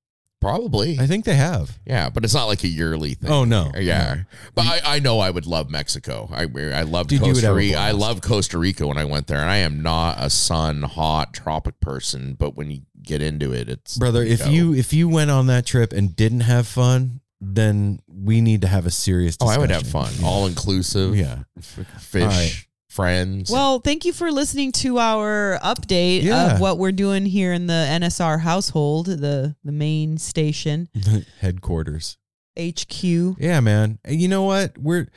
Probably. 0.40 0.98
I 1.00 1.06
think 1.06 1.24
they 1.24 1.34
have. 1.34 1.78
yeah, 1.86 2.08
but 2.10 2.22
it's 2.24 2.34
not 2.34 2.44
like 2.44 2.62
a 2.62 2.68
yearly 2.68 3.14
thing. 3.14 3.30
Oh, 3.30 3.44
no. 3.44 3.72
Yeah, 3.76 4.22
but 4.54 4.66
I, 4.66 4.96
I 4.96 4.98
know 5.00 5.18
I 5.18 5.30
would 5.30 5.46
love 5.46 5.70
Mexico. 5.70 6.28
I 6.32 6.42
I 6.42 6.82
love 6.82 7.08
Dude, 7.08 7.20
Costa 7.22 7.52
Rica. 7.52 7.76
I 7.78 7.90
love 7.92 8.20
Costa 8.20 8.58
Rica 8.58 8.86
when 8.86 8.98
I 8.98 9.04
went 9.04 9.26
there, 9.26 9.38
and 9.40 9.50
I 9.50 9.56
am 9.58 9.82
not 9.82 10.16
a 10.18 10.30
sun 10.30 10.82
hot 10.82 11.32
tropic 11.34 11.80
person. 11.80 12.34
But 12.34 12.54
when 12.56 12.70
you 12.70 12.82
get 13.02 13.22
into 13.22 13.52
it, 13.52 13.68
it's 13.68 13.96
Brother, 13.96 14.22
if 14.22 14.40
go. 14.40 14.50
you 14.50 14.74
if 14.74 14.92
you 14.92 15.08
went 15.08 15.30
on 15.30 15.46
that 15.48 15.66
trip 15.66 15.92
and 15.92 16.14
didn't 16.14 16.40
have 16.40 16.66
fun, 16.68 17.20
then 17.40 18.00
we 18.06 18.40
need 18.40 18.60
to 18.62 18.68
have 18.68 18.86
a 18.86 18.90
serious 18.90 19.36
oh, 19.40 19.48
I 19.48 19.58
would 19.58 19.70
have 19.70 19.86
fun, 19.86 20.12
Yeah. 20.20 20.26
all 20.26 20.46
inclusive. 20.46 21.16
Yeah. 21.16 21.40
Phish, 21.60 22.26
right. 22.26 22.65
Friends. 22.96 23.50
Well, 23.50 23.78
thank 23.80 24.04
you 24.04 24.12
for 24.12 24.32
listening 24.32 24.72
to 24.72 24.98
our 24.98 25.58
update 25.62 26.22
Yeah. 26.22 26.54
of 26.54 26.60
what 26.60 26.78
we're 26.78 26.92
doing 26.92 27.26
here 27.26 27.52
in 27.52 27.66
the 27.66 27.86
NSR 27.88 28.40
household, 28.40 29.06
the 29.06 29.54
the 29.62 29.72
main 29.72 30.18
station 30.18 30.88
Headquarters. 31.40 32.16
HQ. 32.58 33.02
Yeah, 33.38 33.60
man. 33.60 33.98
And 34.04 34.20
you 34.20 34.28
know 34.28 34.42
what? 34.44 34.76
We're 34.78 35.08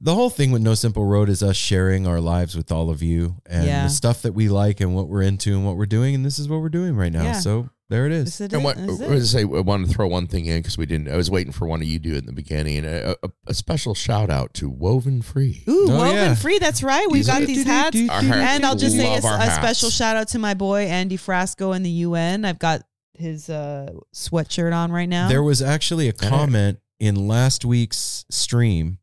the 0.00 0.14
whole 0.14 0.30
thing 0.30 0.50
with 0.50 0.62
No 0.62 0.74
Simple 0.74 1.04
Road 1.04 1.28
is 1.28 1.42
us 1.42 1.54
sharing 1.56 2.06
our 2.08 2.20
lives 2.20 2.56
with 2.56 2.72
all 2.72 2.90
of 2.90 3.02
you 3.02 3.36
and 3.46 3.66
Yeah. 3.66 3.84
the 3.84 3.90
stuff 3.90 4.22
that 4.22 4.32
we 4.32 4.48
like 4.48 4.80
and 4.80 4.94
what 4.96 5.08
we're 5.08 5.22
into 5.22 5.52
and 5.54 5.64
what 5.64 5.76
we're 5.76 5.86
doing. 5.86 6.14
And 6.14 6.24
this 6.24 6.38
is 6.40 6.48
what 6.48 6.60
we're 6.60 6.70
doing 6.70 6.96
right 6.96 7.12
now. 7.12 7.22
Yeah. 7.24 7.32
So 7.40 7.68
there 7.92 8.06
it 8.06 8.12
is. 8.12 8.24
This 8.24 8.40
is 8.40 8.52
And 8.52 8.62
it. 8.62 8.64
what 8.64 8.76
This 8.76 8.90
is 8.90 9.00
I 9.00 9.04
it. 9.04 9.10
was 9.10 9.20
to 9.22 9.28
say, 9.38 9.40
I 9.42 9.60
wanted 9.60 9.86
to 9.88 9.94
throw 9.94 10.08
one 10.08 10.26
thing 10.26 10.46
in 10.46 10.58
because 10.60 10.76
we 10.76 10.86
didn't. 10.86 11.08
I 11.08 11.16
was 11.16 11.30
waiting 11.30 11.52
for 11.52 11.66
one 11.68 11.80
of 11.80 11.86
you 11.86 11.98
to 11.98 12.02
do 12.08 12.14
it 12.14 12.18
in 12.18 12.26
the 12.26 12.32
beginning. 12.32 12.84
A, 12.84 13.14
a, 13.22 13.28
a 13.48 13.54
special 13.54 13.94
shout 13.94 14.30
out 14.30 14.54
to 14.54 14.68
Woven 14.68 15.22
Free. 15.22 15.62
Ooh, 15.68 15.86
Oh, 15.90 15.98
woven 15.98 16.14
yeah. 16.16 16.34
free. 16.34 16.58
That's 16.58 16.82
right. 16.82 17.06
We've 17.10 17.26
got 17.26 17.42
these 17.42 17.64
hats. 17.64 17.98
Hats. 17.98 18.24
And 18.26 18.64
I'll 18.66 18.74
just 18.76 18.96
say 18.96 19.14
a, 19.14 19.18
a 19.18 19.50
special 19.50 19.90
shout 19.90 20.16
out 20.16 20.28
to 20.28 20.38
my 20.38 20.54
boy 20.54 20.82
Andy 20.86 21.16
Frasco 21.16 21.74
in 21.76 21.82
the 21.82 21.90
UN. 21.90 22.44
I've 22.44 22.58
got 22.58 22.82
his 23.14 23.48
uh, 23.50 23.92
sweatshirt 24.14 24.74
on 24.74 24.90
right 24.90 25.08
now. 25.08 25.28
There 25.28 25.42
was 25.42 25.60
actually 25.62 26.08
a 26.08 26.12
comment 26.12 26.78
in 26.98 27.28
last 27.28 27.64
week's 27.64 28.24
stream 28.30 28.98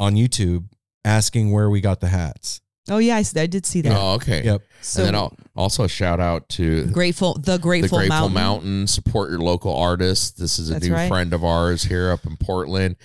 on 0.00 0.14
YouTube 0.14 0.68
asking 1.04 1.52
where 1.52 1.68
we 1.68 1.80
got 1.80 2.00
the 2.00 2.08
hats. 2.08 2.60
Oh 2.88 2.98
yeah, 2.98 3.16
I, 3.16 3.20
s- 3.20 3.36
I 3.36 3.46
did 3.46 3.66
see 3.66 3.80
that. 3.82 3.92
Oh, 3.96 4.14
okay. 4.14 4.42
Yep. 4.44 4.62
So 4.82 5.00
and 5.00 5.06
then 5.08 5.14
I'll, 5.14 5.34
also 5.56 5.84
a 5.84 5.88
shout 5.88 6.20
out 6.20 6.48
to 6.50 6.86
grateful, 6.86 7.34
the 7.34 7.52
the 7.52 7.58
Grateful, 7.58 7.98
Grateful 7.98 8.28
Mountain. 8.28 8.34
Mountain. 8.34 8.86
Support 8.86 9.30
your 9.30 9.40
local 9.40 9.74
artists. 9.76 10.30
This 10.32 10.58
is 10.58 10.70
a 10.70 10.74
That's 10.74 10.86
new 10.86 10.94
right. 10.94 11.08
friend 11.08 11.32
of 11.32 11.44
ours 11.44 11.84
here 11.84 12.10
up 12.10 12.24
in 12.26 12.36
Portland. 12.36 12.96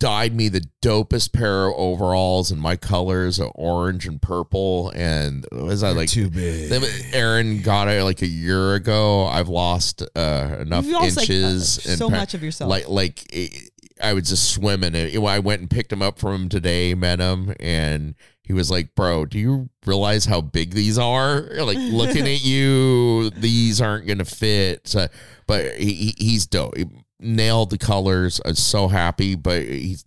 Dyed 0.00 0.32
me 0.32 0.48
the 0.48 0.62
dopest 0.80 1.32
pair 1.32 1.66
of 1.66 1.74
overalls 1.76 2.52
in 2.52 2.58
my 2.60 2.76
colors 2.76 3.40
of 3.40 3.50
orange 3.56 4.06
and 4.06 4.22
purple. 4.22 4.92
And 4.94 5.44
was 5.50 5.82
I 5.82 5.90
like 5.90 6.08
too 6.08 6.30
big. 6.30 6.70
Them- 6.70 6.84
Aaron 7.12 7.62
got 7.62 7.88
it 7.88 8.04
like 8.04 8.22
a 8.22 8.26
year 8.28 8.74
ago. 8.74 9.26
I've 9.26 9.48
lost 9.48 10.02
uh, 10.14 10.56
enough 10.60 10.84
You've 10.84 10.94
lost, 10.94 11.16
like, 11.16 11.28
inches. 11.28 11.84
uh, 11.84 11.90
and 11.90 11.98
so 11.98 12.08
pa- 12.10 12.16
much 12.16 12.34
of 12.34 12.44
yourself. 12.44 12.70
Like, 12.70 12.88
like 12.88 13.26
it, 13.34 13.70
I 14.02 14.12
was 14.14 14.28
just 14.28 14.52
swimming. 14.52 14.94
It. 14.94 15.18
I 15.18 15.38
went 15.38 15.60
and 15.60 15.70
picked 15.70 15.92
him 15.92 16.02
up 16.02 16.18
from 16.18 16.42
him 16.42 16.48
today. 16.48 16.94
Met 16.94 17.20
him, 17.20 17.54
and 17.60 18.14
he 18.42 18.52
was 18.52 18.70
like, 18.70 18.94
"Bro, 18.94 19.26
do 19.26 19.38
you 19.38 19.68
realize 19.86 20.24
how 20.26 20.40
big 20.40 20.72
these 20.74 20.98
are? 20.98 21.42
Like 21.42 21.78
looking 21.78 22.26
at 22.26 22.40
you, 22.44 23.30
these 23.30 23.80
aren't 23.80 24.06
gonna 24.06 24.24
fit." 24.24 24.88
So, 24.88 25.06
but 25.46 25.74
he, 25.74 25.92
he- 25.94 26.14
he's 26.24 26.46
dope. 26.46 26.76
He 26.76 26.86
nailed 27.20 27.70
the 27.70 27.78
colors. 27.78 28.40
I'm 28.44 28.54
so 28.54 28.88
happy. 28.88 29.34
But 29.34 29.62
he's 29.62 30.04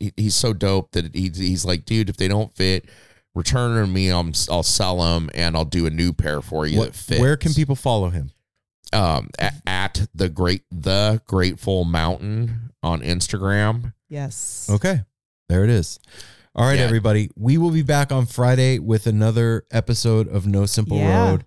he, 0.00 0.12
he's 0.16 0.34
so 0.36 0.52
dope 0.52 0.92
that 0.92 1.14
he, 1.14 1.30
he's 1.34 1.64
like, 1.64 1.84
dude, 1.84 2.08
if 2.10 2.16
they 2.16 2.28
don't 2.28 2.54
fit, 2.54 2.88
return 3.34 3.74
them 3.76 3.86
to 3.86 3.92
me. 3.92 4.10
I'll, 4.10 4.30
I'll 4.50 4.62
sell 4.62 4.98
them 5.00 5.30
and 5.34 5.56
I'll 5.56 5.64
do 5.64 5.86
a 5.86 5.90
new 5.90 6.12
pair 6.12 6.40
for 6.42 6.66
you 6.66 6.78
What- 6.78 6.92
that 6.92 6.98
fits. 6.98 7.20
where 7.20 7.36
can 7.36 7.52
people 7.54 7.76
follow 7.76 8.10
him? 8.10 8.30
um 8.92 9.28
at, 9.40 9.54
at 9.66 10.06
the 10.14 10.28
great 10.28 10.62
the 10.70 11.20
Grateful 11.26 11.84
Mountain 11.84 12.65
on 12.86 13.00
Instagram. 13.02 13.92
yes. 14.08 14.68
Okay. 14.70 15.02
There 15.48 15.62
it 15.64 15.70
is. 15.70 15.98
All 16.54 16.64
right, 16.66 16.78
Yeah. 16.78 16.84
everybody. 16.86 17.30
We 17.36 17.58
will 17.58 17.70
be 17.70 17.82
back 17.82 18.10
on 18.10 18.26
Friday 18.26 18.78
with 18.78 19.06
another 19.06 19.64
episode 19.70 20.26
of 20.28 20.46
No 20.46 20.64
Simple 20.66 20.96
Yeah. 20.98 21.28
Road. 21.30 21.44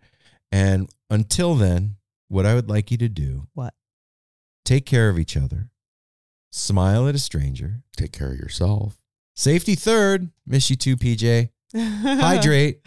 And 0.51 0.89
until 1.09 1.55
then, 1.55 1.95
what 2.27 2.45
I 2.45 2.53
would 2.55 2.69
like 2.69 2.91
you 2.91 2.97
to 2.97 3.09
do 3.09 3.47
What? 3.53 3.73
take 4.65 4.85
care 4.85 5.09
of 5.09 5.17
each 5.17 5.35
other, 5.35 5.69
smile 6.51 7.07
at 7.07 7.15
a 7.15 7.19
stranger, 7.19 7.81
Take 7.97 8.11
care 8.11 8.31
of 8.31 8.37
yourself. 8.37 8.99
safety 9.35 9.75
third, 9.75 10.29
miss 10.45 10.69
you 10.69 10.75
too, 10.75 10.95
PJ, 10.95 11.49
hydrate. 11.75 12.81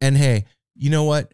And 0.00 0.16
hey, 0.16 0.44
you 0.74 0.90
know 0.90 1.04
what? 1.04 1.32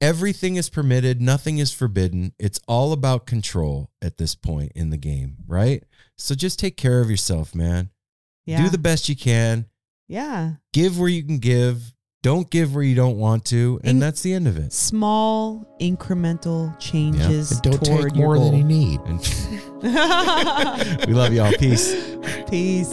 Everything 0.00 0.56
is 0.56 0.70
permitted, 0.70 1.20
nothing 1.20 1.58
is 1.58 1.72
forbidden. 1.72 2.32
It's 2.38 2.58
all 2.66 2.92
about 2.92 3.26
control 3.26 3.90
at 4.00 4.16
this 4.16 4.34
point 4.34 4.72
in 4.74 4.90
the 4.90 4.96
game, 4.96 5.36
right? 5.46 5.84
So 6.16 6.34
just 6.34 6.58
take 6.58 6.76
care 6.76 7.00
of 7.00 7.10
yourself, 7.10 7.54
man. 7.54 7.90
yeah. 8.46 8.62
Do 8.62 8.68
the 8.70 8.78
best 8.78 9.08
you 9.08 9.16
can. 9.16 9.66
yeah. 10.08 10.52
Give 10.72 10.98
where 10.98 11.08
you 11.08 11.22
can 11.22 11.38
give. 11.38 11.92
Don't 12.22 12.50
give 12.50 12.74
where 12.74 12.84
you 12.84 12.94
don't 12.94 13.16
want 13.18 13.46
to, 13.46 13.80
and 13.82 13.92
In- 13.92 13.98
that's 13.98 14.20
the 14.22 14.34
end 14.34 14.46
of 14.46 14.58
it. 14.58 14.72
Small 14.74 15.66
incremental 15.80 16.78
changes 16.78 17.52
And 17.52 17.62
don't 17.62 17.82
toward 17.84 18.10
take 18.12 18.16
more 18.16 18.36
your 18.36 18.44
than 18.50 18.56
you 18.58 18.64
need. 18.64 19.00
And 19.06 19.20
we 21.06 21.14
love 21.14 21.32
y'all. 21.32 21.52
Peace. 21.52 21.94
Peace. 22.50 22.92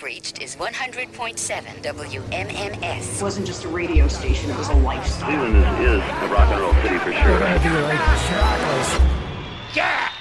Have 0.00 0.06
reached 0.06 0.40
is 0.42 0.56
100.7 0.56 1.36
WMMS. 1.82 3.16
It 3.16 3.22
wasn't 3.22 3.46
just 3.46 3.64
a 3.64 3.68
radio 3.68 4.08
station, 4.08 4.50
it 4.50 4.56
was 4.56 4.68
a 4.68 4.74
lifestyle. 4.74 5.28
Cleveland 5.28 5.56
is, 5.56 5.64
is 5.84 6.00
a 6.00 6.28
rock 6.28 6.50
and 6.50 6.60
roll 6.60 6.72
city 6.74 6.98
for 6.98 7.12
sure. 7.12 7.42
I 7.42 7.58
do 7.62 7.70
like 7.82 8.00
Chicago's. 8.24 8.98
Get 9.74 10.12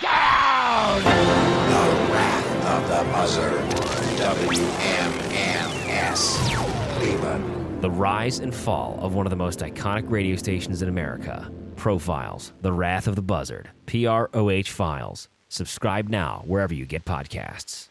down! 0.00 1.02
The 1.02 1.88
Wrath 2.12 2.48
of 2.66 2.88
the 2.88 3.04
Buzzard. 3.12 3.60
WMMS. 4.40 5.70
Cleveland. 6.96 7.82
The 7.82 7.90
rise 7.90 8.38
and 8.38 8.54
fall 8.54 8.98
of 9.00 9.14
one 9.14 9.26
of 9.26 9.30
the 9.30 9.36
most 9.36 9.60
iconic 9.60 10.10
radio 10.10 10.36
stations 10.36 10.82
in 10.82 10.88
America. 10.88 11.50
Profiles, 11.76 12.52
The 12.60 12.72
Wrath 12.72 13.06
of 13.06 13.16
the 13.16 13.22
Buzzard, 13.22 13.70
PROH 13.86 14.68
Files. 14.68 15.28
Subscribe 15.48 16.08
now 16.08 16.42
wherever 16.46 16.74
you 16.74 16.86
get 16.86 17.04
podcasts. 17.04 17.89